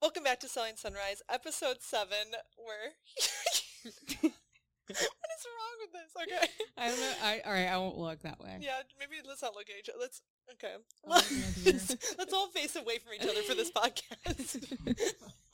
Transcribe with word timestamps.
Welcome 0.00 0.22
back 0.24 0.40
to 0.40 0.48
Selling 0.48 0.76
Sunrise, 0.76 1.20
episode 1.28 1.82
seven. 1.82 2.32
Where 2.56 2.96
what 3.84 3.92
is 4.24 5.44
wrong 5.44 5.76
with 5.76 5.92
this? 5.92 6.10
Okay. 6.16 6.52
I 6.78 6.88
don't 6.88 7.00
know. 7.00 7.12
I, 7.22 7.40
all 7.44 7.52
right, 7.52 7.66
I 7.66 7.76
won't 7.76 7.98
look 7.98 8.22
that 8.22 8.40
way. 8.40 8.56
Yeah, 8.62 8.80
maybe 8.98 9.20
let's 9.28 9.42
not 9.42 9.54
look 9.54 9.68
at 9.68 9.76
each 9.78 9.90
other. 9.90 9.98
Let's 10.00 10.22
okay. 10.54 10.74
I'll 11.06 11.16
look 11.16 11.24
at 11.24 11.28
the 11.28 11.72
let's, 11.72 12.16
let's 12.18 12.32
all 12.32 12.48
face 12.48 12.76
away 12.76 12.98
from 12.98 13.14
each 13.14 13.22
other 13.22 13.42
for 13.42 13.54
this 13.54 13.70
podcast. 13.70 14.70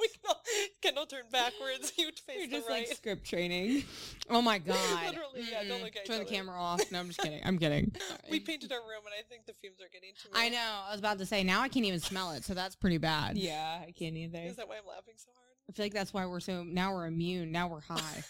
we 0.00 0.08
can 0.08 0.20
all 0.28 0.40
Kendall 0.82 1.06
turn 1.06 1.24
backwards. 1.30 1.92
You 1.98 2.10
face 2.12 2.36
You're 2.38 2.46
the 2.48 2.56
just 2.56 2.68
right. 2.68 2.86
like 2.88 2.96
script 2.96 3.26
training. 3.26 3.84
Oh 4.28 4.42
my 4.42 4.58
god. 4.72 4.76
Literally, 5.06 5.46
yeah, 5.50 5.64
don't 5.64 5.82
look 5.82 5.96
at 5.96 6.02
each 6.02 6.06
Turn 6.06 6.18
the 6.18 6.22
other. 6.24 6.30
camera 6.30 6.60
off. 6.60 6.80
No, 6.92 7.00
I'm 7.00 7.06
just 7.08 7.20
kidding. 7.20 7.40
I'm 7.44 7.58
kidding. 7.58 7.92
we 8.30 8.40
painted 8.40 8.72
our 8.72 8.80
room, 8.80 9.02
and 9.04 9.14
I 9.18 9.22
think 9.28 9.46
the 9.46 9.54
fumes 9.60 9.80
are 9.80 9.88
getting 9.92 10.10
to 10.22 10.28
me. 10.28 10.32
I 10.34 10.48
know. 10.50 10.82
I 10.88 10.90
was 10.90 11.00
about 11.00 11.18
to 11.18 11.26
say 11.26 11.42
now 11.44 11.62
I 11.62 11.68
can't 11.68 11.86
even 11.86 12.00
smell 12.00 12.32
it, 12.32 12.44
so 12.44 12.54
that's 12.54 12.76
pretty 12.76 12.98
bad. 12.98 13.38
Yeah, 13.38 13.80
I 13.86 13.92
can't 13.92 14.16
either. 14.16 14.38
Is 14.40 14.56
that 14.56 14.68
why 14.68 14.76
I'm 14.76 14.86
laughing 14.86 15.14
so 15.16 15.30
hard? 15.34 15.46
I 15.68 15.72
feel 15.72 15.84
like 15.86 15.94
that's 15.94 16.12
why 16.12 16.26
we're 16.26 16.40
so 16.40 16.62
now 16.62 16.92
we're 16.94 17.06
immune. 17.06 17.50
Now 17.50 17.68
we're 17.68 17.80
high. 17.80 18.22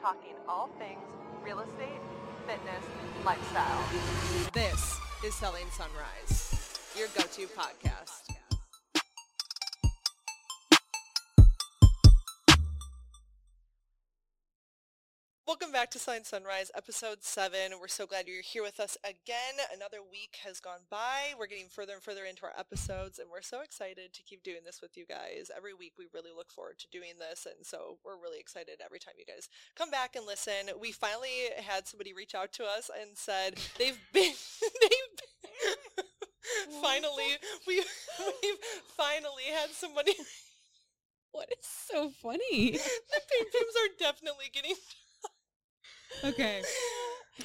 talking 0.00 0.34
all 0.48 0.68
things 0.78 1.00
real 1.44 1.60
estate, 1.60 2.00
fitness, 2.48 2.84
lifestyle. 3.26 3.84
This 4.54 4.98
is 5.22 5.34
Selling 5.34 5.66
Sunrise, 5.70 6.80
your 6.96 7.08
go 7.14 7.20
to 7.24 7.46
podcast. 7.48 8.17
Welcome 15.48 15.72
back 15.72 15.90
to 15.92 15.98
Selling 15.98 16.24
Sunrise, 16.24 16.70
episode 16.76 17.24
seven. 17.24 17.80
We're 17.80 17.88
so 17.88 18.04
glad 18.04 18.28
you're 18.28 18.42
here 18.42 18.62
with 18.62 18.78
us 18.78 18.98
again. 19.02 19.56
Another 19.74 20.00
week 20.04 20.36
has 20.44 20.60
gone 20.60 20.84
by. 20.90 21.32
We're 21.38 21.46
getting 21.46 21.70
further 21.70 21.94
and 21.94 22.02
further 22.02 22.26
into 22.26 22.44
our 22.44 22.52
episodes, 22.58 23.18
and 23.18 23.30
we're 23.32 23.40
so 23.40 23.62
excited 23.62 24.12
to 24.12 24.22
keep 24.24 24.42
doing 24.42 24.60
this 24.66 24.82
with 24.82 24.94
you 24.98 25.06
guys. 25.06 25.50
Every 25.56 25.72
week, 25.72 25.94
we 25.96 26.04
really 26.12 26.32
look 26.36 26.50
forward 26.50 26.78
to 26.80 26.86
doing 26.92 27.14
this, 27.18 27.46
and 27.46 27.64
so 27.64 27.96
we're 28.04 28.20
really 28.20 28.38
excited 28.38 28.82
every 28.84 28.98
time 28.98 29.14
you 29.16 29.24
guys 29.24 29.48
come 29.74 29.90
back 29.90 30.16
and 30.16 30.26
listen. 30.26 30.68
We 30.78 30.92
finally 30.92 31.48
had 31.56 31.88
somebody 31.88 32.12
reach 32.12 32.34
out 32.34 32.52
to 32.60 32.64
us 32.64 32.90
and 32.92 33.16
said 33.16 33.54
they've 33.78 33.98
been 34.12 34.34
they've 34.82 35.14
been, 35.16 36.04
finally 36.82 37.40
we 37.66 37.76
we've 37.76 38.58
finally 38.98 39.48
had 39.56 39.70
somebody. 39.70 40.12
What 41.30 41.50
is 41.52 41.66
so 41.66 42.10
funny? 42.22 42.72
the 42.72 42.78
fumes 42.80 43.76
are 43.76 43.98
definitely 43.98 44.46
getting. 44.50 44.74
Okay. 46.24 46.62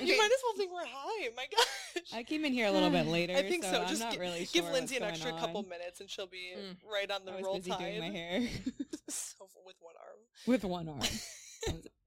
You 0.02 0.17
might 0.17 0.25
as 0.25 0.41
well 0.43 0.55
think 0.57 0.71
we're 0.73 0.88
high. 0.88 1.29
My 1.38 1.45
gosh. 1.55 2.03
I 2.16 2.23
came 2.23 2.45
in 2.45 2.52
here 2.52 2.66
a 2.66 2.71
little 2.71 2.89
bit 2.89 3.05
later. 3.17 3.35
I 3.38 3.43
think 3.43 3.63
so. 3.63 3.79
I'm 3.83 3.88
Just 3.88 4.02
not 4.02 4.13
gi- 4.13 4.19
really 4.19 4.47
give 4.52 4.66
Lindsay 4.66 4.95
what's 4.95 5.03
an 5.03 5.03
extra 5.03 5.29
going 5.29 5.39
couple 5.43 5.61
minutes, 5.69 5.99
and 5.99 6.09
she'll 6.09 6.25
be 6.25 6.49
Mm. 6.57 6.77
right 6.91 7.11
on 7.11 7.25
the 7.25 7.31
I 7.33 7.35
was 7.35 7.44
roll 7.45 7.55
busy 7.57 7.69
tide. 7.69 7.77
doing 7.77 7.99
my 7.99 8.09
hair 8.09 8.41
so 9.07 9.45
with 9.63 9.75
one 9.81 9.94
arm. 10.01 10.19
with 10.47 10.63
one 10.63 10.89
arm. 10.89 11.01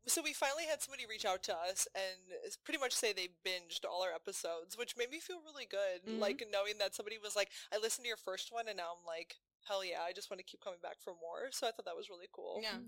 So 0.09 0.21
we 0.21 0.33
finally 0.33 0.65
had 0.69 0.83
somebody 0.83 1.07
reach 1.09 1.25
out 1.25 1.45
to 1.45 1.53
us 1.55 1.87
and 1.95 2.19
s- 2.45 2.57
pretty 2.65 2.81
much 2.81 2.93
say 2.93 3.13
they 3.13 3.29
binged 3.47 3.85
all 3.89 4.03
our 4.03 4.13
episodes, 4.13 4.77
which 4.77 4.97
made 4.97 5.11
me 5.11 5.21
feel 5.21 5.39
really 5.45 5.67
good. 5.71 6.11
Mhm. 6.11 6.19
Like 6.19 6.43
knowing 6.51 6.79
that 6.79 6.97
somebody 6.97 7.19
was 7.23 7.37
like, 7.37 7.51
"I 7.73 7.79
listened 7.79 8.03
to 8.05 8.09
your 8.09 8.17
first 8.17 8.51
one, 8.51 8.67
and 8.67 8.77
now 8.77 8.97
I'm 8.99 9.07
like." 9.07 9.37
Hell 9.67 9.85
yeah, 9.85 10.03
I 10.07 10.13
just 10.13 10.31
want 10.31 10.39
to 10.39 10.45
keep 10.47 10.61
coming 10.61 10.79
back 10.81 10.99
for 11.03 11.13
more. 11.21 11.51
So 11.51 11.67
I 11.67 11.73
thought 11.73 11.87
that 11.87 11.97
was 11.97 12.09
really 12.09 12.29
cool. 12.33 12.61
Yeah. 12.63 12.79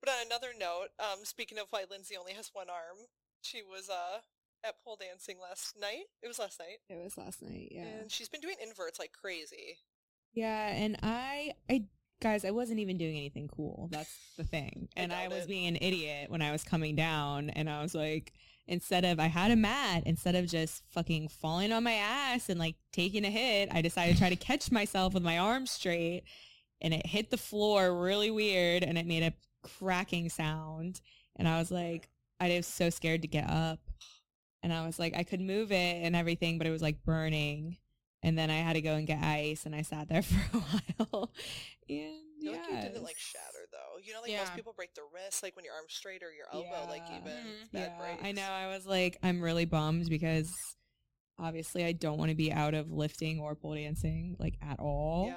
But 0.00 0.08
on 0.10 0.26
another 0.26 0.48
note, 0.58 0.88
um, 0.98 1.24
speaking 1.24 1.58
of 1.58 1.66
why 1.70 1.84
Lindsay 1.88 2.16
only 2.16 2.32
has 2.32 2.50
one 2.52 2.66
arm, 2.68 3.06
she 3.44 3.62
was 3.62 3.88
uh 3.88 4.18
at 4.66 4.82
pole 4.82 4.96
dancing 4.98 5.36
last 5.40 5.74
night. 5.80 6.04
It 6.22 6.28
was 6.28 6.38
last 6.38 6.58
night. 6.58 6.78
It 6.88 7.02
was 7.02 7.18
last 7.18 7.42
night. 7.42 7.68
Yeah. 7.70 7.82
And 7.82 8.10
she's 8.10 8.28
been 8.28 8.40
doing 8.40 8.56
inverts 8.62 8.98
like 8.98 9.12
crazy. 9.12 9.78
Yeah, 10.32 10.68
and 10.68 10.96
I, 11.02 11.52
I, 11.70 11.84
guys, 12.20 12.44
I 12.44 12.50
wasn't 12.50 12.80
even 12.80 12.96
doing 12.98 13.16
anything 13.16 13.46
cool. 13.48 13.88
That's 13.92 14.16
the 14.36 14.44
thing. 14.54 14.88
I 14.96 15.00
And 15.00 15.12
I, 15.12 15.28
was 15.28 15.44
it. 15.44 15.48
being 15.48 15.68
an 15.68 15.78
idiot 15.80 16.30
when 16.30 16.42
I 16.42 16.50
was 16.50 16.64
coming 16.64 16.96
down, 16.96 17.50
and 17.50 17.68
I 17.70 17.82
was 17.82 17.94
like, 17.94 18.32
instead 18.66 19.04
of 19.04 19.20
I 19.20 19.26
had 19.26 19.50
a 19.50 19.56
mat, 19.56 20.04
instead 20.06 20.34
of 20.34 20.46
just 20.46 20.82
fucking 20.90 21.28
falling 21.28 21.70
on 21.72 21.84
my 21.84 21.92
ass 21.92 22.48
and 22.48 22.58
like 22.58 22.76
taking 22.92 23.24
a 23.24 23.30
hit, 23.30 23.68
I 23.70 23.82
decided 23.82 24.14
to 24.14 24.18
try 24.18 24.30
to 24.30 24.36
catch 24.36 24.72
myself 24.72 25.14
with 25.14 25.22
my 25.22 25.38
arms 25.38 25.70
straight, 25.70 26.22
and 26.80 26.92
it 26.94 27.06
hit 27.06 27.30
the 27.30 27.36
floor 27.36 28.02
really 28.02 28.30
weird, 28.30 28.82
and 28.82 28.96
it 28.98 29.06
made 29.06 29.22
a 29.22 29.34
cracking 29.62 30.30
sound, 30.30 31.00
and 31.36 31.46
I 31.46 31.58
was 31.58 31.70
like, 31.70 32.08
I 32.40 32.48
was 32.56 32.66
so 32.66 32.90
scared 32.90 33.22
to 33.22 33.28
get 33.28 33.48
up. 33.48 33.80
And 34.62 34.72
I 34.72 34.86
was 34.86 34.98
like, 34.98 35.14
I 35.14 35.24
could 35.24 35.40
move 35.40 35.72
it 35.72 36.02
and 36.02 36.16
everything, 36.16 36.58
but 36.58 36.66
it 36.66 36.70
was 36.70 36.82
like 36.82 37.04
burning. 37.04 37.76
And 38.22 38.38
then 38.38 38.50
I 38.50 38.56
had 38.56 38.72
to 38.74 38.80
go 38.80 38.94
and 38.94 39.06
get 39.06 39.22
ice, 39.22 39.66
and 39.66 39.74
I 39.74 39.82
sat 39.82 40.08
there 40.08 40.22
for 40.22 40.56
a 40.56 40.60
while. 40.60 41.30
And 41.90 42.24
feel 42.40 42.52
like 42.52 42.70
you 42.70 42.76
didn't 42.88 43.04
like 43.04 43.18
shatter 43.18 43.66
though. 43.70 43.98
You 44.02 44.14
know, 44.14 44.22
like 44.22 44.30
Yeah. 44.30 44.38
most 44.38 44.54
people 44.56 44.72
break 44.74 44.94
their 44.94 45.04
wrist, 45.12 45.42
like 45.42 45.54
when 45.56 45.64
your 45.64 45.74
arm's 45.74 45.92
straight 45.92 46.22
or 46.22 46.32
your 46.32 46.46
elbow, 46.52 46.88
like 46.88 47.02
Yeah. 47.10 47.18
even 47.18 47.32
Mhm. 47.32 47.62
it's 47.62 47.70
bad 47.72 47.90
yeah, 48.00 48.16
I 48.28 48.32
know. 48.32 48.50
I 48.50 48.68
was 48.68 48.86
like, 48.86 49.18
I'm 49.22 49.42
really 49.42 49.66
bummed 49.66 50.08
because 50.08 50.50
obviously 51.38 51.84
I 51.84 51.92
don't 51.92 52.18
want 52.18 52.30
to 52.30 52.34
be 52.34 52.52
out 52.52 52.74
of 52.74 52.90
lifting 52.90 53.40
or 53.40 53.54
pole 53.54 53.74
dancing 53.74 54.36
like 54.38 54.54
at 54.62 54.78
all. 54.80 55.26
Yeah. 55.26 55.36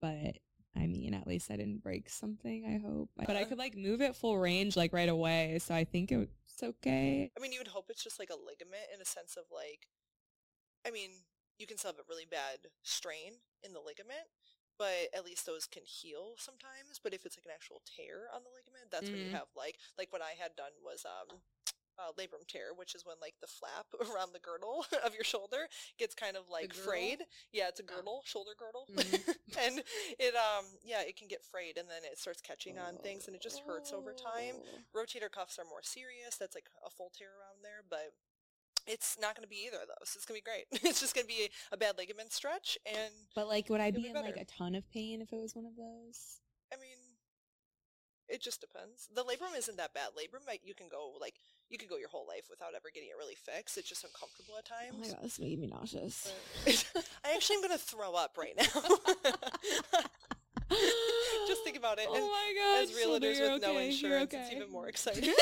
But 0.00 0.38
I 0.76 0.86
mean, 0.86 1.14
at 1.14 1.26
least 1.26 1.50
I 1.50 1.56
didn't 1.56 1.82
break 1.82 2.08
something. 2.08 2.64
I 2.64 2.86
hope. 2.86 3.10
But 3.26 3.36
I 3.36 3.44
could 3.44 3.58
like 3.58 3.76
move 3.76 4.00
it 4.00 4.16
full 4.16 4.38
range 4.38 4.76
like 4.76 4.92
right 4.92 5.08
away, 5.08 5.58
so 5.60 5.74
I 5.74 5.84
think 5.84 6.10
it's 6.12 6.62
okay. 6.62 7.30
I 7.36 7.40
mean, 7.40 7.52
you 7.52 7.60
would 7.60 7.68
hope 7.68 7.86
it's 7.88 8.02
just 8.02 8.18
like 8.18 8.30
a 8.30 8.36
ligament 8.36 8.88
in 8.94 9.00
a 9.00 9.04
sense 9.04 9.36
of 9.36 9.44
like, 9.52 9.88
I 10.86 10.90
mean, 10.90 11.10
you 11.58 11.66
can 11.66 11.78
still 11.78 11.92
have 11.92 12.00
a 12.00 12.08
really 12.08 12.26
bad 12.28 12.72
strain 12.82 13.38
in 13.62 13.72
the 13.72 13.80
ligament, 13.80 14.26
but 14.78 15.12
at 15.14 15.24
least 15.24 15.46
those 15.46 15.66
can 15.66 15.84
heal 15.84 16.34
sometimes. 16.38 16.98
But 17.02 17.14
if 17.14 17.24
it's 17.24 17.36
like 17.36 17.46
an 17.46 17.54
actual 17.54 17.82
tear 17.86 18.26
on 18.34 18.42
the 18.42 18.50
ligament, 18.50 18.90
that's 18.90 19.08
when 19.08 19.20
you 19.20 19.30
have 19.30 19.48
like, 19.56 19.76
like 19.96 20.12
what 20.12 20.22
I 20.22 20.34
had 20.40 20.56
done 20.56 20.72
was 20.82 21.04
um, 21.06 21.38
uh, 21.98 22.12
labrum 22.18 22.46
tear, 22.48 22.72
which 22.76 22.94
is 22.94 23.04
when 23.04 23.16
like 23.20 23.34
the 23.40 23.46
flap 23.46 23.86
around 24.12 24.32
the 24.32 24.40
girdle 24.40 24.84
of 25.04 25.14
your 25.14 25.24
shoulder 25.24 25.68
gets 25.98 26.14
kind 26.14 26.36
of 26.36 26.44
like 26.50 26.72
frayed. 26.74 27.20
Yeah, 27.52 27.68
it's 27.68 27.80
a 27.80 27.84
Oh. 27.84 27.96
girdle, 27.96 28.22
shoulder 28.24 28.52
girdle, 28.58 28.86
Mhm. 28.92 29.36
and 29.66 29.82
it 30.18 30.34
um 30.34 30.64
yeah 30.84 31.02
it 31.02 31.16
can 31.16 31.28
get 31.28 31.44
frayed 31.44 31.76
and 31.76 31.88
then 31.88 32.02
it 32.04 32.18
starts 32.18 32.40
catching 32.40 32.78
on 32.78 32.96
things 32.98 33.26
and 33.26 33.36
it 33.36 33.42
just 33.42 33.60
hurts 33.66 33.92
over 33.92 34.12
time 34.14 34.56
rotator 34.94 35.30
cuffs 35.30 35.58
are 35.58 35.64
more 35.64 35.82
serious. 35.82 36.36
That's 36.36 36.54
like 36.54 36.68
a 36.86 36.90
full 36.90 37.10
tear 37.16 37.28
around 37.28 37.62
there, 37.62 37.82
but 37.88 38.12
it's 38.86 39.16
not 39.20 39.36
going 39.36 39.44
to 39.44 39.48
be 39.48 39.64
either 39.66 39.76
of 39.82 39.86
those. 39.88 40.16
It's 40.16 40.24
going 40.24 40.40
to 40.40 40.44
be 40.44 40.50
great. 40.50 40.66
It's 40.84 40.98
just 41.00 41.14
going 41.14 41.26
to 41.26 41.28
be 41.32 41.48
a 41.70 41.76
bad 41.76 41.96
ligament 41.98 42.32
stretch, 42.32 42.76
and 42.84 43.12
But 43.34 43.46
like, 43.46 43.68
would 43.70 43.80
I 43.80 43.92
be 43.92 44.02
be 44.02 44.08
in 44.08 44.14
like 44.14 44.36
a 44.36 44.44
ton 44.44 44.74
of 44.74 44.90
pain 44.90 45.20
if 45.22 45.32
it 45.32 45.38
was 45.38 45.54
one 45.54 45.66
of 45.66 45.76
those? 45.76 46.40
I 46.72 46.76
mean, 46.80 46.98
it 48.28 48.40
just 48.42 48.60
depends. 48.60 49.08
The 49.14 49.22
labrum 49.22 49.56
isn't 49.56 49.76
that 49.76 49.94
bad. 49.94 50.10
Labrum, 50.18 50.42
you 50.64 50.74
can 50.74 50.88
go 50.88 51.12
like 51.20 51.34
you 51.72 51.78
could 51.78 51.88
go 51.88 51.96
your 51.96 52.10
whole 52.10 52.26
life 52.28 52.44
without 52.50 52.74
ever 52.76 52.90
getting 52.92 53.08
it 53.08 53.16
really 53.18 53.34
fixed. 53.34 53.78
It's 53.78 53.88
just 53.88 54.04
uncomfortable 54.04 54.58
at 54.58 54.66
times. 54.66 54.94
Oh 54.94 54.98
my 55.00 55.08
god, 55.08 55.22
this 55.22 55.40
made 55.40 55.58
me 55.58 55.66
nauseous. 55.66 56.30
I 57.24 57.32
actually 57.34 57.56
am 57.56 57.62
going 57.62 57.72
to 57.72 57.78
throw 57.78 58.12
up 58.14 58.36
right 58.36 58.54
now. 58.56 58.64
just 61.48 61.64
think 61.64 61.76
about 61.76 61.98
it. 61.98 62.06
Oh 62.08 62.14
and 62.14 62.24
my 62.24 62.54
god, 62.56 62.82
as 62.82 62.92
realtors 62.92 63.40
with 63.40 63.60
no 63.62 63.70
okay, 63.70 63.72
you're 63.72 63.82
insurance, 63.90 64.32
it's 64.34 64.52
even 64.52 64.70
more 64.70 64.86
exciting. 64.92 65.34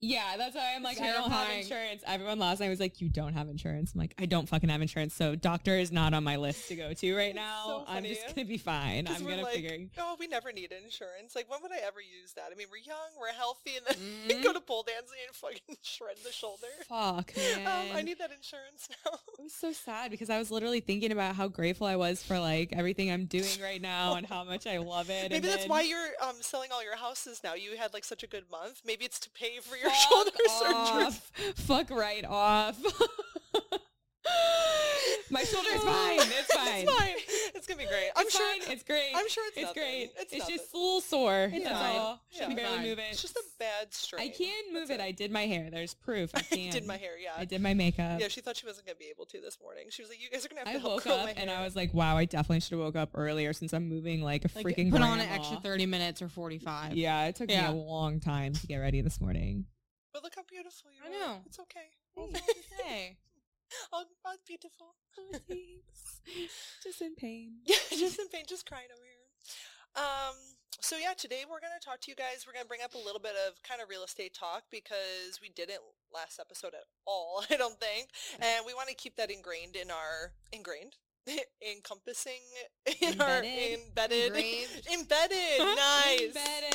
Yeah, 0.00 0.36
that's 0.36 0.54
why 0.54 0.74
I'm 0.76 0.82
like, 0.84 1.00
I 1.00 1.12
don't 1.12 1.30
have 1.30 1.50
insurance. 1.50 2.02
Everyone 2.06 2.38
last 2.38 2.60
night 2.60 2.68
was 2.68 2.78
like, 2.78 3.00
you 3.00 3.08
don't 3.08 3.34
have 3.34 3.48
insurance. 3.48 3.92
I'm 3.94 3.98
like, 4.00 4.14
I 4.16 4.26
don't 4.26 4.48
fucking 4.48 4.68
have 4.68 4.80
insurance. 4.80 5.12
So 5.12 5.34
doctor 5.34 5.76
is 5.76 5.90
not 5.90 6.14
on 6.14 6.22
my 6.22 6.36
list 6.36 6.68
to 6.68 6.76
go 6.76 6.92
to 6.94 7.16
right 7.16 7.34
now. 7.34 7.64
so 7.66 7.84
I'm 7.88 8.04
just 8.04 8.22
gonna 8.28 8.46
be 8.46 8.58
fine. 8.58 9.08
I'm 9.08 9.24
we're 9.24 9.30
gonna 9.30 9.46
figure. 9.46 9.76
Oh, 9.98 10.16
we 10.20 10.28
never 10.28 10.52
need 10.52 10.70
insurance. 10.72 11.34
Like, 11.34 11.50
when 11.50 11.60
would 11.62 11.72
I 11.72 11.78
ever 11.84 12.00
use 12.00 12.32
that? 12.34 12.50
I 12.52 12.54
mean, 12.56 12.68
we're 12.70 12.76
young, 12.86 12.96
we're 13.20 13.32
healthy, 13.32 13.72
and 13.76 13.86
then 14.28 14.38
Mhm. 14.38 14.42
go 14.44 14.52
to 14.52 14.60
pole 14.60 14.84
dancing 14.84 15.18
and 15.26 15.34
fucking 15.34 15.76
shred 15.82 16.16
the 16.24 16.30
shoulder. 16.30 16.66
Fuck, 16.88 17.36
man. 17.36 17.66
Um, 17.66 17.96
I 17.96 18.02
need 18.02 18.18
that 18.18 18.30
insurance 18.30 18.88
now. 19.04 19.18
it 19.38 19.42
was 19.42 19.52
so 19.52 19.72
sad 19.72 20.12
because 20.12 20.30
I 20.30 20.38
was 20.38 20.52
literally 20.52 20.80
thinking 20.80 21.10
about 21.10 21.34
how 21.34 21.48
grateful 21.48 21.88
I 21.88 21.96
was 21.96 22.22
for 22.22 22.38
like 22.38 22.72
everything 22.72 23.10
I'm 23.10 23.24
doing 23.26 23.60
right 23.60 23.82
now 23.82 24.14
and 24.14 24.24
how 24.26 24.44
much 24.44 24.66
I 24.68 24.78
love 24.78 25.10
it. 25.10 25.24
Maybe 25.24 25.36
and 25.36 25.44
that's 25.44 25.62
then- 25.62 25.68
why 25.68 25.80
you're 25.82 26.06
um 26.22 26.36
selling 26.40 26.70
all 26.72 26.84
your 26.84 26.96
houses 26.96 27.40
now. 27.42 27.54
You 27.54 27.76
had 27.76 27.92
like 27.92 28.04
such 28.04 28.22
a 28.22 28.28
good 28.28 28.44
month. 28.48 28.82
Maybe 28.86 29.04
it's 29.04 29.18
to 29.20 29.30
pay 29.30 29.58
for 29.60 29.76
your 29.76 29.87
Fuck 29.90 30.10
shoulder 30.10 30.30
surgery. 30.58 31.04
off. 31.04 31.32
Fuck 31.56 31.90
right 31.90 32.24
off. 32.24 32.78
My 35.30 35.42
shoulder's 35.44 35.82
fine. 35.82 36.20
It's 36.20 36.54
fine. 36.54 36.68
It's 36.82 36.90
fine. 36.92 37.14
It's 37.54 37.66
gonna 37.66 37.78
be 37.78 37.86
great. 37.86 38.08
I'm 38.16 38.24
It's 38.26 38.34
sure. 38.36 38.46
fine. 38.46 38.72
It's 38.72 38.82
great. 38.82 39.10
I'm 39.14 39.28
sure 39.28 39.44
it's, 39.48 39.56
it's 39.58 39.66
nothing. 39.66 39.82
great. 39.82 40.10
It's, 40.18 40.32
It's, 40.32 40.46
just 40.48 40.72
a 40.72 40.76
little 40.76 41.00
sore. 41.02 41.50
It's 41.52 41.64
That's 41.64 41.78
fine. 41.78 41.96
all. 41.96 42.20
Yeah. 42.30 42.46
Can 42.46 42.56
barely 42.56 42.76
Fine. 42.76 42.86
move 42.86 42.98
it. 42.98 43.04
It's 43.10 43.20
just 43.22 43.36
a 43.36 43.42
bad 43.58 43.92
strain. 43.92 44.22
I 44.22 44.28
can 44.30 44.72
move 44.72 44.88
That's 44.88 45.00
it. 45.00 45.04
I 45.04 45.10
did 45.10 45.30
my 45.30 45.44
hair. 45.46 45.68
There's 45.70 45.92
proof. 45.92 46.30
I 46.34 46.38
I 46.52 46.56
can. 46.56 46.72
did 46.72 46.86
my 46.86 46.96
hair. 46.96 47.18
Yeah. 47.22 47.32
I 47.36 47.44
did 47.44 47.60
my 47.60 47.74
makeup. 47.74 48.20
Yeah, 48.20 48.28
she 48.28 48.40
thought 48.40 48.56
she 48.56 48.66
wasn't 48.66 48.86
gonna 48.86 48.96
be 48.98 49.06
able 49.14 49.26
to 49.26 49.40
this 49.40 49.58
morning. 49.62 49.84
She 49.90 50.00
was 50.02 50.08
like, 50.08 50.22
"You 50.22 50.30
guys 50.30 50.46
are 50.46 50.48
gonna 50.48 50.60
have 50.60 50.68
I 50.68 50.72
to 50.74 50.78
help 50.78 50.92
woke 50.94 51.04
curl 51.04 51.12
up 51.14 51.24
my 51.26 51.32
and. 51.32 51.50
I 51.50 51.62
was 51.62 51.76
like, 51.76 51.92
wow, 51.92 52.16
I 52.16 52.24
definitely 52.24 52.60
should 52.60 52.72
have 52.72 52.80
woke 52.80 52.96
up 52.96 53.10
earlier 53.14 53.52
since 53.52 53.74
I'm 53.74 53.86
moving 53.88 54.22
like 54.22 54.44
a 54.46 54.48
Like, 54.54 54.64
freaking 54.64 54.90
put 54.90 55.02
on 55.02 55.20
an 55.20 55.28
extra 55.28 55.58
30 55.58 55.86
minutes 55.86 56.22
or 56.22 56.28
45. 56.28 56.94
Yeah, 56.94 57.26
it 57.26 57.36
took 57.36 57.50
Yeah. 57.50 57.70
me 57.70 57.78
a 57.78 57.82
long 57.82 58.20
time 58.20 58.54
to 58.54 58.66
get 58.66 58.76
ready 58.76 59.00
this 59.02 59.20
morning. 59.20 59.66
But 60.12 60.22
look 60.22 60.34
how 60.36 60.42
beautiful 60.48 60.90
you 60.90 61.02
I 61.04 61.08
are. 61.08 61.18
know. 61.18 61.34
It's 61.46 61.58
okay. 61.60 61.88
What 62.14 62.32
was 62.32 62.40
I 62.42 62.52
to 62.52 62.62
say? 62.84 63.16
Oh, 63.92 64.02
oh, 64.24 64.34
beautiful. 64.46 64.94
Thanks. 65.46 66.20
Just 66.82 67.02
in 67.02 67.14
pain. 67.14 67.58
Yeah, 67.66 67.76
just 67.90 68.18
in 68.18 68.28
pain, 68.28 68.44
just 68.48 68.64
crying 68.64 68.88
over 68.90 69.04
here. 69.04 70.02
Um, 70.02 70.36
so 70.80 70.96
yeah, 70.96 71.12
today 71.12 71.42
we're 71.44 71.60
gonna 71.60 71.76
talk 71.84 72.00
to 72.00 72.10
you 72.10 72.16
guys. 72.16 72.46
We're 72.46 72.54
gonna 72.54 72.64
bring 72.64 72.80
up 72.82 72.94
a 72.94 72.98
little 72.98 73.20
bit 73.20 73.34
of 73.46 73.62
kind 73.62 73.82
of 73.82 73.90
real 73.90 74.04
estate 74.04 74.32
talk 74.32 74.62
because 74.70 75.36
we 75.42 75.50
didn't 75.50 75.80
last 76.14 76.40
episode 76.40 76.72
at 76.72 76.84
all, 77.06 77.44
I 77.50 77.56
don't 77.58 77.78
think, 77.78 78.08
and 78.40 78.64
we 78.64 78.72
want 78.72 78.88
to 78.88 78.94
keep 78.94 79.16
that 79.16 79.30
ingrained 79.30 79.76
in 79.76 79.90
our 79.90 80.32
ingrained. 80.50 80.96
encompassing 81.60 82.40
in 83.02 83.20
our 83.20 83.44
Embedded? 83.44 83.80
embedded 83.84 84.26
Engraved? 84.28 84.88
embedded 84.90 85.58
nice 85.76 86.20
Embedded. 86.32 86.72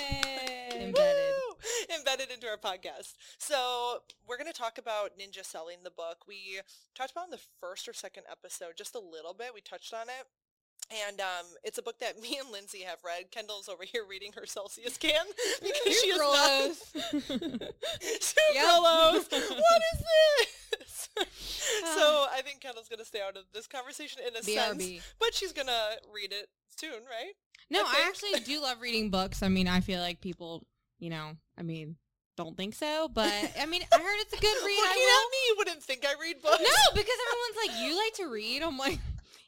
Embedded. 0.78 0.94
Woo! 0.94 0.94
embedded 0.94 1.43
into 2.34 2.48
our 2.48 2.58
podcast 2.58 3.14
so 3.38 4.00
we're 4.28 4.38
going 4.38 4.52
to 4.52 4.58
talk 4.58 4.78
about 4.78 5.12
ninja 5.20 5.44
selling 5.44 5.78
the 5.84 5.92
book 5.92 6.26
we 6.28 6.60
talked 6.96 7.12
about 7.12 7.26
in 7.26 7.32
the 7.32 7.42
first 7.60 7.88
or 7.88 7.94
second 7.94 8.24
episode 8.32 8.72
just 8.78 8.96
a 8.96 9.00
little 9.00 9.34
bit 9.34 9.54
we 9.54 9.62
touched 9.62 9.94
on 9.94 10.08
it 10.08 10.28
and 10.92 11.20
um, 11.22 11.46
it's 11.64 11.78
a 11.78 11.82
book 11.82 12.00
that 12.00 12.20
me 12.22 12.38
and 12.40 12.52
Lindsay 12.52 12.82
have 12.82 13.00
read. 13.06 13.32
Kendall's 13.32 13.70
over 13.70 13.84
here 13.84 14.04
reading 14.08 14.32
her 14.36 14.46
Celsius 14.46 14.98
can 14.98 15.26
because 15.62 16.00
she 16.02 16.08
is 16.08 16.18
not 16.18 16.72
Sucralose. 18.20 19.32
what 19.32 19.82
is 19.94 20.04
this? 20.78 21.10
so 21.96 22.26
I 22.34 22.42
think 22.44 22.62
Kendall's 22.62 22.90
gonna 22.90 23.06
stay 23.06 23.22
out 23.22 23.38
of 23.38 23.44
this 23.54 23.68
conversation 23.68 24.22
in 24.28 24.36
a 24.36 24.44
sense, 24.44 25.04
but 25.20 25.34
she's 25.34 25.54
gonna 25.54 25.92
read 26.14 26.32
it 26.32 26.50
soon, 26.76 27.04
right? 27.10 27.34
No, 27.70 27.82
I 27.82 28.04
I 28.04 28.08
actually 28.08 28.40
do 28.42 28.62
love 28.62 28.82
reading 28.82 29.10
books. 29.10 29.42
I 29.44 29.50
mean, 29.50 29.68
I 29.68 29.80
feel 29.80 30.02
like 30.02 30.22
people, 30.22 30.66
you 31.04 31.10
know, 31.10 31.32
I 31.58 31.64
mean, 31.64 31.98
don't 32.38 32.56
think 32.56 32.74
so, 32.76 33.10
but 33.14 33.28
I 33.62 33.66
mean, 33.66 33.82
I 33.92 33.98
heard 33.98 34.20
it's 34.22 34.34
a 34.34 34.40
good 34.40 34.58
read. 34.66 34.80
Looking 34.80 35.04
I 35.04 35.26
at 35.26 35.32
me, 35.32 35.38
you 35.50 35.56
wouldn't 35.58 35.84
think 35.84 36.06
I 36.06 36.14
read 36.22 36.42
books. 36.42 36.62
No, 36.62 36.96
because 36.96 37.18
everyone's 37.28 37.68
like, 37.68 37.82
you 37.86 37.98
like 37.98 38.14
to 38.16 38.32
read. 38.32 38.64
I'm 38.64 38.78
like, 38.78 39.00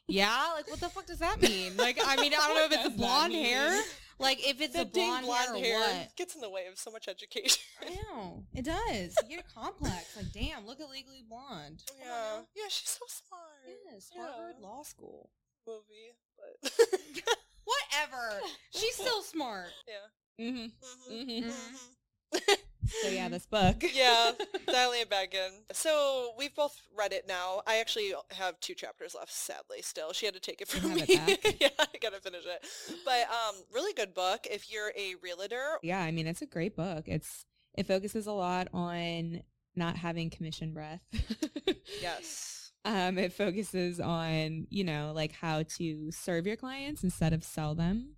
yeah. 0.06 0.52
Like, 0.54 0.68
what 0.68 0.80
the 0.80 0.90
fuck 0.90 1.06
does 1.06 1.20
that 1.20 1.40
mean? 1.40 1.76
Like, 1.78 1.98
I 2.04 2.16
mean, 2.16 2.32
I 2.34 2.36
don't 2.36 2.54
know 2.56 2.76
if 2.76 2.86
it's 2.86 2.96
blonde 2.96 3.32
hair. 3.32 3.80
Like, 4.18 4.46
if 4.46 4.60
it's 4.60 4.74
the 4.74 4.82
a 4.82 4.84
blonde, 4.84 5.24
blonde 5.26 5.64
hair, 5.64 5.78
hair, 5.80 5.98
what. 6.00 6.16
gets 6.16 6.34
in 6.34 6.42
the 6.42 6.50
way 6.50 6.66
of 6.70 6.78
so 6.78 6.90
much 6.90 7.08
education. 7.08 7.62
I 7.82 7.90
know 8.12 8.44
it 8.54 8.64
does. 8.66 9.14
You 9.28 9.36
get 9.36 9.44
complex. 9.54 10.14
Like, 10.16 10.32
damn, 10.32 10.66
look 10.66 10.80
at 10.80 10.90
Legally 10.90 11.24
Blonde. 11.28 11.82
Oh, 11.90 11.94
yeah, 11.98 12.04
now. 12.06 12.46
yeah, 12.54 12.64
she's 12.68 12.90
so 12.90 13.04
smart. 13.08 13.78
Yes, 13.90 14.10
Yeah. 14.14 14.22
Harvard 14.22 14.56
Law 14.60 14.82
School. 14.82 15.30
Movie, 15.66 16.14
but 16.36 16.70
Whatever. 17.64 18.40
She's 18.70 18.94
still 18.94 19.22
smart. 19.22 19.66
yeah. 19.88 19.94
Mhm. 20.40 20.70
Mhm, 21.10 21.42
Mhm. 21.42 21.44
mhm. 21.44 22.56
So 23.02 23.08
yeah, 23.08 23.28
this 23.28 23.46
book. 23.46 23.82
yeah, 23.94 24.32
dialing 24.66 25.00
it 25.00 25.10
back 25.10 25.34
in. 25.34 25.50
So 25.72 26.32
we've 26.38 26.54
both 26.54 26.80
read 26.96 27.12
it 27.12 27.26
now. 27.26 27.62
I 27.66 27.78
actually 27.78 28.12
have 28.30 28.60
two 28.60 28.74
chapters 28.74 29.14
left, 29.14 29.32
sadly. 29.32 29.82
Still, 29.82 30.12
she 30.12 30.24
had 30.26 30.34
to 30.34 30.40
take 30.40 30.60
it 30.60 30.68
from 30.68 30.94
me. 30.94 31.02
it 31.08 31.56
yeah, 31.60 31.68
I 31.78 31.98
gotta 32.00 32.20
finish 32.20 32.44
it. 32.46 32.64
But 33.04 33.22
um, 33.28 33.56
really 33.72 33.92
good 33.92 34.14
book 34.14 34.46
if 34.48 34.70
you're 34.70 34.92
a 34.96 35.14
realtor. 35.22 35.78
Yeah, 35.82 36.00
I 36.00 36.12
mean 36.12 36.26
it's 36.28 36.42
a 36.42 36.46
great 36.46 36.76
book. 36.76 37.04
It's 37.06 37.44
it 37.74 37.86
focuses 37.86 38.26
a 38.26 38.32
lot 38.32 38.68
on 38.72 39.42
not 39.74 39.96
having 39.96 40.30
commission 40.30 40.72
breath. 40.72 41.00
Yes. 42.00 42.52
Um, 42.84 43.18
it 43.18 43.32
focuses 43.32 43.98
on, 43.98 44.68
you 44.70 44.84
know, 44.84 45.10
like 45.12 45.32
how 45.32 45.64
to 45.76 46.12
serve 46.12 46.46
your 46.46 46.54
clients 46.54 47.02
instead 47.02 47.32
of 47.32 47.42
sell 47.42 47.74
them. 47.74 48.14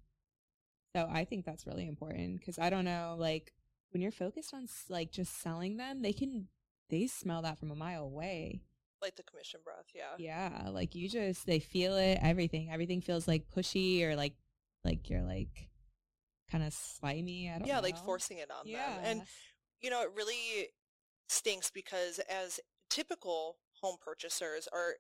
So 0.97 1.09
I 1.11 1.25
think 1.25 1.45
that's 1.45 1.67
really 1.67 1.87
important 1.87 2.41
because 2.41 2.59
I 2.59 2.71
don't 2.71 2.85
know, 2.85 3.17
like 3.19 3.53
when 3.91 4.03
you're 4.03 4.11
focused 4.13 4.55
on 4.55 4.67
like 4.89 5.11
just 5.13 5.41
selling 5.41 5.77
them, 5.77 6.03
they 6.03 6.13
can 6.13 6.49
they 6.91 7.07
smell 7.07 7.43
that 7.43 7.59
from 7.59 7.71
a 7.71 7.77
mile 7.77 8.05
away. 8.05 8.63
Like 9.01 9.17
the 9.17 9.23
commission 9.23 9.61
breath. 9.63 9.87
Yeah. 9.95 10.17
Yeah, 10.19 10.71
like 10.71 10.95
you 10.95 11.09
just 11.09 11.47
they 11.47 11.61
feel 11.61 11.97
it, 11.97 12.19
everything. 12.21 12.71
Everything 12.71 13.01
feels 13.01 13.29
like 13.29 13.51
pushy 13.51 14.03
or 14.03 14.17
like 14.17 14.35
like 14.85 15.09
you're 15.11 15.23
like 15.23 15.69
kind 16.51 16.65
of 16.65 16.73
slimy. 16.73 17.51
I 17.51 17.59
don't 17.59 17.69
Yeah, 17.69 17.77
know. 17.77 17.83
like 17.83 17.99
forcing 17.99 18.39
it 18.39 18.51
on 18.51 18.67
yeah. 18.67 18.97
them. 18.97 19.05
And 19.05 19.23
you 19.81 19.91
know, 19.91 20.03
it 20.03 20.11
really 20.17 20.69
stinks 21.29 21.71
because 21.71 22.19
as 22.31 22.59
typical 22.91 23.59
home 23.81 23.97
purchasers 24.01 24.67
are 24.73 24.95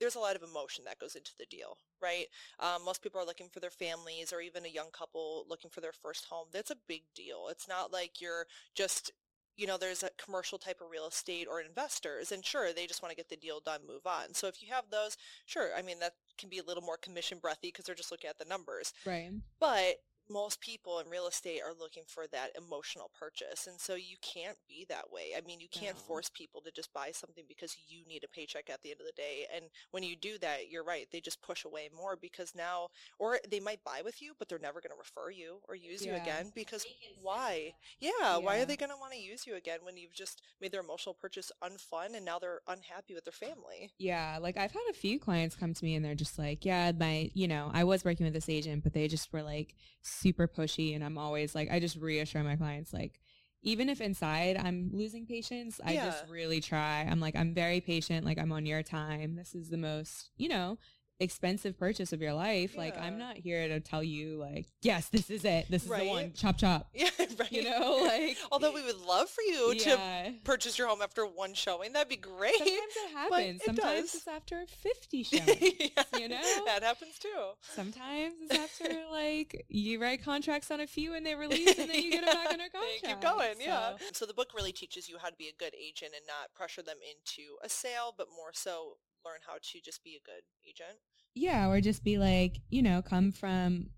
there's 0.00 0.14
a 0.14 0.20
lot 0.20 0.36
of 0.36 0.42
emotion 0.42 0.84
that 0.84 0.98
goes 0.98 1.14
into 1.14 1.32
the 1.38 1.46
deal, 1.46 1.78
right? 2.02 2.26
Um, 2.60 2.84
most 2.84 3.02
people 3.02 3.20
are 3.20 3.26
looking 3.26 3.48
for 3.48 3.60
their 3.60 3.70
families 3.70 4.32
or 4.32 4.40
even 4.40 4.64
a 4.64 4.68
young 4.68 4.90
couple 4.92 5.44
looking 5.48 5.70
for 5.70 5.80
their 5.80 5.92
first 5.92 6.26
home. 6.26 6.46
That's 6.52 6.70
a 6.70 6.76
big 6.86 7.02
deal. 7.14 7.48
It's 7.50 7.68
not 7.68 7.92
like 7.92 8.20
you're 8.20 8.46
just, 8.74 9.12
you 9.56 9.66
know, 9.66 9.76
there's 9.76 10.02
a 10.02 10.10
commercial 10.22 10.58
type 10.58 10.80
of 10.80 10.90
real 10.90 11.06
estate 11.06 11.48
or 11.50 11.60
investors 11.60 12.30
and 12.32 12.44
sure, 12.44 12.72
they 12.72 12.86
just 12.86 13.02
want 13.02 13.10
to 13.10 13.16
get 13.16 13.28
the 13.28 13.36
deal 13.36 13.60
done, 13.60 13.80
move 13.86 14.06
on. 14.06 14.34
So 14.34 14.46
if 14.46 14.62
you 14.62 14.72
have 14.72 14.84
those, 14.90 15.16
sure, 15.46 15.70
I 15.76 15.82
mean, 15.82 15.98
that 16.00 16.14
can 16.38 16.48
be 16.48 16.58
a 16.58 16.64
little 16.64 16.82
more 16.82 16.96
commission 16.96 17.38
breathy 17.40 17.68
because 17.68 17.84
they're 17.84 17.94
just 17.94 18.12
looking 18.12 18.30
at 18.30 18.38
the 18.38 18.44
numbers. 18.44 18.92
right. 19.04 19.30
But 19.58 19.96
most 20.30 20.60
people 20.60 20.98
in 21.00 21.08
real 21.08 21.26
estate 21.26 21.60
are 21.64 21.74
looking 21.78 22.04
for 22.06 22.26
that 22.28 22.50
emotional 22.56 23.10
purchase. 23.18 23.66
And 23.66 23.80
so 23.80 23.94
you 23.94 24.16
can't 24.22 24.58
be 24.68 24.86
that 24.88 25.10
way. 25.12 25.32
I 25.36 25.40
mean, 25.42 25.60
you 25.60 25.68
can't 25.70 25.96
No. 25.96 26.02
force 26.02 26.28
people 26.28 26.60
to 26.62 26.70
just 26.70 26.92
buy 26.92 27.10
something 27.12 27.44
because 27.48 27.76
you 27.88 28.04
need 28.06 28.24
a 28.24 28.28
paycheck 28.28 28.68
at 28.70 28.82
the 28.82 28.90
end 28.90 29.00
of 29.00 29.06
the 29.06 29.12
day. 29.12 29.46
And 29.54 29.66
when 29.90 30.02
you 30.02 30.16
do 30.16 30.38
that, 30.38 30.70
you're 30.70 30.84
right. 30.84 31.06
They 31.10 31.20
just 31.20 31.40
push 31.42 31.64
away 31.64 31.88
more 31.94 32.16
because 32.16 32.54
now, 32.54 32.88
or 33.18 33.38
they 33.48 33.60
might 33.60 33.84
buy 33.84 34.02
with 34.04 34.20
you, 34.20 34.34
but 34.38 34.48
they're 34.48 34.58
never 34.58 34.80
going 34.80 34.90
to 34.92 34.98
refer 34.98 35.30
you 35.30 35.60
or 35.68 35.74
use 35.74 36.04
you 36.04 36.14
again 36.14 36.52
because 36.54 36.84
why? 37.22 37.72
Yeah, 38.00 38.36
why 38.38 38.60
are 38.60 38.64
they 38.64 38.76
going 38.76 38.90
to 38.90 38.96
want 38.96 39.12
to 39.12 39.18
use 39.18 39.46
you 39.46 39.56
again 39.56 39.80
when 39.82 39.96
you've 39.96 40.14
just 40.14 40.42
made 40.60 40.72
their 40.72 40.80
emotional 40.82 41.14
purchase 41.14 41.50
unfun 41.62 42.14
and 42.14 42.24
now 42.24 42.38
they're 42.38 42.60
unhappy 42.68 43.14
with 43.14 43.24
their 43.24 43.32
family? 43.32 43.90
Yeah, 43.98 44.38
like 44.40 44.56
I've 44.56 44.72
had 44.72 44.82
a 44.90 44.94
few 44.94 45.18
clients 45.18 45.56
come 45.56 45.74
to 45.74 45.84
me 45.84 45.94
and 45.94 46.04
they're 46.04 46.14
just 46.14 46.38
like, 46.38 46.64
yeah, 46.64 46.92
my, 46.98 47.30
you 47.34 47.48
know, 47.48 47.70
I 47.72 47.84
was 47.84 48.04
working 48.04 48.24
with 48.24 48.34
this 48.34 48.48
agent, 48.48 48.84
but 48.84 48.92
they 48.92 49.08
just 49.08 49.32
were 49.32 49.42
like 49.42 49.74
super 50.18 50.48
pushy. 50.48 50.94
And 50.94 51.04
I'm 51.04 51.18
always 51.18 51.54
like, 51.54 51.70
I 51.70 51.80
just 51.80 51.96
reassure 51.96 52.42
my 52.42 52.56
clients, 52.56 52.92
like, 52.92 53.20
even 53.62 53.88
if 53.88 54.00
inside 54.00 54.56
I'm 54.56 54.90
losing 54.92 55.26
patience, 55.26 55.80
I 55.84 55.96
just 55.96 56.24
really 56.28 56.60
try. 56.60 57.00
I'm 57.10 57.18
like, 57.18 57.34
I'm 57.34 57.54
very 57.54 57.80
patient. 57.80 58.24
Like, 58.24 58.38
I'm 58.38 58.52
on 58.52 58.66
your 58.66 58.84
time. 58.84 59.34
This 59.34 59.54
is 59.54 59.68
the 59.68 59.76
most, 59.76 60.30
you 60.36 60.48
know, 60.48 60.78
expensive 61.20 61.76
purchase 61.78 62.12
of 62.12 62.20
your 62.22 62.32
life. 62.32 62.76
Like, 62.76 62.96
I'm 62.98 63.18
not 63.18 63.36
here 63.36 63.66
to 63.68 63.80
tell 63.80 64.02
you, 64.02 64.36
like, 64.38 64.66
yes, 64.82 65.08
this 65.08 65.30
is 65.30 65.44
it. 65.44 65.66
This 65.68 65.82
is 65.84 65.88
the 65.90 66.04
one. 66.06 66.32
Chop, 66.34 66.58
chop. 66.58 66.88
Yeah, 66.94 67.10
right. 67.38 67.52
You 67.52 67.64
know, 67.64 68.00
like, 68.04 68.36
Although 68.52 68.72
we 68.72 68.82
would 68.84 68.98
love 69.00 69.28
for 69.28 69.42
you 69.42 69.74
to 69.74 70.34
purchase 70.44 70.78
your 70.78 70.88
home 70.88 71.00
after 71.02 71.24
one 71.26 71.54
showing. 71.54 71.92
That'd 71.92 72.08
be 72.08 72.16
great. 72.16 72.54
Sometimes 72.56 72.92
it 72.96 73.12
happens. 73.16 73.60
it 73.60 73.64
Sometimes 73.66 74.00
does. 74.12 74.14
it's 74.14 74.28
after 74.28 74.64
50 74.82 75.22
showings. 75.24 75.58
Yeah, 75.60 76.18
you 76.18 76.28
know? 76.28 76.64
that 76.66 76.82
happens 76.82 77.18
too. 77.18 77.28
Sometimes 77.62 78.34
it's 78.42 78.54
after 78.80 78.94
like 79.10 79.66
you 79.68 80.00
write 80.00 80.22
contracts 80.24 80.70
on 80.70 80.80
a 80.80 80.86
few 80.86 81.14
and 81.14 81.24
they 81.26 81.34
release 81.34 81.78
and 81.78 81.90
then 81.90 82.02
you 82.02 82.10
get 82.10 82.24
them 82.24 82.34
back 82.34 82.44
Yeah, 82.46 82.52
under 82.52 82.64
contract. 82.70 83.04
Keep 83.04 83.20
going, 83.20 83.54
yeah. 83.60 83.90
So- 83.98 84.04
So 84.12 84.26
the 84.26 84.34
book 84.34 84.48
really 84.54 84.72
teaches 84.72 85.08
you 85.08 85.18
how 85.18 85.28
to 85.28 85.36
be 85.36 85.48
a 85.48 85.52
good 85.58 85.74
agent 85.74 86.12
and 86.16 86.26
not 86.26 86.54
pressure 86.54 86.82
them 86.82 86.96
into 87.02 87.56
a 87.62 87.68
sale, 87.68 88.14
but 88.16 88.26
more 88.34 88.50
so 88.52 88.96
learn 89.28 89.40
how 89.46 89.54
to 89.54 89.80
just 89.84 90.02
be 90.02 90.16
a 90.16 90.24
good 90.24 90.42
agent. 90.66 90.98
Yeah, 91.34 91.68
or 91.68 91.80
just 91.80 92.02
be 92.02 92.18
like, 92.18 92.60
you 92.70 92.82
know, 92.82 93.02
come 93.02 93.32
from 93.32 93.90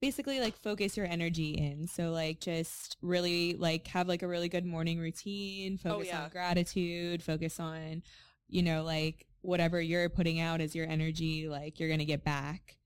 basically 0.00 0.38
like 0.38 0.54
focus 0.56 0.96
your 0.96 1.06
energy 1.06 1.52
in. 1.52 1.88
So 1.88 2.10
like 2.10 2.40
just 2.40 2.96
really 3.00 3.54
like 3.54 3.86
have 3.88 4.06
like 4.06 4.22
a 4.22 4.28
really 4.28 4.48
good 4.48 4.66
morning 4.66 4.98
routine, 4.98 5.78
focus 5.78 6.08
yeah. 6.08 6.24
on 6.24 6.28
gratitude, 6.30 7.22
focus 7.22 7.58
on, 7.58 8.02
you 8.48 8.62
know, 8.62 8.84
like 8.84 9.26
whatever 9.40 9.80
you're 9.80 10.08
putting 10.08 10.40
out 10.40 10.60
as 10.60 10.74
your 10.74 10.86
energy, 10.86 11.48
like 11.48 11.80
you're 11.80 11.88
going 11.88 12.00
to 12.00 12.04
get 12.04 12.22
back. 12.22 12.76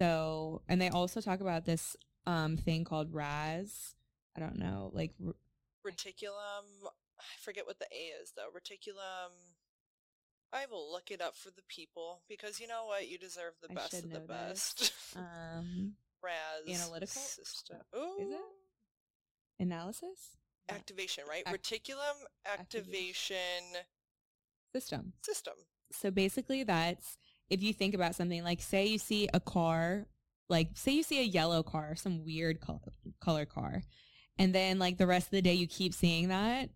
So, 0.00 0.62
and 0.68 0.82
they 0.82 0.88
also 0.88 1.20
talk 1.20 1.40
about 1.40 1.64
this 1.64 1.96
um 2.26 2.56
thing 2.56 2.84
called 2.84 3.14
RAS. 3.14 3.94
I 4.36 4.40
don't 4.40 4.58
know, 4.58 4.90
like 4.92 5.12
r- 5.24 5.34
Reticulum, 5.86 6.88
I 7.20 7.42
forget 7.42 7.66
what 7.66 7.78
the 7.78 7.86
A 7.92 8.20
is 8.20 8.32
though. 8.36 8.50
Reticulum. 8.50 9.53
I 10.54 10.66
will 10.70 10.90
look 10.92 11.10
it 11.10 11.20
up 11.20 11.36
for 11.36 11.50
the 11.50 11.62
people 11.68 12.22
because 12.28 12.60
you 12.60 12.68
know 12.68 12.84
what? 12.86 13.08
You 13.08 13.18
deserve 13.18 13.54
the 13.60 13.72
I 13.72 13.74
best 13.74 13.90
should 13.90 14.04
of 14.04 14.10
the 14.12 14.20
know 14.20 14.26
this. 14.26 14.74
best. 14.78 14.92
um 15.16 15.94
RAS 16.22 16.80
Analytical? 16.80 17.20
system. 17.20 17.76
Is 17.92 18.00
Ooh. 18.28 18.32
it? 18.32 18.40
analysis 19.60 20.36
Activation, 20.70 21.24
right? 21.28 21.42
Ac- 21.46 21.56
Reticulum 21.56 22.14
activation. 22.46 23.36
activation 23.36 23.82
system. 24.72 25.12
system. 25.22 25.54
So 25.92 26.10
basically 26.10 26.64
that's 26.64 27.18
if 27.50 27.62
you 27.62 27.72
think 27.74 27.94
about 27.94 28.14
something 28.14 28.42
like 28.42 28.62
say 28.62 28.86
you 28.86 28.98
see 28.98 29.28
a 29.34 29.40
car, 29.40 30.06
like 30.48 30.70
say 30.74 30.92
you 30.92 31.02
see 31.02 31.20
a 31.20 31.24
yellow 31.24 31.62
car, 31.62 31.94
some 31.96 32.24
weird 32.24 32.60
color, 32.60 32.80
color 33.20 33.44
car, 33.44 33.82
and 34.38 34.54
then 34.54 34.78
like 34.78 34.96
the 34.98 35.06
rest 35.06 35.26
of 35.26 35.32
the 35.32 35.42
day 35.42 35.54
you 35.54 35.66
keep 35.66 35.92
seeing 35.92 36.28
that, 36.28 36.70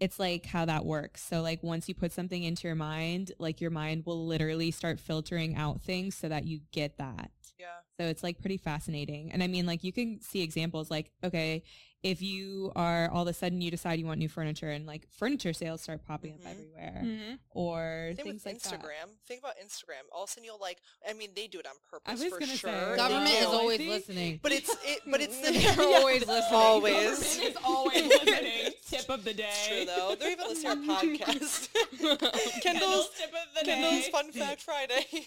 it's 0.00 0.18
like 0.18 0.46
how 0.46 0.64
that 0.64 0.84
works. 0.84 1.22
So 1.22 1.40
like 1.40 1.62
once 1.62 1.88
you 1.88 1.94
put 1.94 2.12
something 2.12 2.42
into 2.42 2.66
your 2.66 2.74
mind, 2.74 3.32
like 3.38 3.60
your 3.60 3.70
mind 3.70 4.04
will 4.06 4.26
literally 4.26 4.70
start 4.70 4.98
filtering 5.00 5.56
out 5.56 5.82
things 5.82 6.16
so 6.16 6.28
that 6.28 6.44
you 6.44 6.60
get 6.72 6.98
that. 6.98 7.30
Yeah. 7.58 7.66
So 7.98 8.06
it's 8.06 8.22
like 8.22 8.40
pretty 8.40 8.56
fascinating. 8.56 9.30
And 9.32 9.42
I 9.42 9.46
mean, 9.46 9.66
like 9.66 9.84
you 9.84 9.92
can 9.92 10.20
see 10.20 10.42
examples 10.42 10.90
like, 10.90 11.12
okay, 11.22 11.62
if 12.04 12.20
you 12.22 12.70
are 12.76 13.10
all 13.10 13.22
of 13.22 13.28
a 13.28 13.32
sudden 13.32 13.60
you 13.62 13.70
decide 13.70 13.98
you 13.98 14.04
want 14.06 14.18
new 14.18 14.28
furniture 14.28 14.68
and 14.70 14.86
like 14.86 15.08
furniture 15.10 15.52
sales 15.54 15.80
start 15.80 16.04
popping 16.06 16.34
Mhm. 16.34 16.44
up 16.44 16.50
everywhere 16.52 17.00
Mhm. 17.04 17.38
or 17.50 18.12
Same 18.16 18.24
things 18.26 18.44
with 18.44 18.46
like 18.46 18.56
Instagram. 18.62 19.06
that. 19.08 19.26
Think 19.26 19.40
about 19.40 19.54
Instagram. 19.58 20.02
All 20.12 20.24
of 20.24 20.28
a 20.28 20.32
sudden 20.32 20.44
you'll 20.44 20.58
like. 20.60 20.78
I 21.08 21.14
mean, 21.14 21.30
they 21.34 21.46
do 21.48 21.58
it 21.58 21.66
on 21.66 21.72
purpose 21.90 22.20
was 22.20 22.28
for 22.30 22.38
gonna 22.38 22.52
say, 22.52 22.56
sure. 22.58 22.96
Government 22.96 23.34
is 23.34 23.46
always 23.46 23.80
listening. 23.80 24.38
But 24.42 24.52
it's 24.52 24.70
it. 24.84 25.00
But 25.06 25.20
it's 25.22 25.40
the 25.40 25.52
They're 25.52 25.86
always 25.96 26.26
listening. 26.28 26.52
Always. 26.52 26.94
Government 26.94 27.42
is 27.50 27.56
always 27.64 28.06
listening. 28.06 28.72
Tip 28.86 29.08
of 29.10 29.24
the 29.24 29.32
day. 29.34 29.44
It's 29.48 29.66
true 29.66 29.84
though. 29.86 30.14
They're 30.14 30.32
even 30.32 30.46
listening 30.46 30.84
to 30.86 30.92
our 30.92 31.00
podcast. 31.02 31.68
Kendall's 31.72 32.62
Kendall's 32.62 33.08
tip 33.18 33.30
of 33.30 33.54
the 33.58 33.64
Kendall's 33.64 34.04
day. 34.04 34.10
Fun 34.12 34.30
Fact 34.32 34.60
Friday. 34.62 35.26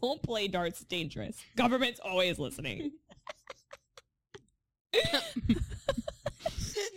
Don't 0.00 0.22
play 0.22 0.46
darts. 0.48 0.84
Dangerous. 0.84 1.36
Government's 1.56 2.00
always 2.00 2.38
listening. 2.38 2.92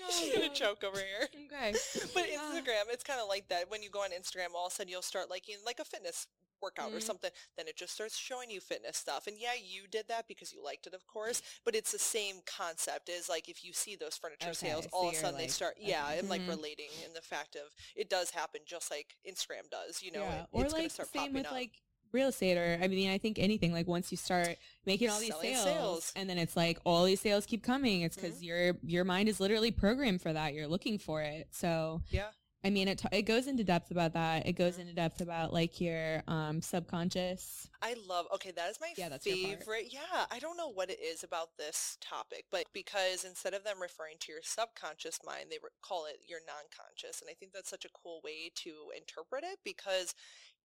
I'm 0.10 0.34
gonna 0.34 0.54
choke 0.54 0.84
over 0.84 0.98
here. 0.98 1.28
Okay. 1.46 1.74
But 2.14 2.26
Instagram, 2.26 2.92
it's 2.92 3.04
kind 3.04 3.20
of 3.20 3.28
like 3.28 3.48
that. 3.50 3.70
When 3.70 3.84
you 3.84 3.90
go 3.90 4.00
on 4.00 4.10
Instagram, 4.12 4.54
all 4.56 4.68
of 4.68 4.72
a 4.74 4.76
sudden 4.76 4.90
you'll 4.92 5.02
start 5.02 5.30
liking 5.30 5.56
like 5.66 5.80
a 5.80 5.86
fitness 5.86 6.28
workout 6.60 6.92
or 6.92 6.98
Mhm. 6.98 7.04
something. 7.04 7.30
Then 7.56 7.68
it 7.68 7.78
just 7.78 7.94
starts 7.94 8.18
showing 8.18 8.50
you 8.50 8.60
fitness 8.60 8.98
stuff. 8.98 9.28
And 9.28 9.38
yeah, 9.38 9.54
you 9.54 9.86
did 9.88 10.08
that 10.08 10.28
because 10.28 10.52
you 10.52 10.64
liked 10.64 10.88
it, 10.88 10.94
of 10.96 11.06
course. 11.06 11.44
But 11.64 11.76
it's 11.76 11.92
the 11.92 12.00
same 12.00 12.42
concept 12.48 13.10
as 13.10 13.30
like 13.30 13.48
if 13.48 13.64
you 13.64 13.74
see 13.74 13.96
those 13.96 14.18
furniture 14.18 14.48
Okay, 14.50 14.54
sales, 14.70 14.86
so 14.86 14.90
all 14.92 15.04
of 15.04 15.10
a 15.10 15.12
you're 15.14 15.22
sudden 15.22 15.38
they 15.38 15.44
like- 15.44 15.52
start, 15.52 15.76
yeah, 15.80 16.10
and 16.12 16.30
like 16.30 16.42
Mhm. 16.42 16.50
relating 16.50 16.90
in 17.06 17.14
the 17.14 17.22
fact 17.22 17.56
of 17.56 17.70
it 17.96 18.10
does 18.10 18.32
happen 18.32 18.62
just 18.66 18.90
like 18.90 19.18
Instagram 19.28 19.70
does. 19.70 20.02
You 20.02 20.12
know, 20.14 20.24
yeah. 20.24 20.44
it- 20.44 20.48
or 20.52 20.64
it's 20.64 20.74
gonna 20.74 20.84
like 20.84 20.92
start 20.92 21.10
same 21.14 21.20
popping 21.22 21.34
with 21.36 21.46
up. 21.46 21.52
like 21.52 21.72
real 22.12 22.30
estate 22.30 22.58
or 22.58 22.80
I 22.82 22.88
mean 22.88 23.10
I 23.10 23.18
think 23.18 23.40
anything 23.40 23.72
like 23.74 23.88
once 23.88 24.12
you 24.12 24.18
start 24.18 24.58
making 24.86 25.10
all 25.10 25.20
these 25.20 25.36
sales, 25.42 25.64
sales. 25.64 26.14
and 26.16 26.30
then 26.30 26.38
it's 26.38 26.56
like 26.56 26.80
all 26.86 27.04
these 27.06 27.22
sales 27.22 27.46
keep 27.46 27.64
coming 27.64 28.02
it's 28.02 28.16
because 28.16 28.38
Mhm. 28.40 28.44
your 28.44 28.78
your 28.84 29.04
mind 29.04 29.30
is 29.30 29.40
literally 29.40 29.72
programmed 29.72 30.22
for 30.22 30.32
that 30.34 30.54
you're 30.54 30.68
looking 30.68 30.98
for 30.98 31.22
it 31.22 31.48
so 31.52 32.02
Yeah. 32.10 32.30
I 32.64 32.70
mean 32.72 32.88
it 32.88 32.98
t- 33.00 33.08
it 33.12 33.22
goes 33.24 33.46
into 33.48 33.64
depth 33.64 33.92
about 33.92 34.14
that 34.14 34.48
it 34.48 34.54
goes 34.54 34.76
Mhm. 34.78 34.80
into 34.82 34.94
depth 34.94 35.22
about 35.22 35.54
like 35.54 35.80
your 35.80 36.24
um 36.28 36.62
subconscious 36.62 37.70
I 37.80 37.94
love. 37.94 38.26
Okay, 38.34 38.50
that 38.52 38.72
is 38.72 38.80
my 38.82 38.92
Yeah, 38.98 39.08
that's 39.08 39.24
favorite. 39.24 39.94
Yeah, 39.94 40.26
I 40.32 40.40
don't 40.40 40.58
know 40.58 40.68
what 40.68 40.90
it 40.90 41.00
is 41.00 41.24
about 41.24 41.56
this 41.58 41.96
topic, 42.02 42.46
but 42.50 42.66
because 42.74 43.24
instead 43.24 43.54
of 43.54 43.64
them 43.64 43.80
referring 43.80 44.18
to 44.22 44.32
your 44.32 44.42
subconscious 44.42 45.20
mind, 45.24 45.52
they 45.52 45.60
re- 45.62 45.70
call 45.84 46.08
it 46.08 46.18
your 46.28 46.40
non-conscious, 46.48 47.22
and 47.22 47.30
I 47.30 47.36
think 47.36 47.54
that's 47.54 47.70
such 47.70 47.86
a 47.86 47.90
cool 47.90 48.20
way 48.24 48.50
to 48.56 48.92
interpret 48.98 49.44
it 49.44 49.60
because 49.64 50.16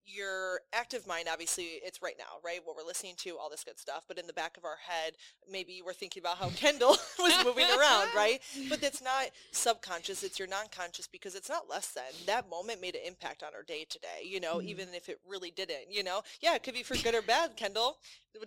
your 0.05 0.61
active 0.73 1.05
mind 1.05 1.27
obviously 1.31 1.63
it's 1.83 2.01
right 2.01 2.15
now 2.17 2.39
right? 2.43 2.59
What 2.63 2.75
we're 2.75 2.83
listening 2.87 3.13
to 3.17 3.37
all 3.37 3.49
this 3.49 3.63
good 3.63 3.77
stuff 3.79 4.03
but 4.07 4.17
in 4.17 4.25
the 4.27 4.33
back 4.33 4.57
of 4.57 4.65
our 4.65 4.77
head 4.87 5.13
maybe 5.49 5.81
we're 5.85 5.93
thinking 5.93 6.21
about 6.21 6.37
how 6.37 6.49
kendall 6.55 6.97
was 7.19 7.45
moving 7.45 7.65
around 7.65 8.07
right? 8.15 8.39
But 8.69 8.81
that's 8.81 9.01
not 9.01 9.25
subconscious 9.51 10.23
it's 10.23 10.39
your 10.39 10.47
non-conscious 10.47 11.07
because 11.07 11.35
it's 11.35 11.49
not 11.49 11.69
less 11.69 11.87
than 11.91 12.03
that 12.25 12.49
moment 12.49 12.81
made 12.81 12.95
an 12.95 13.01
impact 13.05 13.43
on 13.43 13.53
our 13.53 13.63
day 13.63 13.85
today 13.89 14.23
you 14.23 14.39
know 14.39 14.57
Mhm. 14.57 14.65
even 14.65 14.87
if 14.93 15.09
it 15.09 15.19
really 15.27 15.51
didn't 15.51 15.91
you 15.91 16.03
know? 16.03 16.21
Yeah 16.41 16.55
it 16.55 16.63
could 16.63 16.73
be 16.73 16.83
for 16.83 16.95
good 16.97 17.13
or 17.15 17.21
bad 17.21 17.55
kendall 17.55 17.97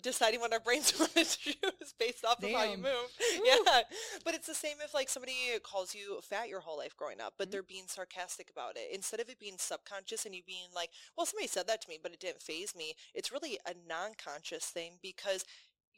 deciding 0.03 0.41
what 0.41 0.53
our 0.53 0.61
brains 0.61 0.97
want 0.99 1.13
to 1.15 1.25
choose 1.25 1.95
based 1.99 2.25
off 2.25 2.43
of 2.43 2.51
how 2.51 2.63
you 2.65 2.71
Damn. 2.77 2.83
move. 2.83 3.09
Yeah 3.45 3.83
but 4.25 4.35
it's 4.35 4.47
the 4.47 4.55
same 4.55 4.77
if 4.85 4.95
like 4.95 5.09
somebody 5.09 5.35
calls 5.63 5.95
you 5.95 6.21
fat 6.23 6.49
your 6.49 6.61
whole 6.61 6.79
life 6.79 6.97
growing 6.97 7.21
up 7.21 7.35
but 7.39 7.49
Mhm. 7.49 7.53
they're 7.53 7.63
being 7.63 7.85
sarcastic 7.89 8.49
about 8.51 8.77
it. 8.77 8.89
Instead 8.93 9.21
of 9.21 9.29
it 9.29 9.39
being 9.39 9.57
subconscious 9.59 10.25
and 10.27 10.35
you 10.35 10.43
being 10.47 10.69
like 10.75 10.91
well 11.17 11.27
somebody 11.27 11.42
said 11.47 11.67
that 11.69 11.83
to 11.83 11.89
me 11.89 11.99
but 12.03 12.13
it 12.13 12.21
didn't 12.21 12.43
phase 12.43 12.75
me. 12.77 12.95
It's 13.15 13.33
really 13.33 13.59
a 13.67 13.75
non-conscious 13.89 14.67
thing 14.67 14.99
because 15.03 15.45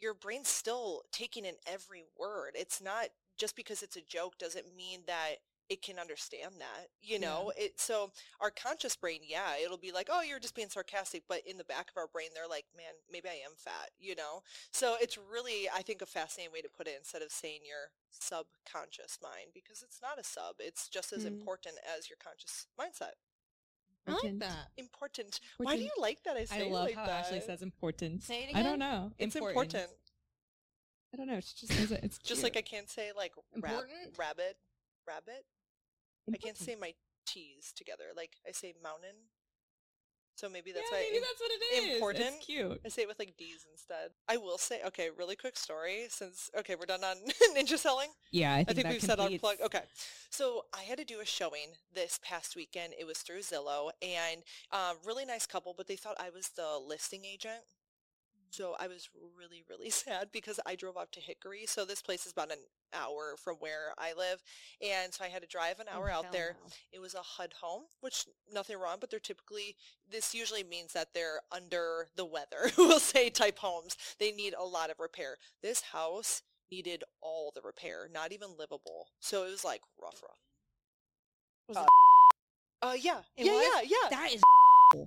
your 0.01 0.15
brain's 0.15 0.49
still 0.49 1.03
taking 1.13 1.45
in 1.45 1.55
every 1.67 2.03
word. 2.19 2.53
It's 2.55 2.81
not 2.83 3.07
just 3.37 3.57
because 3.57 3.83
it's 3.83 3.97
a 3.97 4.01
joke 4.03 4.39
doesn't 4.39 4.75
mean 4.77 5.01
that 5.07 5.37
it 5.71 5.81
can 5.81 5.99
understand 5.99 6.53
that 6.59 6.89
you 7.01 7.19
Yeah. 7.19 7.21
know? 7.21 7.53
It 7.57 7.81
so 7.81 8.11
our 8.41 8.51
conscious 8.51 8.97
brain 8.97 9.21
yeah 9.27 9.57
it'll 9.63 9.79
be 9.79 9.93
like 9.93 10.09
oh 10.13 10.21
you're 10.21 10.39
just 10.39 10.55
being 10.55 10.69
sarcastic 10.69 11.23
but 11.27 11.41
in 11.47 11.57
the 11.57 11.65
back 11.65 11.89
of 11.91 11.97
our 11.97 12.07
brain 12.07 12.29
they're 12.35 12.47
like 12.47 12.67
man 12.77 12.93
maybe 13.11 13.29
i 13.31 13.33
am 13.45 13.57
fat 13.57 13.91
you 13.99 14.15
know? 14.15 14.43
So 14.73 14.97
it's 15.01 15.17
really 15.17 15.69
i 15.75 15.81
think 15.83 16.03
a 16.03 16.07
fascinating 16.07 16.53
way 16.53 16.61
to 16.61 16.69
put 16.69 16.87
it 16.87 16.97
instead 16.99 17.23
of 17.23 17.33
saying 17.33 17.61
your 17.65 17.91
subconscious 18.11 19.19
mind 19.23 19.51
because 19.55 19.83
it's 19.83 20.01
not 20.03 20.19
a 20.21 20.25
sub 20.25 20.57
it's 20.59 20.89
just 20.89 21.13
as 21.13 21.25
Mm. 21.25 21.29
important 21.29 21.77
as 21.97 22.11
your 22.11 22.19
conscious 22.23 22.67
mindset 22.79 23.15
I 24.07 24.13
like 24.13 24.25
Important. 24.25 24.41
that. 24.41 24.69
important 24.77 25.41
why 25.59 25.77
do 25.77 25.83
you 25.83 25.91
like 25.99 26.23
that 26.25 26.37
i 26.37 26.45
say 26.45 26.57
I 26.57 26.61
it 26.67 26.73
love 26.73 26.85
like 26.87 26.95
how 26.95 27.07
that 27.07 27.25
Ashley 27.27 27.41
says 27.41 27.63
important 27.63 28.23
Say 28.23 28.43
it 28.45 28.51
again. 28.51 28.57
I 28.57 28.63
don't 28.63 28.79
know 28.79 29.13
it's 29.19 29.35
important, 29.37 29.75
I 31.13 31.17
don't 31.17 31.27
know 31.27 31.35
it's 31.37 31.53
just 31.55 31.73
it's, 31.73 31.91
it's 31.93 32.19
just 32.19 32.41
cute. 32.41 32.43
like 32.43 32.57
i 32.57 32.61
can't 32.63 32.89
say 32.91 33.13
like 33.17 33.33
rab- 33.55 33.73
Important? 33.73 34.19
rabbit 34.19 34.57
rabbit 35.09 35.45
i 36.33 36.37
can't 36.37 36.57
say 36.59 36.75
my 36.75 36.93
t's 37.27 37.73
together 37.73 38.05
like 38.17 38.33
i 38.47 38.53
say 38.53 38.75
mountain 38.83 39.17
so 40.37 40.49
maybe 40.49 40.73
that's 40.73 40.87
yeah, 40.91 40.99
why 40.99 41.09
maybe 41.11 41.25
that's 41.25 41.41
what 41.41 41.51
it 41.53 41.85
is 41.89 41.95
important. 41.95 42.25
it's 42.37 42.47
cute 42.47 42.81
I 42.85 42.89
say 42.89 43.03
it 43.03 43.09
with 43.09 43.19
like 43.19 43.37
D's 43.37 43.67
instead. 43.71 44.11
I 44.29 44.37
will 44.37 44.59
say, 44.59 44.81
okay, 44.87 45.09
really 45.17 45.37
quick 45.37 45.57
story 45.57 46.07
since, 46.09 46.51
okay, 46.59 46.75
we're 46.75 46.87
done 46.87 47.05
on 47.05 47.17
ninja 47.57 47.79
selling. 47.79 48.09
yeah 48.31 48.55
I 48.55 48.65
think, 48.65 48.71
I 48.71 48.75
think 48.75 48.89
we've 48.95 49.03
said 49.03 49.19
completes- 49.19 49.41
plug. 49.41 49.57
Okay. 49.65 49.83
So 50.31 50.65
I 50.77 50.83
had 50.83 50.99
to 50.99 51.05
do 51.05 51.21
a 51.21 51.25
showing 51.27 51.69
this 51.95 52.19
past 52.23 52.57
weekend. 52.57 52.95
It 52.99 53.07
was 53.07 53.19
through 53.19 53.41
Zillow 53.41 53.91
and 54.03 54.43
um, 54.73 54.97
really 55.07 55.25
nice 55.25 55.47
couple, 55.47 55.75
but 55.77 55.87
they 55.87 55.97
thought 55.97 56.17
I 56.19 56.31
was 56.31 56.49
the 56.51 56.79
listing 56.85 57.25
agent. 57.25 57.63
So 58.55 58.77
I 58.79 58.87
was 58.87 59.09
really, 59.37 59.65
really 59.69 59.91
sad 60.05 60.29
because 60.33 60.61
I 60.65 60.77
drove 60.77 60.97
up 60.97 61.11
to 61.13 61.21
Hickory. 61.21 61.65
So 61.67 61.85
this 61.85 62.03
place 62.03 62.25
is 62.27 62.33
about 62.33 62.53
an 62.53 62.59
hour 62.93 63.35
from 63.43 63.57
where 63.57 63.93
I 63.99 64.13
live. 64.17 64.43
And 64.81 65.13
so 65.13 65.25
I 65.25 65.29
had 65.29 65.43
to 65.43 65.49
drive 65.49 65.81
an 65.81 65.87
Oh, 65.93 65.99
hour 65.99 66.11
out 66.11 66.31
there. 66.31 66.57
no. 66.63 66.71
It 66.93 67.01
was 67.01 67.15
a 67.15 67.23
HUD 67.23 67.55
home, 67.61 67.83
which 68.01 68.27
nothing 68.53 68.79
wrong, 68.79 68.99
but 69.01 69.11
they're 69.11 69.19
typically, 69.19 69.77
this 70.11 70.35
usually 70.35 70.63
means 70.63 70.93
that 70.93 71.09
they're 71.15 71.41
under 71.51 72.07
the 72.17 72.25
weather, 72.25 72.71
we'll 72.79 73.01
say 73.01 73.29
type 73.31 73.59
homes. 73.59 73.97
They 74.21 74.31
need 74.31 74.55
a 74.57 74.65
lot 74.65 74.91
of 74.91 75.01
repair. 75.01 75.37
This 75.63 75.81
house 75.81 76.43
needed 76.71 77.03
all 77.21 77.53
the 77.55 77.61
repair, 77.65 78.09
not 78.13 78.33
even 78.33 78.51
livable. 78.59 79.09
So 79.21 79.45
it 79.45 79.51
was 79.51 79.65
like 79.65 79.81
rough, 80.01 80.23
rough. 80.23 80.39
Was 81.69 81.77
Uh, 81.79 81.83
it- 81.83 81.89
Uh, 82.83 82.93
yeah, 83.01 83.21
It 83.37 83.47
yeah, 83.47 83.53
was? 83.53 83.65
yeah, 83.91 83.97
yeah. 84.03 84.09
That 84.11 84.33
is 84.33 84.43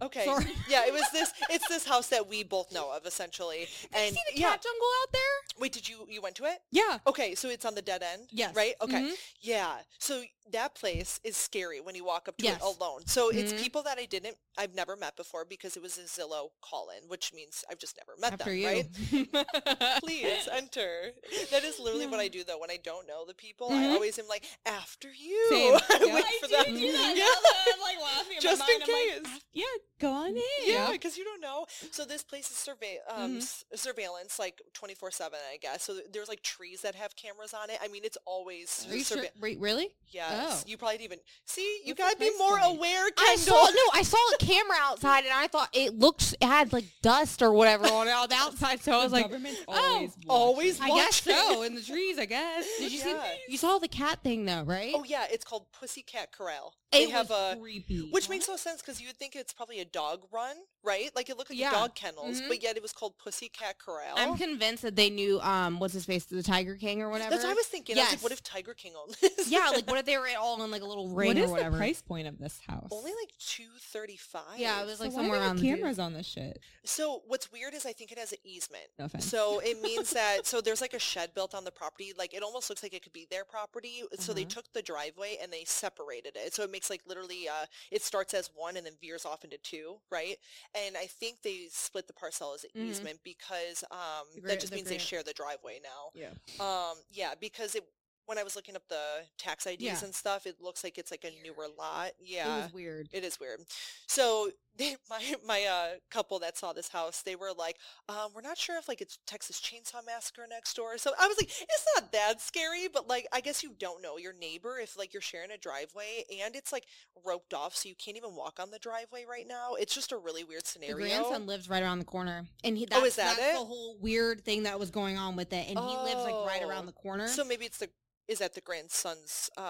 Okay. 0.02 0.26
Sorry. 0.26 0.46
Yeah, 0.70 0.86
it 0.86 0.94
was 0.94 1.04
this. 1.14 1.32
It's 1.50 1.68
this 1.70 1.86
house 1.88 2.08
that 2.10 2.28
we 2.28 2.44
both 2.44 2.72
know 2.74 2.92
of, 2.92 3.06
essentially. 3.06 3.68
And 3.94 4.06
you 4.06 4.12
see 4.12 4.34
the 4.34 4.40
yeah, 4.42 4.50
cat 4.52 4.62
jungle 4.64 4.88
out 5.02 5.12
there? 5.14 5.60
wait, 5.60 5.72
did 5.72 5.88
you 5.88 6.06
you 6.10 6.22
went 6.22 6.36
to 6.36 6.46
it? 6.46 6.60
Yeah. 6.72 7.00
Okay, 7.08 7.36
so 7.36 7.50
it's 7.50 7.66
on 7.66 7.76
the 7.76 7.82
dead 7.82 8.04
end. 8.04 8.24
Yes. 8.32 8.54
Right. 8.56 8.74
Okay. 8.82 9.02
Mhm. 9.04 9.14
Yeah. 9.42 9.76
So 10.00 10.24
that 10.52 10.76
place 10.76 11.20
is 11.24 11.36
scary 11.38 11.80
when 11.82 11.96
you 11.96 12.04
walk 12.06 12.28
up 12.28 12.38
to 12.38 12.44
Yes. 12.44 12.58
it 12.58 12.64
alone. 12.64 13.06
So 13.08 13.30
it's 13.30 13.54
Mhm. 13.54 13.60
people 13.62 13.84
that 13.84 13.98
I 13.98 14.06
didn't, 14.06 14.38
I've 14.58 14.74
never 14.74 14.96
met 14.96 15.16
before 15.16 15.46
because 15.46 15.76
it 15.78 15.82
was 15.82 15.98
a 15.98 16.04
Zillow 16.04 16.50
call-in, 16.62 17.08
which 17.08 17.34
means 17.34 17.64
I've 17.70 17.78
just 17.80 17.98
never 17.98 18.16
met 18.18 18.34
After 18.34 18.46
them. 18.46 18.58
you. 18.58 19.28
Right. 19.34 20.00
Please 20.04 20.48
enter. 20.52 21.12
That 21.52 21.64
is 21.64 21.80
literally 21.80 22.08
what 22.08 22.20
I 22.20 22.28
do 22.28 22.44
though 22.44 22.58
when 22.60 22.72
I 22.72 22.78
don't 22.78 23.08
know 23.08 23.26
the 23.26 23.34
people. 23.34 23.70
I 23.72 23.84
Mhm. 23.84 23.94
always 23.94 24.18
am 24.20 24.28
like 24.28 24.46
after 24.66 25.12
you. 25.12 25.48
Same. 25.50 25.74
I 25.90 26.04
Yeah. 26.06 26.14
wait 26.14 26.26
I 26.26 26.38
for 26.42 26.48
them. 26.48 26.66
do 26.78 26.92
that. 26.92 27.18
Yeah. 27.18 27.74
I'm, 27.74 27.80
like, 27.82 28.00
laughing 28.02 28.38
in 28.38 28.42
Just 28.42 28.62
in 28.62 28.68
mind, 28.80 28.84
I'm 28.84 29.24
like, 29.24 29.24
case. 29.34 29.42
yeah 29.54 29.66
go 30.00 30.12
on 30.12 30.38
in 30.38 30.44
Yeah, 30.64 30.92
because 30.92 31.18
you 31.18 31.24
don't 31.24 31.42
know. 31.42 31.66
So 31.92 32.06
this 32.06 32.24
place 32.24 32.52
is 32.52 32.58
survey 32.58 33.00
um, 33.08 33.36
Mhm. 33.40 33.42
s- 33.42 33.64
surveillance 33.76 34.38
like 34.40 34.62
twenty 34.74 34.94
four 34.96 35.12
seven, 35.12 35.40
I 35.52 35.58
guess. 35.58 35.84
So 35.84 36.00
there's 36.12 36.28
like 36.28 36.42
trees 36.44 36.82
that 36.82 36.96
have 36.96 37.16
cameras 37.16 37.54
on 37.54 37.70
it. 37.70 37.80
I 37.82 37.88
mean, 37.88 38.04
it's 38.06 38.18
always 38.26 38.86
Are 38.90 38.96
you 38.96 39.04
sure? 39.04 39.18
surve- 39.24 39.32
Wait, 39.40 39.60
really? 39.60 39.96
Oh. 40.38 40.42
Yes, 40.42 40.64
Oh. 40.66 40.70
you 40.70 40.78
probably 40.78 40.98
didn't 40.98 41.06
even 41.06 41.20
see. 41.46 41.80
You 41.86 41.94
What's 41.94 41.98
the 41.98 42.04
gotta 42.04 42.32
be 42.32 42.38
more 42.38 42.60
point? 42.60 42.78
aware, 42.78 43.06
I 43.18 43.36
Kendall. 43.36 43.56
saw 43.56 43.70
no, 43.70 43.82
I 43.94 44.02
saw 44.04 44.18
a 44.34 44.38
camera 44.38 44.78
outside, 44.82 45.24
and 45.26 45.34
I 45.34 45.48
thought 45.48 45.70
it 45.74 45.98
looked 45.98 46.34
it 46.40 46.46
had 46.46 46.74
like 46.74 46.86
dust 47.02 47.42
or 47.42 47.52
whatever 47.52 47.86
on 47.88 48.08
it 48.08 48.12
on 48.12 48.30
the 48.30 48.36
outside. 48.36 48.82
So 48.82 48.92
I 48.94 48.98
was 49.04 49.12
the 49.12 49.18
like, 49.18 49.26
government's 49.26 49.62
oh, 49.68 49.74
always 49.96 50.12
always 50.30 50.82
I 50.82 50.88
guess 50.90 51.22
so 51.24 51.64
in 51.64 51.76
the 51.76 51.82
trees. 51.92 52.18
I 52.20 52.26
guess. 52.26 52.66
Did 52.80 52.92
you 52.92 53.00
Yeah. 53.00 53.04
see? 53.24 53.38
You 53.50 53.58
saw 53.58 53.78
the 53.80 53.88
cat 53.88 54.22
thing 54.24 54.46
though, 54.46 54.64
right? 54.64 54.94
Oh 54.96 55.04
yeah, 55.04 55.26
it's 55.30 55.44
called 55.46 55.66
Pussycat 55.72 56.32
Corral. 56.32 56.74
It 56.94 57.12
have 57.12 57.30
was 57.30 57.56
a. 57.56 57.60
creepy 57.60 58.08
Which 58.12 58.30
makes 58.30 58.48
no 58.48 58.56
sense 58.56 58.82
because 58.82 59.02
you 59.02 59.08
would 59.08 59.18
think 59.18 59.36
it's 59.36 59.52
probably 59.52 59.80
a 59.82 59.86
dog 59.86 60.22
run, 60.32 60.56
right? 60.84 61.10
Like 61.16 61.30
it 61.30 61.38
looked 61.38 61.50
like 61.50 61.60
Yeah. 61.60 61.72
dog 61.72 61.96
kennels, 61.96 62.40
Mhm. 62.42 62.48
but 62.48 62.64
yet 62.64 62.78
it 62.78 62.82
was 62.82 62.94
called 62.94 63.18
Pussycat 63.18 63.78
Corral. 63.78 64.16
I'm 64.18 64.38
convinced 64.38 64.84
that 64.84 64.96
they 64.96 65.10
knew 65.10 65.42
um 65.42 65.80
what's 65.80 65.94
his 65.94 66.06
face, 66.06 66.24
the 66.26 66.42
Tiger 66.42 66.76
King 66.76 67.02
or 67.02 67.10
whatever. 67.10 67.32
That's 67.32 67.44
what 67.44 67.52
I 67.52 67.56
was 67.56 67.66
thinking. 67.68 67.98
I 67.98 68.02
was 68.02 68.06
like, 68.08 68.14
Yes. 68.14 68.24
what 68.24 68.32
if 68.32 68.42
Tiger 68.42 68.74
King 68.74 68.94
owned 68.96 69.16
this? 69.20 69.50
yeah, 69.50 69.70
like 69.70 69.86
what 69.90 70.00
if 70.00 70.06
they 70.06 70.18
were 70.18 70.30
all 70.40 70.64
in 70.64 70.72
like 70.72 70.82
a 70.82 70.86
little 70.86 71.10
ring 71.10 71.36
what 71.36 71.38
or 71.38 71.52
whatever? 71.52 71.72
the 71.72 71.78
price 71.78 72.02
point 72.02 72.26
of 72.28 72.38
this 72.40 72.60
house 72.68 72.88
Only 72.92 73.12
like 73.12 73.34
two 73.38 73.68
thirty 73.82 74.16
five. 74.18 74.58
Yeah, 74.58 74.82
it 74.82 74.86
was 74.86 75.02
like 75.02 75.12
why 75.12 75.16
somewhere 75.24 75.40
around 75.40 75.48
have 75.50 75.58
the 75.58 75.64
two- 75.64 75.76
cameras 75.76 76.00
on 76.00 76.14
this 76.14 76.26
shit 76.26 76.62
So 76.86 77.22
what's 77.28 77.52
weird 77.52 77.74
is 77.74 77.86
I 77.86 77.92
think 77.92 78.14
it 78.14 78.18
has 78.18 78.32
an 78.32 78.40
easement. 78.46 78.86
no 78.98 79.06
offense 79.06 79.26
So 79.30 79.60
it 79.60 79.82
means 79.82 80.12
that 80.12 80.48
so 80.48 80.62
there's 80.62 80.80
like 80.80 80.94
a 80.94 81.00
shed 81.00 81.34
built 81.34 81.54
on 81.54 81.66
the 81.66 81.72
property. 81.72 82.14
Like 82.18 82.34
it 82.34 82.44
almost 82.44 82.70
looks 82.70 82.82
like 82.82 82.94
it 82.94 83.04
could 83.04 83.12
be 83.14 83.28
their 83.30 83.44
property. 83.44 84.04
So 84.20 84.34
they 84.34 84.44
Uh-huh. 84.44 84.50
took 84.50 84.72
the 84.72 84.82
driveway 84.82 85.38
and 85.42 85.52
they 85.52 85.66
separated 85.66 86.38
it. 86.38 86.54
So 86.56 86.64
it 86.64 86.72
makes 86.78 86.90
like 86.92 87.02
literally 87.08 87.48
uh 87.50 87.66
it 87.92 88.04
starts 88.04 88.34
as 88.36 88.52
one 88.54 88.78
and 88.78 88.86
then 88.86 88.94
veers 89.02 89.26
off 89.26 89.44
into 89.44 89.58
two, 89.58 89.96
right? 90.12 90.38
And 90.76 90.96
I 90.96 91.08
think 91.08 91.42
they 91.42 91.68
split 91.72 92.06
the 92.06 92.14
parcel 92.14 92.54
as 92.54 92.64
an 92.66 92.70
Mhm. 92.76 92.90
easement 92.90 93.20
because 93.24 93.84
um 93.90 94.28
The 94.36 94.42
that 94.42 94.60
just 94.60 94.72
the 94.72 94.76
means 94.78 94.90
they 94.90 95.00
share 95.00 95.24
the 95.24 95.34
driveway 95.34 95.80
now. 95.84 96.12
Yeah. 96.14 96.34
Um 96.60 96.98
yeah, 97.12 97.34
because 97.40 97.74
it 97.76 97.84
when 98.28 98.38
I 98.38 98.44
was 98.44 98.56
looking 98.58 98.76
up 98.76 98.84
the 98.90 99.26
tax 99.38 99.66
IDs 99.66 99.82
Yeah. 99.82 100.04
and 100.04 100.14
stuff, 100.14 100.46
it 100.46 100.62
looks 100.62 100.84
like 100.84 100.98
it's 101.00 101.12
like 101.12 101.24
a 101.24 101.32
newer 101.42 101.68
lot. 101.70 102.12
Yeah. 102.20 102.66
It 102.66 102.74
weird. 102.74 103.08
It 103.12 103.24
is 103.24 103.40
weird. 103.40 103.62
So 104.08 104.52
they, 104.78 104.96
my 105.10 105.22
my 105.46 105.64
uh, 105.66 105.88
couple 106.12 106.40
that 106.40 106.58
saw 106.58 106.74
this 106.74 106.90
house, 106.90 107.22
they 107.22 107.36
were 107.36 107.52
like, 107.58 107.78
um, 108.10 108.32
"We're 108.36 108.42
not 108.42 108.58
sure 108.58 108.78
if 108.78 108.88
like 108.88 109.02
it's 109.02 109.18
Texas 109.26 109.60
Chainsaw 109.60 110.06
Massacre 110.06 110.46
next 110.50 110.76
door." 110.76 110.98
So 110.98 111.12
I 111.20 111.28
was 111.28 111.38
like, 111.38 111.50
"It's 111.50 111.86
not 111.96 112.12
that 112.12 112.42
scary, 112.42 112.88
but 112.92 113.08
like 113.08 113.28
I 113.34 113.42
guess 113.42 113.64
you 113.64 113.74
don't 113.78 114.02
know 114.02 114.18
your 114.18 114.34
neighbor 114.34 114.80
if 114.80 114.98
like 114.98 115.14
you're 115.14 115.22
sharing 115.22 115.52
a 115.52 115.58
driveway 115.58 116.24
and 116.44 116.56
it's 116.56 116.72
like 116.72 116.86
roped 117.26 117.54
off, 117.54 117.76
so 117.76 117.90
you 117.90 117.96
can't 117.96 118.18
even 118.18 118.36
walk 118.36 118.60
on 118.60 118.72
the 118.72 118.80
driveway 118.80 119.26
right 119.30 119.48
now. 119.48 119.76
It's 119.80 119.94
just 119.96 120.12
a 120.12 120.18
really 120.18 120.44
weird 120.44 120.66
scenario. 120.66 120.96
The 120.98 121.02
grandson 121.10 121.46
lives 121.48 121.70
right 121.70 121.82
around 121.84 122.00
the 122.00 122.06
corner, 122.06 122.46
and 122.64 122.78
he, 122.78 122.88
Oh, 122.92 123.04
is 123.06 123.16
that 123.18 123.38
that's 123.38 123.50
it? 123.56 123.60
the 123.60 123.66
whole 123.66 123.98
weird 124.00 124.44
thing 124.46 124.64
that 124.64 124.80
was 124.80 124.92
going 124.92 125.18
on 125.18 125.36
with 125.36 125.52
it. 125.54 125.68
And 125.70 125.78
he 125.80 125.96
lives 125.98 126.24
like 126.24 126.36
right 126.46 126.62
Oh. 126.64 126.70
around 126.70 126.86
the 126.86 126.92
corner. 126.94 127.28
So 127.28 127.44
maybe 127.44 127.66
it's 127.66 127.78
the 127.80 127.90
is 128.28 128.40
that 128.40 128.54
the 128.54 128.62
grandson's 128.62 129.50
um 129.58 129.64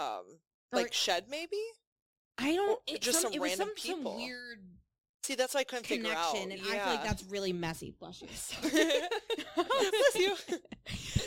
Or- 0.73 0.81
like 0.81 0.93
shed 0.93 1.25
maybe? 1.29 1.61
I 2.39 2.53
don't. 2.53 2.69
or 2.71 2.77
It, 2.87 3.01
just 3.01 3.21
some, 3.21 3.33
some 3.33 3.41
random 3.41 3.69
some, 3.69 3.77
some 3.77 3.95
people. 3.97 4.15
weird 4.17 4.59
See, 5.27 5.35
that's 5.35 5.53
why 5.53 5.59
I 5.59 5.63
couldn't 5.65 5.85
figure 5.85 6.09
out. 6.13 6.31
connection, 6.33 6.51
and 6.53 6.61
yeah. 6.65 6.73
I 6.73 6.77
feel 6.79 6.93
like 6.95 7.03
that's 7.03 7.23
really 7.25 7.51
messy. 7.51 7.93
Bless 7.99 8.21
you. 8.21 8.27
Bless 9.55 10.15
you. 10.15 10.35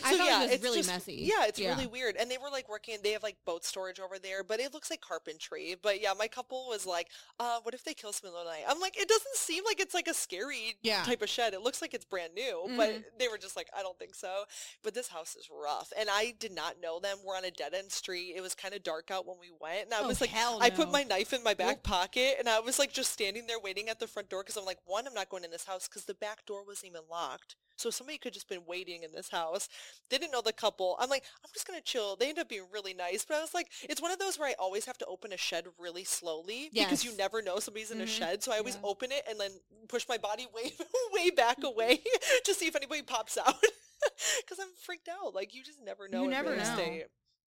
I 0.02 0.12
So, 0.12 0.16
thought 0.16 0.26
yeah, 0.26 0.40
it 0.40 0.44
was 0.44 0.52
it's 0.52 0.64
really 0.64 0.78
just- 0.78 0.88
messy. 0.88 1.14
Yeah, 1.20 1.44
it's 1.46 1.58
really 1.60 1.86
weird. 1.86 2.16
And 2.16 2.30
they 2.30 2.38
were 2.38 2.48
like 2.50 2.68
working, 2.68 2.96
they 3.02 3.10
have 3.12 3.22
like 3.22 3.36
boat 3.44 3.64
storage 3.64 4.00
over 4.00 4.18
there, 4.18 4.42
but 4.42 4.58
it 4.58 4.72
looks 4.72 4.88
like 4.88 5.02
carpentry. 5.02 5.76
But 5.82 6.00
yeah, 6.00 6.14
my 6.18 6.28
couple 6.28 6.66
was 6.68 6.86
like, 6.86 7.08
uh, 7.38 7.58
what 7.62 7.74
if 7.74 7.84
they 7.84 7.92
kill 7.92 8.12
someone 8.14 8.40
in 8.40 8.46
the 8.46 8.50
night? 8.50 8.62
I'm 8.66 8.80
like, 8.80 8.96
it 8.98 9.06
doesn't 9.08 9.34
seem 9.36 9.64
like 9.66 9.80
it's 9.80 9.92
like 9.92 10.08
a 10.08 10.14
scary 10.14 10.76
Yeah. 10.82 11.02
type 11.02 11.20
of 11.20 11.28
shed. 11.28 11.52
It 11.52 11.60
looks 11.60 11.82
like 11.82 11.92
it's 11.92 12.06
brand 12.06 12.32
new, 12.34 12.64
Mhm. 12.68 12.76
but 12.78 13.02
they 13.18 13.28
were 13.28 13.36
just 13.38 13.56
like, 13.56 13.68
I 13.76 13.82
don't 13.82 13.98
think 13.98 14.14
so. 14.14 14.44
But 14.82 14.94
this 14.94 15.08
house 15.08 15.36
is 15.36 15.48
rough. 15.50 15.92
And 15.98 16.08
I 16.10 16.34
did 16.38 16.52
not 16.52 16.80
know 16.80 17.00
them. 17.00 17.18
We're 17.22 17.36
on 17.36 17.44
a 17.44 17.50
dead 17.50 17.74
end 17.74 17.92
street. 17.92 18.32
It 18.34 18.40
was 18.40 18.54
kind 18.54 18.72
of 18.74 18.82
dark 18.82 19.10
out 19.10 19.26
when 19.26 19.36
we 19.38 19.50
went. 19.60 19.84
And 19.84 19.92
I 19.94 20.00
Oh, 20.00 20.06
was 20.06 20.22
like, 20.22 20.30
hell 20.30 20.58
I 20.62 20.70
put 20.70 20.90
my 20.90 21.02
knife 21.02 21.34
in 21.34 21.42
my 21.44 21.52
back 21.52 21.82
pocket 21.82 22.36
and 22.38 22.48
I 22.48 22.60
was 22.60 22.78
like 22.78 22.92
just 22.94 23.12
standing 23.12 23.46
there 23.46 23.60
waiting 23.60 23.89
at 23.90 24.00
the 24.00 24.06
front 24.06 24.30
door 24.30 24.42
because 24.42 24.56
I'm 24.56 24.64
like, 24.64 24.78
one, 24.86 25.06
I'm 25.06 25.14
not 25.14 25.28
going 25.28 25.44
in 25.44 25.50
this 25.50 25.64
house 25.66 25.88
because 25.88 26.04
the 26.06 26.14
back 26.14 26.46
door 26.46 26.64
wasn't 26.66 26.92
even 26.92 27.02
locked. 27.10 27.56
So 27.76 27.90
somebody 27.90 28.18
could 28.18 28.34
just 28.34 28.48
been 28.48 28.66
waiting 28.66 29.02
in 29.02 29.12
this 29.12 29.30
house. 29.30 29.68
They 30.10 30.18
Didn't 30.18 30.32
know 30.32 30.42
the 30.42 30.52
couple. 30.52 30.96
I'm 31.00 31.08
like, 31.10 31.24
I'm 31.44 31.50
just 31.54 31.66
gonna 31.66 31.80
chill. 31.80 32.14
They 32.16 32.28
end 32.28 32.38
up 32.38 32.48
being 32.48 32.66
really 32.72 32.92
nice, 32.94 33.24
but 33.24 33.36
I 33.38 33.40
was 33.40 33.54
like, 33.54 33.68
it's 33.82 34.02
one 34.02 34.12
of 34.12 34.18
those 34.18 34.38
where 34.38 34.48
I 34.48 34.54
always 34.58 34.84
have 34.84 34.98
to 34.98 35.06
open 35.06 35.32
a 35.32 35.36
shed 35.38 35.66
really 35.78 36.04
slowly 36.04 36.70
because 36.74 37.04
you 37.04 37.16
never 37.16 37.42
know 37.42 37.58
somebody's 37.58 37.90
in 37.90 38.00
a 38.00 38.04
Mhm. 38.04 38.08
shed. 38.08 38.42
So 38.42 38.52
I 38.52 38.58
always 38.58 38.74
Yeah. 38.74 38.80
open 38.84 39.12
it 39.12 39.24
and 39.28 39.40
then 39.40 39.50
push 39.88 40.06
my 40.08 40.18
body 40.18 40.46
way 40.54 40.72
way 41.12 41.30
back 41.30 41.62
away 41.64 42.02
to 42.44 42.54
see 42.54 42.66
if 42.66 42.76
anybody 42.76 43.02
pops 43.02 43.38
out 43.38 43.54
because 44.40 44.58
I'm 44.60 44.74
freaked 44.84 45.08
out. 45.08 45.34
Like 45.34 45.54
you 45.54 45.62
just 45.64 45.80
never 45.82 46.06
know. 46.08 46.24
You 46.24 46.30
never 46.30 46.54
know. 46.54 46.60
estate. 46.62 47.06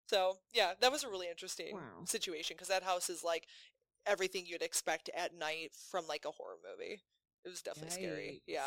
So 0.09 0.39
yeah, 0.53 0.73
that 0.81 0.93
was 0.93 1.05
a 1.05 1.09
really 1.09 1.29
interesting 1.29 1.75
Wow. 1.75 2.05
situation 2.07 2.55
because 2.57 2.69
that 2.69 2.83
house 2.83 3.09
is 3.11 3.25
like 3.25 3.47
everything 4.09 4.45
you'd 4.47 4.63
expect 4.63 5.11
at 5.17 5.35
night 5.37 5.73
from 5.91 6.07
like 6.07 6.25
a 6.25 6.31
horror 6.31 6.57
movie. 6.69 7.01
It 7.45 7.49
was 7.49 7.63
definitely 7.63 7.91
scary. 7.93 8.43
Yeah. 8.47 8.63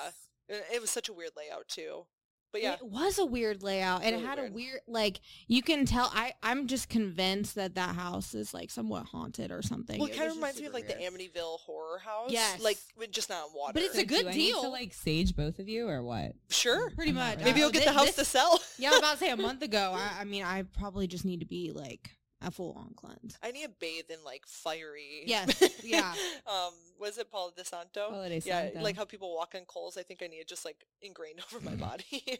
It, 0.48 0.64
it 0.76 0.82
was 0.82 0.90
such 0.90 1.10
a 1.10 1.14
weird 1.14 1.32
layout 1.38 1.68
too. 1.68 2.06
But 2.54 2.62
yeah, 2.64 2.74
It 2.74 2.84
was 2.86 3.18
a 3.18 3.24
weird 3.26 3.64
layout, 3.64 4.04
and 4.04 4.12
Really 4.14 4.26
it 4.26 4.28
had 4.28 4.38
weird. 4.40 4.52
a 4.52 4.54
weird 4.54 4.80
like 4.86 5.22
you 5.48 5.62
can 5.62 5.86
tell. 5.86 6.12
I 6.14 6.34
I'm 6.44 6.68
just 6.68 6.90
convinced 6.90 7.56
that 7.56 7.76
that 7.76 7.96
house 7.96 8.34
is 8.36 8.54
like 8.54 8.70
somewhat 8.70 9.06
haunted 9.06 9.52
or 9.54 9.62
something. 9.62 9.98
well, 9.98 10.10
it 10.10 10.16
It 10.16 10.18
kind 10.18 10.30
of 10.30 10.36
reminds 10.36 10.60
me 10.60 10.66
of 10.68 10.74
like 10.74 10.86
weird. 10.86 11.00
the 11.00 11.18
Amityville 11.30 11.60
horror 11.60 12.00
house. 12.00 12.30
Yes. 12.30 12.60
Like 12.62 12.78
with 12.98 13.10
just 13.12 13.30
not 13.30 13.44
on 13.46 13.50
water. 13.56 13.72
But 13.74 13.84
it's 13.84 13.98
a 13.98 14.04
good 14.06 14.24
do 14.24 14.28
I 14.28 14.32
need 14.34 14.38
deal. 14.52 14.64
to 14.64 14.68
like 14.70 14.94
sage 14.94 15.34
both 15.34 15.60
of 15.60 15.70
you 15.70 15.88
or 15.88 16.04
what? 16.04 16.32
Mm, 16.32 16.34
sure. 16.50 16.90
pretty 16.90 17.12
oh 17.12 17.16
much. 17.16 17.38
ready. 17.38 17.44
Maybe 17.46 17.60
you'll 17.62 17.70
get 17.72 17.84
thi- 17.84 17.90
the 17.90 17.94
house 17.94 18.08
this- 18.08 18.16
to 18.16 18.26
sell. 18.26 18.60
Yeah, 18.78 18.90
I 18.90 18.92
was 18.92 19.00
about 19.00 19.12
to 19.14 19.18
say 19.20 19.30
a 19.30 19.38
month 19.38 19.62
ago. 19.62 19.94
I, 19.96 20.20
I 20.20 20.24
mean, 20.26 20.44
I 20.44 20.64
probably 20.64 21.08
just 21.08 21.24
need 21.24 21.40
to 21.40 21.46
be 21.46 21.72
like 21.74 22.10
a 22.42 22.50
full 22.52 22.74
on 22.74 22.94
cleanse. 22.96 23.38
I 23.44 23.52
need 23.52 23.64
to 23.66 23.72
bathe 23.80 24.06
in 24.10 24.24
like 24.26 24.44
fiery. 24.48 25.24
Yes, 25.26 25.62
yeah. 25.84 26.14
um, 26.48 26.74
was 27.00 27.18
it 27.18 27.32
Palo 27.32 27.52
de 27.56 27.64
Santo? 27.64 28.10
Paula 28.10 28.30
De 28.30 28.40
Yeah, 28.40 28.64
Santo. 28.68 28.82
like 28.82 28.96
how 28.98 29.06
people 29.06 29.34
walk 29.36 29.54
on 29.56 29.62
coals. 29.66 29.98
I 29.98 30.04
think 30.04 30.22
I 30.24 30.28
need 30.28 30.38
it 30.38 30.48
just 30.48 30.66
like 30.66 30.86
ingrained 31.02 31.40
over 31.54 31.64
my 31.64 31.76
body. 31.76 32.04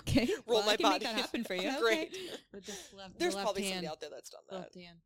Okay. 0.00 0.28
Roll 0.46 0.58
well, 0.58 0.66
my 0.66 0.72
I 0.72 0.76
can 0.76 0.82
body. 0.82 0.92
Make 0.94 1.02
that 1.02 1.14
happen 1.20 1.44
for 1.44 1.54
you. 1.54 1.70
Great. 1.80 2.08
Okay. 2.08 2.18
With 2.52 2.66
the 2.66 2.96
left, 2.96 3.18
There's 3.18 3.32
the 3.34 3.36
left 3.38 3.44
probably 3.46 3.62
hand, 3.62 3.74
somebody 3.74 3.86
out 3.88 4.00
there 4.00 4.10
that's 4.10 4.30
done 4.30 4.40
that. 4.50 4.56
Left 4.56 4.74
hand. 4.74 4.98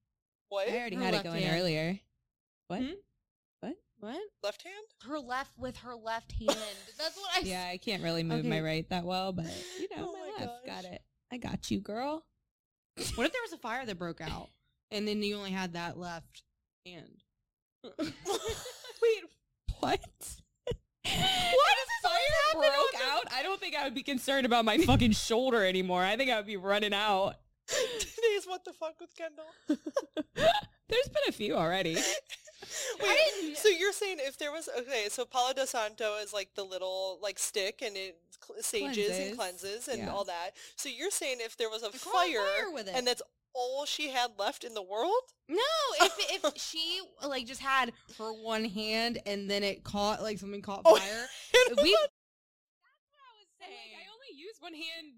What? 0.48 0.68
I 0.68 0.79
already 0.79 0.96
Her 0.96 1.03
had 1.05 1.14
it 1.14 1.24
going 1.24 1.42
hand. 1.42 1.61
earlier. 1.61 1.98
What? 2.68 2.81
Hmm? 2.81 2.87
What? 3.61 3.74
What? 4.00 4.20
Left 4.42 4.62
hand? 4.62 4.74
Her 5.07 5.18
left 5.18 5.59
with 5.59 5.76
her 5.79 5.94
left 5.94 6.33
hand. 6.33 6.57
That's 6.98 7.16
what 7.16 7.31
I. 7.37 7.40
Yeah, 7.44 7.68
I 7.70 7.76
can't 7.76 8.03
really 8.03 8.22
move 8.22 8.44
my 8.44 8.61
right 8.61 8.88
that 8.90 9.05
well, 9.05 9.33
but 9.33 9.46
you 9.79 9.88
know, 9.96 10.09
Oh 10.09 10.12
my, 10.12 10.44
my 10.44 10.50
left 10.50 10.66
gosh. 10.66 10.83
got 10.83 10.92
it. 10.92 11.03
I 11.33 11.37
got 11.37 11.70
you, 11.70 11.81
girl. 11.81 12.24
What 13.14 13.26
if 13.26 13.33
there 13.33 13.42
was 13.42 13.53
a 13.53 13.59
fire 13.59 13.87
that 13.87 13.98
broke 13.98 14.20
out, 14.20 14.48
and 14.90 15.07
then 15.07 15.22
you 15.22 15.37
only 15.37 15.50
had 15.53 15.72
that 15.74 15.98
left 15.98 16.42
hand? 16.85 17.22
Wait, 17.98 18.14
what? 19.81 20.00
What 21.03 21.76
if 21.79 21.88
a 22.05 22.09
fire 22.09 22.53
broke 22.53 23.03
out? 23.07 23.24
I 23.33 23.42
don't 23.42 23.59
think 23.61 23.74
I 23.74 23.85
would 23.85 23.94
be 23.94 24.03
concerned 24.03 24.46
about 24.46 24.64
my 24.64 24.79
fucking 24.79 25.12
shoulder 25.12 25.64
anymore. 25.64 26.03
I 26.03 26.16
think 26.16 26.31
I 26.31 26.37
would 26.37 26.46
be 26.46 26.57
running 26.57 26.92
out. 26.92 27.37
Today's 27.68 28.46
what 28.46 28.64
the 28.64 28.72
fuck 28.72 29.00
with 29.00 29.14
Kendall. 29.16 29.46
There's 30.35 31.09
been 31.09 31.22
a 31.29 31.33
few 31.33 31.55
already. 31.55 31.96
Wait, 33.03 33.57
so 33.57 33.68
you're 33.68 33.92
saying 33.92 34.18
if 34.20 34.37
there 34.38 34.53
was 34.53 34.68
okay, 34.79 35.07
so 35.09 35.24
Palo 35.24 35.53
de 35.53 35.66
Santo 35.66 36.16
is 36.18 36.33
like 36.33 36.55
the 36.55 36.64
little 36.64 37.18
like 37.22 37.38
stick 37.38 37.83
and 37.85 37.96
it 37.96 38.16
cl- 38.46 38.62
sages 38.62 39.09
and 39.18 39.37
Cleanses. 39.37 39.37
cleanses 39.37 39.88
and 39.88 39.98
Yeah. 40.03 40.12
all 40.12 40.24
that. 40.24 40.50
So 40.76 40.88
you're 40.88 41.11
saying 41.11 41.38
if 41.40 41.57
there 41.57 41.68
was 41.70 41.83
a 41.83 41.87
You 41.92 41.98
caught 41.98 42.14
on 42.14 42.29
fire, 42.29 42.46
fire 42.46 42.70
with 42.72 42.88
it. 42.88 42.94
and 42.94 43.07
that's 43.07 43.22
all 43.53 43.85
she 43.85 44.11
had 44.11 44.38
left 44.38 44.62
in 44.64 44.74
the 44.74 44.83
world, 44.83 45.22
No, 45.48 45.59
if 46.03 46.42
if 46.44 46.57
she 46.62 47.00
like 47.26 47.46
just 47.46 47.61
had 47.61 47.92
her 48.18 48.33
one 48.33 48.64
hand 48.64 49.18
and 49.26 49.50
then 49.50 49.62
it 49.64 49.83
caught 49.85 50.22
like 50.22 50.38
something 50.38 50.62
caught 50.62 50.83
Oh, 50.85 50.96
fire, 50.98 51.26
you 51.55 51.74
know 51.76 51.83
we 51.83 51.90
what? 51.92 52.11
I 53.14 53.37
was 53.38 53.48
saying. 53.59 53.72
I 53.98 54.07
only 54.14 54.38
use 54.40 54.55
one 54.61 54.74
hand 54.74 55.14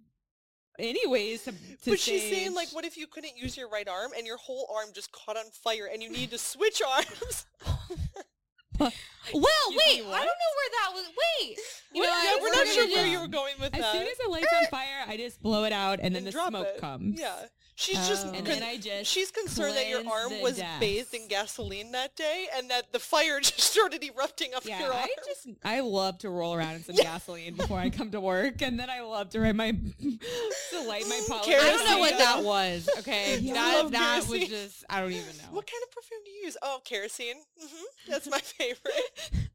anyways 0.79 1.43
to, 1.45 1.53
to 1.53 1.91
but 1.91 2.01
she's 2.01 2.23
saying 2.23 2.55
like, 2.55 2.69
what 2.73 2.85
if 2.87 2.97
you 2.97 3.07
couldn't 3.07 3.37
use 3.37 3.57
your 3.57 3.69
right 3.69 3.87
arm 3.87 4.13
and 4.17 4.27
your 4.27 4.39
whole 4.39 4.67
arm 4.75 4.89
just 4.95 5.13
caught 5.13 5.37
on 5.37 5.45
fire 5.53 5.89
and 5.93 6.03
you 6.03 6.11
need 6.11 6.31
to 6.31 6.39
switch 6.39 6.81
arms? 6.83 7.45
well, 8.79 8.91
Excuse 9.29 9.83
wait, 9.87 10.01
I 10.01 10.25
don't 10.25 10.41
know 10.43 10.53
where 10.57 10.71
that 10.73 10.91
was. 10.95 11.07
Wait, 11.09 11.59
you 11.93 12.01
What- 12.03 12.07
know, 12.09 12.23
yeah, 12.25 12.32
I- 12.63 12.65
we're 12.65 12.71
we're 12.71 12.75
not 12.75 12.75
gonna 12.75 12.75
sure 12.75 12.85
just- 12.87 12.97
where 12.97 13.07
you 13.07 13.21
were 13.21 13.29
going 13.29 13.55
with 13.61 13.75
As 13.75 13.81
that. 13.81 13.93
soon 13.93 14.03
as 14.09 14.19
the 14.25 14.29
light's 14.31 14.53
on 14.57 14.67
fire, 14.71 15.05
I 15.07 15.17
just 15.17 15.43
blow 15.43 15.65
it 15.65 15.73
out 15.73 15.99
and 16.03 16.15
then 16.15 16.27
and 16.27 16.33
the 16.33 16.33
smoke 16.49 16.67
it. 16.67 16.81
comes. 16.81 17.21
Yeah, 17.21 17.47
she's 17.75 18.07
just 18.09 18.27
Oh. 18.27 18.33
And 18.33 18.47
then 18.47 18.63
I 18.63 18.77
just 18.77 19.11
she's 19.11 19.31
concerned 19.31 19.77
that 19.77 19.89
your 19.89 20.07
arm 20.09 20.41
was 20.41 20.59
dust. 20.59 20.81
bathed 20.81 21.15
in 21.15 21.29
gasoline 21.29 21.93
that 21.93 22.15
day 22.17 22.47
and 22.55 22.71
that 22.71 22.93
the 22.93 22.99
fire 22.99 23.41
just 23.43 23.61
started 23.61 24.03
erupting 24.05 24.55
up 24.55 24.65
Yeah, 24.65 24.81
your 24.81 24.93
arm. 24.93 25.03
I 25.05 25.09
just 25.27 25.49
I 25.65 25.81
love 25.81 26.19
to 26.19 26.31
roll 26.31 26.55
around 26.55 26.75
in 26.77 26.85
some 26.85 26.97
gasoline 26.97 27.55
before 27.55 27.79
I 27.79 27.91
come 27.91 28.11
to 28.13 28.21
work, 28.21 28.63
and 28.63 28.79
then 28.79 28.89
I 28.91 29.01
love 29.03 29.31
to 29.31 29.41
write 29.41 29.57
my 29.57 29.73
to 30.01 30.81
light 30.87 31.07
my 31.09 31.21
poly. 31.29 31.55
I 31.57 31.61
don't 31.71 31.85
know 31.87 31.99
what 31.99 32.19
that 32.19 32.43
was. 32.45 32.89
Okay, 32.99 33.39
Yeah. 33.41 33.55
that 33.55 33.91
that 33.93 34.29
was 34.29 34.49
just 34.49 34.85
I 34.89 35.01
don't 35.01 35.11
even 35.13 35.37
know. 35.39 35.49
What 35.51 35.67
kind 35.67 35.83
of 35.83 35.91
perfume 35.91 36.21
do 36.25 36.31
you 36.31 36.45
use? 36.45 36.57
Oh, 36.63 36.81
kerosene. 36.85 37.37
hmm 37.61 37.85
That's 38.09 38.29
my 38.29 38.39
favorite. 38.39 39.49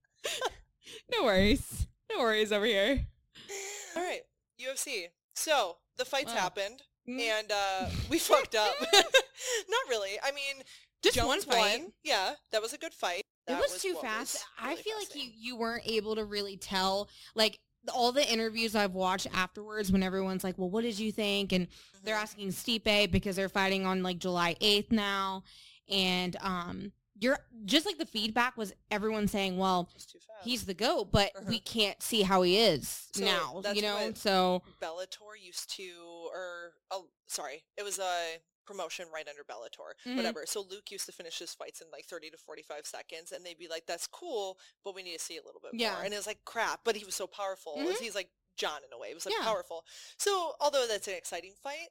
No 1.12 1.24
worries, 1.24 1.88
no 2.12 2.20
worries 2.20 2.52
over 2.52 2.66
here. 2.66 3.06
All 3.96 4.04
right, 4.04 4.22
UFC. 4.60 5.06
So 5.36 5.78
the 5.98 6.06
fights 6.06 6.34
Wow. 6.34 6.40
happened, 6.42 6.82
Mm. 7.08 7.20
and 7.22 7.52
uh, 7.52 7.90
we 8.10 8.20
fucked 8.20 8.56
up. 8.56 8.74
Not 8.82 9.90
really. 9.90 10.20
I 10.24 10.32
mean, 10.32 10.64
Just 11.04 11.16
Jones 11.16 11.28
one 11.28 11.42
fight. 11.42 11.80
won. 11.82 11.94
Yeah, 12.04 12.34
that 12.52 12.62
was 12.62 12.74
a 12.74 12.78
good 12.78 12.94
fight. 12.94 13.20
It 13.48 13.52
That 13.54 13.60
was, 13.62 13.82
too 13.82 13.94
fast. 14.02 14.34
was 14.34 14.44
I 14.60 14.70
really 14.72 14.82
feel 14.84 14.98
like 14.98 15.16
you 15.16 15.30
you 15.36 15.56
weren't 15.56 15.84
able 15.88 16.16
to 16.16 16.26
really 16.26 16.58
tell 16.58 17.10
like 17.36 17.60
all 17.94 18.12
the 18.12 18.30
interviews 18.30 18.76
I've 18.76 18.94
watched 18.94 19.28
afterwards 19.34 19.90
when 19.92 20.04
everyone's 20.04 20.44
like, 20.44 20.58
"Well, 20.58 20.70
what 20.70 20.82
did 20.82 21.00
you 21.00 21.12
think?" 21.14 21.54
and 21.54 21.68
they're 22.04 22.16
Mhm. 22.18 22.22
asking 22.22 22.48
Stipe 22.50 23.10
because 23.12 23.38
they're 23.38 23.48
fighting 23.48 23.86
on 23.86 24.04
like 24.04 24.20
July 24.20 24.56
8th 24.60 24.92
now 24.92 25.44
and 25.88 26.36
um 26.42 26.92
you're 27.20 27.40
just 27.66 27.86
like 27.86 27.98
the 27.98 28.06
feedback 28.06 28.58
was 28.58 28.74
everyone 28.92 29.28
saying, 29.28 29.58
"Well, 29.58 29.88
It 29.92 29.96
was 29.96 30.06
too 30.06 30.20
fast. 30.20 30.44
he's 30.44 30.66
the 30.66 30.74
goat, 30.74 31.12
but 31.12 31.32
Uh-huh. 31.36 31.46
we 31.48 31.60
can't 31.60 32.02
see 32.02 32.22
how 32.24 32.42
he 32.42 32.58
is 32.58 33.08
So 33.14 33.24
now." 33.26 33.62
that's 33.62 33.76
You 33.76 33.82
know? 33.82 34.12
So, 34.16 34.62
Bellator 34.82 35.40
used 35.40 35.70
to, 35.78 35.94
or 36.32 36.74
oh, 36.92 37.10
sorry, 37.28 37.64
it 37.78 37.84
was 37.84 38.00
a 38.00 38.38
promotion 38.66 39.08
right 39.14 39.28
under 39.30 39.44
Bellator, 39.46 39.94
Mhm. 40.06 40.18
whatever. 40.18 40.46
So 40.46 40.60
Luke 40.62 40.92
used 40.92 41.06
to 41.06 41.14
finish 41.14 41.40
his 41.40 41.54
fights 41.54 41.80
in 41.80 41.90
like 41.90 42.06
30 42.06 42.30
to 42.32 42.38
45 42.38 42.86
seconds, 42.86 43.32
and 43.32 43.46
they'd 43.46 43.58
be 43.58 43.70
like, 43.70 43.86
"That's 43.86 44.08
cool, 44.08 44.60
but 44.84 44.94
we 44.94 45.04
need 45.04 45.18
to 45.18 45.24
see 45.24 45.38
a 45.38 45.44
little 45.44 45.62
bit 45.62 45.72
Yeah. 45.74 45.94
more." 45.94 46.04
And 46.04 46.14
it 46.14 46.18
was 46.18 46.28
like, 46.28 46.44
"Crap!" 46.46 46.82
But 46.84 46.98
he 46.98 47.06
was 47.06 47.16
so 47.16 47.28
powerful. 47.28 47.78
Mhm. 47.78 47.98
He's 47.98 48.14
like 48.16 48.30
Jon 48.58 48.84
in 48.84 48.92
a 48.92 48.98
way. 48.98 49.10
It 49.12 49.14
was 49.16 49.26
like 49.26 49.36
Yeah. 49.38 49.44
powerful. 49.46 49.86
So 50.18 50.56
although 50.60 50.86
that's 50.88 51.08
an 51.08 51.14
exciting 51.14 51.56
fight. 51.56 51.90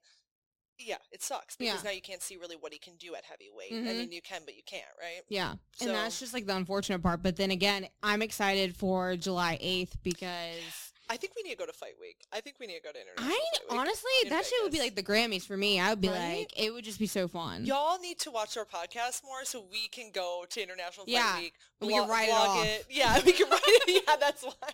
Yeah, 0.79 0.97
it 1.11 1.23
sucks 1.23 1.57
Yeah. 1.59 1.71
because 1.73 1.85
now 1.85 1.91
you 1.91 2.03
can't 2.03 2.23
see 2.23 2.37
really 2.37 2.57
what 2.57 2.73
he 2.73 2.79
can 2.79 2.97
do 2.97 3.15
at 3.15 3.25
heavyweight. 3.25 3.73
I 3.73 3.75
Mhm. 3.75 3.99
mean, 3.99 4.13
you 4.13 4.21
can, 4.23 4.43
but 4.45 4.57
you 4.57 4.63
can't, 4.65 4.85
right? 5.01 5.23
Yeah. 5.29 5.55
So- 5.77 5.87
and 5.87 5.95
that's 5.95 6.19
just 6.21 6.35
like 6.35 6.47
the 6.47 6.55
unfortunate 6.57 7.03
part. 7.03 7.23
But 7.23 7.37
then 7.37 7.51
again, 7.51 7.89
I'm 8.03 8.21
excited 8.23 8.77
for 8.77 9.17
July 9.17 9.59
8th 9.61 10.03
because 10.03 10.93
I 11.09 11.17
think 11.17 11.35
we 11.37 11.43
need 11.45 11.51
to 11.53 11.57
go 11.57 11.67
to 11.67 11.73
Fight 11.73 11.95
Week. 12.01 12.19
I 12.33 12.41
think 12.41 12.59
we 12.59 12.67
need 12.67 12.75
to 12.77 12.83
go 12.83 12.91
to 12.93 13.01
International 13.01 13.31
I 13.33 13.39
Fight 13.53 13.71
Week. 13.71 13.81
honestly, 13.81 14.11
that 14.29 14.45
shit 14.45 14.61
would 14.65 14.73
be 14.73 14.81
like 14.81 14.97
the 14.97 15.03
Grammys 15.05 15.45
for 15.47 15.57
me. 15.57 15.79
I 15.81 15.91
would 15.91 16.01
be 16.01 16.09
Right? 16.09 16.39
like, 16.41 16.53
it 16.59 16.73
would 16.73 16.85
just 16.85 16.99
be 16.99 17.07
so 17.07 17.29
fun. 17.29 17.65
Y'all 17.65 17.99
need 18.01 18.19
to 18.21 18.31
watch 18.33 18.57
our 18.57 18.65
podcast 18.67 19.23
more 19.23 19.45
so 19.45 19.61
we 19.61 19.87
can 19.89 20.11
go 20.11 20.45
to 20.51 20.61
International 20.63 21.07
Fight 21.07 21.13
Yeah, 21.13 21.39
Week. 21.39 21.55
we 21.81 21.93
can 21.95 22.09
write 22.09 22.29
it 22.29 22.33
off. 22.35 22.67
Yeah, 22.91 23.21
we 23.23 23.33
can 23.33 23.49
write 23.49 23.61
it. 23.65 24.05
Yeah, 24.09 24.17
that's 24.17 24.43
why. 24.43 24.73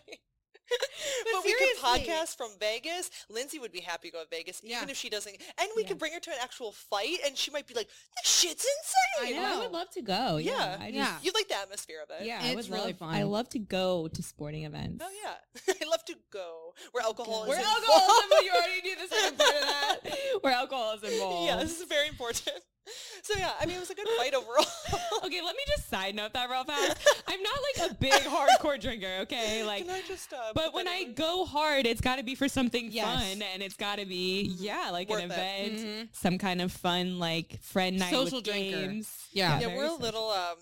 but 1.32 1.44
we 1.44 1.52
could 1.54 1.76
podcast 1.82 2.36
from 2.36 2.50
Vegas. 2.60 3.10
Lindsay 3.28 3.58
would 3.58 3.72
be 3.72 3.80
happy 3.80 4.08
to 4.10 4.12
go 4.16 4.22
to 4.22 4.28
Vegas, 4.30 4.60
Yeah. 4.64 4.78
even 4.78 4.90
if 4.90 4.96
she 4.96 5.10
doesn't. 5.10 5.36
And 5.58 5.68
we 5.76 5.82
Yeah. 5.82 5.88
could 5.88 5.98
bring 5.98 6.12
her 6.12 6.20
to 6.20 6.30
an 6.30 6.36
actual 6.40 6.72
fight, 6.72 7.18
and 7.26 7.36
she 7.36 7.50
might 7.50 7.66
be 7.66 7.74
like, 7.74 7.88
"This 8.22 8.32
shit's 8.32 8.64
insane." 8.64 9.36
I 9.36 9.40
know. 9.54 9.60
would 9.60 9.72
love 9.72 9.90
to 9.90 10.02
go. 10.02 10.36
Yeah. 10.38 10.52
Yeah. 10.52 10.76
I 10.80 10.84
just, 10.86 10.94
Yeah. 10.94 11.18
You 11.22 11.32
like 11.34 11.48
the 11.48 11.56
atmosphere 11.58 12.00
of 12.02 12.10
it. 12.20 12.26
Yeah, 12.26 12.40
I 12.42 12.46
It's 12.48 12.56
would 12.56 12.70
really 12.70 12.92
love, 12.92 12.98
fun. 12.98 13.14
I 13.14 13.22
love 13.24 13.48
to 13.50 13.58
go 13.58 14.08
to 14.08 14.22
sporting 14.22 14.64
events. 14.64 15.04
Oh 15.04 15.10
yeah, 15.22 15.34
I 15.80 15.84
love 15.88 16.04
to 16.06 16.14
go 16.30 16.74
where 16.92 17.02
alcohol 17.04 17.46
Where 17.46 17.58
is 17.60 17.66
alcohol 17.66 17.96
is 17.96 18.02
involved. 18.02 18.24
involved. 18.24 18.44
You 18.44 18.52
already 18.52 18.82
knew 18.82 18.96
the 18.96 19.08
second 19.14 19.38
part 19.38 19.54
of 19.54 19.60
that. 19.62 19.98
Where 20.42 20.52
alcohol 20.54 20.92
is 20.94 21.02
involved. 21.12 21.46
yeah, 21.46 21.56
this 21.62 21.80
is 21.80 21.86
very 21.86 22.08
important. 22.08 22.48
So 23.24 23.34
yeah, 23.38 23.52
I 23.60 23.66
mean, 23.66 23.76
it 23.76 23.80
was 23.80 23.90
a 23.90 23.94
good 23.94 24.08
fight 24.18 24.34
overall. 24.34 24.64
Okay, 25.24 25.40
let 25.40 25.54
me 25.54 25.62
just 25.68 25.88
side 25.88 26.16
note 26.16 26.32
that 26.32 26.50
real 26.50 26.64
fast. 26.64 26.98
I'm 27.28 27.40
not 27.40 27.58
like 27.78 27.90
a 27.90 27.94
big 27.94 28.12
hardcore 28.24 28.80
drinker, 28.80 29.18
okay? 29.22 29.62
Like 29.64 29.86
Can 29.86 29.94
I 29.94 30.02
just? 30.08 30.32
Uh, 30.32 30.50
but 30.52 30.74
when 30.74 30.88
I 30.88 31.04
in? 31.06 31.14
go 31.14 31.44
hard, 31.44 31.86
it's 31.86 32.00
got 32.00 32.16
to 32.16 32.24
be 32.24 32.34
for 32.34 32.48
something 32.48 32.88
Yes. 32.90 33.04
fun 33.06 33.42
and 33.54 33.62
it's 33.62 33.76
got 33.76 34.00
to 34.00 34.04
be 34.06 34.50
Mhm. 34.50 34.56
yeah, 34.58 34.90
like 34.90 35.08
Worth 35.08 35.22
an 35.22 35.30
it. 35.30 35.34
event, 35.34 35.78
Mhm. 35.78 36.08
some 36.16 36.38
kind 36.38 36.60
of 36.60 36.72
fun 36.72 37.20
like 37.20 37.62
friend 37.62 38.00
night 38.00 38.10
Social 38.10 38.38
with 38.38 38.46
drinker. 38.46 38.76
games. 38.88 39.14
Yeah. 39.32 39.60
yeah, 39.60 39.66
very 39.68 39.78
we're 39.78 39.84
a 39.86 39.92
little. 39.94 40.30
Um, 40.30 40.56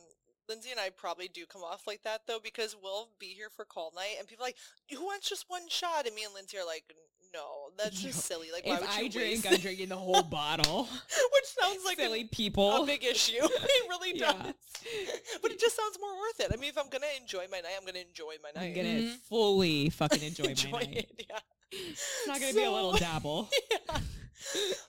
Lindsay 0.47 0.71
and 0.73 0.81
I 0.81 0.91
probably 0.91 1.29
do 1.29 1.47
come 1.47 1.63
off 1.63 1.87
like 1.87 2.03
that 2.03 2.27
though 2.27 2.41
because 2.43 2.77
we'll 2.83 3.09
be 3.19 3.29
here 3.29 3.49
for 3.49 3.65
call 3.65 3.93
night 3.97 4.17
and 4.19 4.29
people 4.29 4.45
are 4.45 4.49
like, 4.49 4.57
who 4.91 5.03
wants 5.07 5.29
just 5.29 5.47
one 5.49 5.69
shot? 5.71 6.07
And 6.07 6.15
me 6.15 6.25
and 6.25 6.35
Lindsay 6.35 6.59
are 6.59 6.67
like, 6.67 6.85
no, 7.35 7.71
that's 7.79 8.01
just 8.03 8.21
silly. 8.25 8.49
Like, 8.53 8.67
why 8.67 8.75
If 8.75 8.81
would 8.81 8.91
I 8.91 9.09
drink, 9.09 9.15
waste 9.15 9.47
I'm 9.47 9.53
it?" 9.55 9.61
drinking 9.63 9.89
the 9.91 9.97
whole 9.97 10.23
bottle. 10.23 10.85
Which 11.35 11.45
sounds 11.61 11.85
like 11.85 11.97
Silly 11.99 12.23
a, 12.23 12.25
people. 12.27 12.83
a 12.83 12.87
big 12.87 13.05
issue. 13.05 13.33
it 13.43 13.89
really 13.89 14.13
does. 14.19 14.35
Yeah. 14.37 15.13
But 15.43 15.53
it 15.53 15.61
just 15.61 15.77
sounds 15.77 15.99
more 16.01 16.13
worth 16.19 16.41
it. 16.41 16.51
I 16.53 16.57
mean, 16.57 16.71
if 16.71 16.79
I'm 16.79 16.89
gonna 16.89 17.07
enjoy 17.21 17.47
my 17.51 17.59
night, 17.61 17.73
I'm 17.79 17.87
gonna 17.87 18.01
enjoy 18.01 18.35
my 18.43 18.51
night. 18.55 18.69
I'm 18.69 18.75
gonna 18.75 18.89
Mhm. 18.89 19.17
fully 19.29 19.91
fucking 19.91 20.23
enjoy, 20.23 20.45
enjoy 20.45 20.71
my 20.71 20.79
night. 20.81 20.97
it. 21.19 21.27
Yeah. 21.29 21.39
It's 21.73 22.27
not 22.27 22.41
gonna 22.41 22.53
be 22.55 22.65
a 22.65 22.71
little 22.71 22.93
dabble. 22.95 23.49
yeah. 23.71 24.01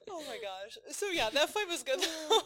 Oh 0.09 0.23
my 0.27 0.37
gosh. 0.37 0.77
So 0.95 1.07
yeah, 1.07 1.29
that 1.29 1.49
fight 1.49 1.67
was 1.67 1.83
good 1.83 1.99
though. 1.99 2.39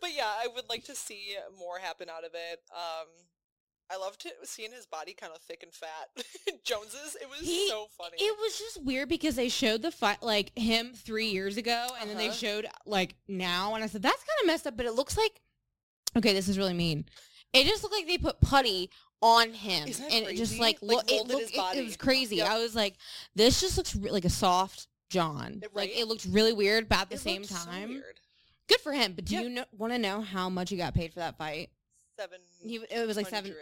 but 0.00 0.10
yeah, 0.14 0.26
I 0.26 0.48
would 0.54 0.68
like 0.68 0.84
to 0.86 0.94
see 0.96 1.36
more 1.58 1.78
happen 1.78 2.08
out 2.08 2.24
of 2.24 2.30
it. 2.34 2.60
Um 2.72 3.06
I 3.90 3.96
loved 3.98 4.26
it, 4.26 4.32
seeing 4.44 4.72
his 4.72 4.84
body 4.86 5.12
kind 5.14 5.32
of 5.34 5.40
thick 5.42 5.62
and 5.62 5.72
fat. 5.72 6.08
Jones's, 6.64 7.16
it 7.20 7.28
was 7.30 7.40
He- 7.40 7.68
so 7.68 7.86
funny. 7.96 8.16
It 8.18 8.36
was 8.40 8.58
just 8.58 8.82
weird 8.84 9.08
because 9.08 9.36
they 9.36 9.48
showed 9.48 9.82
the 9.82 9.90
fight 9.92 10.22
like 10.22 10.56
him 10.58 10.92
three 10.94 11.26
years 11.28 11.56
ago, 11.56 11.88
and 12.00 12.10
then 12.10 12.16
they 12.16 12.28
Uh-huh. 12.28 12.36
showed 12.36 12.66
like 12.84 13.14
now, 13.28 13.74
and 13.74 13.84
I 13.84 13.86
said 13.86 14.02
that's 14.02 14.22
kind 14.24 14.40
of 14.42 14.46
messed 14.48 14.66
up. 14.66 14.76
But 14.76 14.86
it 14.86 14.92
looks 14.94 15.16
like 15.16 15.40
okay, 16.16 16.32
this 16.32 16.48
is 16.48 16.58
really 16.58 16.74
mean. 16.74 17.04
It 17.52 17.64
just 17.66 17.82
looked 17.82 17.94
like 17.94 18.06
they 18.06 18.18
put 18.18 18.40
putty 18.40 18.90
on 19.22 19.52
him, 19.52 19.84
and 19.84 20.26
it 20.26 20.36
just 20.36 20.52
crazy? 20.52 20.60
like 20.60 20.78
Like, 20.82 20.90
look, 20.96 21.10
it 21.12 21.26
looked 21.28 21.50
it- 21.54 21.78
It, 21.78 21.84
was 21.84 21.96
crazy. 21.96 22.36
Yep. 22.36 22.48
I 22.50 22.58
was 22.58 22.74
like, 22.74 22.96
this 23.34 23.60
just 23.60 23.76
looks 23.76 23.94
re- 23.94 24.10
like 24.10 24.24
a 24.24 24.30
soft 24.30 24.88
Jon. 25.10 25.60
It- 25.62 25.74
Like 25.74 25.96
it 25.96 26.06
looked 26.08 26.26
really 26.28 26.52
weird, 26.52 26.88
but 26.88 26.98
at 26.98 27.08
the 27.10 27.14
It 27.16 27.20
same 27.20 27.44
so 27.44 27.54
time, 27.54 27.90
weird. 27.90 28.20
good 28.68 28.80
for 28.80 28.92
him. 28.92 29.12
But 29.12 29.26
do 29.26 29.36
Yeah. 29.36 29.42
you 29.42 29.48
know, 29.50 29.64
want 29.72 29.92
to 29.92 29.98
know 29.98 30.20
how 30.22 30.48
much 30.50 30.70
he 30.70 30.76
got 30.76 30.92
paid 30.92 31.12
for 31.12 31.20
that 31.20 31.38
fight? 31.38 31.70
seven. 32.18 32.40
He 32.62 32.76
it 32.90 33.06
was 33.06 33.16
like 33.16 33.28
seven. 33.28 33.54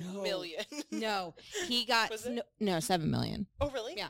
No. 0.00 0.22
million. 0.22 0.64
No, 0.90 1.34
he 1.68 1.84
got 1.84 2.10
it? 2.10 2.26
no, 2.30 2.42
no 2.60 2.80
seven 2.80 3.10
million. 3.10 3.46
oh 3.60 3.70
really? 3.70 3.94
Yeah. 3.96 4.08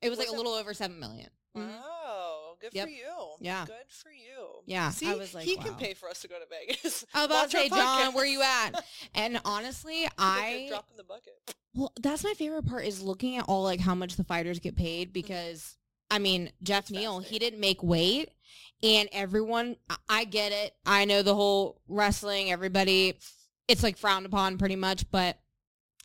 It 0.00 0.10
was, 0.10 0.18
Was 0.18 0.26
like 0.28 0.34
a 0.34 0.36
little 0.36 0.52
over 0.54 0.74
seven 0.74 0.98
million. 1.00 1.28
Mhm. 1.56 1.68
Wow, 1.70 2.56
good 2.60 2.70
Yep. 2.72 2.84
for 2.84 2.90
you. 2.90 3.28
Yeah. 3.40 3.64
good 3.66 3.74
for 3.88 4.10
you. 4.10 4.62
Yeah, 4.66 4.92
I 5.06 5.14
was 5.14 5.34
like, 5.34 5.44
he 5.44 5.56
can 5.56 5.74
pay 5.74 5.94
for 5.94 6.08
us 6.08 6.20
to 6.20 6.28
go 6.28 6.36
to 6.38 6.44
Vegas. 6.48 7.04
I 7.14 7.18
was 7.20 7.26
about 7.26 7.50
to 7.50 7.56
say, 7.56 7.68
Jon, 7.68 8.14
where 8.14 8.26
you 8.26 8.42
at? 8.42 8.84
And 9.14 9.40
honestly, 9.44 10.06
I 10.18 10.66
drop 10.68 10.88
in 10.90 10.96
the 10.96 11.04
bucket. 11.04 11.54
well, 11.74 11.92
that's 12.00 12.22
my 12.22 12.34
favorite 12.34 12.66
part 12.66 12.84
is 12.84 13.00
looking 13.02 13.36
at 13.38 13.44
all 13.48 13.62
like 13.64 13.80
how 13.80 13.94
much 13.94 14.16
the 14.16 14.24
fighters 14.24 14.58
get 14.60 14.76
paid 14.76 15.12
because 15.12 15.76
I 16.10 16.18
mean 16.18 16.52
Geoff 16.62 16.80
It's 16.84 16.90
Neal, 16.90 17.18
he 17.20 17.38
didn't 17.38 17.60
make 17.60 17.82
weight, 17.82 18.30
and 18.82 19.08
everyone, 19.12 19.76
I 20.08 20.24
get 20.24 20.52
it. 20.52 20.74
I 20.86 21.04
know 21.06 21.22
the 21.22 21.34
whole 21.34 21.80
wrestling, 21.88 22.52
everybody, 22.52 23.18
it's 23.68 23.82
like 23.82 23.96
frowned 23.98 24.26
upon 24.26 24.58
pretty 24.58 24.76
much, 24.76 25.08
but 25.10 25.38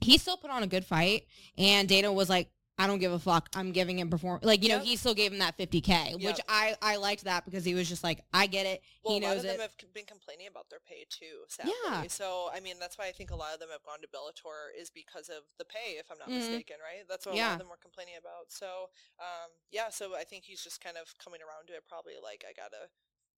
he 0.02 0.18
still 0.18 0.38
put 0.38 0.52
on 0.52 0.64
a 0.64 0.68
good 0.68 0.86
fight, 0.86 1.26
and 1.58 1.88
Dana 1.88 2.12
was 2.12 2.30
like. 2.30 2.50
I 2.76 2.88
don't 2.88 2.98
give 2.98 3.12
a 3.14 3.20
fuck. 3.20 3.50
I'm 3.56 3.72
giving 3.72 4.00
him 4.00 4.10
perform 4.10 4.40
like 4.42 4.64
you 4.64 4.70
know 4.70 4.78
Yep. 4.82 4.84
he 4.90 4.96
still 4.96 5.14
gave 5.14 5.32
him 5.32 5.38
that 5.46 5.56
50k, 5.60 6.18
which 6.26 6.42
I 6.50 6.74
I 6.82 6.96
liked 6.96 7.26
that 7.26 7.46
because 7.46 7.64
he 7.64 7.76
was 7.76 7.88
just 7.88 8.04
like 8.04 8.26
I 8.34 8.48
get 8.48 8.66
it. 8.66 8.82
Well, 9.06 9.14
he 9.14 9.20
a 9.24 9.28
lot 9.30 9.36
knows 9.36 9.46
of 9.46 9.52
them 9.54 9.60
it. 9.62 9.70
have 9.78 9.94
been 9.94 10.10
complaining 10.10 10.48
about 10.50 10.72
their 10.72 10.80
pay 10.82 11.06
too. 11.08 11.46
Sadly. 11.50 11.72
Yeah. 11.86 12.08
So 12.10 12.50
I 12.52 12.60
mean, 12.62 12.80
that's 12.82 12.98
why 12.98 13.06
I 13.06 13.12
think 13.12 13.30
a 13.30 13.36
lot 13.36 13.54
of 13.54 13.60
them 13.60 13.70
have 13.72 13.84
gone 13.86 14.02
to 14.02 14.08
Bellator 14.10 14.74
is 14.76 14.90
because 14.90 15.30
of 15.30 15.46
the 15.60 15.66
pay. 15.66 16.02
If 16.02 16.10
I'm 16.10 16.18
not 16.18 16.30
Mhm. 16.34 16.42
mistaken, 16.50 16.78
right? 16.82 17.06
That's 17.08 17.28
what 17.28 17.36
a 17.36 17.38
lot 17.38 17.46
Yeah. 17.46 17.54
of 17.54 17.60
them 17.60 17.70
were 17.70 17.78
complaining 17.78 18.16
about. 18.18 18.50
So 18.52 18.90
um, 19.22 19.52
yeah. 19.70 19.90
So 19.94 20.16
I 20.16 20.24
think 20.24 20.44
he's 20.46 20.64
just 20.64 20.82
kind 20.82 20.98
of 20.98 21.14
coming 21.24 21.42
around 21.46 21.68
to 21.68 21.74
it. 21.78 21.86
Probably 21.88 22.18
like 22.24 22.44
I 22.44 22.54
gotta 22.58 22.90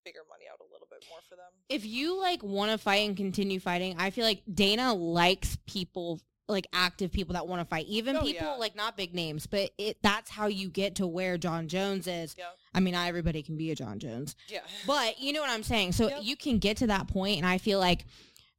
figure 0.05 0.21
money 0.29 0.45
out 0.51 0.59
a 0.61 0.71
little 0.71 0.87
bit 0.89 1.03
more 1.09 1.19
for 1.27 1.35
them. 1.35 1.45
if 1.67 1.85
you 1.85 2.19
like 2.21 2.43
want 2.43 2.71
to 2.71 2.77
fight 2.77 3.07
and 3.07 3.17
continue 3.17 3.59
fighting, 3.59 3.95
I 3.99 4.11
feel 4.11 4.23
like 4.25 4.43
Dana 4.53 4.93
likes 4.93 5.57
people 5.67 6.21
like 6.47 6.67
active 6.73 7.11
people 7.11 7.33
that 7.33 7.47
want 7.47 7.59
to 7.59 7.65
fight, 7.65 7.87
even 7.87 8.15
Oh, 8.17 8.21
people 8.21 8.45
yeah. 8.45 8.53
like 8.53 8.75
not 8.75 8.95
big 8.95 9.15
names, 9.15 9.47
but 9.47 9.71
it 9.79 9.97
that's 10.03 10.29
how 10.29 10.45
you 10.45 10.69
get 10.69 10.95
to 10.97 11.07
where 11.07 11.37
Jon 11.39 11.67
Jones 11.67 12.05
is. 12.05 12.35
Yeah. 12.37 12.45
I 12.73 12.81
mean, 12.81 12.93
not 12.93 13.07
everybody 13.07 13.41
can 13.41 13.57
be 13.57 13.71
a 13.71 13.75
Jon 13.75 13.97
Jones, 13.97 14.35
Yeah. 14.47 14.59
but 14.85 15.19
you 15.19 15.33
know 15.33 15.41
what 15.41 15.49
I'm 15.49 15.63
saying. 15.63 15.93
So 15.93 16.07
Yep. 16.07 16.19
you 16.21 16.35
can 16.37 16.59
get 16.59 16.77
to 16.77 16.87
that 16.87 17.07
point, 17.07 17.37
and 17.37 17.47
I 17.47 17.57
feel 17.57 17.79
like 17.79 18.05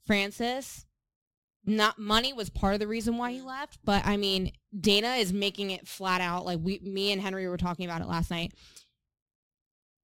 Francis. 0.07 0.85
Not 1.69 1.99
money 1.99 2.33
was 2.33 2.49
part 2.49 2.75
of 2.75 2.81
the 2.81 2.87
reason 2.87 3.19
why 3.19 3.33
he 3.33 3.41
left, 3.43 3.81
but 3.85 4.07
I 4.07 4.17
mean 4.17 4.53
Dana 4.81 5.15
is 5.17 5.33
making 5.33 5.73
it 5.73 5.89
flat 5.89 6.21
out. 6.21 6.45
Like 6.47 6.61
we, 6.63 6.79
me 6.79 7.11
and 7.11 7.21
Henry 7.21 7.49
were 7.49 7.57
talking 7.57 7.85
about 7.85 8.03
it 8.03 8.07
last 8.07 8.31
night. 8.31 8.53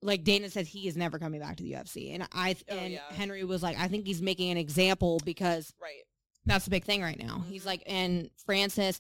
Like 0.03 0.25
Dana 0.25 0.51
said, 0.51 0.67
he 0.67 0.89
is 0.89 0.97
never 0.97 1.19
coming 1.19 1.41
back 1.41 1.57
to 1.57 1.63
the 1.63 1.73
UFC, 1.73 2.13
and 2.15 2.27
I 2.33 2.57
Oh, 2.71 2.77
and 2.77 2.93
yeah. 2.93 3.01
Henry 3.13 3.45
was 3.45 3.63
like, 3.63 3.79
I 3.79 3.89
think 3.89 4.05
he's 4.07 4.21
making 4.21 4.51
an 4.51 4.57
example 4.59 5.21
because 5.25 5.73
right. 5.81 6.03
that's 6.45 6.65
the 6.65 6.71
big 6.73 6.85
thing 6.85 7.03
right 7.03 7.19
now. 7.19 7.45
He's 7.49 7.63
Mhm. 7.63 7.67
like, 7.67 7.83
and 7.87 8.31
Francis, 8.45 8.99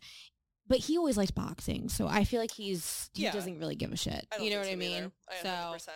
but 0.68 0.78
he 0.78 0.96
always 0.96 1.16
likes 1.16 1.32
boxing, 1.32 1.88
so 1.88 2.06
I 2.06 2.24
feel 2.24 2.40
like 2.40 2.52
he's 2.52 3.10
he 3.14 3.24
Yeah. 3.24 3.32
doesn't 3.32 3.58
really 3.58 3.74
give 3.74 3.92
a 3.92 3.96
shit. 3.96 4.26
You 4.40 4.50
know 4.50 4.60
what 4.60 4.68
I 4.68 4.76
mean? 4.76 5.10
I 5.28 5.42
so 5.42 5.48
100%. 5.48 5.88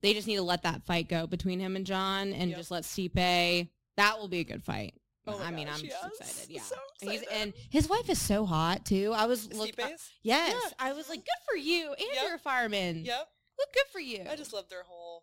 they 0.00 0.14
just 0.14 0.26
need 0.26 0.36
to 0.36 0.42
let 0.42 0.62
that 0.62 0.84
fight 0.86 1.08
go 1.08 1.26
between 1.26 1.60
him 1.60 1.76
and 1.76 1.84
Jon, 1.86 2.32
and 2.32 2.50
Yep. 2.50 2.58
just 2.58 2.70
let 2.70 2.84
Stipe. 2.84 3.68
That 3.96 4.18
will 4.18 4.28
be 4.28 4.40
a 4.40 4.44
good 4.44 4.62
fight. 4.64 4.94
Oh 5.28 5.38
I 5.40 5.50
mean, 5.50 5.66
gosh, 5.66 5.80
I'm 5.80 5.84
yes. 5.86 6.00
just 6.02 6.20
excited. 6.20 6.50
Yeah, 6.54 6.62
So 6.62 6.76
And 7.02 7.10
he's, 7.10 7.22
excited. 7.22 7.42
and 7.42 7.54
his 7.70 7.88
wife 7.88 8.08
is 8.08 8.20
so 8.20 8.46
hot 8.46 8.86
too. 8.86 9.12
I 9.12 9.26
was 9.26 9.48
Is 9.48 9.58
look. 9.58 9.74
he 9.76 9.82
I- 9.82 9.88
based? 9.90 10.10
yes, 10.22 10.54
Yeah. 10.54 10.70
I 10.78 10.92
was 10.92 11.08
like, 11.08 11.18
good 11.24 11.42
for 11.50 11.56
you, 11.56 11.88
and 11.92 12.00
Yep. 12.14 12.22
you're 12.22 12.34
a 12.36 12.38
fireman. 12.38 13.04
Yep. 13.04 13.28
Look 13.58 13.72
good 13.72 13.86
for 13.92 14.00
you. 14.00 14.24
I 14.30 14.36
just 14.36 14.52
love 14.52 14.68
their 14.68 14.82
whole 14.84 15.22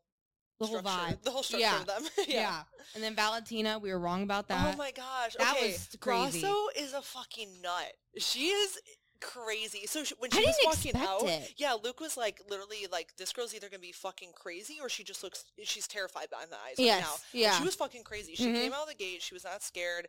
the 0.59 0.67
whole 0.67 0.79
structure. 0.79 1.13
vibe. 1.15 1.21
The 1.23 1.31
whole 1.31 1.43
structure 1.43 1.65
Yeah. 1.65 1.79
of 1.81 1.85
them. 1.87 2.03
yeah. 2.27 2.33
yeah. 2.35 2.63
and 2.95 3.03
then 3.03 3.15
Valentina, 3.15 3.79
we 3.79 3.91
were 3.91 3.99
wrong 3.99 4.23
about 4.23 4.47
that. 4.49 4.73
Oh 4.73 4.77
my 4.77 4.91
gosh. 4.91 5.35
That 5.39 5.55
okay. 5.57 5.71
was 5.73 5.97
crazy. 5.99 6.41
Grasso 6.41 6.55
is 6.77 6.93
a 6.93 7.01
fucking 7.01 7.49
nut. 7.61 7.93
She 8.17 8.47
is 8.47 8.79
crazy. 9.19 9.85
So 9.87 10.03
she, 10.03 10.13
when 10.19 10.29
I 10.33 10.37
she 10.37 10.45
was 10.45 10.55
didn't 10.83 11.01
walking 11.01 11.07
out, 11.09 11.23
it. 11.29 11.53
yeah, 11.57 11.75
Luke 11.81 11.99
was 11.99 12.17
like 12.17 12.41
literally 12.49 12.87
like 12.91 13.15
this 13.17 13.31
girl's 13.33 13.55
either 13.55 13.69
gonna 13.69 13.79
be 13.79 13.91
fucking 13.93 14.31
crazy 14.35 14.77
or 14.81 14.89
she 14.89 15.03
just 15.03 15.23
looks 15.23 15.45
she's 15.63 15.87
terrified 15.87 16.29
behind 16.29 16.49
the 16.51 16.55
eyes 16.57 16.75
Yes, 16.77 16.95
right 16.95 17.01
now. 17.07 17.13
And 17.33 17.41
yeah. 17.41 17.57
She 17.57 17.63
was 17.63 17.75
fucking 17.75 18.03
crazy. 18.03 18.35
She 18.35 18.47
Mhm. 18.47 18.55
came 18.55 18.73
out 18.73 18.83
of 18.83 18.89
the 18.89 18.95
gate, 18.95 19.21
she 19.21 19.33
was 19.33 19.43
not 19.45 19.63
scared. 19.63 20.07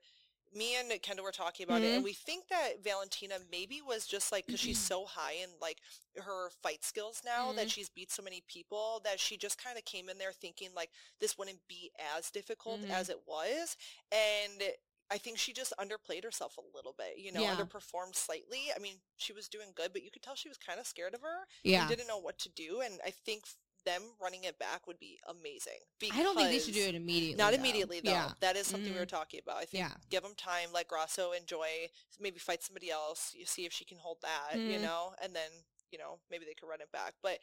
Me 0.54 0.76
and 0.76 1.02
Kendall 1.02 1.24
were 1.24 1.32
talking 1.32 1.64
about 1.64 1.82
it, 1.82 1.86
Mhm. 1.90 1.94
and 1.96 2.04
we 2.04 2.12
think 2.12 2.48
that 2.48 2.78
Valentina 2.80 3.38
maybe 3.50 3.82
was 3.82 4.06
just 4.06 4.30
like 4.32 4.46
because 4.46 4.60
she's 4.60 4.78
so 4.78 5.04
high 5.04 5.32
in 5.32 5.50
like 5.60 5.80
her 6.16 6.50
fight 6.62 6.84
skills 6.84 7.22
now 7.24 7.52
that 7.52 7.66
Mhm. 7.66 7.72
she's 7.72 7.88
beat 7.88 8.10
so 8.12 8.22
many 8.22 8.40
people 8.42 9.00
that 9.00 9.18
she 9.18 9.36
just 9.36 9.58
kind 9.58 9.76
of 9.76 9.84
came 9.84 10.08
in 10.08 10.18
there 10.18 10.32
thinking 10.32 10.72
like 10.74 10.90
this 11.18 11.36
wouldn't 11.36 11.66
be 11.66 11.90
as 11.98 12.30
difficult 12.30 12.80
Mhm. 12.82 12.90
as 12.90 13.08
it 13.08 13.26
was, 13.26 13.76
and 14.12 14.62
I 15.10 15.18
think 15.18 15.38
she 15.38 15.52
just 15.52 15.72
underplayed 15.78 16.24
herself 16.24 16.56
a 16.56 16.62
little 16.62 16.94
bit, 16.94 17.18
you 17.18 17.30
know, 17.30 17.42
Yeah. 17.42 17.54
underperformed 17.54 18.16
slightly. 18.16 18.72
I 18.72 18.78
mean, 18.78 19.02
she 19.16 19.34
was 19.34 19.48
doing 19.50 19.72
good, 19.74 19.92
but 19.92 20.02
you 20.02 20.10
could 20.10 20.22
tell 20.22 20.34
she 20.34 20.48
was 20.48 20.56
kind 20.56 20.80
of 20.80 20.86
scared 20.86 21.14
of 21.14 21.20
her 21.20 21.46
yeah. 21.62 21.80
and 21.82 21.90
didn't 21.90 22.06
know 22.06 22.16
what 22.16 22.38
to 22.38 22.48
do. 22.48 22.80
And 22.80 23.00
I 23.04 23.10
think 23.10 23.46
them 23.84 24.02
running 24.20 24.44
it 24.44 24.58
back 24.58 24.86
would 24.86 24.98
be 24.98 25.18
amazing. 25.28 25.78
I 26.12 26.22
don't 26.22 26.36
think 26.36 26.48
they 26.50 26.58
should 26.58 26.74
do 26.74 26.80
it 26.86 26.94
immediately. 26.94 27.36
Not 27.36 27.52
though. 27.52 27.58
immediately 27.58 28.00
though. 28.00 28.10
Yeah. 28.10 28.32
That 28.40 28.56
is 28.56 28.66
something 28.66 28.90
we 28.90 28.96
Mhm. 28.96 29.00
were 29.00 29.06
talking 29.06 29.40
about. 29.42 29.56
I 29.58 29.64
think 29.66 29.82
Yeah. 29.84 29.94
give 30.10 30.22
them 30.22 30.34
time, 30.34 30.72
let 30.72 30.88
Grasso 30.88 31.32
enjoy, 31.32 31.90
maybe 32.18 32.38
fight 32.38 32.62
somebody 32.62 32.90
else. 32.90 33.34
You 33.34 33.46
see 33.46 33.64
if 33.66 33.72
she 33.72 33.84
can 33.84 33.98
hold 33.98 34.18
that, 34.22 34.54
you 34.54 34.78
Mhm. 34.78 34.82
know, 34.82 35.14
and 35.22 35.34
then 35.34 35.50
you 35.90 35.98
know 35.98 36.20
maybe 36.30 36.44
they 36.44 36.54
could 36.54 36.68
run 36.68 36.80
it 36.80 36.90
back. 36.92 37.14
But 37.22 37.40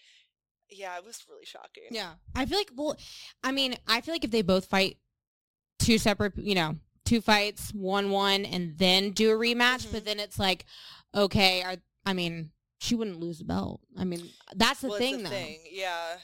yeah, 0.70 0.98
it 0.98 1.04
was 1.04 1.28
really 1.30 1.46
shocking. 1.46 1.88
Yeah. 1.92 2.16
I 2.36 2.46
feel 2.46 2.58
like 2.58 2.72
well 2.74 2.98
I 3.44 3.52
mean, 3.52 3.78
I 3.88 4.02
feel 4.02 4.14
like 4.14 4.24
if 4.26 4.32
they 4.32 4.42
both 4.42 4.66
fight 4.66 4.98
two 5.80 5.98
separate, 5.98 6.38
you 6.38 6.56
know, 6.56 6.80
two 7.06 7.22
fights, 7.22 7.72
one 7.74 8.10
one 8.12 8.46
and 8.46 8.78
then 8.78 9.12
do 9.12 9.32
a 9.32 9.36
rematch, 9.38 9.88
Mhm. 9.88 9.92
but 9.92 10.06
then 10.06 10.20
it's 10.20 10.40
like 10.40 10.66
okay, 11.14 11.62
I, 11.64 11.82
I 12.06 12.14
mean, 12.14 12.52
she 12.82 12.96
wouldn't 12.96 13.20
lose 13.20 13.38
the 13.38 13.46
belt. 13.46 13.80
I 13.96 14.04
mean, 14.04 14.28
that's 14.56 14.82
the 14.82 14.90
well, 14.90 14.98
thing 14.98 15.18
the 15.18 15.24
though. 15.26 15.30
thing. 15.30 15.60
Yeah. 15.72 16.18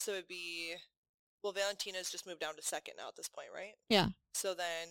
So 0.00 0.12
it'd 0.12 0.26
be 0.28 0.72
well, 1.42 1.52
Valentina's 1.52 2.10
just 2.10 2.26
moved 2.26 2.40
down 2.40 2.56
to 2.56 2.62
second 2.62 2.94
now 2.96 3.06
at 3.08 3.16
this 3.16 3.28
point, 3.28 3.48
right? 3.54 3.74
Yeah. 3.90 4.08
So 4.32 4.54
then, 4.54 4.88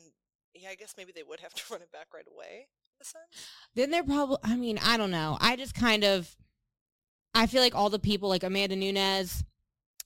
yeah, 0.53 0.69
I 0.69 0.75
guess 0.75 0.93
maybe 0.95 1.12
they 1.15 1.23
would 1.23 1.39
have 1.39 1.53
to 1.56 1.63
run 1.71 1.82
it 1.82 1.91
back 1.91 2.08
right 2.13 2.27
away. 2.32 2.67
In 2.99 3.01
a 3.01 3.06
sense. 3.06 3.47
Then 3.73 3.89
they're 3.89 4.03
probably 4.03 4.38
I 4.43 4.56
mean, 4.56 4.77
I 4.84 4.97
don't 4.97 5.10
know. 5.12 5.36
I 5.41 5.56
just 5.56 5.73
kind 5.73 6.03
of 6.03 6.36
I 7.34 7.47
feel 7.47 7.63
like 7.63 7.73
all 7.73 7.89
the 7.89 7.97
people 7.97 8.29
like 8.29 8.43
Amanda 8.43 8.75
Nunes, 8.75 9.43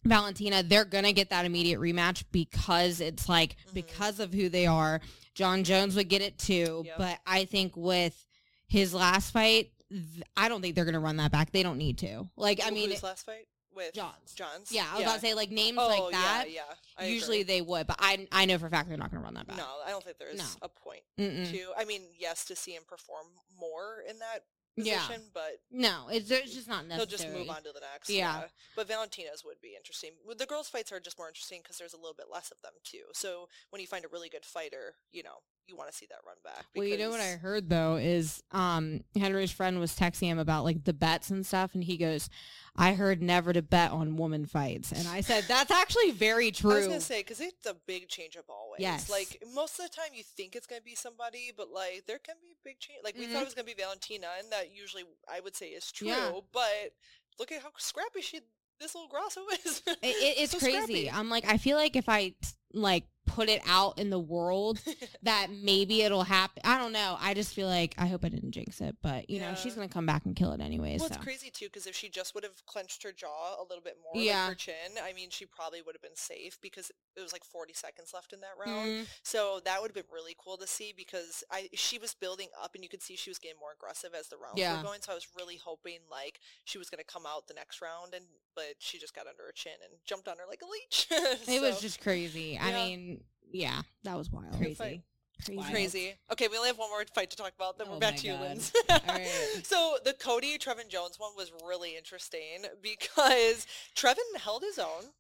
Valentina, 0.05 0.63
they're 0.63 0.85
gonna 0.85 1.11
get 1.11 1.31
that 1.31 1.43
immediate 1.45 1.81
rematch 1.81 2.23
because 2.31 3.01
it's 3.01 3.27
like 3.27 3.57
Mhm. 3.69 3.73
because 3.73 4.21
of 4.21 4.33
who 4.33 4.47
they 4.47 4.65
are. 4.67 5.01
Jon 5.35 5.65
Jones 5.65 5.95
would 5.97 6.07
get 6.07 6.21
it 6.21 6.39
too, 6.39 6.83
Yep. 6.85 6.97
but 6.97 7.19
I 7.25 7.43
think 7.43 7.75
with 7.75 8.25
his 8.69 8.93
last 8.93 9.31
fight, 9.31 9.71
th- 9.89 10.23
I 10.35 10.49
don't 10.49 10.61
think 10.61 10.75
they're 10.75 10.85
gonna 10.85 10.99
run 10.99 11.17
that 11.17 11.31
back. 11.31 11.51
They 11.51 11.63
don't 11.63 11.77
need 11.77 11.97
to. 11.99 12.29
Like, 12.35 12.59
I 12.65 12.69
mean, 12.71 12.89
whose 12.89 13.03
last 13.03 13.25
fight 13.25 13.47
with 13.75 13.93
Jon's. 13.93 14.33
Jon's. 14.33 14.71
yeah, 14.71 14.85
I 14.91 14.95
was 14.95 15.03
about 15.03 15.13
to 15.15 15.19
say 15.21 15.33
like 15.33 15.51
names 15.51 15.77
oh, 15.79 15.87
like 15.87 16.11
that. 16.11 16.45
Yeah, 16.49 16.55
yeah. 16.67 16.73
I 16.97 17.05
usually 17.07 17.41
agree. 17.41 17.55
they 17.55 17.61
would, 17.61 17.87
but 17.87 17.97
I 17.99 18.27
I 18.31 18.45
know 18.45 18.57
for 18.57 18.65
a 18.67 18.69
fact 18.69 18.89
they're 18.89 18.97
not 18.97 19.11
gonna 19.11 19.23
run 19.23 19.35
that 19.35 19.47
back. 19.47 19.57
No, 19.57 19.67
I 19.85 19.89
don't 19.91 20.03
think 20.03 20.17
there's 20.17 20.37
No. 20.37 20.45
a 20.63 20.69
point 20.69 21.01
Mm-mm. 21.19 21.49
to. 21.51 21.59
I 21.77 21.85
mean, 21.85 22.01
yes, 22.17 22.45
to 22.45 22.55
see 22.55 22.71
him 22.71 22.83
perform 22.87 23.27
more 23.59 24.03
in 24.09 24.19
that 24.19 24.39
Yeah. 24.75 24.99
position, 25.01 25.23
but 25.33 25.61
No, 25.71 26.07
it's, 26.09 26.29
it's 26.31 26.53
just 26.53 26.67
not 26.67 26.85
necessary. 26.87 26.97
they'll 26.97 27.17
just 27.17 27.29
move 27.29 27.49
on 27.49 27.63
to 27.63 27.71
the 27.71 27.81
next. 27.93 28.09
Yeah. 28.09 28.45
But 28.75 28.87
Valentina's 28.87 29.43
would 29.45 29.61
be 29.61 29.75
interesting. 29.75 30.11
With 30.25 30.37
The 30.39 30.45
girls' 30.45 30.69
fights 30.69 30.91
are 30.91 30.99
just 30.99 31.17
more 31.17 31.27
interesting 31.27 31.61
because 31.61 31.77
there's 31.77 31.93
a 31.93 31.97
little 31.97 32.13
bit 32.15 32.27
less 32.31 32.51
of 32.51 32.61
them 32.61 32.73
too. 32.83 33.03
So 33.13 33.47
when 33.69 33.79
you 33.81 33.87
find 33.87 34.05
a 34.05 34.09
really 34.09 34.29
good 34.29 34.45
fighter, 34.45 34.95
you 35.11 35.23
know, 35.23 35.41
you 35.67 35.75
want 35.75 35.89
to 35.91 35.95
see 35.95 36.07
that 36.09 36.19
run 36.25 36.35
back. 36.43 36.65
Well, 36.75 36.85
you 36.85 36.97
know 36.97 37.09
what 37.09 37.19
I 37.19 37.31
heard 37.31 37.69
though 37.69 37.95
is 37.97 38.41
um 38.51 39.01
Henry's 39.15 39.51
friend 39.51 39.79
was 39.79 39.97
texting 39.97 40.27
him 40.27 40.39
about 40.39 40.63
like 40.63 40.83
the 40.83 40.93
bets 40.93 41.29
and 41.29 41.45
stuff, 41.45 41.73
and 41.73 41.83
he 41.83 41.97
goes, 41.97 42.29
"I 42.75 42.93
heard 42.93 43.21
never 43.21 43.53
to 43.53 43.61
bet 43.61 43.91
on 43.91 44.15
woman 44.17 44.45
fights," 44.45 44.91
and 44.91 45.07
I 45.07 45.21
said 45.21 45.45
that's 45.47 45.71
actually 45.71 46.11
very 46.11 46.51
true. 46.51 46.71
I 46.73 46.77
was 46.77 46.87
gonna 46.87 47.01
say 47.01 47.19
because 47.21 47.39
it's 47.41 47.65
a 47.65 47.75
big 47.85 48.07
change 48.07 48.37
up 48.37 48.45
always. 48.49 48.79
Yes. 48.79 49.09
Like 49.09 49.43
most 49.53 49.79
of 49.79 49.85
the 49.89 49.95
time, 49.95 50.11
you 50.13 50.23
think 50.23 50.55
it's 50.55 50.67
gonna 50.67 50.81
be 50.81 50.95
somebody, 50.95 51.51
but 51.55 51.69
like 51.69 52.03
there 52.07 52.19
can 52.19 52.35
be 52.41 52.47
a 52.51 52.57
big 52.63 52.79
change. 52.79 52.99
Like 53.03 53.15
we 53.17 53.25
Mhm. 53.27 53.33
thought 53.33 53.41
it 53.41 53.45
was 53.45 53.53
gonna 53.53 53.65
be 53.65 53.73
Valentina, 53.73 54.27
and 54.39 54.51
that 54.51 54.73
usually 54.75 55.03
I 55.31 55.39
would 55.41 55.55
say 55.55 55.67
is 55.67 55.91
true. 55.91 56.07
Yeah. 56.07 56.31
But 56.53 56.93
look 57.39 57.51
at 57.51 57.61
how 57.61 57.69
scrappy 57.77 58.21
she 58.21 58.39
this 58.79 58.93
little 58.93 59.09
Grasso 59.09 59.41
is. 59.65 59.81
It, 59.87 59.97
it, 60.03 60.35
it's 60.37 60.51
So 60.51 60.59
crazy. 60.59 60.77
scrappy. 60.77 61.11
I'm 61.11 61.29
like, 61.29 61.45
I 61.47 61.57
feel 61.57 61.77
like 61.77 61.95
if 61.95 62.07
I 62.07 62.35
like 62.73 63.05
put 63.27 63.49
it 63.49 63.61
out 63.67 63.99
in 63.99 64.09
the 64.09 64.17
world 64.19 64.79
that 65.23 65.49
maybe 65.51 66.01
it'll 66.01 66.23
happen. 66.23 66.61
I 66.65 66.79
don't 66.79 66.93
know. 66.93 67.17
I 67.19 67.33
just 67.35 67.53
feel 67.53 67.67
like 67.67 67.93
I 67.97 68.07
hope 68.07 68.25
I 68.25 68.29
didn't 68.29 68.51
jinx 68.51 68.81
it, 68.81 68.95
but 69.03 69.29
you 69.29 69.39
know, 69.39 69.53
she's 69.53 69.75
gonna 69.75 69.87
come 69.87 70.05
back 70.07 70.25
and 70.25 70.35
kill 70.35 70.53
it 70.53 70.61
anyways. 70.61 70.99
Well, 71.01 71.09
so. 71.09 71.15
it's 71.15 71.23
crazy 71.23 71.51
too 71.51 71.65
because 71.65 71.85
if 71.85 71.95
she 71.95 72.09
just 72.09 72.33
would 72.33 72.43
have 72.43 72.65
clenched 72.65 73.03
her 73.03 73.11
jaw 73.11 73.55
a 73.59 73.63
little 73.69 73.83
bit 73.83 73.97
more, 74.01 74.21
Yeah. 74.23 74.41
like 74.43 74.49
her 74.49 74.55
chin, 74.55 74.97
I 75.03 75.13
mean, 75.13 75.29
she 75.29 75.45
probably 75.45 75.81
would 75.81 75.93
have 75.93 76.01
been 76.01 76.15
safe 76.15 76.57
because 76.61 76.89
it 77.15 77.21
was 77.21 77.33
like 77.33 77.43
40 77.43 77.73
seconds 77.73 78.11
left 78.13 78.33
in 78.33 78.39
that 78.41 78.53
round. 78.57 78.87
Mhm. 78.89 79.05
So 79.23 79.59
that 79.65 79.81
would 79.81 79.89
have 79.89 79.95
been 79.95 80.11
really 80.13 80.35
cool 80.37 80.57
to 80.57 80.67
see 80.67 80.93
because 80.95 81.43
I 81.51 81.69
she 81.73 81.99
was 81.99 82.13
building 82.13 82.47
up 82.61 82.73
and 82.75 82.83
you 82.83 82.89
could 82.89 83.03
see 83.03 83.15
she 83.15 83.29
was 83.29 83.37
getting 83.39 83.59
more 83.59 83.73
aggressive 83.73 84.11
as 84.17 84.27
the 84.29 84.37
rounds 84.37 84.57
Yeah. 84.57 84.77
were 84.77 84.83
going. 84.83 85.01
So 85.01 85.11
I 85.11 85.15
was 85.15 85.27
really 85.37 85.57
hoping 85.57 85.99
like 86.09 86.39
she 86.63 86.77
was 86.77 86.89
going 86.89 86.99
to 87.03 87.11
come 87.11 87.25
out 87.25 87.47
the 87.47 87.53
next 87.53 87.81
round 87.81 88.13
and 88.13 88.25
but 88.55 88.73
she 88.79 88.97
just 88.97 89.13
got 89.13 89.27
under 89.27 89.43
her 89.43 89.51
chin 89.51 89.73
and 89.83 89.99
jumped 90.03 90.27
on 90.27 90.37
her 90.37 90.45
like 90.49 90.61
a 90.63 90.65
leech. 90.65 91.07
It 91.47 91.61
was 91.61 91.79
just 91.79 92.01
crazy. 92.01 92.57
I 92.59 92.71
mean, 92.73 93.16
yeah, 93.51 93.81
that 94.03 94.17
was 94.17 94.29
wild. 94.31 94.57
Crazy. 94.57 95.03
Crazy. 95.45 95.57
Wild. 95.57 95.69
crazy. 95.71 96.15
Okay, 96.31 96.47
we 96.47 96.57
only 96.57 96.69
have 96.69 96.79
one 96.79 96.89
more 96.89 97.03
fight 97.13 97.29
to 97.29 97.37
talk 97.37 97.53
about. 97.55 97.77
Then 97.77 97.87
we're 97.89 97.97
Oh 97.97 97.99
back 97.99 98.17
to 98.17 98.27
you, 98.27 98.33
God. 98.33 98.41
Linz. 98.41 98.73
right. 99.07 99.27
So 99.63 99.97
the 100.03 100.13
Cody 100.13 100.57
Trevin 100.57 100.87
Jones 100.89 101.19
one 101.19 101.31
was 101.37 101.51
really 101.67 101.95
interesting 101.95 102.65
because 102.81 103.67
Trevin 103.95 104.37
held 104.39 104.63
his 104.63 104.79
own. 104.79 105.11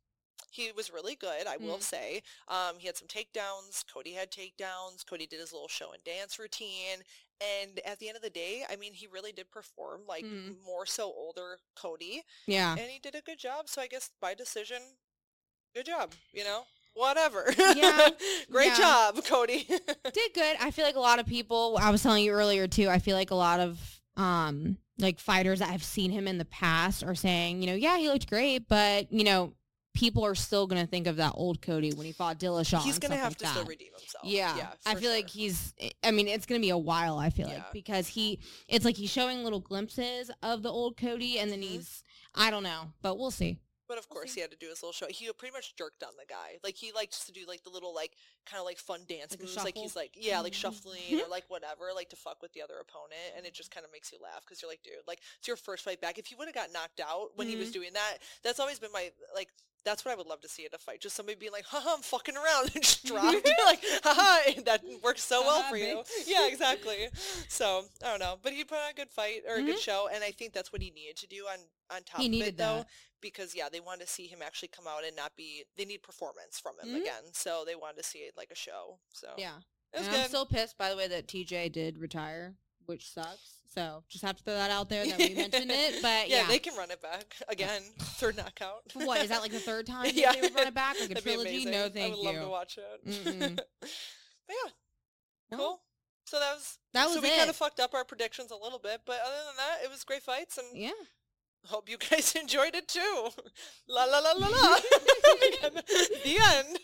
He 0.49 0.71
was 0.71 0.91
really 0.91 1.13
good, 1.15 1.45
I 1.45 1.57
will 1.57 1.77
Mm. 1.77 1.81
say. 1.83 2.23
Um, 2.47 2.79
he 2.79 2.87
had 2.87 2.97
some 2.97 3.07
takedowns. 3.07 3.83
Cody 3.93 4.13
had 4.13 4.31
takedowns. 4.31 5.05
Cody 5.07 5.27
did 5.27 5.39
his 5.39 5.53
little 5.53 5.67
show 5.67 5.91
and 5.91 6.03
dance 6.03 6.39
routine. 6.39 7.03
And 7.61 7.79
at 7.85 7.99
the 7.99 8.07
end 8.07 8.15
of 8.15 8.23
the 8.23 8.31
day, 8.31 8.63
I 8.67 8.75
mean, 8.75 8.93
he 8.93 9.05
really 9.05 9.31
did 9.33 9.51
perform 9.51 10.01
like 10.07 10.25
Mm. 10.25 10.55
more 10.65 10.87
so 10.87 11.13
older 11.15 11.59
Cody, 11.75 12.23
Yeah. 12.47 12.71
and 12.71 12.89
he 12.89 12.97
did 12.97 13.13
a 13.13 13.21
good 13.21 13.37
job. 13.37 13.69
So 13.69 13.81
I 13.83 13.87
guess 13.87 14.09
by 14.19 14.33
decision, 14.33 14.81
good 15.75 15.85
job. 15.85 16.13
You 16.33 16.43
know, 16.45 16.65
whatever. 16.97 17.53
Yeah. 17.75 18.09
Great 18.51 18.67
Yeah. 18.67 18.77
job, 18.77 19.23
Cody. 19.25 19.63
did 20.13 20.33
good. 20.33 20.57
I 20.59 20.71
feel 20.71 20.85
like 20.85 20.95
a 20.95 20.99
lot 20.99 21.19
of 21.19 21.25
people. 21.25 21.77
I 21.79 21.89
was 21.91 22.01
telling 22.03 22.23
you 22.23 22.31
earlier 22.31 22.67
too. 22.67 22.89
I 22.89 22.99
feel 22.99 23.15
like 23.15 23.31
a 23.31 23.35
lot 23.35 23.59
of 23.59 23.79
um 24.17 24.77
like 24.99 25.19
fighters 25.19 25.59
that 25.59 25.69
have 25.69 25.83
seen 25.83 26.09
him 26.11 26.27
in 26.27 26.37
the 26.39 26.45
past 26.45 27.03
are 27.03 27.15
saying, 27.15 27.61
you 27.61 27.67
know, 27.67 27.75
yeah, 27.75 27.97
he 27.97 28.09
looked 28.09 28.27
great, 28.29 28.67
but 28.67 29.11
you 29.13 29.23
know, 29.23 29.53
people 29.93 30.23
are 30.25 30.33
still 30.35 30.65
gonna 30.67 30.87
think 30.87 31.05
of 31.07 31.17
that 31.17 31.33
old 31.35 31.61
Cody 31.61 31.91
when 31.93 32.05
he 32.05 32.11
fought 32.11 32.39
Dillashaw. 32.39 32.81
He's 32.81 32.97
gonna 32.99 33.15
have 33.15 33.29
like 33.31 33.37
to 33.37 33.43
that. 33.45 33.51
still 33.53 33.65
redeem 33.65 33.91
himself. 33.97 34.25
Yeah, 34.25 34.55
yeah 34.57 34.67
I 34.85 34.95
feel 34.95 35.11
like 35.11 35.29
he's. 35.29 35.73
I 36.03 36.11
mean, 36.11 36.27
it's 36.27 36.45
gonna 36.47 36.59
be 36.61 36.69
a 36.71 36.77
while. 36.77 37.19
I 37.19 37.29
feel 37.29 37.47
Yeah. 37.47 37.55
like 37.55 37.73
because 37.73 38.07
he, 38.07 38.39
it's 38.67 38.85
like 38.85 38.95
he's 38.95 39.11
showing 39.11 39.43
little 39.43 39.59
glimpses 39.59 40.31
of 40.41 40.63
the 40.63 40.69
old 40.71 40.97
Cody, 40.97 41.37
and 41.39 41.51
then 41.51 41.59
Mhm. 41.61 41.65
he's. 41.69 42.03
I 42.39 42.51
don't 42.51 42.61
know, 42.63 42.93
but 43.01 43.17
we'll 43.17 43.31
see. 43.31 43.57
But 43.87 43.97
of 43.97 44.09
course, 44.09 44.33
he 44.33 44.41
had 44.41 44.51
to 44.51 44.57
do 44.57 44.67
his 44.67 44.83
little 44.83 44.91
show. 44.93 45.07
He 45.09 45.31
pretty 45.37 45.53
much 45.53 45.75
jerked 45.75 46.03
on 46.03 46.11
the 46.19 46.25
guy. 46.27 46.57
Like 46.63 46.75
he 46.75 46.91
likes 46.91 47.25
to 47.25 47.31
do 47.31 47.41
like 47.47 47.63
the 47.63 47.69
little 47.69 47.93
like 47.95 48.13
kind 48.45 48.59
of 48.59 48.65
like 48.65 48.77
fun 48.77 49.01
dance 49.07 49.31
Like 49.31 49.41
moves. 49.41 49.55
Like 49.57 49.77
he's 49.77 49.95
like 49.95 50.11
yeah, 50.15 50.39
like 50.41 50.53
Mhm. 50.53 50.55
shuffling 50.55 51.21
or 51.23 51.29
like 51.29 51.45
whatever, 51.49 51.85
like 51.95 52.09
to 52.09 52.15
fuck 52.15 52.41
with 52.41 52.53
the 52.53 52.61
other 52.61 52.75
opponent, 52.81 53.33
and 53.37 53.45
it 53.45 53.53
just 53.53 53.71
kind 53.71 53.85
of 53.85 53.91
makes 53.91 54.11
you 54.11 54.17
laugh 54.21 54.41
because 54.45 54.61
you're 54.61 54.69
like, 54.71 54.83
dude, 54.83 54.93
like 55.07 55.19
it's 55.39 55.47
your 55.47 55.57
first 55.57 55.83
fight 55.85 56.01
back. 56.01 56.17
If 56.17 56.27
he 56.27 56.35
would 56.35 56.47
have 56.47 56.55
got 56.55 56.73
knocked 56.73 56.99
out 56.99 57.31
when 57.35 57.47
he 57.47 57.55
was 57.55 57.69
Mm-hmm. 57.69 57.79
doing 57.79 57.93
that, 57.93 58.17
that's 58.43 58.59
always 58.59 58.79
been 58.79 58.91
my 58.91 59.11
like. 59.35 59.49
That's 59.87 60.03
what 60.03 60.11
I 60.13 60.15
would 60.15 60.27
love 60.27 60.41
to 60.41 60.49
see 60.49 60.63
in 60.63 60.69
a 60.73 60.77
fight. 60.77 60.99
Just 60.99 61.15
somebody 61.15 61.37
being 61.39 61.53
like, 61.53 61.63
haha, 61.65 61.93
I'm 61.95 62.01
fucking 62.01 62.35
around 62.35 62.71
and 62.75 62.83
just 62.83 63.05
drop. 63.11 63.33
like, 63.65 63.79
haha, 64.03 64.61
that 64.65 64.81
works 65.01 65.23
so 65.23 65.41
well 65.43 65.63
for 65.69 65.77
you. 65.77 66.03
Yeah, 66.27 66.47
exactly. 66.47 67.07
So, 67.47 67.85
I 68.03 68.09
don't 68.09 68.19
know. 68.19 68.35
But 68.43 68.51
he 68.51 68.65
put 68.65 68.77
on 68.79 68.91
a 68.91 68.93
good 68.93 69.09
fight 69.09 69.43
or 69.47 69.55
a 69.55 69.63
good 69.63 69.77
Mhm. 69.77 69.81
show. 69.81 70.09
And 70.13 70.23
I 70.25 70.31
think 70.31 70.51
that's 70.51 70.73
what 70.73 70.81
he 70.81 70.91
needed 70.91 71.15
to 71.17 71.27
do 71.27 71.45
on, 71.45 71.59
on 71.89 72.03
top 72.03 72.19
He 72.19 72.25
of 72.27 72.31
needed 72.31 72.47
it, 72.49 72.57
though 72.57 72.79
that. 72.79 72.87
because 73.21 73.55
yeah, 73.55 73.69
they 73.71 73.79
wanted 73.79 74.05
to 74.07 74.11
see 74.11 74.27
him 74.27 74.39
actually 74.45 74.67
come 74.69 74.87
out 74.87 75.05
and 75.05 75.15
not 75.15 75.35
be. 75.37 75.63
They 75.77 75.85
need 75.85 76.03
performance 76.03 76.59
from 76.59 76.73
him 76.83 76.89
Mhm. 76.93 77.01
again, 77.01 77.23
so 77.31 77.63
they 77.65 77.75
wanted 77.75 77.97
to 77.97 78.03
see 78.03 78.19
it 78.19 78.33
like 78.35 78.51
a 78.51 78.55
show. 78.55 78.99
So 79.13 79.29
Yeah, 79.37 79.59
I'm 79.97 80.27
still 80.27 80.45
pissed 80.45 80.77
by 80.77 80.89
the 80.89 80.97
way 80.97 81.07
that 81.07 81.27
TJ 81.27 81.69
did 81.71 81.97
retire, 81.97 82.57
which 82.87 83.09
sucks. 83.11 83.53
So 83.73 84.03
just 84.09 84.23
have 84.25 84.35
to 84.37 84.43
throw 84.43 84.55
that 84.55 84.71
out 84.71 84.89
there 84.89 85.05
that 85.05 85.19
we 85.19 85.35
mentioned 85.35 85.69
it. 85.71 85.95
But 86.01 86.29
yeah, 86.29 86.41
yeah, 86.41 86.47
they 86.47 86.57
can 86.57 86.75
run 86.75 86.89
it 86.89 86.99
back 87.01 87.35
again. 87.47 87.81
Third 87.99 88.35
knockout. 88.35 88.81
what 88.95 89.21
is 89.21 89.29
that 89.29 89.41
like 89.41 89.51
the 89.51 89.59
third 89.59 89.85
time 89.93 90.09
Yeah. 90.13 90.33
they 90.33 90.41
would 90.41 90.55
run 90.55 90.65
it 90.67 90.73
back 90.73 90.95
like 90.99 91.11
a 91.11 91.13
That'd 91.13 91.23
trilogy? 91.23 91.65
No, 91.65 91.87
thank 91.89 91.95
you. 91.95 92.01
I 92.03 92.09
would 92.09 92.17
you. 92.17 92.39
love 92.39 92.43
to 92.45 92.49
watch 92.49 92.79
it. 92.79 93.61
But 94.47 94.55
yeah, 94.65 94.71
No. 95.51 95.57
cool. 95.57 95.81
So 96.25 96.39
that 96.39 96.55
was 96.55 96.77
That 96.93 97.07
so 97.09 97.15
was 97.15 97.21
we 97.23 97.29
kind 97.37 97.49
of 97.49 97.55
fucked 97.55 97.79
up 97.79 97.93
our 97.93 98.03
predictions 98.05 98.49
a 98.51 98.55
little 98.55 98.79
bit, 98.79 99.01
but 99.05 99.19
other 99.23 99.43
than 99.45 99.55
that, 99.57 99.83
it 99.83 99.89
was 99.91 100.03
great 100.03 100.23
fights, 100.23 100.57
and 100.57 100.67
Yeah. 100.73 100.91
hope 101.65 101.87
you 101.89 101.97
guys 101.97 102.33
enjoyed 102.35 102.73
it 102.73 102.87
too. 102.87 103.29
La 103.87 104.05
la 104.05 104.19
la 104.19 104.31
la 104.31 104.47
la. 104.47 104.79
the 106.23 106.37
end. 106.41 106.79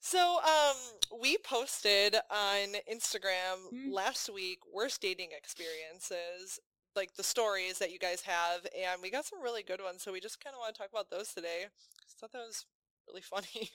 So, 0.00 0.40
um, 0.42 0.76
we 1.20 1.36
posted 1.38 2.14
on 2.30 2.74
Instagram 2.90 3.56
Mm. 3.72 3.92
last 3.92 4.28
week 4.30 4.60
worst 4.72 5.00
dating 5.00 5.30
experiences, 5.32 6.60
like 6.94 7.14
the 7.14 7.22
stories 7.22 7.78
that 7.78 7.90
you 7.90 7.98
guys 7.98 8.22
have, 8.22 8.66
and 8.76 9.02
we 9.02 9.10
got 9.10 9.24
some 9.26 9.40
really 9.42 9.62
good 9.62 9.80
ones. 9.82 10.02
So 10.02 10.12
we 10.12 10.20
just 10.20 10.40
kind 10.42 10.54
of 10.54 10.60
want 10.60 10.74
to 10.74 10.78
talk 10.80 10.90
about 10.90 11.10
those 11.10 11.32
today. 11.32 11.64
I 11.66 11.68
thought 12.20 12.32
that 12.32 12.38
was 12.46 12.64
really 13.06 13.20
funny. 13.22 13.70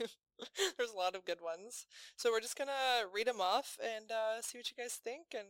There's 0.77 0.91
a 0.91 0.97
lot 0.97 1.15
of 1.15 1.25
good 1.25 1.41
ones. 1.41 1.85
So 2.15 2.31
we're 2.31 2.39
just 2.41 2.57
gonna 2.57 3.03
read 3.13 3.27
them 3.27 3.41
off 3.41 3.77
and 3.83 4.11
uh, 4.11 4.41
see 4.41 4.57
what 4.57 4.69
you 4.71 4.77
guys 4.77 4.95
think 4.95 5.27
and 5.37 5.47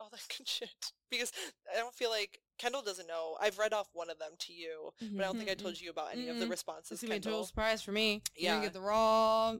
all 0.00 0.08
that 0.10 0.20
good 0.38 0.48
shit. 0.48 0.92
Because 1.10 1.32
I 1.72 1.78
don't 1.78 1.94
feel 1.94 2.10
like 2.10 2.40
Kendall 2.58 2.82
doesn't 2.82 3.06
know. 3.08 3.36
I've 3.40 3.58
read 3.58 3.72
off 3.72 3.88
one 3.92 4.10
of 4.10 4.18
them 4.18 4.32
to 4.38 4.52
you, 4.52 4.92
but 5.00 5.22
I 5.22 5.26
don't 5.26 5.36
think 5.36 5.50
I 5.50 5.54
told 5.54 5.80
you 5.80 5.90
about 5.90 6.12
any 6.12 6.28
of 6.28 6.38
the 6.38 6.46
responses. 6.46 6.92
It's 6.92 7.02
gonna 7.02 7.14
be 7.14 7.18
a 7.18 7.20
total 7.20 7.44
surprise 7.44 7.82
for 7.82 7.92
me. 7.92 8.22
Yeah. 8.36 8.54
gonna 8.54 8.66
get 8.66 8.72
the 8.72 8.80
raw 8.80 9.56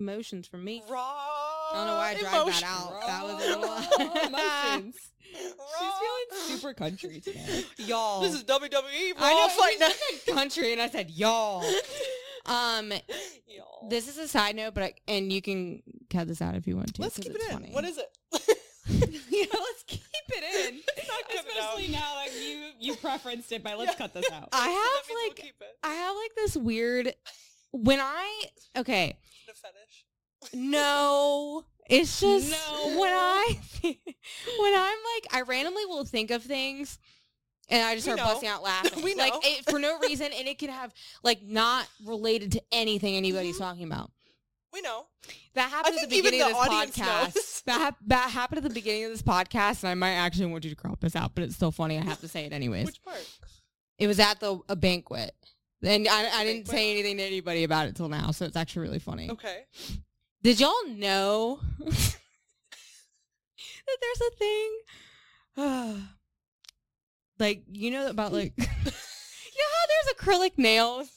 emotions 0.00 0.46
from 0.46 0.64
me. 0.64 0.82
Raw. 0.88 0.98
I 1.00 1.72
don't 1.74 1.86
know 1.86 1.94
why 1.94 2.10
I 2.10 2.14
dragged 2.14 2.48
that 2.48 2.62
out. 2.64 3.00
That 3.06 3.22
was 3.24 3.34
a 3.34 3.58
little 3.58 4.26
emotions. 4.28 4.96
She's 5.32 5.92
feeling 6.00 6.58
super 6.58 6.74
country 6.74 7.20
today. 7.20 7.64
y'all. 7.76 8.20
This 8.20 8.34
is 8.34 8.42
WWE 8.44 9.14
Raw 9.16 9.20
I 9.20 9.32
know 9.34 9.48
Fight 9.48 9.72
you 9.74 9.78
Night. 9.80 9.92
said 10.24 10.34
country, 10.34 10.72
and 10.72 10.82
I 10.82 10.88
said 10.88 11.10
y'all. 11.10 11.64
Um, 12.46 12.90
Y'all. 13.46 13.88
this 13.88 14.08
is 14.08 14.16
a 14.18 14.26
side 14.26 14.56
note, 14.56 14.74
but 14.74 14.82
I, 14.82 14.94
and 15.06 15.30
you 15.32 15.40
can 15.42 15.82
cut 16.08 16.26
this 16.26 16.40
out 16.42 16.54
if 16.56 16.66
you 16.66 16.74
want 16.74 16.94
to. 16.94 17.02
Let's 17.02 17.18
keep 17.18 17.32
it 17.34 17.40
in. 17.42 17.52
funny. 17.52 17.68
What 17.70 17.84
is 17.84 17.98
it? 17.98 18.08
yeah, 19.30 19.44
let's 19.52 19.84
keep 19.86 20.00
it 20.30 20.74
in. 20.74 20.80
It's 20.96 21.08
not 21.08 21.28
coming 21.28 21.52
out. 21.60 21.74
Especially 21.74 21.92
now 21.92 22.14
that 22.24 22.32
you 22.34 22.70
you 22.80 22.94
preferenced 22.94 23.52
it 23.52 23.62
by 23.62 23.74
let's 23.74 23.92
Yeah. 23.92 23.98
cut 23.98 24.14
this 24.14 24.30
out. 24.32 24.48
I 24.52 24.68
have 24.68 25.08
means 25.08 25.10
we'll 25.10 25.28
like. 25.28 25.54
I 25.84 25.92
have 25.94 26.16
like 26.16 26.34
this 26.34 26.56
weird 26.56 27.14
when 27.72 28.00
I 28.00 28.42
okay 28.76 29.16
The 29.46 29.54
fetish. 29.54 30.04
no 30.54 31.64
it's 31.90 32.20
just 32.20 32.50
No. 32.50 32.98
when 32.98 33.12
I 33.12 33.56
when 33.82 34.74
I'm 34.74 34.98
like 35.14 35.26
I 35.32 35.42
randomly 35.46 35.86
will 35.86 36.04
think 36.04 36.30
of 36.30 36.42
things 36.42 36.98
and 37.68 37.82
I 37.82 37.94
just 37.94 38.06
We 38.06 38.12
start 38.14 38.18
know. 38.26 38.32
busting 38.34 38.48
out 38.48 38.62
laughing 38.64 39.02
We 39.02 39.14
like 39.14 39.32
it, 39.42 39.64
for 39.70 39.78
no 39.78 39.98
reason 40.02 40.26
and 40.36 40.48
it 40.48 40.58
could 40.58 40.70
have 40.70 40.92
like 41.22 41.42
not 41.42 41.86
related 42.04 42.52
to 42.52 42.62
anything 42.72 43.16
anybody's 43.16 43.56
Mhm. 43.56 43.60
talking 43.60 43.84
about 43.84 44.10
We 44.72 44.80
know. 44.82 45.06
that 45.54 45.70
happened 45.70 45.96
at 45.98 46.08
the 46.08 46.16
beginning 46.16 46.40
the 46.40 46.46
of 46.46 46.52
this 46.52 46.96
podcast 46.96 47.34
knows. 47.34 47.62
that, 47.66 47.96
that 48.06 48.30
happened 48.30 48.58
at 48.58 48.64
the 48.64 48.70
beginning 48.74 49.04
of 49.04 49.10
this 49.10 49.22
podcast 49.22 49.82
and 49.82 49.90
I 49.90 49.94
might 49.94 50.12
actually 50.14 50.46
want 50.46 50.64
you 50.64 50.70
to 50.70 50.76
crop 50.76 51.00
this 51.00 51.16
out 51.16 51.34
but 51.34 51.44
it's 51.44 51.54
still 51.56 51.72
funny 51.72 51.98
I 51.98 52.02
have 52.04 52.20
to 52.20 52.28
say 52.28 52.44
it 52.46 52.52
anyways 52.52 52.86
Which 52.86 53.02
part? 53.02 53.26
it 53.98 54.06
was 54.06 54.18
at 54.20 54.40
the 54.40 54.58
a 54.68 54.76
banquet. 54.76 55.34
And 55.82 56.06
I, 56.08 56.40
I 56.40 56.44
didn't 56.44 56.68
say 56.68 56.90
anything 56.90 57.16
to 57.16 57.22
anybody 57.22 57.64
about 57.64 57.88
it 57.88 57.96
till 57.96 58.08
now, 58.08 58.32
so 58.32 58.44
it's 58.44 58.56
actually 58.56 58.82
really 58.82 58.98
funny. 58.98 59.30
Okay. 59.30 59.64
Did 60.42 60.60
y'all 60.60 60.86
know 60.88 61.60
that 61.78 62.16
there's 64.00 64.20
a 64.20 64.36
thing? 64.36 64.78
like 67.38 67.62
you 67.70 67.90
know 67.90 68.08
about 68.08 68.32
like 68.32 68.52
you 68.58 68.64
know 68.64 69.70
how 69.74 69.86
there's 69.88 70.14
acrylic 70.16 70.58
nails? 70.58 71.10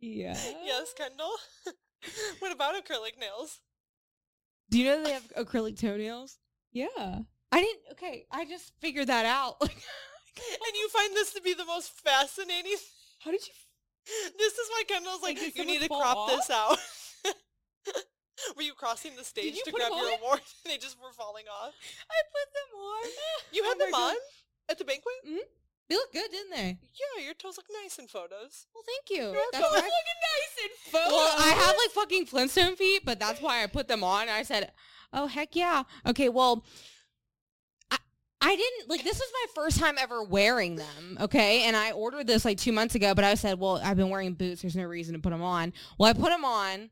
yeah. 0.00 0.36
Yes, 0.64 0.92
Kendall. 0.96 1.32
what 2.40 2.52
about 2.52 2.74
acrylic 2.74 3.18
nails? 3.20 3.60
Do 4.70 4.78
you 4.78 4.84
know 4.86 5.04
they 5.04 5.12
have 5.12 5.32
acrylic 5.38 5.78
toenails? 5.78 6.38
Yeah. 6.72 7.20
I 7.52 7.60
didn't. 7.60 7.82
Okay, 7.92 8.24
I 8.30 8.46
just 8.46 8.72
figured 8.80 9.08
that 9.08 9.26
out. 9.26 9.56
And 9.60 10.74
you 10.74 10.88
find 10.88 11.14
this 11.14 11.34
to 11.34 11.42
be 11.42 11.52
the 11.52 11.66
most 11.66 11.90
fascinating. 12.00 12.76
How 13.20 13.30
did 13.30 13.46
you? 13.46 13.52
This 14.38 14.52
is 14.54 14.68
why 14.70 14.82
Kendall's 14.88 15.22
like, 15.22 15.38
Like, 15.40 15.56
you 15.56 15.64
need 15.64 15.80
to 15.82 15.88
crop 15.88 16.14
fall 16.14 16.26
this 16.28 16.50
out. 16.50 16.76
Were 18.56 18.62
you 18.62 18.74
crossing 18.74 19.12
the 19.16 19.24
stage 19.24 19.54
you 19.54 19.62
to 19.64 19.70
grab 19.70 19.90
your 19.92 20.18
award? 20.18 20.40
and 20.64 20.64
they 20.72 20.76
just 20.78 20.96
were 21.00 21.12
falling 21.12 21.44
off. 21.46 21.72
I 22.10 22.18
put 22.32 22.48
them 22.52 22.80
on. 22.80 23.10
You 23.52 23.62
Oh 23.64 23.68
had 23.68 23.78
my 23.78 23.84
them 23.84 23.92
God. 23.92 24.10
on 24.10 24.16
at 24.68 24.78
the 24.78 24.84
banquet? 24.84 25.14
Mm-hmm. 25.26 25.46
They 25.88 25.94
look 25.96 26.12
good, 26.12 26.30
didn't 26.30 26.50
they? 26.50 26.78
Yeah, 27.18 27.24
your 27.24 27.34
toes 27.34 27.56
look 27.56 27.66
nice 27.82 27.98
in 27.98 28.08
photos. 28.08 28.66
Well, 28.74 28.82
thank 28.86 29.10
you. 29.18 29.30
Your 29.32 29.42
That's 29.52 29.64
toes 29.64 29.74
looking 29.74 29.90
nice 29.90 30.64
in 30.64 30.70
photos. 30.92 31.12
Well, 31.12 31.34
I 31.38 31.48
have 31.50 31.76
like 31.76 31.90
fucking 31.94 32.26
Flintstone 32.26 32.76
feet, 32.76 33.02
but 33.04 33.20
that's 33.20 33.40
why 33.40 33.62
I 33.62 33.66
put 33.66 33.88
them 33.88 34.02
on. 34.02 34.28
I 34.28 34.42
said, 34.42 34.72
"Oh 35.12 35.26
heck 35.26 35.54
yeah." 35.54 35.82
Okay, 36.06 36.28
well, 36.28 36.64
I 38.52 38.56
didn't 38.56 38.90
like 38.90 39.02
this 39.02 39.18
was 39.18 39.32
my 39.32 39.46
first 39.54 39.78
time 39.78 39.96
ever 39.98 40.22
wearing 40.22 40.76
them. 40.76 41.16
Okay, 41.20 41.62
and 41.62 41.74
I 41.74 41.92
ordered 41.92 42.26
this 42.26 42.44
like 42.44 42.58
two 42.58 42.72
months 42.72 42.94
ago, 42.94 43.14
but 43.14 43.24
I 43.24 43.34
said, 43.34 43.58
"Well, 43.58 43.80
I've 43.82 43.96
been 43.96 44.10
wearing 44.10 44.34
boots. 44.34 44.60
There's 44.60 44.76
no 44.76 44.84
reason 44.84 45.14
to 45.14 45.20
put 45.20 45.30
them 45.30 45.42
on." 45.42 45.72
Well, 45.98 46.10
I 46.10 46.12
put 46.12 46.28
them 46.28 46.44
on. 46.44 46.90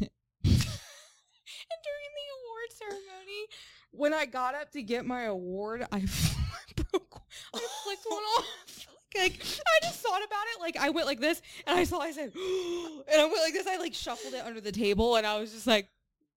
and 0.00 0.04
during 0.42 2.10
the 2.16 2.26
award 2.36 2.70
ceremony, 2.70 3.46
when 3.92 4.12
I 4.12 4.26
got 4.26 4.54
up 4.56 4.72
to 4.72 4.82
get 4.82 5.06
my 5.06 5.22
award, 5.24 5.86
I 5.92 5.98
broke, 6.76 7.20
I 7.54 7.58
flicked 7.84 8.04
one 8.08 8.22
off. 8.38 8.86
Like 9.16 9.40
I 9.40 9.78
just 9.86 10.00
thought 10.00 10.20
about 10.22 10.44
it. 10.54 10.60
Like 10.60 10.76
I 10.76 10.90
went 10.90 11.06
like 11.06 11.20
this, 11.20 11.40
and 11.66 11.78
I 11.78 11.84
saw. 11.84 12.00
I 12.00 12.10
said, 12.10 12.32
and 12.34 13.20
I 13.20 13.24
went 13.24 13.38
like 13.44 13.54
this. 13.54 13.66
I 13.66 13.78
like 13.78 13.94
shuffled 13.94 14.34
it 14.34 14.44
under 14.44 14.60
the 14.60 14.72
table, 14.72 15.16
and 15.16 15.26
I 15.26 15.38
was 15.38 15.52
just 15.52 15.66
like, 15.66 15.88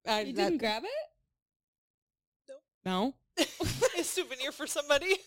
I, 0.08 0.22
You 0.22 0.34
that- 0.34 0.44
didn't 0.44 0.60
grab 0.60 0.84
it? 0.86 2.54
no. 2.86 3.16
a 4.00 4.04
souvenir 4.04 4.52
for 4.52 4.68
somebody. 4.68 5.16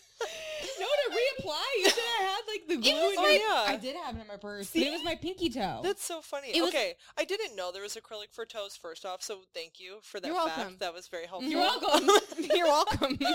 No, 0.79 0.85
to 0.87 1.15
reapply. 1.15 1.61
You 1.79 1.89
said 1.89 1.99
I 2.19 2.23
had 2.23 2.41
like 2.47 2.67
the 2.67 2.77
glue 2.77 2.93
was 2.93 3.13
in 3.13 3.19
Oh, 3.19 3.27
yeah. 3.67 3.73
I 3.73 3.77
did 3.77 3.95
have 3.97 4.15
it 4.15 4.21
in 4.21 4.27
my 4.27 4.37
purse, 4.37 4.69
but 4.73 4.81
it 4.81 4.91
was 4.91 5.03
my 5.03 5.15
pinky 5.15 5.49
toe. 5.49 5.81
That's 5.83 6.03
so 6.03 6.21
funny. 6.21 6.47
It 6.55 6.61
was- 6.61 6.69
okay, 6.69 6.93
I 7.17 7.25
didn't 7.25 7.55
know 7.55 7.71
there 7.71 7.83
was 7.83 7.95
acrylic 7.95 8.31
for 8.31 8.45
toes. 8.45 8.75
First 8.81 9.05
off, 9.05 9.21
so 9.21 9.39
thank 9.53 9.79
you 9.79 9.97
for 10.01 10.19
that 10.21 10.27
You're 10.27 10.35
fact. 10.37 10.57
welcome. 10.57 10.75
That 10.79 10.93
was 10.93 11.07
very 11.07 11.27
helpful. 11.27 11.49
You're 11.51 11.59
welcome. 11.69 12.07
You're 12.39 12.65
welcome. 12.65 13.17
she 13.17 13.25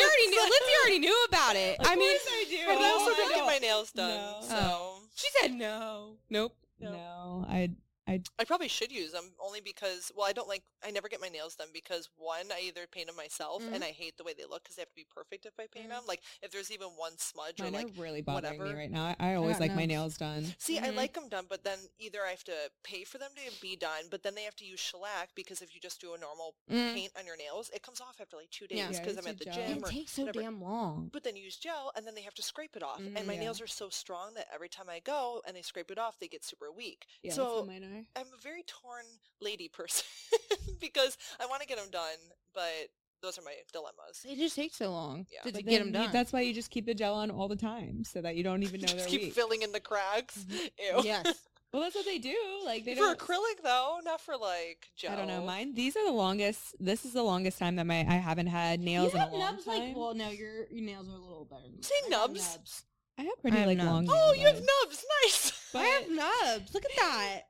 already 0.00 0.26
knew. 0.28 0.40
Lindsay 0.40 0.74
already 0.82 0.98
knew 1.00 1.24
about 1.28 1.56
it. 1.56 1.76
I 1.80 1.96
mean, 1.96 2.16
I 2.30 2.44
do. 2.48 2.56
But 2.66 2.78
I 2.78 2.90
also 2.90 3.14
don't 3.16 3.34
get 3.34 3.44
my 3.46 3.58
nails 3.58 3.90
done, 3.92 4.08
No. 4.16 4.38
so 4.48 4.56
Oh. 4.60 4.98
she 5.14 5.28
said 5.40 5.52
no. 5.52 6.16
Nope. 6.30 6.54
No, 6.80 7.44
I 7.48 7.70
I 8.08 8.44
probably 8.44 8.68
should 8.68 8.90
use 8.92 9.12
them 9.12 9.30
only 9.40 9.60
because, 9.60 10.10
well, 10.16 10.26
I 10.26 10.32
don't 10.32 10.48
like. 10.48 10.62
I 10.84 10.90
never 10.90 11.08
get 11.08 11.20
my 11.20 11.28
nails 11.28 11.54
done 11.54 11.68
because 11.72 12.10
one, 12.16 12.50
I 12.52 12.60
either 12.66 12.86
paint 12.90 13.06
them 13.06 13.16
myself, 13.16 13.62
Mhm. 13.62 13.74
and 13.74 13.84
I 13.84 13.92
hate 13.92 14.16
the 14.16 14.24
way 14.24 14.32
they 14.34 14.44
look 14.44 14.64
because 14.64 14.74
they 14.76 14.82
have 14.82 14.88
to 14.88 14.94
be 14.94 15.04
perfect 15.04 15.46
if 15.46 15.52
I 15.58 15.66
paint 15.68 15.86
Mhm. 15.86 15.90
them. 15.90 16.06
Like 16.06 16.20
if 16.42 16.50
there's 16.50 16.70
even 16.72 16.88
one 16.96 17.16
smudge 17.18 17.60
or 17.60 17.64
mine 17.64 17.72
like. 17.72 17.86
are 17.86 18.02
really 18.02 18.20
bothering 18.20 18.58
whatever. 18.58 18.74
me 18.76 18.80
right 18.80 18.90
now. 18.90 19.14
I, 19.18 19.30
I 19.30 19.34
always 19.36 19.54
got 19.54 19.60
like 19.68 19.74
my 19.76 19.86
nails 19.86 20.16
done. 20.16 20.52
See, 20.58 20.78
I 20.78 20.88
Mhm. 20.88 20.96
like 20.96 21.12
them 21.14 21.28
done, 21.28 21.46
but 21.48 21.62
then 21.62 21.78
either 21.98 22.24
I 22.26 22.30
have 22.30 22.44
to 22.44 22.72
pay 22.82 23.04
for 23.04 23.18
them 23.18 23.30
to 23.36 23.60
be 23.60 23.76
done, 23.76 24.08
but 24.10 24.22
then 24.24 24.34
they 24.34 24.42
have 24.44 24.56
to 24.56 24.64
use 24.66 24.80
shellac 24.80 25.30
because 25.36 25.62
if 25.62 25.72
you 25.74 25.80
just 25.80 26.00
do 26.00 26.12
a 26.14 26.18
normal 26.18 26.56
Mm. 26.68 26.94
paint 26.94 27.12
on 27.16 27.24
your 27.24 27.36
nails, 27.36 27.70
it 27.70 27.82
comes 27.82 28.00
off 28.00 28.20
after 28.20 28.36
like 28.36 28.50
two 28.50 28.66
Yeah. 28.68 28.88
days 28.88 28.96
Yeah, 28.96 29.00
because 29.04 29.16
it's 29.16 29.26
I'm 29.26 29.30
at 29.32 29.38
the 29.38 29.44
gel. 29.44 29.54
gym 29.54 29.78
It 29.78 29.84
or 29.84 29.90
takes 29.90 30.12
so 30.12 30.22
whatever. 30.24 30.42
damn 30.42 30.60
long. 30.60 31.08
But 31.12 31.22
then 31.22 31.36
you 31.36 31.44
use 31.44 31.56
gel, 31.56 31.92
and 31.94 32.04
then 32.06 32.14
they 32.16 32.22
have 32.22 32.34
to 32.34 32.42
scrape 32.42 32.74
it 32.76 32.82
off. 32.82 32.98
Mhm. 33.00 33.16
and 33.16 33.26
my 33.26 33.34
Yeah. 33.34 33.40
nails 33.40 33.60
are 33.60 33.66
so 33.68 33.88
strong 33.90 34.34
that 34.34 34.48
every 34.52 34.68
time 34.68 34.88
I 34.90 34.98
go 35.00 35.40
and 35.46 35.56
they 35.56 35.62
scrape 35.62 35.90
it 35.90 35.98
off, 35.98 36.18
they 36.18 36.28
get 36.28 36.44
super 36.44 36.70
weak. 36.72 37.06
Yeah, 37.22 37.32
so 37.34 37.64
that's 37.92 38.06
what. 38.14 38.26
I'm 38.26 38.32
a 38.38 38.42
very 38.42 38.64
torn 38.66 39.04
lady 39.40 39.68
person 39.68 40.04
because 40.80 41.16
I 41.40 41.46
want 41.46 41.62
to 41.62 41.68
get 41.68 41.78
them 41.78 41.90
done, 41.90 42.18
but 42.54 42.88
those 43.22 43.38
are 43.38 43.42
my 43.42 43.54
dilemmas. 43.72 44.22
They 44.24 44.34
just 44.34 44.56
take 44.56 44.74
so 44.74 44.90
long 44.90 45.26
Yeah. 45.32 45.42
to, 45.42 45.48
to 45.52 45.54
But 45.58 45.64
get 45.66 45.78
them 45.82 45.92
then 45.92 46.02
you- 46.02 46.06
done. 46.08 46.12
That's 46.12 46.32
why 46.32 46.40
you 46.40 46.52
just 46.52 46.70
keep 46.70 46.86
the 46.86 46.94
gel 46.94 47.14
on 47.14 47.30
all 47.30 47.48
the 47.48 47.56
time, 47.56 48.04
so 48.04 48.20
that 48.22 48.36
you 48.36 48.42
don't 48.42 48.62
even 48.62 48.80
know 48.80 48.86
Just 48.86 48.96
they're 48.98 49.06
keep 49.08 49.22
weak. 49.22 49.34
filling 49.34 49.62
in 49.62 49.72
the 49.72 49.80
cracks. 49.80 50.38
Mhm. 50.38 50.70
Ew. 50.78 51.00
yes. 51.04 51.34
well, 51.72 51.82
that's 51.82 51.94
what 51.94 52.04
they 52.04 52.18
do. 52.18 52.34
Like 52.64 52.84
they 52.84 52.94
For 52.94 53.00
don't. 53.00 53.18
acrylic 53.18 53.62
though, 53.62 53.98
not 54.04 54.20
for 54.20 54.36
like 54.36 54.88
gel. 54.96 55.12
I 55.12 55.16
don't 55.16 55.28
know. 55.28 55.44
Mine. 55.44 55.74
These 55.74 55.96
are 55.96 56.04
the 56.04 56.12
longest. 56.12 56.74
This 56.80 57.04
is 57.04 57.12
the 57.12 57.22
longest 57.22 57.58
time 57.58 57.76
that 57.76 57.86
my 57.86 58.00
I 58.00 58.14
haven't 58.16 58.48
had 58.48 58.80
nails 58.80 59.12
you 59.12 59.18
in 59.18 59.24
have 59.24 59.32
a 59.32 59.36
long 59.36 59.56
time. 59.62 59.78
like 59.88 59.96
well, 59.96 60.14
no, 60.14 60.28
your 60.30 60.66
your 60.70 60.82
nails 60.84 61.08
are 61.08 61.12
a 61.16 61.18
little 61.18 61.46
better. 61.48 61.62
Than 61.72 61.82
Say 61.82 61.94
mine. 62.10 62.14
I 62.14 62.20
have 62.22 62.30
nubs? 62.32 62.84
I 63.18 63.22
have 63.22 63.40
pretty 63.40 63.56
I 63.56 63.60
have 63.60 63.68
like 63.68 63.78
nubs. 63.78 63.88
long. 63.88 64.06
Oh, 64.10 64.32
nail 64.32 64.36
you 64.40 64.46
have 64.46 64.56
nubs. 64.56 65.04
Nice. 65.24 65.70
But 65.72 65.78
I 65.80 65.84
have 65.86 66.10
nubs. 66.10 66.74
Look 66.74 66.84
at 66.84 66.90
that. 66.98 67.40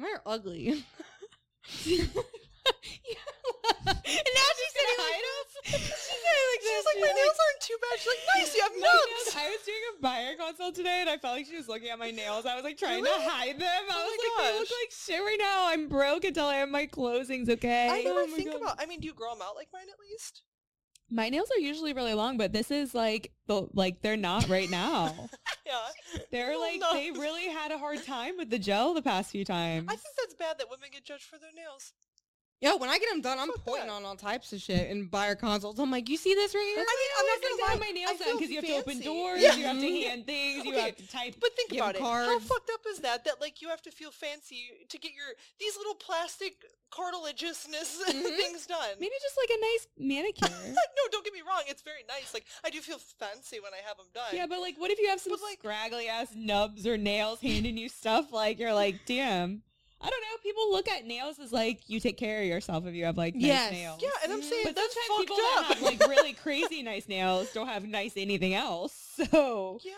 Are 0.00 0.22
ugly. 0.26 0.68
and 0.68 0.84
now 1.88 1.96
she's 4.56 4.74
hide 4.74 4.98
like? 4.98 5.24
She's 5.64 5.74
like 5.74 6.60
She's 6.60 6.84
like, 6.84 7.00
my 7.00 7.12
nails 7.14 7.38
aren't 7.46 7.60
too 7.60 7.76
bad. 7.80 7.98
She's 7.98 8.06
like, 8.06 8.18
nice, 8.36 8.54
you 8.54 8.62
have 8.62 8.72
nails- 8.72 9.08
nubs. 9.26 9.36
I 9.36 9.48
was 9.50 9.60
doing 9.66 9.78
a 9.98 10.02
buyer 10.02 10.34
consult 10.38 10.74
today, 10.74 10.98
and 11.00 11.10
I 11.10 11.16
felt 11.18 11.36
like 11.36 11.46
she 11.46 11.56
was 11.56 11.68
looking 11.68 11.88
at 11.88 11.98
my 11.98 12.10
nails. 12.10 12.46
I 12.46 12.54
was 12.54 12.64
like 12.64 12.76
trying 12.78 13.02
Really? 13.02 13.24
to 13.24 13.30
hide 13.30 13.58
them. 13.58 13.84
I 13.90 13.92
Oh 13.94 14.04
was 14.04 14.12
like, 14.12 14.20
they 14.52 14.58
look 14.60 14.68
like 14.82 14.92
shit 14.92 15.20
right 15.20 15.38
now. 15.38 15.66
I'm 15.68 15.88
broke 15.88 16.24
until 16.24 16.46
I 16.46 16.56
have 16.56 16.68
my 16.68 16.86
closings. 16.86 17.48
Okay. 17.48 17.88
I 17.90 18.02
never 18.02 18.20
Oh 18.20 18.26
think 18.28 18.50
God. 18.52 18.60
about. 18.62 18.76
I 18.80 18.86
mean, 18.86 19.00
do 19.00 19.06
you 19.06 19.14
grow 19.14 19.32
them 19.32 19.42
out 19.42 19.56
like 19.56 19.68
mine 19.72 19.86
at 19.92 19.98
least? 20.10 20.42
My 21.10 21.28
nails 21.30 21.50
are 21.56 21.60
usually 21.60 21.92
really 21.94 22.12
long, 22.14 22.36
but 22.36 22.52
this 22.52 22.70
is 22.70 22.94
like 22.94 23.32
the 23.46 23.66
like 23.72 24.02
they're 24.02 24.16
not 24.16 24.48
right 24.48 24.70
now. 24.70 25.14
Yeah. 25.68 26.20
They're 26.30 26.58
like 26.58 26.80
they 26.92 27.10
really 27.10 27.48
had 27.48 27.70
a 27.70 27.78
hard 27.78 28.02
time 28.04 28.36
with 28.38 28.50
the 28.50 28.58
gel 28.58 28.94
the 28.94 29.02
past 29.02 29.30
few 29.30 29.44
times. 29.44 29.86
I 29.88 29.92
think 29.96 30.14
that's 30.18 30.34
bad 30.34 30.58
that 30.58 30.70
women 30.70 30.88
get 30.90 31.04
judged 31.04 31.24
for 31.24 31.38
their 31.38 31.52
nails. 31.54 31.92
Yo, 32.60 32.76
when 32.76 32.90
I 32.90 32.98
get 32.98 33.08
them 33.10 33.20
done, 33.20 33.38
I'm 33.38 33.46
Fuck 33.52 33.64
pointing 33.64 33.86
that. 33.86 33.92
on 33.92 34.04
all 34.04 34.16
types 34.16 34.52
of 34.52 34.60
shit 34.60 34.90
and 34.90 35.08
buyer 35.08 35.36
consults. 35.36 35.78
I'm 35.78 35.92
like, 35.92 36.08
you 36.08 36.16
see 36.16 36.34
this 36.34 36.56
right 36.56 36.66
here? 36.74 36.74
I 36.76 36.80
mean, 36.80 37.10
I'm 37.18 37.26
not 37.26 37.30
always 37.30 37.30
like 37.30 37.38
to 37.38 37.48
gonna 37.58 37.70
have 37.70 37.78
lie, 37.80 37.86
my 37.86 37.92
nails 37.92 38.10
I 38.20 38.24
done 38.24 38.36
because 38.36 38.50
you 38.50 38.56
have 38.56 38.64
to 38.66 38.72
open 38.72 38.92
fancy. 38.94 39.04
doors, 39.04 39.42
Yeah. 39.42 39.54
you 39.54 39.64
have 39.64 39.78
to 39.78 40.00
hand 40.02 40.26
things, 40.26 40.64
you 40.64 40.72
Okay, 40.72 40.80
have 40.82 40.96
to 40.96 41.06
type. 41.08 41.36
But 41.40 41.54
think 41.54 41.70
Give 41.70 41.78
about 41.78 41.94
'em 41.94 42.02
it. 42.02 42.04
How 42.04 42.26
cards. 42.34 42.46
fucked 42.48 42.70
up 42.74 42.80
is 42.90 42.98
that? 42.98 43.24
That 43.26 43.40
like 43.40 43.62
you 43.62 43.68
have 43.68 43.82
to 43.82 43.92
feel 43.92 44.10
fancy 44.10 44.70
to 44.88 44.98
get 44.98 45.12
your 45.14 45.26
these 45.60 45.76
little 45.76 45.94
plastic 45.94 46.56
cartilageousness 46.90 48.02
Mhm. 48.08 48.36
things 48.36 48.66
done. 48.66 48.90
Maybe 48.98 49.14
just 49.22 49.36
like 49.36 49.50
a 49.56 49.60
nice 49.60 49.86
manicure. 49.96 50.48
no, 50.74 51.02
don't 51.12 51.24
get 51.24 51.32
me 51.34 51.42
wrong. 51.46 51.62
It's 51.68 51.82
very 51.82 52.02
nice. 52.08 52.34
Like 52.34 52.46
I 52.64 52.70
do 52.70 52.80
feel 52.80 52.98
fancy 52.98 53.60
when 53.60 53.72
I 53.72 53.86
have 53.86 53.98
them 53.98 54.06
done. 54.12 54.34
yeah, 54.34 54.46
but 54.46 54.58
like, 54.58 54.76
what 54.78 54.90
if 54.90 54.98
you 54.98 55.08
have 55.10 55.20
some 55.20 55.30
But, 55.32 55.42
like- 55.42 55.58
scraggly 55.60 56.08
ass 56.08 56.28
nubs 56.34 56.88
or 56.88 56.96
nails 56.96 57.40
handing 57.40 57.76
you 57.78 57.88
stuff? 57.88 58.32
Like 58.32 58.58
you're 58.58 58.74
like, 58.74 59.06
damn. 59.06 59.62
I 60.00 60.08
don't 60.10 60.20
know. 60.20 60.38
People 60.42 60.70
look 60.70 60.88
at 60.88 61.04
nails 61.06 61.38
as 61.40 61.52
like 61.52 61.80
you 61.88 61.98
take 62.00 62.16
care 62.16 62.40
of 62.40 62.46
yourself 62.46 62.86
if 62.86 62.94
you 62.94 63.04
have 63.04 63.16
like 63.16 63.34
nice 63.34 63.44
Yes. 63.44 63.72
nails. 63.72 64.00
yeah, 64.02 64.10
and 64.22 64.32
I'm 64.32 64.42
saying 64.42 64.62
But 64.64 64.76
that's 64.76 64.94
sometimes 64.94 65.20
people 65.20 65.36
up. 65.36 65.68
that 65.68 65.74
have 65.78 65.82
like 65.82 66.08
really 66.08 66.32
crazy 66.44 66.82
nice 66.82 67.08
nails 67.08 67.52
don't 67.52 67.66
have 67.68 67.84
nice 67.86 68.12
anything 68.16 68.54
else. 68.54 69.04
So 69.32 69.80
yeah, 69.84 69.92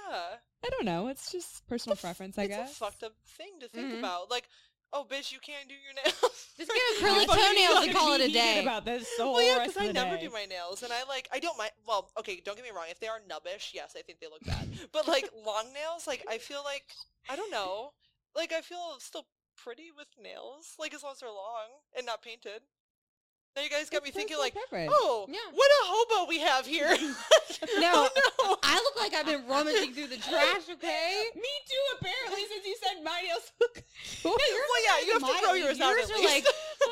I 0.65 0.69
don't 0.71 0.87
know. 0.87 1.09
It's 1.09 1.31
just 1.31 1.67
personal 1.69 1.97
preference, 1.97 2.39
I 2.39 2.45
it's 2.45 2.57
guess. 2.57 2.73
a 2.73 2.75
fucked 2.75 3.03
up 3.03 3.13
thing 3.27 3.61
to 3.61 3.69
think 3.69 3.93
Mhm. 3.93 3.99
about. 3.99 4.31
Like, 4.31 4.49
oh, 4.95 5.05
bitch, 5.09 5.31
you 5.31 5.39
can't 5.41 5.69
do 5.69 5.75
your 5.75 5.93
nails. 6.03 6.49
Just 6.57 6.71
get 6.71 6.77
You're 7.01 7.11
acrylic 7.11 7.27
toenails 7.27 7.85
and 7.87 7.94
call 7.94 8.13
it 8.15 8.23
a 8.23 8.29
day. 8.33 8.61
about 8.63 8.87
this 8.87 9.07
the 9.19 9.25
whole 9.25 9.35
Well, 9.35 9.42
yeah, 9.46 9.59
because 9.67 9.77
I 9.77 9.92
never 9.92 10.17
day. 10.17 10.23
do 10.27 10.31
my 10.31 10.46
nails, 10.46 10.83
and 10.83 10.90
I 10.90 11.05
like 11.05 11.29
I 11.31 11.38
don't 11.38 11.59
mind. 11.59 11.73
Well, 11.87 12.11
okay, 12.19 12.40
don't 12.42 12.57
get 12.57 12.65
me 12.65 12.71
wrong. 12.75 12.87
If 12.90 12.98
they 13.01 13.09
are 13.09 13.21
nubbish, 13.29 13.73
yes, 13.75 13.94
I 13.98 14.01
think 14.03 14.21
they 14.21 14.27
look 14.29 14.42
bad. 14.44 14.67
But 14.92 15.07
like 15.07 15.29
long 15.44 15.71
nails, 15.75 16.07
like 16.07 16.25
I 16.29 16.38
feel 16.38 16.63
like 16.65 16.87
I 17.29 17.37
don't 17.37 17.51
know. 17.51 17.92
Like 18.35 18.53
I 18.55 18.63
feel 18.63 18.96
still 19.01 19.27
pretty 19.65 19.90
with 19.96 20.08
nails, 20.23 20.75
like 20.79 20.94
as 20.94 21.02
long 21.02 21.13
as 21.13 21.21
they're 21.21 21.29
long 21.29 21.69
and 21.96 22.06
not 22.06 22.23
painted. 22.23 22.63
Now 23.56 23.63
you 23.63 23.71
guys 23.71 23.90
got 23.90 24.04
me 24.04 24.13
thinking 24.13 24.38
like, 24.38 24.54
oh, 24.73 25.27
Yeah. 25.29 25.38
what 25.52 25.67
a 25.67 25.83
hobo 25.85 26.29
we 26.29 26.38
have 26.40 26.67
here. 26.67 26.96
No, 27.79 28.08
oh, 28.40 28.46
no. 28.48 28.56
I 28.63 28.75
look 28.77 28.96
like 28.96 29.13
I've 29.13 29.27
been 29.27 29.46
rummaging 29.46 29.92
through 29.92 30.06
the 30.06 30.17
trash. 30.17 30.65
Okay. 30.71 31.25
Me 31.35 31.52
too, 31.69 31.85
apparently, 32.00 32.46
since 32.48 32.65
you 32.65 32.75
said 32.81 33.04
my 33.04 33.21
nails 33.21 33.52
look 33.61 33.85
well, 34.25 34.35
yeah, 34.87 35.04
you 35.04 35.13
have 35.13 35.21
to 35.21 35.27
Mine- 35.29 35.42
throw 35.44 35.54
yours 35.54 35.79
out 35.81 35.94
yours 35.94 36.11
are 36.11 36.25
like, 36.25 36.46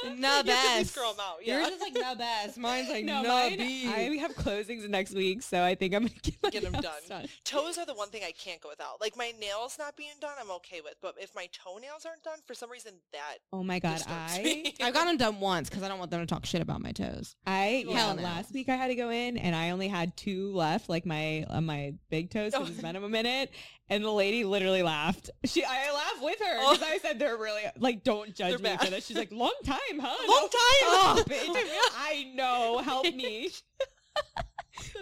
nah, 0.18 0.28
have 0.28 0.46
to 0.46 0.52
at 0.52 0.76
least 0.76 0.78
best. 0.78 0.94
throw 0.94 1.10
them 1.12 1.20
out. 1.20 1.36
Yeah. 1.44 1.58
Yours 1.60 1.72
is 1.74 1.80
like 1.80 1.94
the 1.94 2.16
best. 2.18 2.58
Mine's 2.58 2.88
like 2.88 3.04
no, 3.04 3.22
no, 3.22 3.28
mine, 3.28 3.58
B. 3.58 3.88
I 3.88 4.16
have 4.20 4.34
closings 4.36 4.88
next 4.88 5.12
week, 5.14 5.42
so 5.42 5.62
I 5.62 5.74
think 5.74 5.94
I'm 5.94 6.02
gonna 6.06 6.14
get, 6.22 6.34
my 6.42 6.50
Get 6.50 6.64
'em 6.64 6.72
nails 6.72 6.84
done. 7.08 7.26
Toes 7.44 7.78
are 7.78 7.86
the 7.86 7.94
one 7.94 8.08
thing 8.08 8.22
I 8.26 8.32
can't 8.32 8.60
go 8.60 8.68
without. 8.68 9.00
Like 9.00 9.16
my 9.16 9.32
nails 9.40 9.76
not 9.78 9.96
being 9.96 10.12
done, 10.20 10.32
I'm 10.40 10.50
okay 10.52 10.80
with. 10.82 10.94
But 11.02 11.14
if 11.18 11.34
my 11.34 11.48
toenails 11.52 12.04
aren't 12.06 12.22
done, 12.24 12.38
for 12.46 12.54
some 12.54 12.70
reason, 12.70 12.92
that 13.12 13.36
Oh 13.52 13.62
my 13.62 13.78
god, 13.78 14.02
I. 14.06 14.72
I've 14.80 14.94
got 14.94 15.06
them 15.06 15.16
done 15.16 15.40
once 15.40 15.68
because 15.68 15.82
I 15.82 15.88
don't 15.88 15.98
want 15.98 16.10
them 16.10 16.20
to 16.20 16.26
talk 16.26 16.44
shit 16.46 16.62
about 16.62 16.80
my 16.82 16.92
toes. 16.92 17.36
I 17.46 17.84
yeah, 17.86 17.96
Hell 17.96 18.16
no. 18.16 18.22
last 18.22 18.52
week 18.52 18.68
I 18.68 18.76
had 18.76 18.88
to 18.88 18.94
go 18.94 19.10
in 19.10 19.36
and 19.38 19.54
I 19.54 19.70
only 19.70 19.88
had 19.88 20.16
two 20.16 20.52
left, 20.54 20.88
like 20.88 21.06
my 21.06 21.44
on 21.50 21.66
my 21.66 21.94
big 22.10 22.30
toes 22.30 22.52
Oh. 22.54 22.60
because 22.60 22.74
it's 22.74 22.82
been 22.82 22.96
a 22.96 23.08
minute. 23.08 23.50
And 23.90 24.04
the 24.04 24.10
lady 24.10 24.44
literally 24.44 24.82
laughed. 24.82 25.30
She 25.44 25.64
I 25.64 25.92
laughed 25.92 26.22
with 26.22 26.38
her 26.40 26.58
because 26.72 26.82
I 26.82 26.98
said 26.98 27.18
they're 27.18 27.36
really 27.38 27.62
like 27.78 28.04
don't 28.04 28.34
judge 28.34 28.60
me 28.60 28.76
for 28.76 28.90
this. 28.90 29.06
She's 29.06 29.16
like 29.16 29.32
long 29.32 29.54
time, 29.64 29.78
huh? 29.98 30.14
long 30.28 30.28
No- 30.28 30.42
time. 30.42 30.84
Oh, 30.84 31.24
bitch, 31.28 31.92
I 31.96 32.30
know. 32.34 32.78
Help 32.84 33.04
me, 33.14 33.50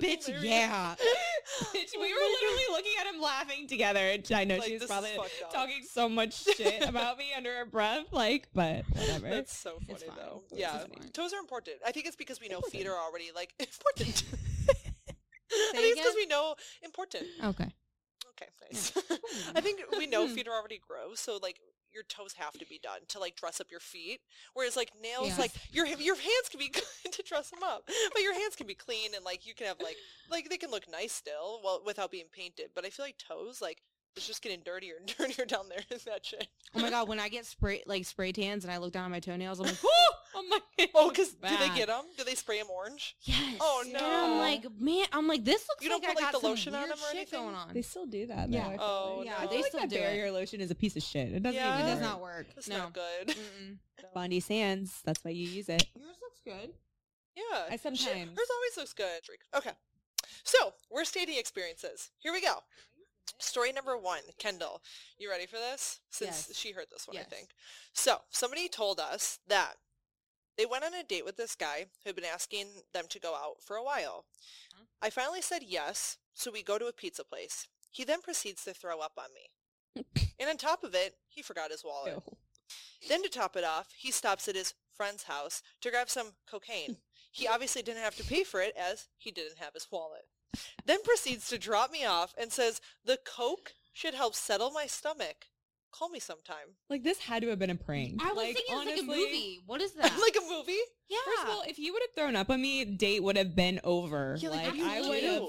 Bitch, 0.01 0.29
yeah. 0.43 0.95
bitch. 1.75 1.93
We 1.95 2.13
were 2.15 2.21
literally 2.21 2.63
looking 2.71 2.93
at 3.01 3.13
him 3.15 3.21
laughing 3.21 3.67
together. 3.67 4.17
I 4.35 4.45
know 4.45 4.57
Like, 4.57 4.65
she 4.65 4.73
was 4.75 4.83
this 4.83 4.83
is 4.83 4.87
probably 4.89 5.11
talking 5.53 5.83
so 5.91 6.09
much 6.09 6.45
shit 6.57 6.87
about 6.89 7.19
me 7.19 7.27
under 7.37 7.53
her 7.57 7.65
breath. 7.67 8.07
Like, 8.13 8.49
but 8.55 8.85
whatever. 8.93 9.29
That's 9.31 9.57
so 9.57 9.79
funny 9.87 10.01
though. 10.17 10.43
It's 10.51 10.61
Yeah, 10.61 10.85
toes 11.13 11.33
are 11.33 11.41
important. 11.41 11.77
I 11.87 11.93
think 11.93 12.07
it's 12.07 12.17
because 12.17 12.41
we 12.41 12.49
know 12.49 12.61
feet 12.61 12.87
are 12.87 12.97
already 12.97 13.31
like 13.35 13.53
important. 13.59 14.25
I 15.51 15.73
think 15.73 15.97
it's 15.97 16.01
because 16.01 16.15
we 16.15 16.27
know 16.27 16.55
important. 16.83 17.25
Okay. 17.45 17.73
Okay, 18.37 18.51
nice. 18.71 18.93
I 19.55 19.61
think 19.61 19.81
we 19.97 20.07
know 20.07 20.27
hmm. 20.27 20.35
feet 20.35 20.49
are 20.49 20.55
already 20.55 20.81
gross, 20.87 21.21
so 21.21 21.39
like 21.43 21.59
your 21.93 22.05
toes 22.05 22.35
have 22.37 22.53
to 22.53 22.67
be 22.67 22.79
done 22.83 23.01
to 23.09 23.19
like 23.19 23.37
dress 23.37 23.61
up 23.61 23.71
your 23.71 23.81
feet. 23.81 24.21
Whereas 24.55 24.77
like 24.77 24.93
nails, 25.03 25.39
like 25.39 25.53
your 25.73 25.87
your 25.87 26.17
hands 26.17 26.49
can 26.51 26.59
be 26.59 26.69
good 27.05 27.13
to 27.13 27.23
dress 27.23 27.51
them 27.51 27.63
up, 27.63 27.85
but 28.13 28.23
your 28.23 28.35
hands 28.35 28.57
can 28.57 28.67
be 28.67 28.75
clean 28.75 29.15
and 29.15 29.25
like 29.25 29.47
you 29.47 29.55
can 29.55 29.67
have 29.67 29.81
like 29.81 29.97
like 30.31 30.49
they 30.51 30.59
can 30.59 30.71
look 30.71 30.85
nice 30.91 31.13
still, 31.13 31.61
well 31.65 31.83
without 31.85 32.11
being 32.11 32.27
painted. 32.31 32.71
But 32.75 32.85
I 32.85 32.91
feel 32.91 33.07
like 33.07 33.19
toes, 33.19 33.61
like 33.63 33.83
it's 34.17 34.27
just 34.27 34.43
getting 34.43 34.61
dirtier 34.65 34.95
and 34.99 35.07
dirtier 35.19 35.45
down 35.45 35.69
there 35.69 35.81
in 35.91 35.99
that 36.07 36.25
shit. 36.25 36.47
Oh 36.75 36.81
my 36.81 36.91
god, 36.91 37.09
when 37.09 37.21
I 37.21 37.29
get 37.29 37.47
spray 37.47 37.83
like 37.87 38.05
spray 38.05 38.33
tans 38.33 38.65
and 38.65 38.73
I 38.73 38.79
look 38.79 38.93
down 38.93 39.05
at 39.05 39.11
my 39.11 39.21
toenails, 39.21 39.61
I'm 39.61 39.67
like, 39.67 39.77
oh 40.35 40.43
my. 40.51 40.59
God. 40.79 40.89
Oh, 40.95 41.09
because 41.09 41.31
do 41.31 41.57
they 41.59 41.75
get 41.75 41.89
them? 41.89 42.05
Do 42.19 42.25
they 42.25 42.35
spray 42.35 42.59
them 42.59 42.67
orange? 42.71 43.17
yes. 43.23 43.57
Oh, 43.61 43.81
And 43.85 43.95
no. 43.95 43.99
I'm 44.03 44.39
like, 44.39 44.67
man, 44.79 45.07
I'm 45.13 45.27
like, 45.27 45.43
this 45.45 45.67
looks 45.69 45.83
You 45.83 45.89
don't 45.89 46.03
like 46.05 46.15
put, 46.15 46.23
I 46.23 46.31
like, 46.33 46.41
the 46.41 46.47
lotion 46.47 46.75
on 46.75 46.83
them 46.89 46.93
or 46.93 46.97
shit 47.09 47.17
anything? 47.17 47.41
going 47.41 47.55
on. 47.55 47.71
They 47.73 47.81
still 47.83 48.05
do 48.07 48.27
that. 48.27 48.51
Though, 48.51 48.57
Yeah. 48.57 48.77
Oh, 48.79 49.17
like. 49.19 49.27
Yeah, 49.27 49.33
no. 49.33 49.39
I 49.39 49.41
they 49.47 49.49
feel 49.49 49.57
like 49.63 49.67
still 49.69 49.81
that 49.81 49.89
do 49.91 49.97
it. 49.97 50.33
lotion 50.33 50.61
is 50.61 50.71
a 50.71 50.75
piece 50.75 50.95
of 50.97 51.03
shit. 51.03 51.33
It 51.33 51.43
doesn't 51.43 51.57
Yeah. 51.57 51.79
It 51.79 51.91
does 51.95 52.01
not 52.03 52.21
work. 52.21 52.47
That's 52.55 52.69
no. 52.69 52.77
not 52.79 52.93
good. 52.93 53.29
Mm-mm. 53.29 53.77
Bondi 54.15 54.41
Sands. 54.41 55.01
That's 55.05 55.25
why 55.25 55.31
you 55.31 55.49
use 55.49 55.69
it. 55.71 55.87
Yours 55.95 56.17
looks 56.23 56.41
good. 56.45 56.75
Yeah. 57.35 57.63
I 57.69 57.71
Shit, 57.73 57.81
sometimes. 57.83 58.31
hers 58.39 58.49
always 58.55 58.77
looks 58.77 58.93
good. 58.93 59.21
Okay. 59.57 59.73
So, 60.45 60.75
worst 60.91 61.15
dating 61.15 61.39
experiences. 61.39 62.11
Here 62.19 62.33
we 62.33 62.41
go. 62.43 62.59
Story 63.39 63.73
number 63.73 63.97
one, 63.99 64.23
Kendall. 64.39 64.83
You 65.19 65.31
ready 65.31 65.47
for 65.47 65.57
this? 65.57 66.01
Since 66.11 66.49
Yes. 66.49 66.57
she 66.57 66.73
heard 66.73 66.89
this 66.91 67.07
one, 67.07 67.17
Yes. 67.17 67.27
I 67.27 67.35
think. 67.35 67.55
So, 67.93 68.23
somebody 68.31 68.69
told 68.69 68.99
us 68.99 69.39
that 69.47 69.79
they 70.57 70.67
went 70.67 70.85
on 70.85 70.95
a 70.95 71.03
date 71.03 71.25
with 71.25 71.37
this 71.37 71.55
guy 71.55 71.87
who 72.03 72.09
had 72.09 72.17
been 72.17 72.25
asking 72.25 72.85
them 72.93 73.09
to 73.09 73.21
go 73.21 73.35
out 73.35 73.63
for 73.63 73.77
a 73.77 73.83
while. 73.83 74.25
Huh? 74.75 74.85
I 75.03 75.11
finally 75.11 75.43
said 75.43 75.63
yes, 75.63 76.19
so 76.33 76.51
we 76.51 76.63
go 76.63 76.79
to 76.79 76.87
a 76.87 76.93
pizza 76.93 77.25
place. 77.25 77.69
He 77.91 78.05
then 78.05 78.23
proceeds 78.23 78.65
to 78.65 78.75
throw 78.75 79.01
up 79.01 79.19
on 79.19 79.29
me. 79.35 80.05
and 80.39 80.49
on 80.49 80.57
top 80.57 80.83
of 80.83 80.95
it, 80.95 81.19
he 81.29 81.43
forgot 81.43 81.71
his 81.71 81.85
wallet. 81.85 82.23
Then 83.09 83.23
to 83.23 83.29
top 83.29 83.57
it 83.57 83.65
off, 83.65 83.89
he 83.97 84.11
stops 84.11 84.49
at 84.49 84.57
his 84.57 84.75
friend's 84.95 85.25
house 85.25 85.63
to 85.83 85.91
grab 85.91 86.09
some 86.11 86.37
cocaine. 86.51 86.99
He 87.33 87.47
obviously 87.47 87.83
didn't 87.83 88.03
have 88.03 88.17
to 88.17 88.25
pay 88.25 88.45
for 88.45 88.63
it 88.63 88.75
as 88.79 89.09
he 89.19 89.31
didn't 89.31 89.59
have 89.59 89.75
his 89.75 89.89
wallet. 89.93 90.27
Then 90.85 91.03
proceeds 91.03 91.49
to 91.49 91.59
drop 91.59 91.91
me 91.91 92.05
off 92.05 92.35
and 92.39 92.53
says, 92.53 92.81
the 93.05 93.19
coke 93.25 93.73
should 93.93 94.15
help 94.15 94.35
settle 94.35 94.71
my 94.71 94.87
stomach. 94.87 95.47
Call 95.93 96.11
me 96.11 96.21
sometime. 96.21 96.77
Like 96.91 97.03
this 97.03 97.19
had 97.19 97.43
to 97.43 97.49
have 97.49 97.59
been 97.59 97.71
a 97.71 97.75
prank. 97.75 98.23
I 98.23 98.29
was 98.29 98.37
like, 98.37 98.55
thinking 98.55 98.75
honestly, 98.75 98.93
it's 98.93 99.09
like 99.09 99.17
a 99.17 99.19
movie. 99.19 99.61
What 99.67 99.81
is 99.81 99.93
that? 99.95 100.13
like 100.21 100.37
a 100.37 100.53
movie? 100.53 100.77
yeah. 101.09 101.19
First 101.25 101.45
of 101.45 101.49
all, 101.49 101.63
if 101.67 101.79
you 101.79 101.93
would 101.93 102.03
have 102.03 102.15
thrown 102.15 102.37
up 102.37 102.51
on 102.51 102.61
me, 102.61 102.85
date 102.85 103.23
would 103.23 103.37
have 103.37 103.57
been 103.57 103.81
over. 103.83 104.37
Yeah, 104.39 104.51
like, 104.51 104.59
like 104.59 104.67
what 104.67 104.75
do 104.75 104.81
you 104.81 104.91
I 104.91 105.09
would 105.09 105.23
have. 105.25 105.43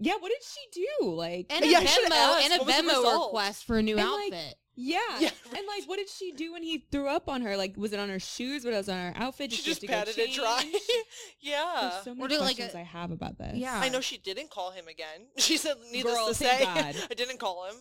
Yeah, 0.00 0.14
what 0.18 0.30
did 0.30 0.42
she 0.42 0.82
do? 1.00 1.10
Like, 1.10 1.46
and 1.50 1.64
a 1.64 1.68
Yeah, 1.68 1.80
Venmo 1.80 2.44
and 2.44 2.52
a 2.54 2.64
What 2.64 2.84
Venmo 2.84 3.26
request 3.26 3.64
for 3.64 3.78
a 3.78 3.82
new 3.82 3.96
And, 3.96 4.10
like, 4.10 4.56
outfit. 4.76 4.84
yeah, 4.84 4.98
Yeah, 5.20 5.30
and 5.56 5.66
like, 5.66 5.84
what 5.88 5.96
did 5.98 6.08
she 6.08 6.32
do 6.32 6.52
when 6.52 6.62
he 6.62 6.84
threw 6.90 7.08
up 7.08 7.28
on 7.28 7.42
her? 7.42 7.56
Like, 7.56 7.76
was 7.76 7.92
it 7.92 7.98
on 7.98 8.08
her 8.08 8.18
shoes? 8.20 8.64
What 8.64 8.74
was 8.74 8.88
on 8.88 8.96
her 8.96 9.12
outfit? 9.16 9.50
Did 9.50 9.56
She 9.58 9.62
she 9.62 9.70
have 9.70 9.74
just 9.74 9.80
to 9.82 9.86
patted 9.86 10.18
it 10.18 10.34
dry. 10.34 10.72
yeah. 11.40 11.90
There's 11.92 12.04
so 12.04 12.10
Or 12.12 12.14
many 12.14 12.28
do, 12.34 12.40
like, 12.40 12.56
questions 12.56 12.74
a- 12.74 12.78
I 12.78 12.82
have 12.82 13.10
about 13.10 13.38
this. 13.38 13.56
Yeah. 13.56 13.78
I 13.80 13.88
know 13.88 14.00
she 14.00 14.18
didn't 14.18 14.50
call 14.50 14.70
him 14.72 14.88
again. 14.88 15.26
She 15.38 15.56
said, 15.56 15.76
needless 15.92 16.14
Girl, 16.14 16.28
to 16.28 16.34
say, 16.34 16.64
God. 16.64 16.96
I 17.10 17.14
didn't 17.14 17.38
call 17.38 17.66
him. 17.68 17.76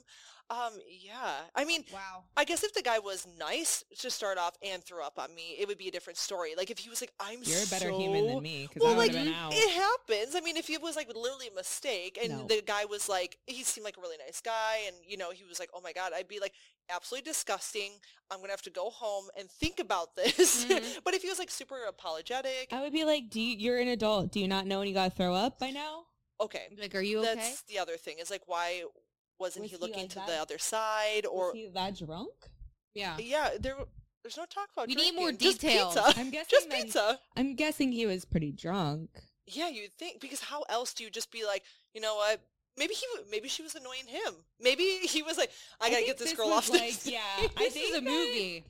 Um, 0.49 0.73
yeah. 1.01 1.35
I 1.55 1.63
mean, 1.63 1.85
Wow. 1.93 2.25
I 2.35 2.43
guess 2.43 2.63
if 2.63 2.73
the 2.73 2.81
guy 2.81 2.99
was 2.99 3.25
nice 3.39 3.83
to 3.99 4.11
start 4.11 4.37
off 4.37 4.55
and 4.61 4.83
threw 4.83 5.01
up 5.01 5.17
on 5.17 5.33
me, 5.33 5.55
it 5.57 5.67
would 5.69 5.77
be 5.77 5.87
a 5.87 5.91
different 5.91 6.17
story. 6.19 6.51
Like 6.57 6.69
if 6.69 6.77
he 6.79 6.89
was 6.89 7.01
like, 7.01 7.13
"I'm 7.19 7.39
You're 7.43 7.63
a 7.63 7.67
better 7.67 7.89
so... 7.89 7.97
human 7.97 8.27
than 8.27 8.43
me 8.43 8.67
because 8.67 8.83
Well, 8.83 8.93
I 8.93 8.97
like 8.97 9.13
been 9.13 9.29
out. 9.29 9.53
it 9.55 9.69
happens. 9.71 10.35
I 10.35 10.41
mean, 10.41 10.57
if 10.57 10.69
it 10.69 10.81
was 10.81 10.97
like 10.97 11.07
literally 11.07 11.47
a 11.47 11.55
mistake, 11.55 12.19
and 12.21 12.33
No. 12.39 12.45
the 12.47 12.61
guy 12.61 12.83
was 12.85 13.07
like, 13.07 13.37
he 13.47 13.63
seemed 13.63 13.85
like 13.85 13.97
a 13.97 14.01
really 14.01 14.17
nice 14.23 14.41
guy, 14.41 14.79
and 14.85 14.95
you 15.07 15.15
know, 15.15 15.31
he 15.31 15.45
was 15.45 15.59
like, 15.61 15.69
"Oh 15.73 15.79
my 15.81 15.93
god," 15.93 16.11
I'd 16.15 16.27
be 16.27 16.41
like, 16.41 16.53
absolutely 16.89 17.29
disgusting. 17.29 17.91
I'm 18.31 18.39
gonna 18.39 18.51
have 18.51 18.61
to 18.63 18.69
go 18.71 18.89
home 18.89 19.25
and 19.37 19.49
think 19.49 19.79
about 19.79 20.15
this. 20.15 20.65
Mm-hmm. 20.69 20.73
Mhm. 20.85 21.03
but 21.03 21.13
if 21.13 21.21
he 21.21 21.29
was 21.29 21.39
like 21.39 21.51
super 21.51 21.77
apologetic, 21.87 22.69
I 22.71 22.81
would 22.81 22.93
be 22.93 23.03
like, 23.05 23.29
do 23.29 23.39
you, 23.41 23.57
you're 23.57 23.79
an 23.79 23.87
adult. 23.89 24.31
Do 24.31 24.39
you 24.39 24.47
not 24.47 24.65
know 24.65 24.79
when 24.79 24.87
you 24.87 24.93
got 24.93 25.11
to 25.11 25.15
throw 25.15 25.33
up 25.33 25.59
by 25.59 25.69
now? 25.71 26.03
okay, 26.41 26.67
Like, 26.79 26.93
are 26.95 27.01
you 27.01 27.19
okay? 27.19 27.35
that's 27.35 27.61
the 27.63 27.79
other 27.79 27.95
thing. 27.95 28.17
Is 28.19 28.29
like, 28.31 28.41
why 28.47 28.83
wasn't 29.39 29.63
Was 29.63 29.71
he 29.71 29.77
he 29.77 29.81
looking 29.81 30.01
like 30.03 30.09
to 30.09 30.15
that? 30.15 30.27
the 30.27 30.35
other 30.37 30.57
side? 30.57 31.25
Or 31.25 31.47
Was 31.47 31.55
he 31.55 31.69
that 31.73 31.97
drunk? 31.97 32.33
yeah. 32.93 33.17
yeah, 33.19 33.51
there. 33.59 33.75
There's 34.23 34.37
no 34.37 34.45
talk 34.45 34.69
about. 34.73 34.87
We 34.87 34.95
need 34.95 35.15
more 35.15 35.31
drinking. 35.31 35.51
Details. 35.69 35.97
I'm 35.97 36.29
guessing 36.37 36.45
Just 36.49 36.71
he- 36.73 36.83
pizza. 36.83 37.19
I'm 37.35 37.55
guessing 37.55 37.91
he 37.91 38.05
was 38.05 38.23
pretty 38.25 38.51
drunk. 38.53 39.09
Yeah, 39.45 39.67
you'd 39.69 39.91
think 39.93 40.21
because 40.21 40.39
how 40.41 40.61
else 40.69 40.93
do 40.93 41.03
you 41.03 41.09
just 41.09 41.29
be 41.31 41.45
like, 41.45 41.63
you 41.93 41.99
know 42.01 42.15
what? 42.15 42.39
Maybe 42.77 42.93
he, 42.93 43.05
maybe 43.29 43.47
she 43.47 43.61
was 43.61 43.75
annoying 43.75 44.07
him. 44.07 44.33
Maybe 44.59 44.83
he 44.83 45.21
was 45.21 45.37
like, 45.37 45.51
I 45.79 45.89
gotta 45.89 46.05
get 46.05 46.17
this, 46.17 46.29
this 46.29 46.37
girl 46.37 46.51
off 46.51 46.69
like, 46.69 46.81
this. 46.81 47.07
Yeah, 47.11 47.19
I 47.37 47.47
This 47.57 47.73
think 47.73 47.91
is 47.91 47.97
a 47.97 48.01
movie. 48.01 48.65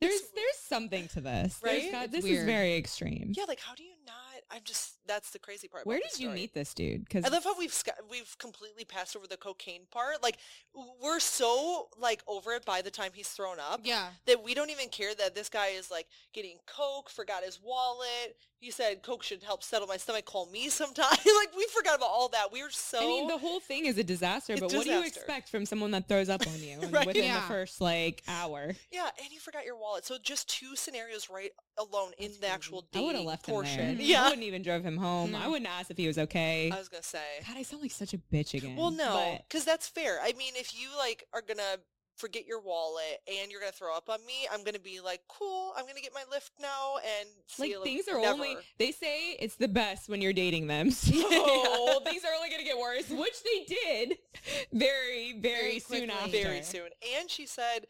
There's 0.00 0.20
there's 0.34 0.56
something 0.56 1.08
to 1.08 1.20
this, 1.20 1.60
Right? 1.64 1.84
It's 1.84 2.12
this 2.12 2.24
is 2.24 2.44
very 2.44 2.76
extreme. 2.76 3.32
Yeah, 3.36 3.44
like 3.48 3.60
how 3.60 3.74
do 3.74 3.82
you 3.84 3.94
not? 4.06 4.14
I'm 4.50 4.60
just 4.64 4.98
that's 5.06 5.30
the 5.30 5.38
crazy 5.38 5.66
part. 5.68 5.86
Where 5.86 5.98
did 5.98 6.18
you 6.20 6.30
meet 6.30 6.52
this 6.52 6.74
dude? 6.74 7.04
Because 7.04 7.24
I 7.24 7.28
love 7.28 7.44
how 7.44 7.56
we've 7.58 7.74
we've 8.10 8.36
completely 8.38 8.84
passed 8.84 9.16
over 9.16 9.26
the 9.26 9.36
cocaine 9.36 9.82
part. 9.90 10.22
Like 10.22 10.36
we're 11.02 11.20
so 11.20 11.88
like 11.98 12.22
over 12.26 12.52
it 12.52 12.64
by 12.66 12.82
the 12.82 12.90
time 12.90 13.12
he's 13.14 13.28
thrown 13.28 13.58
up 13.58 13.80
Yeah. 13.84 14.08
that 14.26 14.42
we 14.44 14.52
don't 14.54 14.70
even 14.70 14.88
care 14.88 15.14
that 15.14 15.34
this 15.34 15.48
guy 15.48 15.68
is 15.68 15.90
like 15.90 16.06
getting 16.32 16.58
coke, 16.66 17.08
forgot 17.08 17.42
his 17.42 17.60
wallet. 17.62 18.36
He 18.64 18.70
said 18.70 19.02
coke 19.02 19.22
should 19.22 19.42
help 19.42 19.62
settle 19.62 19.86
my 19.86 19.98
stomach. 19.98 20.24
Call 20.24 20.46
me 20.46 20.68
sometime. 20.70 21.10
like 21.10 21.54
we 21.54 21.66
forgot 21.66 21.96
about 21.96 22.08
all 22.08 22.28
that. 22.30 22.50
We 22.50 22.62
were 22.62 22.70
so. 22.70 22.98
I 22.98 23.02
mean, 23.02 23.28
the 23.28 23.36
whole 23.36 23.60
thing 23.60 23.84
is 23.84 23.98
a 23.98 24.04
disaster. 24.04 24.54
It's 24.54 24.60
But 24.60 24.72
what 24.72 24.84
do 24.84 24.90
you 24.92 25.04
expect 25.04 25.50
from 25.50 25.66
someone 25.66 25.90
that 25.90 26.08
throws 26.08 26.30
up 26.30 26.46
on 26.46 26.58
you 26.62 26.80
Right. 26.90 27.06
within 27.06 27.24
Yeah. 27.24 27.40
the 27.40 27.46
first 27.46 27.82
like 27.82 28.22
hour? 28.26 28.72
yeah, 28.90 29.10
and 29.22 29.30
you 29.30 29.38
forgot 29.38 29.66
your 29.66 29.76
wallet. 29.76 30.06
So 30.06 30.16
just 30.22 30.48
two 30.48 30.76
scenarios 30.76 31.28
right 31.28 31.50
alone 31.78 32.12
in 32.16 32.32
the 32.40 32.48
actual 32.48 32.86
I 32.94 33.00
would 33.00 33.16
have 33.16 33.24
left 33.24 33.46
portion. 33.46 33.80
him 33.80 33.96
there. 33.98 34.06
Yeah, 34.06 34.22
I 34.22 34.28
wouldn't 34.30 34.46
even 34.46 34.62
drove 34.62 34.82
him 34.82 34.96
home. 34.96 35.32
No. 35.32 35.38
I 35.38 35.42
mm-hmm. 35.42 35.50
wouldn't 35.50 35.70
ask 35.70 35.90
if 35.90 35.98
he 35.98 36.06
was 36.06 36.16
okay. 36.16 36.70
I 36.72 36.78
was 36.78 36.88
gonna 36.88 37.02
say. 37.02 37.18
God, 37.46 37.58
I 37.58 37.62
sound 37.62 37.82
like 37.82 37.90
such 37.90 38.14
a 38.14 38.18
bitch 38.18 38.54
again. 38.54 38.76
Well, 38.76 38.90
no, 38.90 39.34
but- 39.36 39.48
because 39.48 39.66
that's 39.66 39.88
fair. 39.88 40.20
I 40.22 40.32
mean, 40.38 40.54
if 40.56 40.74
you 40.74 40.88
like 40.96 41.24
are 41.34 41.42
gonna 41.42 41.80
forget 42.16 42.46
your 42.46 42.60
wallet 42.60 43.20
and 43.28 43.50
you're 43.50 43.60
gonna 43.60 43.72
throw 43.72 43.94
up 43.96 44.08
on 44.08 44.24
me, 44.26 44.46
I'm 44.52 44.62
gonna 44.64 44.78
be 44.78 45.00
like, 45.00 45.20
cool. 45.28 45.72
I'm 45.76 45.86
gonna 45.86 46.00
get 46.00 46.12
my 46.14 46.22
Lyft 46.34 46.50
now 46.60 46.96
and 47.18 47.28
see 47.46 47.76
like 47.76 47.84
things 47.84 48.08
are 48.08 48.20
never. 48.20 48.34
only 48.34 48.56
they 48.78 48.92
say 48.92 49.32
it's 49.40 49.56
the 49.56 49.68
best 49.68 50.08
when 50.08 50.20
you're 50.22 50.32
dating 50.32 50.66
them 50.68 50.90
so 50.92 51.12
Yeah. 51.18 51.98
things 52.10 52.22
are 52.24 52.34
only 52.36 52.50
gonna 52.50 52.64
get 52.64 52.78
worse 52.78 53.08
which 53.10 53.42
they 53.42 53.64
did 53.74 54.18
very 54.72 55.32
very, 55.32 55.40
Very 55.40 55.78
soon 55.80 56.08
quickly. 56.08 56.14
after 56.14 56.48
very 56.48 56.62
soon. 56.62 56.88
And 57.18 57.30
she 57.30 57.46
said 57.46 57.86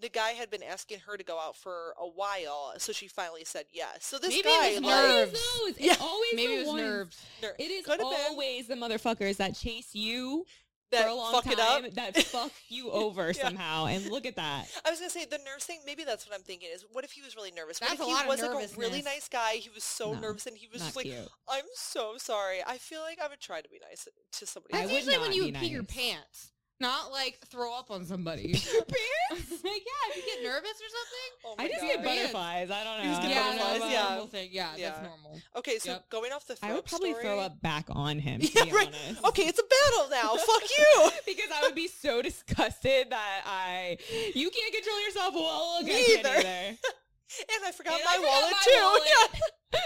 the 0.00 0.08
guy 0.08 0.30
had 0.30 0.48
been 0.48 0.62
asking 0.62 1.00
her 1.08 1.16
to 1.16 1.24
go 1.24 1.40
out 1.40 1.56
for 1.56 1.92
a 2.00 2.06
while, 2.06 2.72
so 2.78 2.92
she 2.92 3.08
finally 3.08 3.42
said 3.44 3.64
yes. 3.72 4.04
So 4.04 4.16
this 4.18 4.30
Maybe 4.30 4.40
it 4.40 4.44
guy, 4.44 4.74
was 4.74 4.80
like, 4.80 4.94
Always 4.94 5.16
nerves. 5.32 5.32
those. 5.66 5.74
Yeah. 5.80 5.94
Always 6.00 6.30
Maybe 6.34 6.46
the 6.46 6.54
it 6.54 6.58
was 6.60 6.68
ones- 6.68 6.80
nerves. 6.82 7.26
It 7.58 7.62
is 7.70 7.84
Could 7.84 8.00
always 8.00 8.68
the 8.68 8.74
motherfuckers 8.76 9.36
that 9.38 9.56
chase 9.56 9.94
you 9.94 10.44
that 10.90 11.02
for 11.02 11.08
a 11.08 11.14
long 11.14 11.32
fuck 11.32 11.44
time 11.44 11.52
it 11.54 11.60
up. 11.60 11.94
that 11.94 12.16
fuck 12.24 12.52
you 12.68 12.90
over 12.90 13.26
Yeah. 13.28 13.32
somehow. 13.44 13.86
And 13.86 14.06
look 14.10 14.26
at 14.26 14.36
that. 14.36 14.66
I 14.84 14.90
was 14.90 14.98
gonna 15.00 15.10
say 15.10 15.24
the 15.24 15.38
nurse 15.38 15.64
thing. 15.64 15.80
Maybe 15.86 16.04
that's 16.04 16.26
what 16.26 16.34
I'm 16.34 16.42
thinking. 16.42 16.68
Is 16.72 16.84
what 16.92 17.04
if 17.04 17.12
he 17.12 17.22
was 17.22 17.36
really 17.36 17.50
nervous? 17.50 17.78
That's 17.78 17.92
what 17.92 18.00
if 18.00 18.00
a 18.00 18.04
he 18.06 18.12
lot 18.12 18.22
of 18.24 18.28
was 18.30 18.40
like 18.42 18.50
a 18.76 18.78
really 18.80 19.02
nice 19.02 19.28
guy? 19.28 19.54
He 19.54 19.70
was 19.70 19.84
so 19.84 20.12
No, 20.14 20.20
nervous 20.20 20.46
and 20.46 20.56
he 20.56 20.68
was 20.72 20.82
just 20.82 20.96
like, 20.96 21.06
cute. 21.06 21.28
"I'm 21.48 21.64
so 21.74 22.14
sorry." 22.18 22.58
I 22.66 22.78
feel 22.78 23.00
like 23.00 23.18
I 23.22 23.28
would 23.28 23.40
try 23.40 23.60
to 23.60 23.68
be 23.68 23.78
nice 23.88 24.06
to 24.32 24.46
somebody. 24.46 24.74
I 24.74 24.78
That's 24.78 24.92
would 24.92 24.96
usually 25.04 25.18
when 25.18 25.32
you 25.32 25.44
be 25.44 25.50
would 25.52 25.60
pee 25.60 25.68
your 25.68 25.82
pants, 25.84 26.52
not 26.80 27.10
like 27.12 27.38
throw 27.46 27.76
up 27.76 27.90
on 27.90 28.04
somebody. 28.04 28.48
Your 28.48 28.82
pants? 29.30 29.50
like, 29.64 29.82
yeah, 29.84 30.10
if 30.10 30.16
you 30.16 30.22
get 30.24 30.42
nervous 30.44 30.70
or 30.70 30.88
something. 30.88 31.30
Oh 31.44 31.54
I 31.58 31.68
just 31.68 31.80
God. 31.80 31.86
get 31.88 32.04
butterflies. 32.04 32.70
I 32.70 32.84
don't 32.84 32.98
You 33.04 33.10
just 33.10 33.22
get 33.22 33.30
yeah, 33.30 33.42
butterflies, 33.42 33.80
that's 33.80 33.92
yeah. 33.92 34.06
a 34.06 34.10
normal 34.10 34.26
thing. 34.28 34.48
Yeah, 34.52 34.70
Yeah. 34.76 34.88
that's 34.90 35.02
normal. 35.02 35.40
Okay, 35.56 35.78
so 35.78 35.90
Yep. 35.92 36.10
going 36.10 36.32
off 36.32 36.46
the 36.46 36.56
throw 36.56 36.68
I 36.68 36.72
would 36.72 36.78
up 36.80 36.86
probably 36.88 37.12
throw 37.12 37.20
story- 37.22 37.38
up 37.40 37.60
back 37.62 37.86
on 37.90 38.18
him. 38.18 38.40
To 38.40 38.46
Yeah, 38.52 38.64
be 38.64 38.72
right. 38.72 38.88
honest. 39.06 39.24
Okay, 39.24 39.42
it's 39.42 39.58
a 39.58 39.62
battle 39.62 40.10
now. 40.10 40.36
Fuck 40.36 40.62
you. 40.78 41.10
because 41.26 41.50
I 41.54 41.62
would 41.62 41.74
be 41.74 41.88
so 41.88 42.22
disgusted 42.22 43.10
that 43.10 43.42
I 43.46 43.98
you 44.34 44.50
can't 44.50 44.74
control 44.74 45.00
yourself. 45.04 45.34
Well, 45.34 45.80
look, 45.80 45.90
I 45.90 45.94
Neither. 45.94 46.22
can't 46.22 46.38
either. 46.46 46.78
And 47.54 47.64
I 47.66 47.72
forgot 47.72 47.94
And 47.94 48.04
my 48.04 48.10
I 48.10 48.16
forgot 48.16 48.30
wallet 48.30 48.52
my 48.52 48.58
too. 48.64 48.80
wallet. 48.82 49.02
Yeah. 49.72 49.80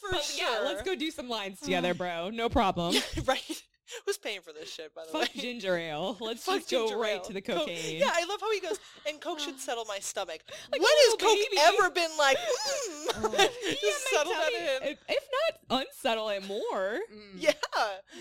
For 0.00 0.08
But 0.12 0.22
sure. 0.22 0.46
yeah, 0.46 0.60
let's 0.64 0.82
go 0.82 0.94
do 0.94 1.10
some 1.10 1.28
lines 1.28 1.60
together, 1.62 1.94
bro. 1.94 2.30
No 2.30 2.48
problem. 2.48 2.94
right. 3.24 3.62
Who's 4.06 4.18
paying 4.18 4.40
for 4.40 4.52
this 4.52 4.72
shit, 4.72 4.94
by 4.94 5.02
the 5.06 5.12
Fuck 5.12 5.34
way? 5.34 5.40
ginger 5.40 5.76
ale. 5.76 6.16
Let's 6.20 6.44
Fuck 6.44 6.56
just 6.60 6.70
go 6.70 6.86
ginger 6.86 6.98
right 6.98 7.16
ale. 7.16 7.22
to 7.22 7.32
the 7.32 7.40
Coke- 7.40 7.58
cocaine. 7.60 7.98
Yeah, 8.00 8.10
I 8.12 8.24
love 8.24 8.40
how 8.40 8.52
he 8.52 8.60
goes, 8.60 8.78
and 9.08 9.20
Coke 9.20 9.40
should 9.40 9.58
settle 9.60 9.84
my 9.86 9.98
stomach. 10.00 10.40
Like 10.72 10.80
a 10.80 10.82
when 10.82 10.92
has 10.92 11.12
little 11.12 11.28
Coke 11.28 11.38
baby. 11.50 11.60
ever 11.60 11.90
been 11.90 12.10
like, 12.18 12.36
mm, 12.38 13.06
Oh. 13.18 13.48
Just 13.80 14.06
my 14.12 14.18
settle 14.18 14.32
that 14.32 14.50
tummy- 14.52 14.88
in? 14.88 14.92
If, 14.92 14.98
if 15.08 15.24
not, 15.70 15.80
unsettle 15.80 16.28
it 16.30 16.46
more. 16.46 16.98
Mm. 17.12 17.34
Yeah. 17.36 17.52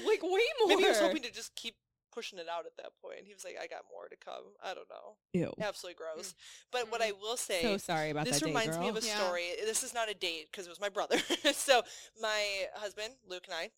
Like 0.05 0.21
way 0.23 0.29
more. 0.59 0.67
Maybe 0.67 0.83
he 0.83 0.89
was 0.89 0.99
hoping 0.99 1.21
to 1.23 1.31
just 1.31 1.55
keep 1.55 1.75
pushing 2.13 2.39
it 2.39 2.47
out 2.49 2.65
at 2.65 2.71
that 2.77 2.91
point. 3.01 3.19
He 3.25 3.33
was 3.33 3.43
like, 3.43 3.57
I 3.61 3.67
got 3.67 3.81
more 3.91 4.07
to 4.07 4.15
come. 4.15 4.43
I 4.63 4.73
don't 4.73 4.87
know. 4.89 5.17
Ew. 5.33 5.53
Absolutely 5.59 5.97
gross. 5.97 6.33
But 6.71 6.89
what 6.89 7.01
I 7.01 7.11
will 7.11 7.35
say, 7.35 7.61
So 7.61 7.77
sorry 7.77 8.09
about 8.11 8.23
this 8.25 8.39
that. 8.39 8.45
date, 8.45 8.51
reminds 8.51 8.77
me 8.77 8.85
girl. 8.87 8.97
of 8.97 9.03
a 9.03 9.07
Yeah. 9.07 9.17
story. 9.17 9.43
This 9.65 9.83
is 9.83 9.93
not 9.93 10.09
a 10.09 10.13
date 10.13 10.47
because 10.49 10.65
it 10.65 10.69
was 10.69 10.79
my 10.79 10.87
brother. 10.87 11.17
so 11.53 11.81
my 12.21 12.41
husband, 12.75 13.15
Luke, 13.27 13.43
and 13.47 13.53
I, 13.55 13.69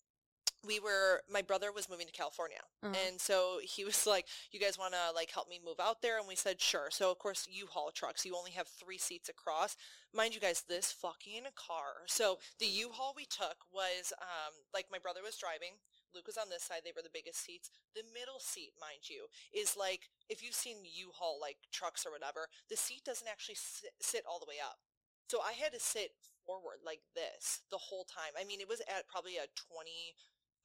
we 0.66 0.80
were. 0.80 1.22
My 1.30 1.42
brother 1.42 1.70
was 1.72 1.88
moving 1.88 2.06
to 2.06 2.12
California, 2.12 2.60
Uh-huh. 2.82 2.94
and 3.06 3.20
so 3.20 3.60
he 3.62 3.84
was 3.84 4.06
like, 4.06 4.26
"You 4.50 4.58
guys 4.60 4.78
want 4.78 4.94
to 4.94 5.12
like 5.14 5.30
help 5.30 5.48
me 5.48 5.60
move 5.64 5.78
out 5.80 6.02
there?" 6.02 6.18
And 6.18 6.26
we 6.28 6.34
said, 6.36 6.60
"Sure." 6.60 6.90
So 6.90 7.10
of 7.10 7.18
course, 7.18 7.46
U-Haul 7.50 7.90
trucks. 7.92 8.24
You 8.24 8.36
only 8.36 8.52
have 8.52 8.66
three 8.68 8.98
seats 8.98 9.28
across. 9.28 9.76
Mind 10.14 10.34
you, 10.34 10.40
guys, 10.40 10.62
this 10.68 10.90
fucking 10.92 11.44
car. 11.54 12.06
So 12.06 12.38
the 12.58 12.66
U-Haul 12.66 13.12
we 13.16 13.24
took 13.26 13.56
was 13.72 14.12
um 14.20 14.54
like 14.74 14.86
my 14.90 14.98
brother 14.98 15.20
was 15.22 15.36
driving. 15.38 15.78
Luke 16.14 16.26
was 16.26 16.38
on 16.38 16.48
this 16.48 16.62
side. 16.64 16.80
They 16.84 16.92
were 16.96 17.02
the 17.02 17.12
biggest 17.12 17.44
seats. 17.44 17.70
The 17.94 18.02
middle 18.14 18.40
seat, 18.40 18.72
mind 18.80 19.10
you, 19.10 19.26
is 19.52 19.76
like 19.76 20.08
if 20.28 20.42
you've 20.42 20.54
seen 20.54 20.78
U-Haul 20.82 21.38
like 21.40 21.58
trucks 21.70 22.06
or 22.06 22.10
whatever, 22.10 22.48
the 22.70 22.76
seat 22.76 23.04
doesn't 23.04 23.28
actually 23.28 23.56
sit, 23.60 23.92
sit 24.00 24.24
all 24.26 24.40
the 24.40 24.48
way 24.48 24.56
up. 24.64 24.78
So 25.30 25.40
I 25.42 25.52
had 25.52 25.72
to 25.74 25.80
sit 25.80 26.12
forward 26.46 26.80
like 26.82 27.00
this 27.14 27.60
the 27.70 27.76
whole 27.76 28.04
time. 28.08 28.32
I 28.40 28.44
mean, 28.48 28.60
it 28.62 28.68
was 28.68 28.80
at 28.88 29.06
probably 29.06 29.36
a 29.36 29.52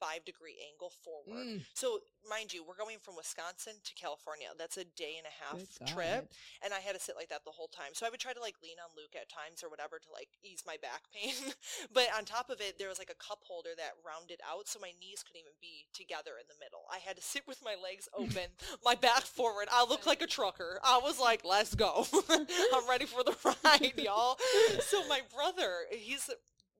25 0.00 0.24
degree 0.24 0.56
angle 0.70 0.92
forward. 1.02 1.46
Mm. 1.46 1.64
So 1.74 2.00
mind 2.28 2.52
you, 2.52 2.64
we're 2.64 2.78
going 2.78 2.98
from 3.00 3.16
Wisconsin 3.16 3.74
to 3.84 3.92
California. 3.94 4.48
That's 4.58 4.76
a 4.76 4.84
day 4.84 5.16
and 5.18 5.28
a 5.28 5.34
half 5.34 5.60
Good 5.78 5.88
trip 5.88 6.28
God. 6.28 6.38
and 6.64 6.74
I 6.74 6.80
had 6.80 6.94
to 6.94 7.00
sit 7.00 7.16
like 7.16 7.28
that 7.28 7.44
the 7.44 7.54
whole 7.54 7.68
time. 7.68 7.92
So 7.92 8.06
I 8.06 8.10
would 8.10 8.20
try 8.20 8.32
to 8.32 8.40
like 8.40 8.56
lean 8.62 8.80
on 8.82 8.92
Luke 8.96 9.14
at 9.14 9.28
times 9.28 9.62
or 9.62 9.70
whatever 9.70 9.98
to 9.98 10.10
like 10.12 10.28
ease 10.42 10.64
my 10.66 10.76
back 10.80 11.02
pain. 11.12 11.34
but 11.96 12.08
on 12.16 12.24
top 12.24 12.50
of 12.50 12.60
it, 12.60 12.78
there 12.78 12.88
was 12.88 12.98
like 12.98 13.12
a 13.12 13.22
cup 13.22 13.40
holder 13.44 13.76
that 13.76 14.00
rounded 14.04 14.40
out 14.44 14.68
so 14.68 14.78
my 14.80 14.92
knees 15.00 15.22
couldn't 15.24 15.42
even 15.42 15.56
be 15.60 15.86
together 15.92 16.36
in 16.40 16.46
the 16.48 16.58
middle. 16.60 16.84
I 16.90 16.98
had 16.98 17.16
to 17.16 17.22
sit 17.34 17.46
with 17.46 17.60
my 17.64 17.76
legs 17.80 18.08
open, 18.16 18.52
my 18.84 18.94
back 18.94 19.22
forward. 19.24 19.68
I 19.70 19.84
looked 19.84 20.06
like 20.06 20.22
a 20.22 20.28
trucker. 20.30 20.80
I 20.82 20.98
was 21.02 21.20
like, 21.20 21.44
let's 21.44 21.74
go. 21.74 22.06
I'm 22.30 22.88
ready 22.88 23.06
for 23.06 23.22
the 23.22 23.36
ride, 23.44 23.96
y'all. 23.98 24.38
So 24.80 25.06
my 25.08 25.20
brother, 25.32 25.86
he's 25.90 26.28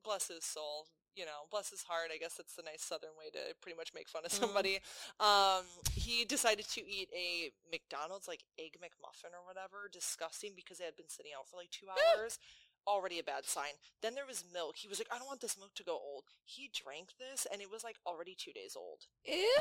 bless 0.04 0.28
his 0.28 0.44
soul. 0.44 0.86
You 1.14 1.24
know, 1.24 1.46
bless 1.50 1.70
his 1.70 1.82
heart. 1.84 2.10
I 2.12 2.18
guess 2.18 2.34
that's 2.34 2.54
the 2.56 2.62
nice 2.62 2.82
Southern 2.82 3.10
way 3.18 3.30
to 3.30 3.54
pretty 3.60 3.76
much 3.76 3.92
make 3.94 4.08
fun 4.08 4.24
of 4.24 4.32
Mhm. 4.32 4.40
somebody. 4.40 4.80
Um, 5.20 5.64
he 5.94 6.24
decided 6.24 6.66
to 6.70 6.80
eat 6.84 7.08
a 7.14 7.52
McDonald's 7.70 8.26
like 8.26 8.42
egg 8.58 8.76
McMuffin 8.80 9.32
or 9.32 9.44
whatever. 9.46 9.88
Disgusting 9.92 10.54
because 10.56 10.80
it 10.80 10.84
had 10.84 10.96
been 10.96 11.08
sitting 11.08 11.32
out 11.38 11.48
for 11.48 11.56
like 11.56 11.70
two 11.70 11.86
hours. 12.26 12.38
Already 12.86 13.18
a 13.18 13.24
bad 13.24 13.46
sign. 13.46 13.72
Then 14.02 14.14
there 14.14 14.26
was 14.26 14.44
milk. 14.52 14.76
He 14.76 14.88
was 14.88 14.98
like, 14.98 15.08
I 15.10 15.18
don't 15.18 15.26
want 15.28 15.40
this 15.40 15.56
milk 15.56 15.74
to 15.76 15.84
go 15.84 15.92
old. 15.94 16.24
He 16.44 16.68
drank 16.74 17.10
this 17.18 17.46
and 17.50 17.62
it 17.62 17.70
was 17.70 17.82
like 17.84 17.96
already 18.04 18.34
two 18.34 18.52
days 18.52 18.76
old. 18.76 19.06
Ew. 19.24 19.56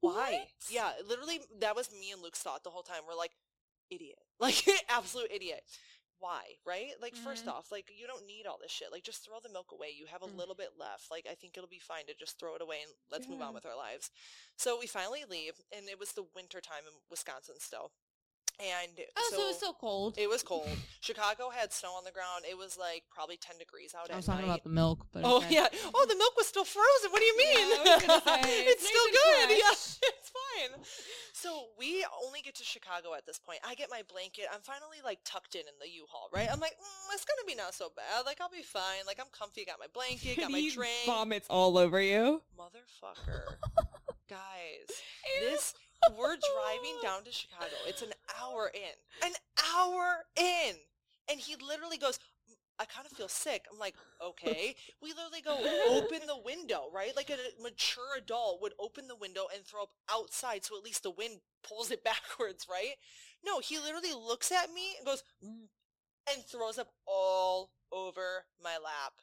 Why? 0.00 0.32
What? 0.32 0.48
Yeah, 0.68 0.92
literally, 1.06 1.40
that 1.60 1.74
was 1.74 1.90
me 1.90 2.10
and 2.12 2.20
Luke's 2.20 2.42
thought 2.42 2.64
the 2.64 2.70
whole 2.70 2.82
time. 2.82 3.02
We're 3.08 3.14
like, 3.14 3.32
idiot. 3.90 4.18
Like, 4.38 4.62
absolute 4.90 5.30
idiot. 5.32 5.62
Why? 6.18 6.56
Right? 6.64 6.92
Like, 7.00 7.14
first 7.14 7.44
Mhm. 7.44 7.52
off, 7.52 7.70
like, 7.70 7.90
you 7.94 8.06
don't 8.06 8.24
need 8.26 8.46
all 8.46 8.58
this 8.58 8.72
shit. 8.72 8.90
Like, 8.90 9.02
just 9.04 9.22
throw 9.24 9.38
the 9.40 9.48
milk 9.50 9.70
away. 9.70 9.90
You 9.90 10.06
have 10.06 10.22
a 10.22 10.26
Mm. 10.26 10.36
little 10.36 10.54
bit 10.54 10.76
left. 10.76 11.10
Like, 11.10 11.26
I 11.26 11.34
think 11.34 11.56
it'll 11.56 11.68
be 11.68 11.78
fine 11.78 12.06
to 12.06 12.14
just 12.14 12.38
throw 12.38 12.54
it 12.54 12.62
away 12.62 12.82
and 12.82 12.94
let's 13.10 13.28
move 13.28 13.42
on 13.42 13.54
with 13.54 13.66
our 13.66 13.76
lives. 13.76 14.10
So 14.56 14.78
we 14.78 14.86
finally 14.86 15.24
leave, 15.24 15.60
and 15.70 15.88
it 15.88 15.98
was 15.98 16.12
the 16.12 16.22
winter 16.22 16.60
time 16.60 16.86
in 16.86 16.94
Wisconsin 17.10 17.60
still. 17.60 17.92
And 18.58 18.90
Oh, 19.16 19.28
so, 19.30 19.36
so, 19.36 19.42
it 19.42 19.46
was 19.48 19.60
so 19.60 19.72
cold. 19.74 20.14
it 20.16 20.28
was 20.30 20.42
cold. 20.42 20.68
Chicago 21.00 21.50
had 21.50 21.72
snow 21.74 21.90
on 21.92 22.04
the 22.04 22.10
ground. 22.10 22.44
It 22.48 22.56
was 22.56 22.78
like 22.78 23.04
probably 23.10 23.36
10 23.36 23.58
degrees 23.58 23.94
out 23.94 24.10
I 24.10 24.16
was 24.16 24.24
talking 24.24 24.46
night. 24.46 24.52
about 24.52 24.64
the 24.64 24.70
milk, 24.70 25.04
but 25.12 25.22
Oh 25.24 25.38
okay. 25.38 25.54
yeah. 25.54 25.66
Oh, 25.94 26.06
the 26.08 26.16
milk 26.16 26.32
was 26.38 26.46
still 26.46 26.64
frozen. 26.64 27.10
What 27.12 27.20
do 27.20 27.26
you 27.26 27.36
mean? 27.36 27.68
Yeah, 27.84 27.98
say, 27.98 28.64
it's 28.72 28.82
it's 28.82 28.88
still 28.88 29.08
good. 29.12 29.50
and 29.50 29.58
Yeah, 29.60 29.70
it's 30.16 30.32
fine. 30.32 30.80
So 31.34 31.66
we 31.78 32.06
only 32.24 32.40
get 32.40 32.54
to 32.56 32.64
Chicago 32.64 33.12
at 33.14 33.26
this 33.26 33.38
point. 33.38 33.58
I 33.62 33.74
get 33.74 33.90
my 33.90 34.00
blanket. 34.10 34.46
I'm 34.50 34.62
finally 34.62 34.98
like 35.04 35.18
tucked 35.24 35.54
in 35.54 35.60
in 35.68 35.76
the 35.78 35.88
U-Haul, 35.90 36.30
right? 36.32 36.48
I'm 36.50 36.58
like, 36.60 36.72
mm, 36.80 37.12
it's 37.14 37.26
gonna 37.26 37.44
be 37.46 37.54
not 37.54 37.74
so 37.74 37.92
bad. 37.94 38.24
Like 38.24 38.40
I'll 38.40 38.48
be 38.48 38.62
fine. 38.62 39.04
Like 39.06 39.18
I'm 39.20 39.28
comfy. 39.36 39.66
Got 39.66 39.80
my 39.80 39.92
blanket. 39.92 40.36
Got 40.40 40.50
my 40.50 40.66
drink. 40.72 41.04
vomits 41.04 41.46
all 41.50 41.76
over 41.76 42.00
you. 42.00 42.40
Motherfucker, 42.58 43.42
guys. 44.30 44.88
This 45.40 45.74
we're 46.18 46.36
driving 46.36 46.98
down 47.02 47.24
to 47.24 47.32
Chicago. 47.32 47.74
It's 47.86 48.02
an 48.02 48.12
hour 48.40 48.70
in. 48.72 49.26
An 49.28 49.34
hour 49.74 50.24
in. 50.36 50.74
And 51.28 51.40
he 51.40 51.56
literally 51.56 51.98
goes, 51.98 52.18
I 52.78 52.84
kind 52.84 53.06
of 53.10 53.16
feel 53.16 53.28
sick. 53.28 53.64
I'm 53.72 53.78
like, 53.78 53.94
okay. 54.22 54.76
We 55.02 55.10
literally 55.10 55.40
go 55.42 55.56
open 55.96 56.26
the 56.26 56.38
window, 56.44 56.84
right? 56.94 57.16
Like 57.16 57.30
a 57.30 57.36
mature 57.62 58.16
adult 58.18 58.60
would 58.60 58.74
open 58.78 59.08
the 59.08 59.16
window 59.16 59.46
and 59.54 59.64
throw 59.64 59.84
up 59.84 59.90
outside 60.10 60.64
so 60.64 60.76
at 60.76 60.84
least 60.84 61.02
the 61.02 61.10
wind 61.10 61.40
pulls 61.66 61.90
it 61.90 62.04
backwards, 62.04 62.66
right? 62.70 62.94
No, 63.44 63.60
he 63.60 63.78
literally 63.78 64.12
looks 64.12 64.52
at 64.52 64.72
me 64.72 64.94
and 64.98 65.06
goes, 65.06 65.22
"Mm," 65.44 65.68
and 66.32 66.44
throws 66.44 66.78
up 66.78 66.88
all 67.06 67.70
over 67.92 68.44
my 68.62 68.76
lap. 68.82 69.14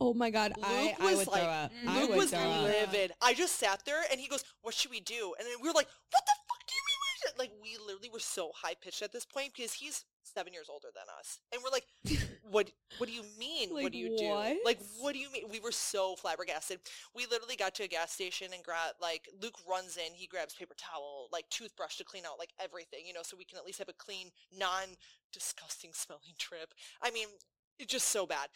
Oh 0.00 0.14
my 0.14 0.30
god, 0.30 0.52
Luke 0.56 0.66
I 0.66 0.94
was 1.00 1.18
would 1.18 1.26
like- 1.28 1.42
throw 1.42 1.50
up. 1.50 1.72
Luke 1.84 2.10
I 2.12 2.16
was 2.16 2.32
livid. 2.32 3.12
I 3.20 3.34
just 3.34 3.56
sat 3.56 3.84
there 3.84 4.02
and 4.10 4.20
he 4.20 4.28
goes, 4.28 4.44
"What 4.62 4.74
should 4.74 4.90
we 4.90 5.00
do?" 5.00 5.34
And 5.38 5.46
then 5.46 5.54
we 5.60 5.68
were 5.68 5.74
like, 5.74 5.88
"What 6.10 6.22
the 6.24 6.32
fuck 6.48 6.66
do 6.66 6.74
you 6.74 6.82
mean?" 6.86 6.98
we 7.02 7.28
should-" 7.28 7.38
Like 7.38 7.52
we 7.62 7.76
literally 7.84 8.10
were 8.10 8.20
so 8.20 8.52
high 8.54 8.74
pitched 8.80 9.02
at 9.02 9.12
this 9.12 9.24
point 9.24 9.52
because 9.56 9.72
he's 9.72 10.04
seven 10.22 10.52
years 10.52 10.68
older 10.70 10.88
than 10.94 11.04
us, 11.18 11.40
and 11.52 11.62
we're 11.64 11.70
like, 11.70 11.86
"What? 12.50 12.70
What 12.98 13.08
do 13.08 13.12
you 13.14 13.24
mean? 13.38 13.70
what 13.72 13.90
do 13.92 13.98
you 13.98 14.16
do? 14.16 14.58
Like, 14.64 14.78
what 15.00 15.14
do 15.14 15.18
you 15.18 15.32
mean?" 15.32 15.44
We 15.50 15.58
were 15.58 15.72
so 15.72 16.14
flabbergasted. 16.16 16.78
We 17.14 17.26
literally 17.26 17.56
got 17.56 17.74
to 17.76 17.82
a 17.84 17.88
gas 17.88 18.12
station 18.12 18.52
and 18.54 18.62
grab 18.62 18.94
like 19.00 19.28
Luke 19.42 19.58
runs 19.68 19.96
in. 19.96 20.14
He 20.14 20.26
grabs 20.28 20.54
paper 20.54 20.74
towel, 20.78 21.28
like 21.32 21.48
toothbrush 21.50 21.96
to 21.96 22.04
clean 22.04 22.24
out 22.24 22.38
like 22.38 22.52
everything, 22.60 23.00
you 23.04 23.14
know, 23.14 23.22
so 23.24 23.36
we 23.36 23.44
can 23.44 23.58
at 23.58 23.64
least 23.66 23.78
have 23.80 23.88
a 23.88 23.94
clean, 23.94 24.30
non 24.56 24.94
disgusting 25.32 25.90
smelling 25.92 26.34
trip. 26.38 26.72
I 27.02 27.10
mean, 27.10 27.26
it's 27.80 27.92
just 27.92 28.08
so 28.08 28.26
bad. 28.26 28.48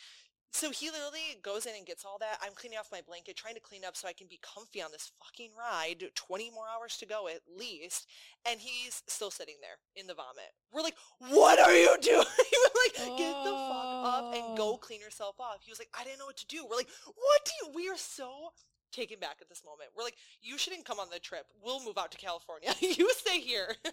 So 0.54 0.70
he 0.70 0.90
literally 0.90 1.40
goes 1.42 1.64
in 1.64 1.74
and 1.74 1.86
gets 1.86 2.04
all 2.04 2.18
that. 2.20 2.38
I'm 2.42 2.52
cleaning 2.54 2.78
off 2.78 2.92
my 2.92 3.00
blanket, 3.00 3.36
trying 3.36 3.54
to 3.54 3.60
clean 3.60 3.84
up 3.86 3.96
so 3.96 4.06
I 4.06 4.12
can 4.12 4.26
be 4.28 4.38
comfy 4.42 4.82
on 4.82 4.92
this 4.92 5.10
fucking 5.24 5.50
ride. 5.58 6.04
20 6.14 6.50
more 6.50 6.66
hours 6.68 6.98
to 6.98 7.06
go 7.06 7.26
at 7.26 7.40
least. 7.58 8.06
And 8.46 8.60
he's 8.60 9.02
still 9.08 9.30
sitting 9.30 9.56
there 9.62 9.78
in 9.96 10.06
the 10.06 10.14
vomit. 10.14 10.52
We're 10.70 10.82
like, 10.82 10.96
what 11.18 11.58
are 11.58 11.74
you 11.74 11.96
doing? 12.02 12.16
We're 12.52 13.06
like, 13.08 13.18
get 13.18 13.32
the 13.44 13.50
fuck 13.50 14.04
up 14.06 14.34
and 14.34 14.56
go 14.56 14.74
Oh. 14.74 14.76
clean 14.76 15.00
yourself 15.00 15.36
off. 15.40 15.56
He 15.64 15.70
was 15.72 15.78
like, 15.78 15.90
I 15.98 16.04
didn't 16.04 16.18
know 16.18 16.26
what 16.26 16.36
to 16.36 16.46
do. 16.46 16.64
We're 16.68 16.76
like, 16.76 16.88
what 17.06 17.44
do 17.46 17.52
you? 17.66 17.74
We 17.74 17.88
are 17.88 17.96
so 17.96 18.52
taken 18.92 19.18
back 19.18 19.38
at 19.40 19.48
this 19.48 19.62
moment. 19.64 19.90
We're 19.96 20.04
like, 20.04 20.16
you 20.40 20.58
shouldn't 20.58 20.84
come 20.84 21.00
on 21.00 21.08
the 21.10 21.18
trip. 21.18 21.46
We'll 21.62 21.84
move 21.84 21.98
out 21.98 22.12
to 22.12 22.18
California. 22.18 22.74
you 22.80 23.10
stay 23.14 23.40
here. 23.40 23.74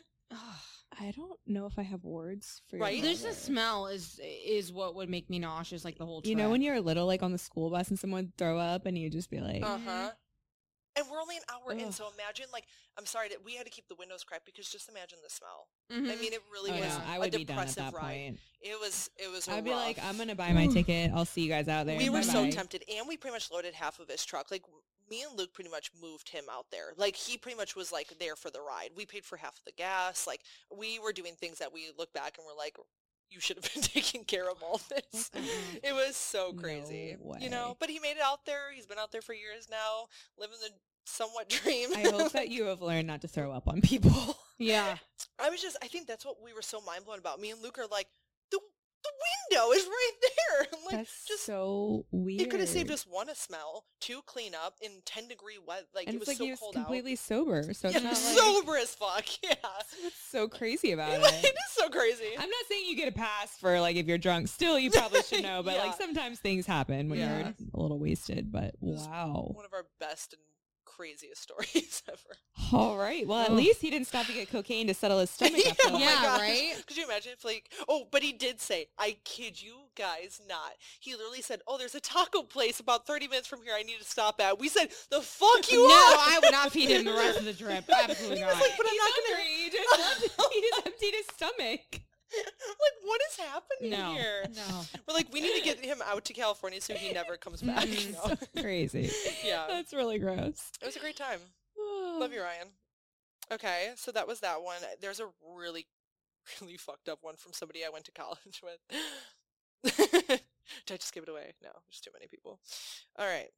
I 1.00 1.12
don't 1.16 1.39
know 1.47 1.66
if 1.66 1.78
I 1.78 1.84
have 1.84 2.04
words 2.04 2.62
for 2.68 2.76
your 2.78 2.86
Right? 2.86 3.02
There's 3.02 3.24
a 3.24 3.34
smell 3.34 3.88
is 3.88 4.20
is 4.24 4.72
what 4.74 4.95
would 4.95 5.10
make 5.10 5.30
me 5.30 5.39
nauseous 5.39 5.86
like 5.86 5.97
the 5.97 6.06
whole 6.06 6.22
trip. 6.22 6.30
You 6.30 6.36
know 6.36 6.50
when 6.50 6.62
you're 6.62 6.82
little, 6.82 7.06
like 7.06 7.24
on 7.24 7.32
the 7.32 7.38
school 7.38 7.70
bus, 7.70 7.89
and 7.89 7.97
someone 7.97 8.26
would 8.26 8.38
throw 8.38 8.58
up, 8.58 8.86
and 8.86 8.97
you 8.97 9.10
just 9.10 9.30
be 9.30 9.39
like, 9.39 9.64
Uh 9.64 9.78
huh. 9.86 10.12
And 10.96 11.06
we're 11.10 11.22
only 11.22 11.38
an 11.38 11.44
hour 11.54 11.72
in, 11.74 11.92
so 11.92 12.10
imagine 12.14 12.46
like 12.52 12.66
I'm 12.98 13.06
sorry 13.06 13.30
that 13.30 13.46
we 13.46 13.56
had 13.56 13.66
to 13.66 13.72
keep 13.72 13.88
the 13.88 13.96
windows 13.96 14.24
cracked 14.24 14.46
because 14.46 14.68
just 14.70 14.90
imagine 14.90 15.20
the 15.24 15.30
smell. 15.30 15.68
Mhm. 15.92 16.12
I 16.12 16.16
mean, 16.20 16.34
it 16.34 16.42
really 16.52 16.72
oh 16.72 16.76
was 16.76 16.98
no, 16.98 17.04
I 17.08 17.16
a 17.16 17.20
would 17.20 17.32
be 17.32 17.46
done 17.46 17.60
at 17.60 17.68
depressive 17.68 17.94
that 17.94 17.94
ride. 17.94 18.04
point. 18.18 18.40
It 18.62 18.80
was 18.80 19.10
it 19.18 19.32
was. 19.32 19.48
I'd 19.48 19.64
be 19.64 19.72
like, 19.72 19.98
I'm 20.04 20.18
gonna 20.18 20.36
buy 20.36 20.52
my 20.52 20.68
ticket. 20.74 21.12
I'll 21.14 21.26
see 21.26 21.42
you 21.42 21.50
guys 21.50 21.68
out 21.68 21.86
there. 21.86 21.98
We 21.98 22.10
were 22.10 22.24
so 22.24 22.42
Bye-bye." 22.44 22.50
tempted, 22.52 22.84
and 22.94 23.08
we 23.08 23.18
pretty 23.18 23.34
much 23.36 23.52
loaded 23.52 23.74
half 23.76 24.00
of 24.00 24.10
his 24.10 24.26
truck. 24.26 24.52
Like 24.52 24.64
me 25.10 25.24
and 25.24 25.38
Luke 25.38 25.54
pretty 25.54 25.70
much 25.70 25.92
moved 26.02 26.30
him 26.30 26.46
out 26.52 26.66
there. 26.72 26.94
Like 26.98 27.16
he 27.16 27.38
pretty 27.38 27.58
much 27.58 27.76
was 27.76 27.92
like 27.92 28.18
there 28.20 28.36
for 28.36 28.50
the 28.50 28.62
ride. 28.62 28.90
We 28.96 29.06
paid 29.06 29.26
for 29.26 29.38
half 29.38 29.58
of 29.58 29.66
the 29.66 29.72
gas. 29.72 30.28
Like 30.28 30.42
we 30.76 31.00
were 31.00 31.14
doing 31.14 31.36
things 31.36 31.60
that 31.60 31.72
we 31.74 31.92
look 31.98 32.12
back 32.14 32.38
and 32.38 32.46
we're 32.46 32.58
like, 32.58 32.78
you 33.30 33.39
should 33.39 33.57
have 33.57 33.73
been 33.73 33.84
taking 33.84 34.23
care 34.23 34.49
of 34.49 34.61
all 34.63 34.82
this. 34.89 35.30
Mm-hmm. 35.30 35.77
It 35.84 35.93
was 35.93 36.15
so 36.15 36.53
crazy, 36.53 37.15
No 37.23 37.36
you 37.39 37.49
know. 37.49 37.77
But 37.80 37.89
he 37.89 37.99
made 37.99 38.17
it 38.17 38.23
out 38.23 38.45
there. 38.45 38.71
He's 38.73 38.86
been 38.86 38.97
out 38.97 39.11
there 39.11 39.21
for 39.21 39.34
years 39.34 39.67
now, 39.69 40.07
living 40.38 40.57
the 40.61 40.69
somewhat 41.05 41.49
dream. 41.49 41.89
I 41.95 42.03
hope 42.09 42.32
that 42.34 42.49
you 42.49 42.65
have 42.65 42.82
learned 42.82 43.07
not 43.07 43.21
to 43.21 43.27
throw 43.27 43.51
up 43.51 43.67
on 43.67 43.82
people. 43.82 44.38
Yeah. 44.61 44.97
I 45.41 45.49
was 45.49 45.61
just, 45.61 45.77
I 45.82 45.88
think 45.88 46.05
that's 46.05 46.25
what 46.25 46.43
we 46.43 46.51
were 46.51 46.61
so 46.61 46.82
mind 46.82 47.05
blown 47.05 47.17
about. 47.17 47.39
Me 47.39 47.49
and 47.49 47.63
Luke 47.63 47.80
are 47.80 47.88
like, 47.89 48.07
the 49.04 49.10
window 49.58 49.72
is 49.72 49.86
right 49.86 50.12
there. 50.22 50.68
Like, 50.89 50.97
That's 51.06 51.26
just 51.26 51.45
so 51.45 52.06
weird. 52.12 52.41
it 52.41 52.50
could 52.50 52.60
have 52.62 52.70
saved 52.70 52.89
us 52.89 53.06
one 53.08 53.30
a 53.30 53.36
smell, 53.36 53.86
two 54.02 54.22
clean 54.26 54.54
up 54.56 54.74
in 54.82 54.89
ten 55.06 55.28
degree 55.28 55.60
wet. 55.66 55.86
Like 55.93 56.08
And 56.08 56.16
it 56.16 56.18
it's 56.18 56.22
was 56.22 56.28
like 56.30 56.38
so 56.38 56.43
he 56.45 56.50
was 56.50 56.60
cold 56.60 56.74
completely 56.74 57.16
sober, 57.16 57.62
so 57.74 57.89
out. 57.89 57.95
it's 57.95 58.04
Yeah, 58.04 58.10
like 58.10 58.18
sober 58.18 58.78
as 58.78 58.95
fuck. 58.95 59.26
Yeah, 59.43 59.54
what's 60.02 60.16
so 60.32 60.47
crazy 60.47 60.91
about 60.93 61.12
it 61.12 61.22
it. 61.22 61.45
is 61.45 61.54
so 61.74 61.89
crazy. 61.89 62.30
I'm 62.39 62.50
not 62.50 62.66
saying 62.68 62.86
you 62.88 62.95
get 62.95 63.08
a 63.08 63.12
pass 63.12 63.52
for 63.60 63.80
like 63.80 63.97
if 63.97 64.08
you're 64.08 64.18
drunk. 64.18 64.47
Still, 64.47 64.80
you 64.80 64.89
probably 64.89 65.22
should 65.22 65.43
know. 65.43 65.62
But 65.64 65.76
Yeah. 65.76 65.84
like 65.84 65.97
sometimes 65.97 66.39
things 66.39 66.66
happen 66.66 67.08
when 67.10 67.20
Yeah. 67.20 67.38
you're 67.39 67.54
a 67.76 67.80
little 67.80 68.00
wasted. 68.00 68.52
But 68.52 68.74
wow. 68.80 69.52
One 69.54 69.66
of 69.66 69.74
our 69.74 69.86
best 70.00 70.34
and 70.34 70.41
craziest 71.00 71.41
stories 71.47 72.04
ever. 72.10 72.36
All 72.74 72.97
right. 72.97 73.26
Well, 73.26 73.39
at 73.39 73.52
Ugh. 73.52 73.58
least 73.58 73.82
he 73.82 73.89
didn't 73.89 74.08
stop 74.08 74.26
to 74.26 74.34
get 74.34 74.50
cocaine 74.52 74.88
to 74.88 74.93
settle 74.93 75.20
his 75.20 75.30
stomach 75.36 75.62
Yeah, 75.64 75.72
after 75.72 75.84
oh 75.88 75.97
Yeah, 75.97 76.22
gosh. 76.22 76.39
right? 76.41 76.84
Could 76.86 76.97
you 76.97 77.06
imagine 77.06 77.32
if 77.34 77.45
like, 77.45 77.70
oh, 77.88 78.06
but 78.12 78.22
he 78.22 78.34
did 78.34 78.60
say, 78.60 78.88
I 78.97 79.18
kid 79.24 79.62
you 79.62 79.76
guys 79.95 80.41
not. 80.47 80.74
He 81.00 81.14
literally 81.16 81.41
said, 81.41 81.62
oh, 81.68 81.78
there's 81.78 81.95
a 81.95 82.02
taco 82.02 82.43
place 82.43 82.80
about 82.80 83.08
30 83.08 83.28
minutes 83.30 83.47
from 83.47 83.62
here 83.64 83.74
I 83.78 83.84
need 83.84 84.00
to 84.00 84.04
stop 84.06 84.41
at. 84.41 84.60
We 84.60 84.68
said, 84.68 84.89
the 85.10 85.22
fuck 85.22 85.72
you 85.72 85.88
no, 85.88 85.93
are. 85.93 86.18
I 86.18 86.39
would 86.43 86.52
not 86.52 86.72
feed 86.72 86.89
him 86.89 87.06
the 87.06 87.14
rest 87.14 87.39
of 87.39 87.45
the 87.45 87.54
trip. 87.54 87.86
Absolutely 87.89 88.38
He 88.38 88.41
not. 88.43 88.52
was 88.52 88.62
like, 88.62 88.78
but 88.78 88.86
I'm 88.86 88.91
He's 88.91 89.00
not 89.00 89.12
gonna. 89.16 89.36
hungry. 89.38 90.54
He 90.54 90.62
just 90.70 90.86
emptied 90.88 91.16
his 91.16 91.26
stomach. 91.34 92.02
Like, 92.36 92.93
what 93.03 93.21
is 93.30 93.38
happening 93.38 93.91
No. 93.91 94.13
here? 94.13 94.45
no. 94.55 94.82
We're 95.07 95.13
like, 95.13 95.32
we 95.34 95.41
need 95.41 95.55
to 95.57 95.63
get 95.63 95.84
him 95.84 95.99
out 96.05 96.25
to 96.25 96.34
California 96.34 96.80
so 96.82 96.93
he 96.93 97.11
never 97.13 97.38
comes 97.38 97.61
back. 97.61 97.88
you 97.88 97.95
Mm. 97.95 98.13
know? 98.13 98.36
So 98.36 98.47
crazy. 98.61 99.11
Yeah. 99.43 99.65
That's 99.67 99.93
really 99.93 100.19
gross. 100.19 100.71
It 100.82 100.86
was 100.86 100.95
a 100.95 100.99
great 100.99 101.15
time. 101.17 101.39
Love 101.77 102.34
you, 102.34 102.41
Ryan. 102.43 102.67
Okay, 103.51 103.89
so 103.95 104.11
that 104.11 104.27
was 104.27 104.41
that 104.41 104.61
one. 104.61 104.77
There's 105.01 105.19
a 105.19 105.27
really, 105.57 105.88
really 106.61 106.77
fucked 106.77 107.09
up 107.09 107.19
one 107.23 107.36
from 107.36 107.53
somebody 107.53 107.84
I 107.84 107.89
went 107.89 108.05
to 108.05 108.11
college 108.11 108.61
with. 108.63 108.80
Did 109.97 110.93
I 110.93 110.97
just 110.97 111.13
give 111.13 111.23
it 111.23 111.30
away? 111.30 111.53
No, 111.63 111.69
there's 111.88 111.99
too 112.01 112.11
many 112.13 112.27
people. 112.27 112.59
All 113.17 113.25
right. 113.25 113.49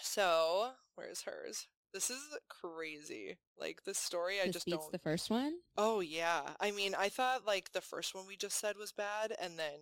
So, 0.00 0.70
where's 0.96 1.22
hers? 1.22 1.66
This 1.96 2.10
is 2.10 2.20
crazy. 2.50 3.38
Like 3.58 3.84
this 3.86 3.96
story, 3.96 4.34
I 4.38 4.44
This 4.44 4.52
just 4.56 4.66
beats 4.66 4.76
don't. 4.76 4.92
the 4.92 4.98
first 4.98 5.30
one. 5.30 5.54
Oh 5.78 6.00
yeah. 6.00 6.42
I 6.60 6.70
mean, 6.72 6.94
I 6.94 7.08
thought 7.08 7.46
like 7.46 7.72
the 7.72 7.80
first 7.80 8.14
one 8.14 8.26
we 8.28 8.36
just 8.36 8.58
said 8.60 8.76
was 8.76 8.92
bad, 8.92 9.32
and 9.40 9.58
then 9.58 9.78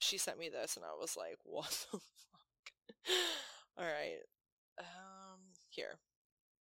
she 0.00 0.18
sent 0.18 0.40
me 0.40 0.48
this, 0.48 0.74
and 0.76 0.84
I 0.84 0.98
was 1.00 1.16
like, 1.16 1.36
"What 1.44 1.70
the 1.92 1.98
fuck?" 1.98 3.12
All 3.78 3.84
right. 3.84 4.18
Um, 4.80 5.38
here. 5.68 5.98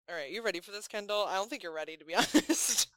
All 0.08 0.16
right, 0.16 0.30
you 0.30 0.44
ready 0.44 0.60
for 0.60 0.70
this, 0.70 0.88
Kendall? 0.88 1.26
I 1.28 1.36
don't 1.38 1.50
think 1.50 1.64
you're 1.64 1.74
ready, 1.74 1.98
to 1.98 2.06
be 2.06 2.14
honest. 2.16 2.88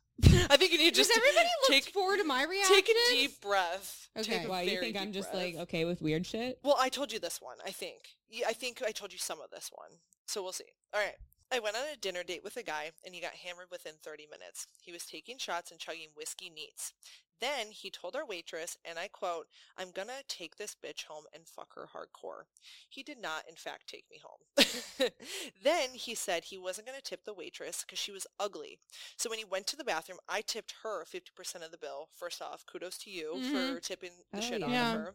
I 0.51 0.57
think 0.59 0.71
you 0.73 0.79
need 0.79 0.93
to 0.95 1.01
Does 1.01 1.09
just 1.09 1.17
everybody 1.19 1.49
look 1.71 1.85
forward 1.95 2.19
to 2.19 2.25
my 2.25 2.45
reaction? 2.45 2.75
take 2.77 2.89
a 2.91 3.11
deep 3.11 3.41
breath. 3.41 4.11
Okay. 4.19 4.45
Why 4.47 4.63
you 4.63 4.81
think 4.81 4.97
I'm 4.99 5.13
just 5.13 5.33
breath. 5.33 5.43
like 5.43 5.57
okay 5.57 5.87
with 5.87 6.03
weird 6.03 6.27
shit? 6.27 6.59
Well, 6.63 6.77
I 6.79 6.91
told 6.91 7.11
you 7.11 7.19
this 7.19 7.41
one, 7.41 7.57
I 7.65 7.71
think. 7.71 8.01
Yeah, 8.29 8.47
I 8.49 8.53
think 8.53 8.83
I 8.87 8.91
told 8.93 9.13
you 9.15 9.19
some 9.19 9.41
of 9.41 9.51
this 9.51 9.71
one. 9.73 9.91
So 10.27 10.43
we'll 10.43 10.53
see. 10.53 10.65
All 10.93 11.01
right. 11.01 11.15
I 11.53 11.61
went 11.61 11.77
on 11.77 11.83
a 11.93 11.97
dinner 11.97 12.23
date 12.23 12.43
with 12.43 12.57
a 12.57 12.63
guy 12.63 12.91
and 13.05 13.15
he 13.15 13.21
got 13.21 13.35
hammered 13.35 13.69
within 13.71 13.95
30 14.03 14.27
minutes. 14.31 14.67
He 14.81 14.93
was 14.93 15.07
taking 15.07 15.39
shots 15.39 15.71
and 15.71 15.81
chugging 15.81 16.09
whiskey 16.17 16.51
neats. 16.51 16.93
Then 17.41 17.71
he 17.71 17.91
told 17.91 18.17
our 18.17 18.25
waitress, 18.25 18.77
and 18.85 18.99
I 18.99 19.09
quote, 19.09 19.49
I'm 19.77 19.91
gonna 19.91 20.23
take 20.29 20.57
this 20.57 20.77
bitch 20.83 21.05
home 21.05 21.25
and 21.35 21.47
fuck 21.47 21.75
her 21.75 21.89
hardcore. 21.95 22.45
He 22.89 23.03
did 23.03 23.19
not, 23.21 23.43
in 23.49 23.57
fact, 23.57 23.89
take 23.89 24.05
me 24.11 24.21
home. 24.23 25.11
then 25.63 25.91
he 25.95 26.15
said 26.15 26.45
he 26.45 26.57
wasn't 26.59 26.87
gonna 26.87 27.01
tip 27.03 27.25
the 27.25 27.35
waitress 27.35 27.83
because 27.83 27.99
she 27.99 28.13
was 28.13 28.27
ugly. 28.39 28.79
So 29.17 29.29
when 29.29 29.39
he 29.39 29.45
went 29.45 29.67
to 29.69 29.77
the 29.77 29.85
bathroom, 29.85 30.19
I 30.29 30.43
tipped 30.43 30.75
her 30.85 31.05
50% 31.05 31.65
of 31.65 31.71
the 31.71 31.79
bill. 31.79 32.09
First 32.15 32.41
off, 32.41 32.65
kudos 32.67 32.99
to 32.99 33.11
you 33.11 33.35
mm-hmm. 33.37 33.75
for 33.75 33.81
tipping 33.81 34.13
the 34.33 34.39
Oh, 34.39 34.41
shit 34.41 34.63
out 34.63 34.71
of 34.71 35.01
her 35.03 35.15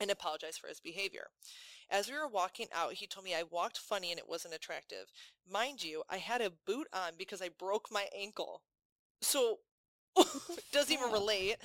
and 0.00 0.10
apologized 0.10 0.58
for 0.60 0.68
his 0.68 0.80
behavior. 0.80 1.28
As 1.90 2.08
we 2.08 2.14
were 2.16 2.28
walking 2.28 2.66
out, 2.74 2.94
he 2.94 3.06
told 3.06 3.24
me 3.24 3.34
I 3.34 3.44
walked 3.44 3.78
funny 3.78 4.10
and 4.10 4.18
it 4.18 4.28
wasn't 4.28 4.54
attractive. 4.54 5.06
Mind 5.50 5.82
you, 5.82 6.02
I 6.10 6.16
had 6.16 6.40
a 6.40 6.52
boot 6.66 6.88
on 6.92 7.12
because 7.16 7.40
I 7.40 7.48
broke 7.48 7.88
my 7.90 8.06
ankle. 8.16 8.62
So 9.22 9.58
doesn't 10.72 10.92
even 10.92 11.12
relate. 11.12 11.56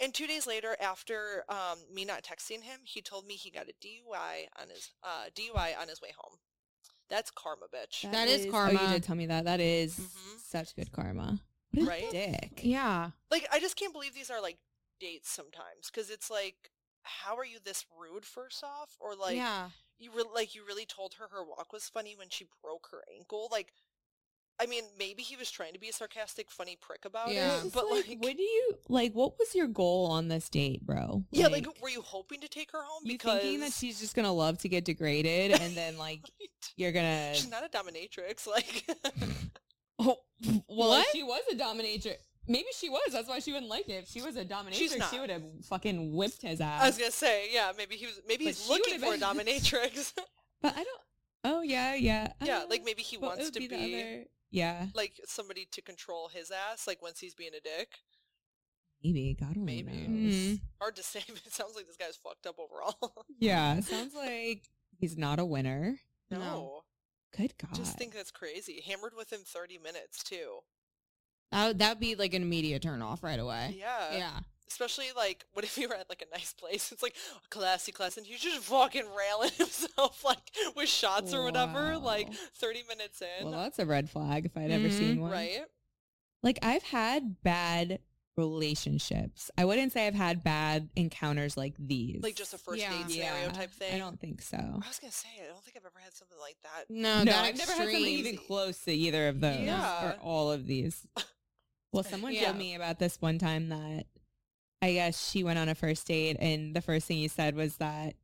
And 0.00 0.12
two 0.12 0.26
days 0.26 0.46
later, 0.46 0.76
after 0.80 1.44
um, 1.48 1.78
me 1.92 2.04
not 2.04 2.22
texting 2.22 2.62
him, 2.62 2.80
he 2.84 3.00
told 3.00 3.26
me 3.26 3.34
he 3.34 3.50
got 3.50 3.68
a 3.68 3.74
DUI 3.86 4.48
on 4.60 4.68
his 4.68 4.90
uh, 5.02 5.30
DUI 5.34 5.80
on 5.80 5.88
his 5.88 6.00
way 6.02 6.12
home. 6.16 6.38
That's 7.08 7.30
karma, 7.30 7.66
bitch. 7.74 8.10
That 8.10 8.28
is 8.28 8.46
karma. 8.50 8.78
Oh, 8.78 8.82
you 8.82 8.88
did 8.94 9.02
tell 9.02 9.16
me 9.16 9.26
that. 9.26 9.44
That 9.44 9.60
is 9.60 9.98
Mhm. 9.98 10.40
such 10.40 10.76
good 10.76 10.92
karma. 10.92 11.40
What 11.72 11.84
a 11.84 11.90
Right? 11.90 12.10
dick. 12.10 12.60
Yeah. 12.62 13.10
Like, 13.30 13.48
I 13.50 13.60
just 13.60 13.76
can't 13.76 13.92
believe 13.92 14.14
these 14.14 14.30
are 14.30 14.40
like 14.40 14.58
dates 15.00 15.30
sometimes 15.30 15.90
because 15.92 16.10
it's 16.10 16.30
like, 16.30 16.70
how 17.22 17.36
are 17.36 17.44
you 17.44 17.58
this 17.64 17.84
rude? 18.00 18.24
First 18.24 18.62
off, 18.64 18.96
or 19.00 19.14
like, 19.14 19.36
yeah. 19.36 19.70
you 19.98 20.10
re- 20.16 20.24
like 20.34 20.54
you 20.54 20.62
really 20.66 20.86
told 20.86 21.14
her 21.14 21.26
her 21.32 21.44
walk 21.44 21.72
was 21.72 21.88
funny 21.88 22.14
when 22.16 22.28
she 22.30 22.46
broke 22.62 22.88
her 22.92 23.02
ankle 23.16 23.48
like 23.52 23.72
i 24.62 24.66
mean 24.66 24.84
maybe 24.98 25.22
he 25.22 25.36
was 25.36 25.50
trying 25.50 25.72
to 25.72 25.78
be 25.78 25.88
a 25.88 25.92
sarcastic 25.92 26.50
funny 26.50 26.76
prick 26.80 27.04
about 27.06 27.30
Yeah. 27.32 27.64
it 27.64 27.72
but 27.72 27.86
like, 27.90 28.06
like, 28.08 28.18
what 28.22 28.36
do 28.36 28.42
you 28.42 28.74
like? 28.88 29.12
What 29.14 29.38
was 29.38 29.54
your 29.54 29.66
goal 29.68 30.06
on 30.10 30.28
this 30.28 30.48
date, 30.50 30.84
bro? 30.84 31.24
yeah 31.30 31.46
like, 31.48 31.66
were 31.82 31.88
you 31.88 32.02
hoping 32.02 32.40
to 32.40 32.48
take 32.48 32.70
her 32.72 32.82
home 32.82 33.02
you 33.04 33.12
because 33.14 33.40
thinking 33.40 33.60
that 33.60 33.72
she's 33.72 33.98
just 34.00 34.14
gonna 34.14 34.32
love 34.32 34.58
to 34.58 34.68
get 34.68 34.84
degraded, 34.84 35.52
and 35.60 35.74
then 35.76 35.96
like 35.98 36.20
you're 36.76 36.92
gonna. 36.92 37.32
she's 37.34 37.50
not 37.50 37.64
a 37.64 37.68
dominatrix 37.68 38.46
like 38.46 38.86
Oh, 40.02 40.16
well, 40.68 40.88
What? 40.88 41.06
she 41.12 41.22
was 41.22 41.42
a 41.52 41.54
dominatrix. 41.54 42.16
Maybe 42.50 42.66
she 42.76 42.88
was. 42.88 43.12
That's 43.12 43.28
why 43.28 43.38
she 43.38 43.52
wouldn't 43.52 43.70
like 43.70 43.88
it. 43.88 43.92
If 44.04 44.08
she 44.08 44.20
was 44.22 44.34
a 44.36 44.44
dominatrix, 44.44 45.10
she 45.10 45.20
would 45.20 45.30
have 45.30 45.42
fucking 45.68 46.14
whipped 46.14 46.42
his 46.42 46.60
ass. 46.60 46.82
i 46.82 46.86
was 46.86 46.98
gonna 46.98 47.10
say 47.10 47.48
yeah 47.52 47.70
maybe 47.76 47.94
he 47.96 48.06
was 48.06 48.20
maybe 48.26 48.44
But 48.46 48.54
he's 48.54 48.68
looking 48.68 49.00
would've 49.00 49.08
for 49.08 49.14
a 49.14 49.18
dominatrix 49.28 50.12
but 50.62 50.72
I 50.76 50.82
don't. 50.84 51.00
Oh 51.44 51.62
yeah, 51.62 51.94
yeah. 51.94 52.32
yeah 52.42 52.58
uh, 52.58 52.62
like 52.68 52.82
maybe 52.84 53.02
he 53.02 53.16
wants 53.16 53.50
to 53.50 53.58
be, 53.58 53.66
the 53.68 53.76
other- 53.76 54.24
yeah, 54.50 54.86
like 54.94 55.12
somebody 55.26 55.66
to 55.72 55.80
control 55.80 56.28
his 56.28 56.50
ass 56.50 56.86
like 56.86 57.00
once 57.00 57.20
he's 57.20 57.34
being 57.34 57.52
a 57.56 57.60
dick 57.60 57.88
maybe. 59.02 59.36
God 59.38 59.56
only 59.56 59.82
Maybe. 59.82 60.06
knows. 60.08 60.34
Mm. 60.34 60.60
hard 60.80 60.96
to 60.96 61.02
say 61.12 61.22
but 61.28 61.40
it 61.46 61.52
sounds 61.52 61.74
like 61.76 61.86
this 61.86 61.96
guy's 61.96 62.16
fucked 62.16 62.46
up 62.46 62.56
overall 62.58 63.24
Yeah, 63.38 63.80
sounds 63.94 64.14
like 64.14 64.64
he's 64.98 65.16
not 65.16 65.38
a 65.38 65.44
winner. 65.44 65.96
no, 66.30 66.38
No. 66.38 66.82
Good 67.36 67.54
God. 67.58 67.74
just 67.74 67.96
think 67.96 68.12
that's 68.12 68.32
crazy 68.32 68.82
hammered 68.86 69.12
within 69.16 69.40
30 69.44 69.78
minutes 69.78 70.22
too 70.24 70.58
That 71.52 71.66
would, 71.68 71.78
that 71.80 71.88
would 71.90 72.00
be 72.00 72.14
like 72.14 72.34
an 72.34 72.42
immediate 72.42 72.82
turn 72.82 73.02
off 73.02 73.22
right 73.22 73.38
away. 73.38 73.76
yeah 73.78 74.16
Yeah. 74.16 74.30
Especially 74.68 75.06
like, 75.16 75.44
what 75.52 75.64
if 75.64 75.76
you 75.76 75.88
were 75.88 75.96
at 75.96 76.08
like 76.08 76.22
a 76.22 76.30
nice 76.34 76.52
place? 76.52 76.92
It's 76.92 77.02
like 77.02 77.14
a 77.44 77.48
classy, 77.48 77.90
classy, 77.92 78.20
and 78.20 78.26
he's 78.26 78.40
just 78.40 78.58
fucking 78.60 79.04
railing 79.18 79.50
himself 79.58 80.24
like 80.24 80.52
with 80.76 80.88
shots 80.88 81.34
or 81.34 81.42
whatever. 81.42 81.98
Like 81.98 82.32
thirty 82.54 82.82
minutes 82.88 83.20
in, 83.20 83.50
well, 83.50 83.60
that's 83.62 83.78
a 83.80 83.84
red 83.84 84.08
flag 84.08 84.46
if 84.46 84.56
I'd 84.56 84.70
ever 84.70 84.88
Mhm. 84.88 84.92
seen 84.98 85.20
one. 85.20 85.32
right? 85.32 85.62
Like 86.44 86.60
I've 86.62 86.84
had 86.84 87.42
bad 87.42 87.98
relationships. 88.36 89.50
I 89.58 89.64
wouldn't 89.64 89.92
say 89.92 90.06
I've 90.06 90.14
had 90.14 90.42
bad 90.44 90.88
encounters 90.96 91.56
like 91.56 91.74
these. 91.78 92.22
Like 92.22 92.36
just 92.36 92.54
a 92.54 92.58
first 92.58 92.80
Yeah. 92.80 92.90
date 92.90 93.10
scenario 93.10 93.50
type 93.50 93.72
thing. 93.72 93.94
I 93.94 93.98
don't 93.98 94.20
think 94.20 94.40
so. 94.40 94.56
I 94.56 94.86
was 94.88 94.98
gonna 95.00 95.12
say, 95.12 95.28
I 95.42 95.48
don't 95.48 95.62
think 95.64 95.76
I've 95.76 95.84
ever 95.84 95.98
had 96.02 96.14
something 96.14 96.38
like 96.40 96.56
that. 96.62 96.84
No, 96.88 97.18
no, 97.18 97.32
that 97.32 97.44
I've 97.44 97.58
never 97.58 97.72
had 97.72 97.82
something 97.82 98.00
even 98.04 98.36
close 98.36 98.78
to 98.84 98.92
either 98.92 99.28
of 99.28 99.40
those 99.40 99.60
Yeah. 99.66 100.04
or 100.06 100.12
all 100.22 100.52
of 100.52 100.66
these. 100.66 101.06
Well, 101.92 102.02
someone 102.04 102.32
Yeah. 102.32 102.46
told 102.46 102.56
me 102.58 102.74
about 102.74 102.98
this 102.98 103.20
one 103.20 103.38
time 103.38 103.68
that 103.70 104.06
I 104.82 104.92
guess 104.92 105.30
she 105.30 105.44
went 105.44 105.58
on 105.58 105.68
a 105.68 105.74
first 105.74 106.06
date 106.06 106.36
and 106.40 106.74
the 106.74 106.80
first 106.80 107.06
thing 107.06 107.18
he 107.18 107.28
said 107.28 107.54
was 107.54 107.76
that 107.76 108.14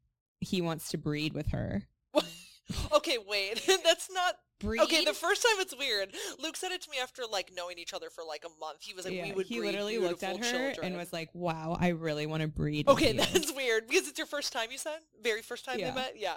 he 0.41 0.61
wants 0.61 0.89
to 0.91 0.99
breed 0.99 1.35
with 1.35 1.49
her. 1.49 1.83
okay, 2.93 3.19
wait, 3.27 3.63
that's 3.85 4.11
not. 4.11 4.37
Breed? 4.59 4.81
Okay, 4.81 5.05
the 5.05 5.13
first 5.13 5.43
time 5.43 5.61
it's 5.61 5.77
weird. 5.77 6.15
Luke 6.43 6.57
said 6.57 6.73
it 6.73 6.81
to 6.83 6.91
me 6.91 6.97
after 7.03 7.25
like 7.31 7.51
knowing 7.55 7.79
each 7.79 7.93
other 7.93 8.09
for 8.09 8.25
like 8.27 8.43
a 8.47 8.49
month. 8.59 8.79
He 8.81 8.95
was 8.95 9.05
like, 9.05 9.13
Yeah, 9.13 9.25
"We 9.25 9.33
would 9.33 9.47
he 9.47 9.59
breed 9.59 9.67
literally 9.73 9.99
looked 9.99 10.23
at 10.23 10.37
her 10.39 10.43
beautiful 10.61 10.85
and 10.85 10.97
was 10.97 11.13
like, 11.13 11.29
"Wow, 11.35 11.77
I 11.79 11.89
really 11.89 12.25
want 12.25 12.41
to 12.41 12.49
breed." 12.49 12.89
Okay, 12.89 13.13
with 13.13 13.27
you." 13.35 13.39
that's 13.41 13.53
weird 13.53 13.87
because 13.87 14.09
it's 14.09 14.17
your 14.17 14.27
first 14.27 14.55
time. 14.55 14.69
You 14.73 14.79
said 14.79 14.97
very 15.23 15.43
first 15.43 15.67
time 15.67 15.79
Yeah. 15.79 15.91
they 15.91 15.97
met. 15.97 16.15
Yeah, 16.17 16.37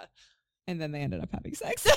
and 0.67 0.81
then 0.81 0.91
they 0.91 0.99
ended 0.99 1.21
up 1.21 1.29
having 1.31 1.53
sex. 1.55 1.87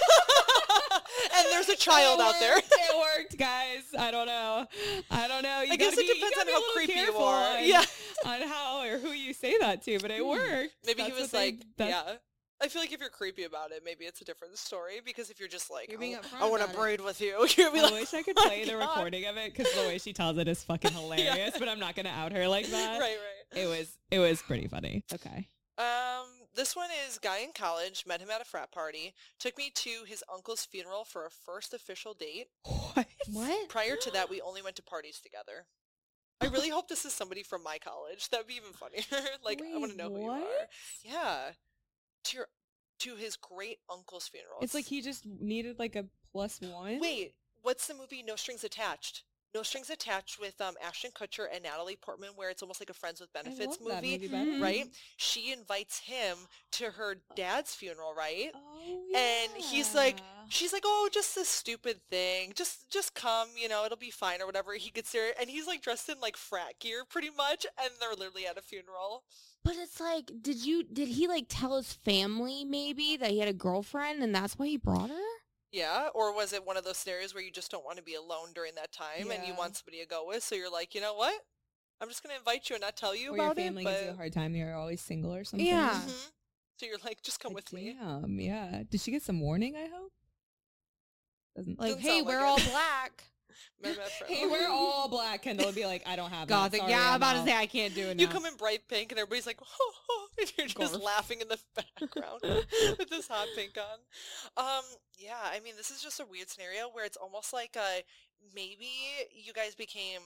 And 1.34 1.46
there's 1.50 1.68
a 1.68 1.76
child 1.76 2.20
out 2.20 2.34
there. 2.40 2.58
it 2.58 3.18
worked, 3.18 3.38
guys. 3.38 3.82
I 3.98 4.10
don't 4.10 4.26
know. 4.26 4.66
I 5.10 5.28
don't 5.28 5.42
know. 5.42 5.62
You 5.62 5.72
I 5.72 5.76
guess 5.76 5.92
it 5.96 6.06
be- 6.06 6.14
depends 6.14 6.38
on 6.38 6.46
how 6.48 6.72
creepy 6.72 6.92
you 6.94 7.16
are. 7.16 7.56
on- 7.58 7.64
Yeah. 7.64 7.84
on 8.24 8.42
how 8.42 8.84
or 8.84 8.98
who 8.98 9.10
you 9.12 9.32
say 9.34 9.56
that 9.58 9.82
to, 9.84 9.98
but 10.00 10.10
it 10.10 10.24
worked. 10.24 10.74
Maybe 10.86 11.02
he 11.02 11.12
was 11.12 11.30
they- 11.30 11.38
like, 11.38 11.56
that's- 11.76 12.04
yeah. 12.06 12.14
I 12.60 12.68
feel 12.68 12.80
like 12.80 12.92
if 12.92 13.00
you're 13.00 13.08
creepy 13.08 13.42
about 13.42 13.72
it, 13.72 13.82
maybe 13.84 14.04
it's 14.04 14.20
a 14.20 14.24
different 14.24 14.56
story. 14.56 15.00
Because 15.04 15.30
if 15.30 15.40
you're 15.40 15.48
just 15.48 15.68
like, 15.68 15.90
You're 15.90 15.98
being 15.98 16.14
"I- 16.14 16.20
upfront 16.20 16.42
I 16.42 16.48
want 16.48 16.62
to 16.62 16.68
braid 16.76 17.00
with 17.00 17.20
you, 17.20 17.44
you'll 17.56 17.72
be 17.72 17.80
I 17.80 17.82
like, 17.82 17.92
wish 17.94 18.14
I 18.14 18.22
could 18.22 18.38
"Oh 18.38 18.46
play 18.46 18.64
the 18.64 18.72
God." 18.72 18.88
recording 18.96 19.24
of 19.26 19.36
it 19.36 19.52
because 19.52 19.72
the 19.74 19.80
way 19.80 19.98
she 19.98 20.12
tells 20.12 20.38
it 20.38 20.46
is 20.46 20.62
fucking 20.62 20.92
hilarious. 21.00 21.56
But 21.58 21.68
I'm 21.68 21.80
not 21.80 21.96
gonna 21.96 22.10
out 22.10 22.30
her 22.30 22.46
like 22.46 22.66
that. 22.70 23.00
right, 23.00 23.16
right. 23.18 23.60
It 23.64 23.66
was 23.66 23.88
it 24.12 24.20
was 24.20 24.40
pretty 24.42 24.68
funny. 24.68 25.02
Okay. 25.12 25.48
Um, 25.78 26.26
this 26.54 26.76
one 26.76 26.90
is 27.08 27.18
guy 27.18 27.38
in 27.38 27.52
college 27.54 28.04
met 28.06 28.20
him 28.20 28.30
at 28.30 28.40
a 28.40 28.44
frat 28.44 28.70
party, 28.72 29.14
took 29.38 29.56
me 29.56 29.70
to 29.74 30.04
his 30.06 30.22
uncle's 30.32 30.64
funeral 30.64 31.04
for 31.04 31.26
a 31.26 31.30
first 31.30 31.74
official 31.74 32.14
date. 32.14 32.48
What? 32.94 33.06
What? 33.32 33.68
Prior 33.68 33.96
to 33.96 34.10
that, 34.10 34.28
we 34.28 34.40
only 34.40 34.62
went 34.62 34.76
to 34.76 34.82
parties 34.82 35.20
together. 35.20 35.66
I 36.42 36.46
really 36.46 36.70
hope 36.70 36.88
this 36.88 37.04
is 37.04 37.12
somebody 37.12 37.42
from 37.42 37.62
my 37.62 37.78
college. 37.78 38.28
That'd 38.30 38.48
be 38.48 38.54
even 38.54 38.72
funnier. 38.72 39.02
like 39.44 39.62
I 39.62 39.78
want 39.78 39.92
to 39.92 39.96
Wait, 39.96 39.96
know 39.96 40.14
who 40.14 40.24
you 40.24 40.30
are. 40.30 40.40
Yeah, 41.04 41.50
to 42.24 42.36
your 42.36 42.46
to 43.00 43.16
his 43.16 43.36
great 43.36 43.78
uncle's 43.90 44.28
funeral. 44.28 44.58
It's 44.60 44.74
like 44.74 44.84
he 44.84 45.02
just 45.02 45.24
needed 45.26 45.78
like 45.78 45.96
a 45.96 46.06
plus 46.32 46.60
one. 46.60 46.98
Wait, 47.00 47.34
what's 47.62 47.86
the 47.86 47.94
movie 47.94 48.22
No 48.22 48.36
Strings 48.36 48.64
Attached? 48.64 49.24
No 49.54 49.62
Strings 49.62 49.90
Attached 49.90 50.40
with 50.40 50.60
um, 50.60 50.74
Ashton 50.82 51.10
Kutcher 51.10 51.46
and 51.52 51.62
Natalie 51.62 51.96
Portman, 51.96 52.30
where 52.36 52.48
it's 52.48 52.62
almost 52.62 52.80
like 52.80 52.90
a 52.90 52.94
Friends 52.94 53.20
with 53.20 53.32
Benefits 53.32 53.78
movie, 53.80 54.18
movie 54.18 54.60
right? 54.60 54.86
She 55.16 55.52
invites 55.52 55.98
him 56.00 56.36
to 56.72 56.86
her 56.92 57.16
dad's 57.36 57.74
funeral, 57.74 58.14
right? 58.14 58.50
Oh 58.54 59.02
yeah. 59.10 59.18
And 59.18 59.62
he's 59.62 59.94
like. 59.94 60.18
She's 60.48 60.72
like, 60.72 60.82
"Oh, 60.84 61.08
just 61.10 61.34
this 61.34 61.48
stupid 61.48 62.00
thing. 62.10 62.52
Just 62.54 62.90
just 62.90 63.14
come, 63.14 63.48
you 63.56 63.68
know, 63.68 63.86
it'll 63.86 63.96
be 63.96 64.10
fine 64.10 64.42
or 64.42 64.46
whatever." 64.46 64.74
He 64.74 64.90
gets 64.90 65.10
there 65.12 65.32
and 65.40 65.48
he's 65.48 65.66
like 65.66 65.80
dressed 65.80 66.10
in 66.10 66.20
like 66.20 66.36
frat 66.36 66.78
gear 66.78 67.04
pretty 67.08 67.30
much, 67.30 67.64
and 67.80 67.90
they're 67.98 68.10
literally 68.10 68.46
at 68.46 68.58
a 68.58 68.60
funeral. 68.60 69.22
But 69.64 69.76
it's 69.78 70.00
like, 70.00 70.30
did 70.42 70.64
you 70.66 70.82
did 70.82 71.08
he 71.08 71.28
like 71.28 71.46
tell 71.48 71.76
his 71.76 71.92
family 71.92 72.64
maybe 72.64 73.16
that 73.16 73.30
he 73.30 73.38
had 73.38 73.48
a 73.48 73.54
girlfriend 73.54 74.22
and 74.22 74.34
that's 74.34 74.58
why 74.58 74.66
he 74.66 74.76
brought 74.76 75.10
her? 75.10 75.31
Yeah, 75.72 76.08
or 76.14 76.34
was 76.34 76.52
it 76.52 76.66
one 76.66 76.76
of 76.76 76.84
those 76.84 76.98
scenarios 76.98 77.34
where 77.34 77.42
you 77.42 77.50
just 77.50 77.70
don't 77.70 77.84
want 77.84 77.96
to 77.96 78.02
be 78.02 78.14
alone 78.14 78.48
during 78.54 78.74
that 78.74 78.92
time 78.92 79.30
and 79.30 79.46
you 79.46 79.54
want 79.54 79.74
somebody 79.76 80.00
to 80.02 80.06
go 80.06 80.26
with, 80.26 80.42
so 80.44 80.54
you're 80.54 80.70
like, 80.70 80.94
"You 80.94 81.00
know 81.00 81.14
what? 81.14 81.34
I'm 82.00 82.08
just 82.08 82.22
going 82.22 82.32
to 82.34 82.38
invite 82.38 82.68
you 82.68 82.74
and 82.76 82.82
not 82.82 82.96
tell 82.96 83.14
you 83.16 83.32
or 83.32 83.36
your 83.36 83.44
about 83.46 83.56
family 83.56 83.82
it." 83.84 83.86
gives 83.88 84.02
you 84.04 84.10
a 84.10 84.14
hard 84.16 84.32
time. 84.34 84.54
You're 84.54 84.74
always 84.74 85.00
single 85.00 85.32
or 85.34 85.44
something. 85.44 85.66
Yeah. 85.66 86.00
Mhm. 86.06 86.28
So 86.78 86.86
you're 86.86 86.98
like, 87.04 87.22
"Just 87.22 87.38
come 87.38 87.52
Like, 87.52 87.64
with 87.66 87.72
me." 87.72 87.96
Damn. 87.98 88.40
Yeah. 88.40 88.82
Did 88.90 89.00
she 89.00 89.12
get 89.12 89.22
some 89.22 89.40
warning? 89.40 89.76
I 89.76 89.86
hope. 89.86 90.12
Doesn't 91.56 91.78
Like, 91.78 91.88
Doesn't 91.94 92.02
hey, 92.02 92.22
we're 92.22 92.38
it. 92.40 92.42
all 92.42 92.58
black. 92.58 93.24
Met 93.82 93.94
him 93.94 94.00
at 94.00 94.10
frat- 94.12 94.30
Hey, 94.30 94.46
we're 94.46 94.68
all 94.68 95.08
black. 95.08 95.42
Kendall 95.42 95.66
would 95.66 95.74
be 95.74 95.86
like, 95.86 96.02
I 96.06 96.16
don't 96.16 96.30
have 96.30 96.48
that. 96.48 96.54
Gothic. 96.54 96.80
Sorry, 96.80 96.90
yeah, 96.92 97.10
I'm 97.10 97.16
about 97.16 97.36
out. 97.36 97.44
to 97.44 97.50
say 97.50 97.56
I 97.56 97.66
can't 97.66 97.94
do 97.94 98.08
it 98.08 98.20
You 98.20 98.28
come 98.28 98.46
in 98.46 98.56
bright 98.56 98.88
pink 98.88 99.12
and 99.12 99.18
everybody's 99.18 99.46
like, 99.46 99.60
oh, 99.62 99.92
oh, 100.10 100.26
and 100.40 100.52
you're 100.58 100.66
just 100.66 100.94
Garf. 100.94 101.02
laughing 101.02 101.40
in 101.40 101.48
the 101.48 101.58
background 102.00 102.40
with 102.98 103.10
this 103.10 103.28
hot 103.28 103.48
pink 103.56 103.76
on. 103.78 104.64
Um, 104.64 104.84
yeah, 105.18 105.38
I 105.44 105.60
mean, 105.60 105.74
this 105.76 105.90
is 105.90 106.02
just 106.02 106.20
a 106.20 106.24
weird 106.24 106.48
scenario 106.50 106.88
where 106.92 107.04
it's 107.04 107.16
almost 107.16 107.52
like 107.52 107.76
uh 107.78 108.00
maybe 108.54 108.88
you 109.34 109.52
guys 109.52 109.74
became. 109.74 110.20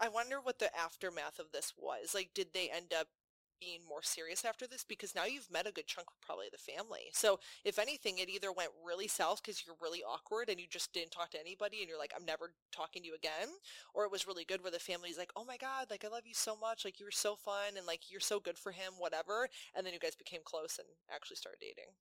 I 0.00 0.08
wonder 0.08 0.36
what 0.40 0.58
the 0.60 0.74
aftermath 0.76 1.38
of 1.40 1.50
this 1.52 1.72
was. 1.76 2.14
Like, 2.14 2.30
did 2.34 2.48
they 2.54 2.70
end 2.70 2.92
up 2.98 3.08
being 3.62 3.80
more 3.88 4.02
serious 4.02 4.44
after 4.44 4.66
this? 4.66 4.82
Because 4.84 5.14
now 5.14 5.24
you've 5.24 5.50
met 5.50 5.68
a 5.68 5.72
good 5.72 5.86
chunk 5.86 6.08
of 6.08 6.20
probably 6.20 6.46
the 6.50 6.58
family. 6.58 7.10
So 7.12 7.38
if 7.64 7.78
anything, 7.78 8.18
it 8.18 8.28
either 8.28 8.50
went 8.50 8.70
really 8.84 9.06
south 9.06 9.40
because 9.42 9.62
you're 9.64 9.76
really 9.80 10.02
awkward 10.02 10.48
and 10.48 10.58
you 10.58 10.66
just 10.68 10.92
didn't 10.92 11.12
talk 11.12 11.30
to 11.30 11.40
anybody 11.40 11.78
and 11.80 11.88
you're 11.88 11.98
like, 11.98 12.12
I'm 12.16 12.24
never 12.24 12.54
talking 12.72 13.02
to 13.02 13.08
you 13.08 13.14
again, 13.14 13.48
or 13.94 14.04
it 14.04 14.10
was 14.10 14.26
really 14.26 14.44
good 14.44 14.62
where 14.62 14.72
the 14.72 14.78
family's 14.80 15.18
like, 15.18 15.30
oh 15.36 15.44
my 15.44 15.56
god, 15.56 15.86
like 15.90 16.04
I 16.04 16.08
love 16.08 16.26
you 16.26 16.34
so 16.34 16.56
much, 16.56 16.84
like 16.84 16.98
you 16.98 17.06
were 17.06 17.12
so 17.12 17.36
fun 17.36 17.76
and 17.76 17.86
like 17.86 18.10
you're 18.10 18.20
so 18.20 18.40
good 18.40 18.58
for 18.58 18.72
him, 18.72 18.94
whatever, 18.98 19.48
and 19.76 19.86
then 19.86 19.92
you 19.92 20.00
guys 20.00 20.16
became 20.16 20.40
close 20.44 20.78
and 20.78 20.88
actually 21.14 21.36
started 21.36 21.60
dating. 21.60 21.92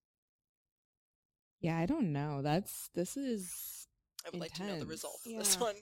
Yeah, 1.60 1.78
I 1.78 1.86
don't 1.86 2.12
know. 2.12 2.42
That's 2.42 2.90
this 2.96 3.16
is. 3.16 3.88
I 4.26 4.30
would 4.32 4.40
like 4.42 4.54
to 4.56 4.62
know 4.64 4.68
the 4.70 4.74
Intense. 4.74 4.90
result 4.90 5.20
of 5.28 5.38
this 5.38 5.56
Yeah. 5.56 5.62
one. 5.62 5.76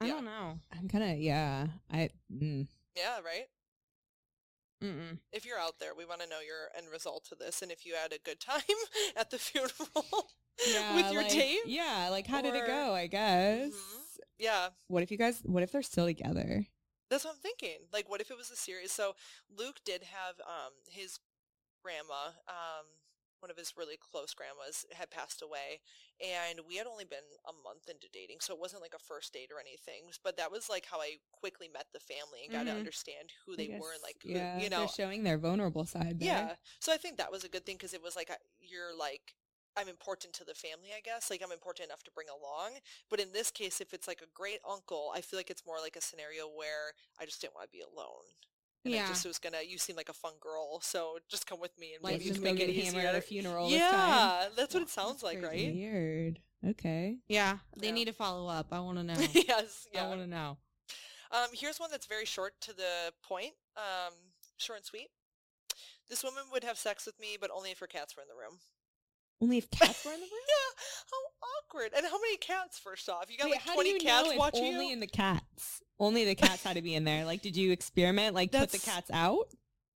I 0.00 0.06
Yeah. 0.06 0.12
don't 0.14 0.24
know. 0.24 0.58
I'm 0.72 0.88
kind 0.88 1.04
of 1.12 1.18
yeah. 1.18 1.68
I. 1.90 2.10
Mm. 2.30 2.66
Yeah, 2.94 3.20
right. 3.20 3.48
Mm-mm. 4.82 5.18
If 5.32 5.46
you're 5.46 5.58
out 5.58 5.78
there, 5.78 5.94
we 5.96 6.04
want 6.04 6.20
to 6.22 6.28
know 6.28 6.40
your 6.40 6.68
end 6.76 6.86
result 6.90 7.24
to 7.26 7.34
this, 7.34 7.62
and 7.62 7.70
if 7.70 7.86
you 7.86 7.94
had 7.94 8.12
a 8.12 8.18
good 8.18 8.40
time 8.52 8.60
at 9.16 9.30
the 9.30 9.38
funeral 9.38 9.70
Yeah, 10.70 10.94
with 10.96 11.12
your 11.12 11.22
like, 11.22 11.32
date. 11.32 11.60
Yeah, 11.66 12.08
like 12.10 12.26
how 12.26 12.42
did 12.42 12.54
it 12.54 12.66
go? 12.66 12.94
I 12.94 13.06
guess. 13.06 13.72
Mhm. 13.72 14.20
Yeah, 14.38 14.68
What 14.88 15.02
if 15.02 15.10
you 15.10 15.18
guys? 15.18 15.40
What 15.44 15.62
if 15.62 15.72
they're 15.72 15.82
still 15.82 16.06
together? 16.06 16.66
That's 17.08 17.24
what 17.24 17.34
I'm 17.34 17.40
thinking. 17.40 17.78
Like, 17.92 18.08
what 18.10 18.20
if 18.20 18.30
it 18.30 18.36
was 18.36 18.50
a 18.50 18.56
series? 18.56 18.90
So 18.90 19.14
Luke 19.48 19.80
did 19.84 20.02
have 20.02 20.34
um 20.40 20.72
his 20.90 21.18
grandma, 21.82 22.32
um, 22.48 22.86
one 23.42 23.50
of 23.50 23.58
his 23.58 23.74
really 23.76 23.96
close 23.98 24.32
grandmas, 24.34 24.86
had 24.92 25.10
passed 25.10 25.42
away, 25.42 25.82
and 26.22 26.60
we 26.66 26.76
had 26.76 26.86
only 26.86 27.04
been 27.04 27.26
a 27.48 27.52
month 27.52 27.88
into 27.90 28.06
dating, 28.12 28.38
so 28.40 28.54
it 28.54 28.60
wasn't 28.60 28.82
like 28.82 28.94
a 28.94 28.98
first 29.02 29.32
date 29.32 29.50
or 29.52 29.60
anything. 29.60 30.10
But 30.22 30.36
that 30.38 30.52
was 30.52 30.70
like 30.70 30.86
how 30.86 31.00
I 31.00 31.18
quickly 31.32 31.68
met 31.72 31.86
the 31.92 32.00
family 32.00 32.44
and 32.44 32.52
got 32.52 32.64
to 32.64 32.70
Mhm. 32.72 32.78
understand 32.78 33.32
who 33.44 33.56
they 33.56 33.66
guess, 33.68 33.80
were 33.80 33.92
and 33.92 34.02
like 34.02 34.16
who, 34.22 34.30
yeah, 34.30 34.60
you 34.62 34.70
know. 34.70 34.78
they're 34.78 34.88
showing 34.88 35.24
their 35.24 35.38
vulnerable 35.38 35.84
side. 35.84 36.20
There. 36.20 36.28
Yeah. 36.28 36.56
So 36.80 36.92
I 36.92 36.96
think 36.96 37.18
that 37.18 37.32
was 37.32 37.44
a 37.44 37.48
good 37.48 37.66
thing 37.66 37.76
because 37.76 37.94
it 37.94 38.02
was 38.02 38.16
like 38.16 38.30
you're 38.60 38.96
like 38.96 39.34
I'm 39.76 39.88
important 39.88 40.34
to 40.34 40.44
the 40.44 40.54
family, 40.54 40.90
I 40.96 41.00
guess. 41.00 41.30
Like 41.30 41.42
I'm 41.42 41.52
important 41.52 41.86
enough 41.88 42.02
to 42.04 42.10
bring 42.10 42.28
along. 42.28 42.78
But 43.08 43.20
in 43.20 43.32
this 43.32 43.50
case, 43.50 43.80
if 43.80 43.94
it's 43.94 44.06
like 44.06 44.20
a 44.20 44.26
great 44.34 44.60
uncle, 44.68 45.10
I 45.14 45.20
feel 45.22 45.38
like 45.38 45.50
it's 45.50 45.66
more 45.66 45.80
like 45.80 45.96
a 45.96 46.00
scenario 46.00 46.46
where 46.46 46.92
I 47.18 47.24
just 47.24 47.40
didn't 47.40 47.54
want 47.54 47.66
to 47.72 47.76
be 47.78 47.80
alone. 47.82 48.36
And 48.84 48.92
I 48.94 48.98
Yeah. 48.98 49.08
just 49.08 49.24
was 49.24 49.38
gonna. 49.38 49.58
You 49.66 49.78
seem 49.78 49.94
like 49.96 50.08
a 50.08 50.12
fun 50.12 50.32
girl, 50.40 50.80
so 50.80 51.18
just 51.28 51.46
come 51.46 51.60
with 51.60 51.76
me 51.78 51.94
and 51.94 52.02
Like 52.02 52.14
maybe 52.14 52.24
you 52.24 52.32
can 52.34 52.42
make 52.42 52.58
it 52.60 52.72
get 52.72 52.84
hammered 52.84 53.04
at 53.04 53.14
a 53.14 53.20
funeral. 53.20 53.68
this 53.68 53.80
time. 53.80 54.08
Yeah, 54.08 54.48
that's 54.56 54.74
what 54.74 54.80
Wow, 54.80 54.84
it 54.84 54.90
sounds 54.90 55.22
like, 55.22 55.42
right? 55.42 55.72
Weird. 55.72 56.40
Okay. 56.66 57.18
Yeah, 57.28 57.58
they 57.76 57.88
Yeah. 57.88 57.92
need 57.94 58.04
to 58.06 58.12
follow 58.12 58.48
up. 58.48 58.72
I 58.72 58.80
want 58.80 58.98
to 58.98 59.04
know. 59.04 59.14
yes. 59.34 59.86
I 59.96 60.06
want 60.08 60.20
to 60.20 60.26
know. 60.26 60.58
Um, 61.30 61.48
here's 61.54 61.78
one 61.80 61.90
that's 61.90 62.06
very 62.06 62.24
short 62.26 62.60
to 62.62 62.72
the 62.74 63.12
point. 63.22 63.52
Um, 63.76 64.12
short 64.58 64.78
and 64.80 64.86
sweet. 64.86 65.08
This 66.08 66.22
woman 66.22 66.44
would 66.52 66.62
have 66.64 66.76
sex 66.76 67.06
with 67.06 67.18
me, 67.20 67.36
but 67.40 67.50
only 67.54 67.70
if 67.70 67.78
her 67.78 67.86
cats 67.86 68.16
were 68.16 68.22
in 68.22 68.28
the 68.28 68.34
room. 68.34 68.58
Only 69.40 69.58
if 69.58 69.70
cats 69.70 70.04
were 70.04 70.12
in 70.12 70.20
the 70.20 70.26
room. 70.26 70.30
Yeah, 70.48 70.82
how 71.10 71.48
awkward. 71.68 71.92
And 71.96 72.04
how 72.06 72.20
many 72.20 72.36
cats, 72.36 72.78
first 72.78 73.08
off? 73.08 73.26
You 73.30 73.38
got 73.38 73.44
Wait, 73.46 73.52
like 73.52 73.62
how 73.62 73.74
20 73.74 73.88
do 73.88 73.94
you 73.94 74.00
cats 74.00 74.26
know 74.26 74.32
if 74.32 74.38
watching 74.38 74.64
only 74.74 74.86
you? 74.88 74.92
in 74.92 75.00
the 75.00 75.06
cats? 75.06 75.80
Only 76.02 76.24
the 76.24 76.34
cats 76.34 76.64
had 76.64 76.74
to 76.74 76.82
be 76.82 76.96
in 76.96 77.04
there. 77.04 77.24
Like, 77.24 77.42
did 77.42 77.56
you 77.56 77.70
experiment? 77.70 78.34
Like, 78.34 78.50
put 78.50 78.70
the 78.70 78.78
That's- 78.78 78.84
cats 78.84 79.10
out? 79.12 79.46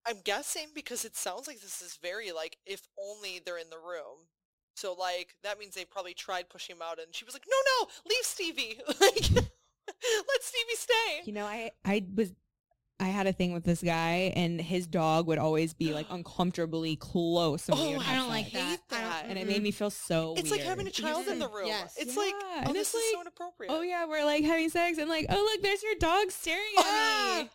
I'm 0.07 0.20
guessing 0.22 0.66
because 0.74 1.07
it 1.07 1.16
sounds 1.16 1.46
like 1.46 1.62
this 1.62 1.80
is 1.80 1.98
very 2.02 2.30
like, 2.30 2.59
if 2.66 2.86
only 3.02 3.40
they're 3.44 3.57
in 3.57 3.70
the 3.70 3.78
room. 3.78 4.28
So 4.76 4.92
like, 4.92 5.34
that 5.42 5.59
means 5.59 5.74
they 5.74 5.86
probably 5.86 6.12
tried 6.12 6.50
pushing 6.50 6.76
him 6.76 6.82
out 6.82 6.98
and 6.98 7.14
she 7.14 7.24
was 7.24 7.32
like, 7.34 7.46
no, 7.48 7.57
no, 7.80 7.88
leave 8.07 8.24
Stevie. 8.24 8.80
like, 9.00 9.30
let 9.32 10.42
Stevie 10.42 10.76
stay. 10.76 11.22
You 11.24 11.32
know, 11.32 11.46
I 11.46 11.70
I 11.86 12.05
was 12.14 12.32
I 13.01 13.07
had 13.09 13.26
a 13.26 13.32
thing 13.32 13.53
with 13.53 13.64
this 13.64 13.82
guy, 13.82 14.32
and 14.36 14.61
his 14.61 14.86
dog 14.86 15.26
would 15.26 15.38
always 15.38 15.74
be 15.74 15.92
like 15.92 16.07
uncomfortably 16.11 16.97
close. 16.97 17.66
When 17.68 17.78
we 17.78 17.95
Oh, 17.97 17.99
I 17.99 18.03
have 18.05 18.16
don't 18.20 18.28
like 18.28 18.49
sex. 18.51 18.82
that. 18.90 19.01
I 19.01 19.20
don't- 19.22 19.30
and 19.30 19.38
it 19.38 19.47
made 19.49 19.62
me 19.62 19.70
feel 19.72 19.90
so. 19.90 20.34
It's 20.36 20.51
like 20.51 20.61
having 20.61 20.82
a 20.82 20.84
weird. 20.86 20.95
child 20.95 21.26
in 21.26 21.38
the 21.40 21.49
room. 21.49 21.66
Yes. 21.66 21.97
It's 21.99 22.14
Yeah, 22.14 22.22
like, 22.22 22.34
oh, 22.36 22.61
and 22.66 22.74
this 22.74 22.95
it's 22.95 22.95
is 22.95 23.11
so 23.12 23.18
like, 23.18 23.26
inappropriate. 23.26 23.72
Oh 23.72 23.82
yeah, 23.82 24.07
we're 24.07 24.24
like 24.24 24.45
having 24.45 24.68
sex, 24.70 24.99
and 24.99 25.09
like, 25.11 25.26
oh 25.28 25.51
look, 25.53 25.62
there's 25.62 25.82
your 25.82 25.95
dog 25.99 26.30
staring 26.30 26.62
at 26.78 26.84
Ah! 26.84 27.38
me. 27.45 27.51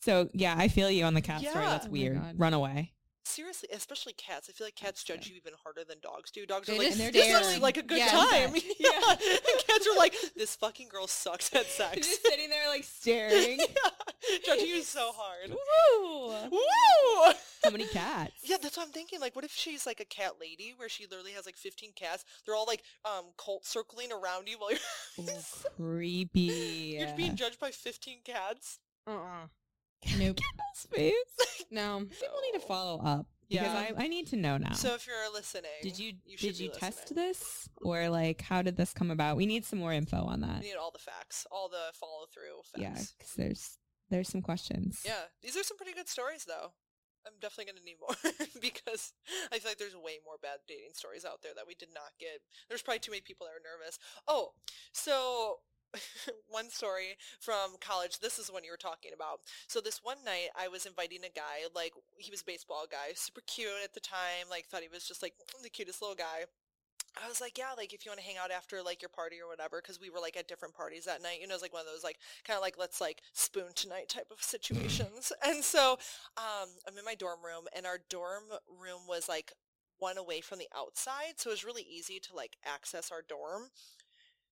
So 0.00 0.28
yeah, 0.32 0.54
I 0.56 0.68
feel 0.68 0.90
you 0.90 1.04
on 1.04 1.14
the 1.14 1.20
cat 1.20 1.40
story. 1.40 1.64
Yeah. 1.64 1.70
That's 1.70 1.86
Oh 1.86 1.88
my 1.88 1.92
weird. 1.92 2.20
God. 2.20 2.34
Run 2.38 2.54
away. 2.54 2.92
Seriously, 3.24 3.68
especially 3.72 4.12
cats. 4.14 4.48
I 4.50 4.52
feel 4.52 4.66
like 4.66 4.74
cats 4.74 5.02
That's 5.02 5.04
judge 5.04 5.28
you 5.30 5.36
even 5.36 5.52
harder 5.62 5.84
than 5.84 5.98
dogs 6.02 6.30
do. 6.32 6.44
Dogs 6.44 6.66
They 6.66 6.74
are 6.74 6.78
like, 6.78 6.88
just 6.88 6.98
this 7.12 7.24
stare. 7.24 7.40
looks 7.40 7.60
like 7.60 7.76
a 7.76 7.82
good 7.82 7.98
Yeah. 7.98 8.08
time. 8.08 8.54
Yeah. 8.54 8.60
yeah. 8.80 9.10
And 9.20 9.66
cats 9.66 9.86
are 9.86 9.96
like, 9.96 10.14
this 10.36 10.56
fucking 10.56 10.88
girl 10.88 11.06
sucks 11.06 11.54
at 11.54 11.66
sex. 11.78 11.96
Just 12.06 12.26
sitting 12.26 12.50
there 12.50 12.68
like 12.68 12.84
staring. 12.84 13.58
yeah. 13.60 14.38
Judging 14.44 14.66
you 14.68 14.82
so 14.82 15.12
hard. 15.14 15.50
Woo! 15.50 16.28
Woo! 16.50 17.32
How 17.64 17.70
many 17.70 17.86
cats? 17.86 18.32
Yeah, 18.42 18.56
that's 18.60 18.76
what 18.76 18.86
I'm 18.86 18.92
thinking. 18.92 19.20
Like, 19.20 19.36
what 19.36 19.44
if 19.44 19.52
she's 19.52 19.86
like 19.86 20.00
a 20.00 20.04
cat 20.04 20.32
lady 20.40 20.74
where 20.76 20.88
she 20.88 21.06
literally 21.06 21.32
has 21.32 21.46
like 21.46 21.56
15 21.56 21.92
cats? 21.94 22.24
They're 22.44 22.54
all 22.56 22.66
like 22.66 22.82
um 23.04 23.26
cult 23.38 23.64
circling 23.64 24.10
around 24.12 24.48
you 24.48 24.58
while 24.58 24.70
you're, 24.70 24.80
Oh, 25.20 25.38
creepy. 25.76 26.96
you're 26.98 27.16
being 27.16 27.36
judged 27.36 27.60
by 27.60 27.70
15 27.70 28.18
cats. 28.24 28.78
Uh-uh. 29.06 29.46
Nope. 30.18 30.38
Space. 30.74 31.14
No. 31.70 32.00
People 32.00 32.36
need 32.52 32.60
to 32.60 32.66
follow 32.66 33.00
up 33.02 33.26
because 33.48 33.64
Yeah. 33.66 33.94
I, 33.98 34.04
I 34.04 34.06
need 34.08 34.26
to 34.28 34.36
know 34.36 34.58
now. 34.58 34.72
So 34.74 34.92
if 34.94 35.06
you're 35.06 35.32
listening, 35.32 35.70
did 35.82 35.98
you, 35.98 36.12
should 36.36 36.38
did 36.48 36.58
you 36.60 36.68
test 36.68 37.14
this 37.14 37.66
or 37.80 38.10
like 38.10 38.42
how 38.42 38.60
did 38.60 38.76
this 38.76 38.92
come 38.92 39.10
about? 39.10 39.36
We 39.38 39.46
need 39.46 39.64
some 39.64 39.78
more 39.78 39.92
info 39.94 40.18
on 40.18 40.42
that. 40.42 40.60
We 40.60 40.68
need 40.68 40.76
all 40.76 40.90
the 40.90 40.98
facts, 40.98 41.46
all 41.50 41.70
the 41.70 41.94
follow 41.94 42.26
through 42.30 42.60
facts. 42.74 42.82
Yeah, 42.82 43.02
because 43.16 43.32
there's 43.38 43.78
there's 44.10 44.28
some 44.28 44.42
questions. 44.42 45.00
Yeah, 45.02 45.14
these 45.42 45.56
are 45.56 45.62
some 45.62 45.78
pretty 45.78 45.94
good 45.94 46.08
stories, 46.10 46.44
though. 46.44 46.72
I'm 47.26 47.32
definitely 47.40 47.72
going 47.72 47.78
to 47.78 47.84
need 47.84 47.96
more 48.02 48.16
because 48.60 49.12
I 49.52 49.60
feel 49.60 49.70
like 49.70 49.78
there's 49.78 49.94
way 49.96 50.18
more 50.26 50.36
bad 50.42 50.58
dating 50.68 50.92
stories 50.92 51.24
out 51.24 51.40
there 51.42 51.52
that 51.56 51.66
we 51.66 51.74
did 51.74 51.88
not 51.94 52.12
get. 52.18 52.42
There's 52.68 52.82
probably 52.82 52.98
too 52.98 53.12
many 53.12 53.22
people 53.22 53.46
that 53.46 53.54
are 53.56 53.62
nervous. 53.64 53.98
Oh, 54.28 54.52
so 54.92 55.60
one 56.48 56.70
story 56.70 57.16
from 57.40 57.76
college. 57.80 58.20
This 58.20 58.38
is 58.38 58.50
one 58.50 58.64
you 58.64 58.70
were 58.70 58.76
talking 58.76 59.12
about. 59.14 59.40
So 59.66 59.80
this 59.80 60.00
one 60.02 60.24
night 60.24 60.48
I 60.58 60.68
was 60.68 60.86
inviting 60.86 61.24
a 61.24 61.32
guy, 61.34 61.68
like 61.74 61.92
he 62.16 62.30
was 62.30 62.42
a 62.42 62.46
baseball 62.46 62.86
guy, 62.90 63.12
super 63.14 63.42
cute 63.46 63.68
at 63.84 63.94
the 63.94 64.00
time, 64.00 64.48
like 64.50 64.66
thought 64.66 64.82
he 64.82 64.88
was 64.88 65.06
just 65.06 65.22
like 65.22 65.34
the 65.62 65.70
cutest 65.70 66.00
little 66.00 66.16
guy. 66.16 66.46
I 67.22 67.28
was 67.28 67.40
like, 67.40 67.58
yeah, 67.58 67.72
like 67.76 67.92
if 67.92 68.04
you 68.04 68.10
want 68.10 68.20
to 68.20 68.26
hang 68.26 68.38
out 68.42 68.50
after 68.50 68.82
like 68.82 69.02
your 69.02 69.10
party 69.10 69.36
or 69.42 69.48
whatever, 69.48 69.82
because 69.82 70.00
we 70.00 70.08
were 70.08 70.20
like 70.20 70.36
at 70.36 70.48
different 70.48 70.74
parties 70.74 71.04
that 71.04 71.22
night. 71.22 71.40
You 71.40 71.46
know, 71.46 71.52
it 71.52 71.56
was 71.56 71.62
like 71.62 71.72
one 71.72 71.82
of 71.82 71.86
those 71.92 72.04
like 72.04 72.18
kind 72.44 72.56
of 72.56 72.62
like 72.62 72.78
let's 72.78 73.00
like 73.00 73.20
spoon 73.34 73.74
tonight 73.74 74.08
type 74.08 74.28
of 74.30 74.42
situations. 74.42 75.32
and 75.46 75.62
so 75.62 75.98
um, 76.38 76.68
I'm 76.88 76.96
in 76.96 77.04
my 77.04 77.14
dorm 77.14 77.40
room, 77.44 77.66
and 77.76 77.84
our 77.86 77.98
dorm 78.08 78.44
room 78.68 79.02
was 79.06 79.28
like 79.28 79.52
one 79.98 80.16
away 80.16 80.40
from 80.40 80.58
the 80.58 80.68
outside, 80.76 81.34
so 81.36 81.50
it 81.50 81.52
was 81.52 81.64
really 81.64 81.86
easy 81.88 82.18
to 82.18 82.34
like 82.34 82.56
access 82.64 83.12
our 83.12 83.22
dorm. 83.22 83.68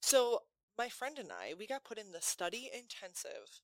So 0.02 0.40
my 0.80 0.88
friend 0.88 1.18
and 1.18 1.30
I, 1.30 1.52
we 1.58 1.66
got 1.66 1.84
put 1.84 1.98
in 1.98 2.12
the 2.12 2.22
study 2.22 2.70
intensive 2.72 3.60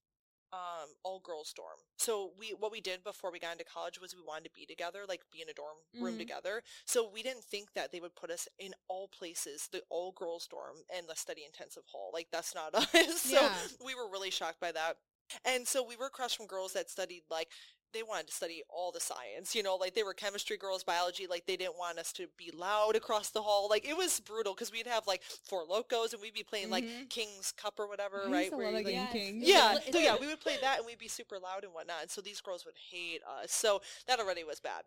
um 0.53 0.89
all 1.03 1.21
girls 1.25 1.53
dorm. 1.57 1.79
So 1.99 2.31
we 2.39 2.55
what 2.59 2.71
we 2.71 2.81
did 2.81 3.03
before 3.03 3.33
we 3.33 3.41
got 3.41 3.53
into 3.53 3.65
college 3.65 4.01
was 4.01 4.15
we 4.15 4.23
wanted 4.27 4.45
to 4.45 4.51
be 4.55 4.67
together, 4.67 5.01
like 5.09 5.23
be 5.33 5.43
in 5.43 5.49
a 5.49 5.53
dorm 5.55 5.79
room 6.01 6.15
Mhm. 6.15 6.19
together. 6.19 6.63
So 6.87 7.11
we 7.13 7.23
didn't 7.23 7.45
think 7.45 7.73
that 7.75 7.91
they 7.91 8.01
would 8.01 8.15
put 8.15 8.31
us 8.31 8.47
in 8.59 8.73
all 8.89 9.09
places, 9.09 9.69
the 9.73 9.83
all 9.91 10.13
girls 10.13 10.47
dorm 10.47 10.77
and 10.97 11.09
the 11.09 11.17
study 11.17 11.43
intensive 11.45 11.85
hall. 11.93 12.11
Like 12.15 12.29
that's 12.31 12.55
not 12.55 12.75
us. 12.81 13.23
so 13.23 13.33
Yeah. 13.33 13.67
we 13.85 13.95
were 13.95 14.09
really 14.11 14.31
shocked 14.31 14.61
by 14.61 14.73
that. 14.73 14.99
And 15.45 15.67
so 15.67 15.83
we 15.83 15.97
were 15.97 16.07
across 16.07 16.35
from 16.35 16.47
girls 16.47 16.75
that 16.75 16.91
studied 16.91 17.23
like 17.31 17.49
they 17.97 18.03
wanted 18.03 18.27
to 18.29 18.35
study 18.35 18.63
all 18.69 18.93
the 18.93 19.01
science, 19.01 19.55
you 19.55 19.63
know, 19.63 19.77
like 19.77 19.95
they 19.95 20.03
were 20.03 20.15
chemistry 20.15 20.57
girls, 20.57 20.85
biology, 20.85 21.27
like 21.27 21.47
they 21.47 21.57
didn't 21.57 21.79
want 21.79 21.99
us 21.99 22.13
to 22.13 22.27
be 22.37 22.51
loud 22.57 22.95
across 22.97 23.31
the 23.31 23.43
hall. 23.43 23.69
Like 23.71 23.89
it 23.89 23.97
was 23.97 24.21
brutal 24.21 24.55
because 24.55 24.71
we'd 24.71 24.87
have 24.87 25.07
like 25.07 25.23
Four 25.23 25.65
Lokos 25.67 26.13
and 26.13 26.21
we'd 26.21 26.35
be 26.35 26.43
playing 26.43 26.71
like 26.71 26.85
Mhm. 26.85 27.09
King's 27.09 27.53
Cup 27.53 27.79
or 27.81 27.87
whatever, 27.89 28.27
I 28.27 28.31
right? 28.31 28.51
where 28.57 28.67
love 28.67 28.75
you, 28.75 28.81
a 28.81 28.85
like, 28.85 28.93
Yes. 28.95 29.13
king. 29.13 29.41
Yeah, 29.43 29.79
so 29.93 29.99
yeah, 29.99 30.17
we 30.21 30.27
would 30.27 30.41
play 30.41 30.57
that 30.61 30.79
and 30.79 30.87
we'd 30.87 30.99
be 30.99 31.09
super 31.09 31.39
loud 31.39 31.65
and 31.65 31.73
whatnot. 31.73 32.03
And 32.03 32.11
so 32.11 32.21
these 32.21 32.41
girls 32.41 32.65
would 32.67 32.77
hate 32.91 33.23
us. 33.43 33.53
So 33.53 33.81
that 34.07 34.21
already 34.21 34.45
was 34.45 34.61
bad. 34.61 34.83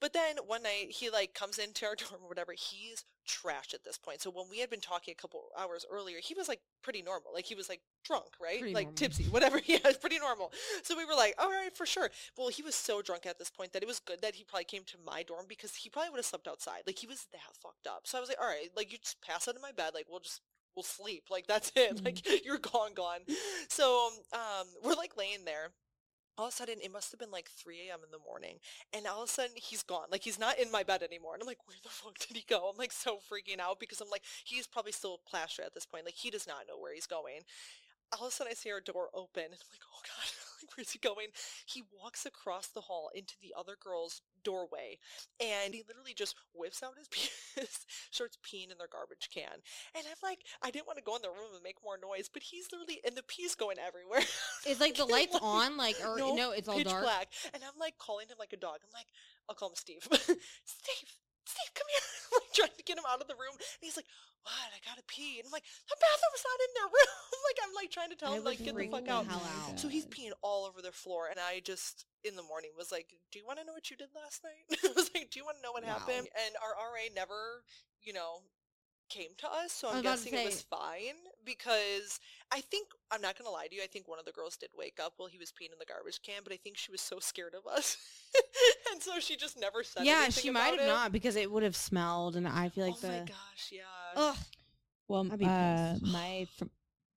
But 0.00 0.12
then 0.12 0.36
one 0.46 0.62
night 0.62 0.90
he 0.90 1.10
like 1.10 1.34
comes 1.34 1.58
into 1.58 1.86
our 1.86 1.94
dorm 1.96 2.22
or 2.22 2.28
whatever. 2.28 2.52
He's 2.56 3.04
trashed 3.28 3.74
at 3.74 3.84
this 3.84 3.98
point. 3.98 4.20
So 4.20 4.30
when 4.30 4.46
we 4.50 4.58
had 4.58 4.70
been 4.70 4.80
talking 4.80 5.12
a 5.12 5.20
couple 5.20 5.42
hours 5.58 5.86
earlier, 5.90 6.18
he 6.22 6.34
was 6.34 6.48
like 6.48 6.60
pretty 6.82 7.02
normal. 7.02 7.32
Like 7.32 7.44
he 7.44 7.54
was 7.54 7.68
like 7.68 7.80
drunk, 8.04 8.28
right? 8.40 8.58
Pretty 8.58 8.74
like 8.74 8.86
normal. 8.86 8.96
tipsy, 8.96 9.24
whatever. 9.24 9.60
Yeah, 9.70 9.78
it's 9.84 9.98
pretty 9.98 10.18
normal. 10.18 10.52
So 10.82 10.96
we 10.96 11.04
were 11.04 11.14
like, 11.14 11.34
all 11.38 11.48
right, 11.48 11.74
for 11.76 11.86
sure. 11.86 12.10
Well, 12.36 12.48
he 12.48 12.62
was 12.62 12.74
so 12.74 13.02
drunk 13.02 13.24
at 13.26 13.38
this 13.38 13.50
point 13.50 13.72
that 13.72 13.82
it 13.82 13.86
was 13.86 14.00
good 14.00 14.20
that 14.22 14.34
he 14.34 14.42
probably 14.42 14.64
came 14.64 14.82
to 14.86 14.96
my 15.04 15.22
dorm 15.22 15.44
because 15.48 15.76
he 15.76 15.90
probably 15.90 16.10
would 16.10 16.18
have 16.18 16.26
slept 16.26 16.48
outside. 16.48 16.82
Like 16.86 16.98
he 16.98 17.06
was 17.06 17.26
that 17.32 17.40
fucked 17.62 17.86
up. 17.86 18.02
So 18.04 18.18
I 18.18 18.20
was 18.20 18.28
like, 18.28 18.40
all 18.40 18.48
right, 18.48 18.68
like 18.76 18.90
you 18.90 18.98
just 18.98 19.22
pass 19.22 19.46
out 19.46 19.54
in 19.54 19.62
my 19.62 19.72
bed. 19.72 19.92
Like 19.94 20.06
we'll 20.08 20.20
just 20.20 20.40
we'll 20.74 20.82
sleep. 20.82 21.24
Like 21.30 21.46
that's 21.46 21.70
it. 21.76 22.00
Like 22.04 22.44
you're 22.44 22.58
gone, 22.58 22.94
gone. 22.94 23.20
So 23.68 24.10
um, 24.32 24.66
we're 24.82 24.94
like 24.94 25.16
laying 25.16 25.44
there. 25.44 25.70
All 26.40 26.46
of 26.46 26.54
a 26.54 26.56
sudden, 26.56 26.76
it 26.82 26.90
must 26.90 27.12
have 27.12 27.20
been 27.20 27.30
like 27.30 27.50
3 27.50 27.76
a.m. 27.90 27.98
in 28.02 28.10
the 28.10 28.24
morning, 28.26 28.60
and 28.94 29.06
all 29.06 29.22
of 29.22 29.28
a 29.28 29.30
sudden 29.30 29.52
he's 29.56 29.82
gone. 29.82 30.06
Like 30.10 30.24
he's 30.24 30.38
not 30.38 30.58
in 30.58 30.72
my 30.72 30.82
bed 30.82 31.02
anymore. 31.02 31.34
And 31.34 31.42
I'm 31.42 31.46
like, 31.46 31.68
where 31.68 31.76
the 31.82 31.90
fuck 31.90 32.16
did 32.18 32.34
he 32.34 32.44
go? 32.48 32.70
I'm 32.70 32.78
like 32.78 32.92
so 32.92 33.18
freaking 33.18 33.60
out 33.60 33.78
because 33.78 34.00
I'm 34.00 34.08
like, 34.08 34.24
he's 34.42 34.66
probably 34.66 34.92
still 34.92 35.20
plastered 35.28 35.66
at 35.66 35.74
this 35.74 35.84
point. 35.84 36.06
Like 36.06 36.14
he 36.14 36.30
does 36.30 36.46
not 36.46 36.64
know 36.66 36.80
where 36.80 36.94
he's 36.94 37.06
going. 37.06 37.44
All 38.16 38.28
of 38.28 38.32
a 38.32 38.34
sudden, 38.34 38.52
I 38.52 38.54
see 38.54 38.72
our 38.72 38.80
door 38.80 39.10
open, 39.12 39.52
and 39.52 39.52
I'm 39.52 39.68
like, 39.68 39.84
oh 39.84 40.00
god, 40.00 40.28
like 40.62 40.76
where's 40.76 40.92
he 40.92 40.98
going? 40.98 41.28
He 41.66 41.82
walks 42.02 42.26
across 42.26 42.68
the 42.68 42.82
hall 42.82 43.10
into 43.14 43.34
the 43.40 43.54
other 43.58 43.76
girl's 43.80 44.22
doorway, 44.42 44.98
and 45.40 45.74
he 45.74 45.82
literally 45.86 46.14
just 46.14 46.34
whips 46.54 46.82
out 46.82 46.98
his 46.98 47.08
penis, 47.10 47.86
starts 48.10 48.38
peeing 48.44 48.70
in 48.70 48.78
their 48.78 48.90
garbage 48.90 49.28
can. 49.32 49.62
And 49.94 50.04
I'm 50.06 50.20
like, 50.22 50.40
I 50.62 50.70
didn't 50.70 50.86
want 50.86 50.98
to 50.98 51.04
go 51.04 51.16
in 51.16 51.22
the 51.22 51.28
room 51.28 51.54
and 51.54 51.62
make 51.62 51.76
more 51.84 51.98
noise, 52.00 52.30
but 52.32 52.42
he's 52.42 52.68
literally, 52.72 53.00
and 53.04 53.16
the 53.16 53.22
pee's 53.22 53.54
going 53.54 53.78
everywhere. 53.78 54.26
It's 54.66 54.80
like 54.80 54.96
the 55.00 55.04
lights 55.04 55.34
like, 55.34 55.42
on, 55.42 55.76
like 55.76 55.96
or 56.04 56.18
no, 56.18 56.34
no, 56.34 56.50
it's 56.52 56.68
all 56.68 56.76
pitch 56.76 56.88
dark. 56.88 57.02
black. 57.02 57.28
And 57.54 57.62
I'm 57.62 57.78
like 57.78 57.98
calling 57.98 58.28
him 58.28 58.36
like 58.38 58.52
a 58.52 58.60
dog. 58.60 58.80
I'm 58.82 58.94
like, 58.94 59.08
I'll 59.48 59.54
call 59.54 59.68
him 59.68 59.76
Steve. 59.76 60.02
Steve, 60.64 61.10
Steve, 61.60 61.74
come 61.78 61.88
here. 61.92 62.06
I'm 62.08 62.32
like 62.40 62.52
trying 62.56 62.76
to 62.76 62.84
get 62.88 62.98
him 62.98 63.08
out 63.08 63.20
of 63.20 63.28
the 63.28 63.36
room. 63.36 63.54
And 63.56 63.82
he's 63.84 63.96
like, 63.96 64.08
what? 64.42 64.70
I 64.72 64.80
gotta 64.88 65.04
pee. 65.04 65.36
And 65.40 65.46
I'm 65.46 65.52
like, 65.52 65.66
the 65.88 65.98
bathroom's 66.00 66.44
not 66.48 66.60
in 66.64 66.72
their 66.80 66.90
room. 66.96 67.12
like 67.44 67.60
I'm 67.60 67.74
like 67.76 67.90
trying 67.92 68.10
to 68.10 68.18
tell 68.18 68.32
I 68.32 68.40
him 68.40 68.44
like 68.48 68.64
get 68.64 68.76
the 68.76 68.88
fuck 68.88 69.08
out. 69.08 69.28
hell 69.28 69.44
Oh 69.44 69.44
my 69.44 69.52
out. 69.72 69.78
So 69.80 69.88
he's 69.92 70.06
peeing 70.08 70.32
all 70.40 70.64
over 70.64 70.80
the 70.80 70.92
floor, 70.94 71.28
and 71.28 71.36
I 71.38 71.60
just 71.60 72.06
in 72.24 72.36
the 72.36 72.46
morning 72.46 72.72
was 72.76 72.88
like, 72.92 73.12
"Do 73.32 73.38
you 73.38 73.46
want 73.46 73.60
to 73.60 73.64
know 73.68 73.72
what 73.76 73.90
you 73.92 73.96
did 73.96 74.12
last 74.16 74.40
night?" 74.44 74.64
I 74.80 74.92
was 74.96 75.10
like, 75.12 75.28
"Do 75.30 75.38
you 75.40 75.44
want 75.44 75.58
to 75.60 75.64
know 75.64 75.72
what 75.72 75.84
Wow. 75.84 76.00
happened?" 76.00 76.28
And 76.32 76.56
our 76.64 76.72
RA 76.76 77.08
never, 77.12 77.64
you 78.00 78.12
know, 78.12 78.44
came 79.10 79.30
to 79.38 79.46
us, 79.52 79.72
so 79.72 79.88
I'm 79.88 79.94
was 79.96 80.00
about 80.00 80.18
to 80.18 80.24
guessing 80.24 80.38
it 80.40 80.44
was 80.46 80.62
fine 80.62 81.16
because 81.44 82.18
I 82.52 82.60
think 82.62 82.88
I'm 83.10 83.20
not 83.20 83.36
gonna 83.36 83.50
lie 83.50 83.66
to 83.66 83.74
you. 83.74 83.82
I 83.82 83.86
think 83.86 84.08
one 84.08 84.18
of 84.18 84.24
the 84.24 84.32
girls 84.32 84.56
did 84.56 84.70
wake 84.78 84.98
up 85.04 85.14
while 85.16 85.28
he 85.28 85.36
was 85.38 85.50
peeing 85.50 85.72
in 85.72 85.78
the 85.78 85.84
garbage 85.84 86.20
can, 86.22 86.42
but 86.44 86.52
I 86.52 86.56
think 86.56 86.76
she 86.78 86.90
was 86.92 87.00
so 87.00 87.18
scared 87.18 87.54
of 87.54 87.66
us, 87.70 87.96
and 88.92 89.02
so 89.02 89.18
she 89.20 89.36
just 89.36 89.58
never 89.60 89.82
said. 89.84 90.04
Yeah, 90.06 90.22
anything 90.24 90.42
she 90.42 90.50
might 90.50 90.70
have 90.70 90.80
it. 90.80 90.86
not 90.86 91.12
because 91.12 91.36
it 91.36 91.50
would 91.50 91.62
have 91.64 91.76
smelled, 91.76 92.36
and 92.36 92.46
I 92.48 92.68
feel 92.70 92.84
like 92.86 92.94
oh 92.98 93.00
the. 93.02 93.08
my 93.08 93.18
gosh, 93.24 93.70
yeah. 93.72 93.80
Ugh. 94.16 94.36
Well, 95.08 95.26
uh, 95.42 95.96
my 96.02 96.46
fr- 96.56 96.64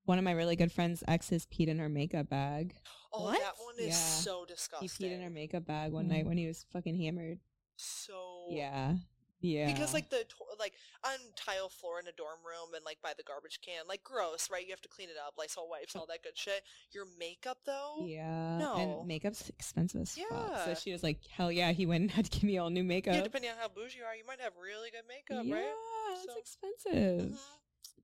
one 0.06 0.18
of 0.18 0.24
my 0.24 0.32
really 0.32 0.56
good 0.56 0.72
friends' 0.72 1.04
exes 1.08 1.46
peed 1.46 1.68
in 1.68 1.80
her 1.80 1.90
makeup 1.90 2.28
bag. 2.30 2.74
oh, 3.14 3.26
what? 3.26 3.40
that 3.40 3.54
one 3.64 3.76
is 3.80 3.88
Yeah. 3.88 3.94
so 3.94 4.46
disgusting. 4.46 4.90
He 4.90 5.10
peed 5.10 5.16
in 5.16 5.22
her 5.22 5.30
makeup 5.30 5.66
bag 5.66 5.92
one 5.92 6.08
night 6.08 6.26
Mm. 6.26 6.30
when 6.30 6.38
he 6.38 6.48
was 6.48 6.66
fucking 6.74 7.00
hammered. 7.00 7.40
so 7.78 8.48
Yeah, 8.50 8.96
yeah. 9.44 9.72
Because 9.72 9.94
like 9.94 10.10
the 10.10 10.24
to- 10.28 10.58
like 10.60 10.74
on 11.06 11.20
tile 11.36 11.70
floor 11.70 12.00
in 12.00 12.08
a 12.08 12.12
dorm 12.12 12.40
room 12.46 12.74
and 12.74 12.84
like 12.86 13.00
by 13.04 13.14
the 13.16 13.22
garbage 13.24 13.60
can, 13.62 13.84
like 13.88 14.04
gross, 14.04 14.50
right? 14.52 14.64
You 14.66 14.72
have 14.72 14.82
to 14.82 14.90
clean 14.90 15.10
it 15.10 15.16
up, 15.24 15.36
Lysol 15.38 15.70
wipes, 15.70 15.96
all 15.96 16.06
that 16.08 16.24
good 16.24 16.38
shit. 16.38 16.64
Your 16.92 17.06
makeup 17.20 17.60
though, 17.66 17.98
yeah, 18.06 18.58
No. 18.58 18.76
and 18.78 19.08
makeup's 19.08 19.50
expensive 19.50 20.02
as 20.02 20.16
fuck. 20.16 20.28
Yeah. 20.32 20.66
So 20.66 20.74
she 20.74 20.92
was 20.92 21.04
like, 21.04 21.20
"Hell 21.28 21.52
yeah!" 21.52 21.72
He 21.74 21.86
went 21.86 22.02
and 22.02 22.12
had 22.12 22.26
to 22.26 22.32
give 22.32 22.44
me 22.44 22.58
all 22.58 22.70
new 22.72 22.84
makeup. 22.84 23.14
yeah, 23.16 23.22
depending 23.22 23.52
on 23.52 23.58
how 23.60 23.68
bougie 23.68 23.98
you 24.00 24.06
are, 24.06 24.16
you 24.16 24.26
might 24.26 24.40
have 24.42 24.54
really 24.62 24.90
good 24.90 25.04
makeup, 25.08 25.46
yeah, 25.46 25.56
right? 25.56 25.74
it's 26.14 26.34
So- 26.34 26.40
expensive. 26.40 27.32
Mhm. 27.32 27.38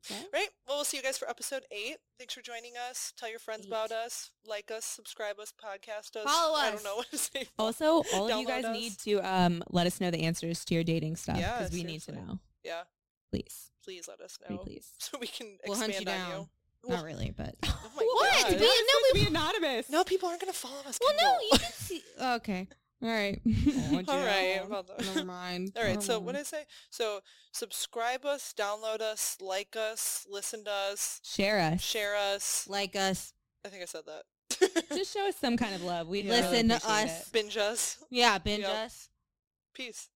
Yeah. 0.10 0.18
Right. 0.34 0.47
Well, 0.68 0.78
we'll 0.78 0.86
see 0.86 0.97
you 0.97 1.04
guys 1.04 1.18
for 1.18 1.30
episode 1.30 1.64
eight. 1.72 1.97
Thanks 2.18 2.34
for 2.34 2.41
joining 2.41 2.74
us. 2.89 3.12
Tell 3.18 3.30
your 3.30 3.39
friends 3.39 3.66
Eight. 3.66 3.70
about 3.70 3.91
us. 3.91 4.32
Like 4.45 4.72
us, 4.72 4.86
subscribe 4.86 5.39
us, 5.39 5.52
podcast 5.54 6.16
us. 6.16 6.24
Follow 6.24 6.58
us. 6.58 6.64
I 6.64 6.72
don't 6.72 6.84
know 6.84 6.95
what 6.95 7.10
to 7.12 7.18
say. 7.18 7.47
Also, 7.60 8.04
all 8.14 8.32
of 8.32 8.39
you 8.39 8.47
guys 8.47 8.64
us. 8.66 8.74
need 8.76 8.97
to 9.00 9.20
um 9.20 9.62
let 9.70 9.88
us 9.88 10.00
know 10.00 10.10
the 10.12 10.24
answers 10.24 10.64
to 10.66 10.74
your 10.74 10.84
dating 10.84 11.16
stuff 11.18 11.38
Yeah, 11.38 11.58
because 11.58 11.74
we 11.74 11.84
need 11.84 12.02
to 12.04 12.14
know. 12.14 12.39
Yeah, 12.64 12.84
Please, 13.32 13.72
please 13.84 14.08
let 14.08 14.22
us 14.22 14.38
know 14.50 14.58
please. 14.58 14.89
so 15.00 15.18
we 15.20 15.28
can 15.28 15.58
We'll 15.68 15.78
hunt 15.78 15.89
expand 15.89 16.08
you 16.08 16.24
on 16.24 16.30
down. 16.32 16.47
you. 16.86 16.89
Not 16.95 17.04
really, 17.04 17.32
but. 17.36 17.56
Oh 17.66 17.91
What? 17.95 18.50
Be- 18.50 18.66
no, 18.66 19.22
be 19.22 19.28
anonymous. 19.28 19.89
No, 19.89 20.04
people 20.06 20.30
aren't 20.30 20.39
gonna 20.41 20.54
follow 20.54 20.80
us. 20.88 20.97
Well, 21.02 21.14
no, 21.22 21.38
you 21.52 21.58
can 21.60 21.72
see. 21.74 22.02
Okay. 22.22 22.68
All 23.02 23.10
right. 23.10 23.39
Oh, 23.47 24.02
All 24.10 24.20
right. 24.20 24.62
Oh, 24.70 24.84
never 25.00 25.24
mind. 25.24 25.72
All 25.78 25.84
right. 25.84 26.04
So 26.04 26.20
what 26.20 26.34
did 26.34 26.41
I 26.41 26.43
say? 26.43 26.64
So 26.89 27.22
subscribe 27.54 28.26
us, 28.26 28.54
download 28.58 29.00
us, 29.02 29.38
like 29.39 29.76
us, 29.78 30.26
listen 30.30 30.66
to 30.66 30.72
us, 30.72 31.22
share 31.24 31.60
us, 31.60 31.82
share 31.82 32.16
us, 32.18 32.68
like 32.68 32.95
us. 32.95 33.34
I 33.66 33.70
think 33.70 33.84
I 33.84 33.86
said 33.86 34.02
that. 34.08 34.24
Just 34.93 35.14
show 35.14 35.28
us 35.28 35.36
some 35.38 35.56
kind 35.56 35.76
of 35.76 35.84
love. 35.84 36.08
We 36.10 36.22
yeah, 36.22 36.32
listen 36.32 36.68
really 36.68 36.80
to 36.80 36.89
us, 36.89 37.28
it. 37.28 37.32
binge 37.32 37.58
us. 37.58 37.97
Yeah, 38.10 38.38
binge 38.38 38.64
yep. 38.64 38.86
us. 38.86 39.10
Peace. 39.74 40.10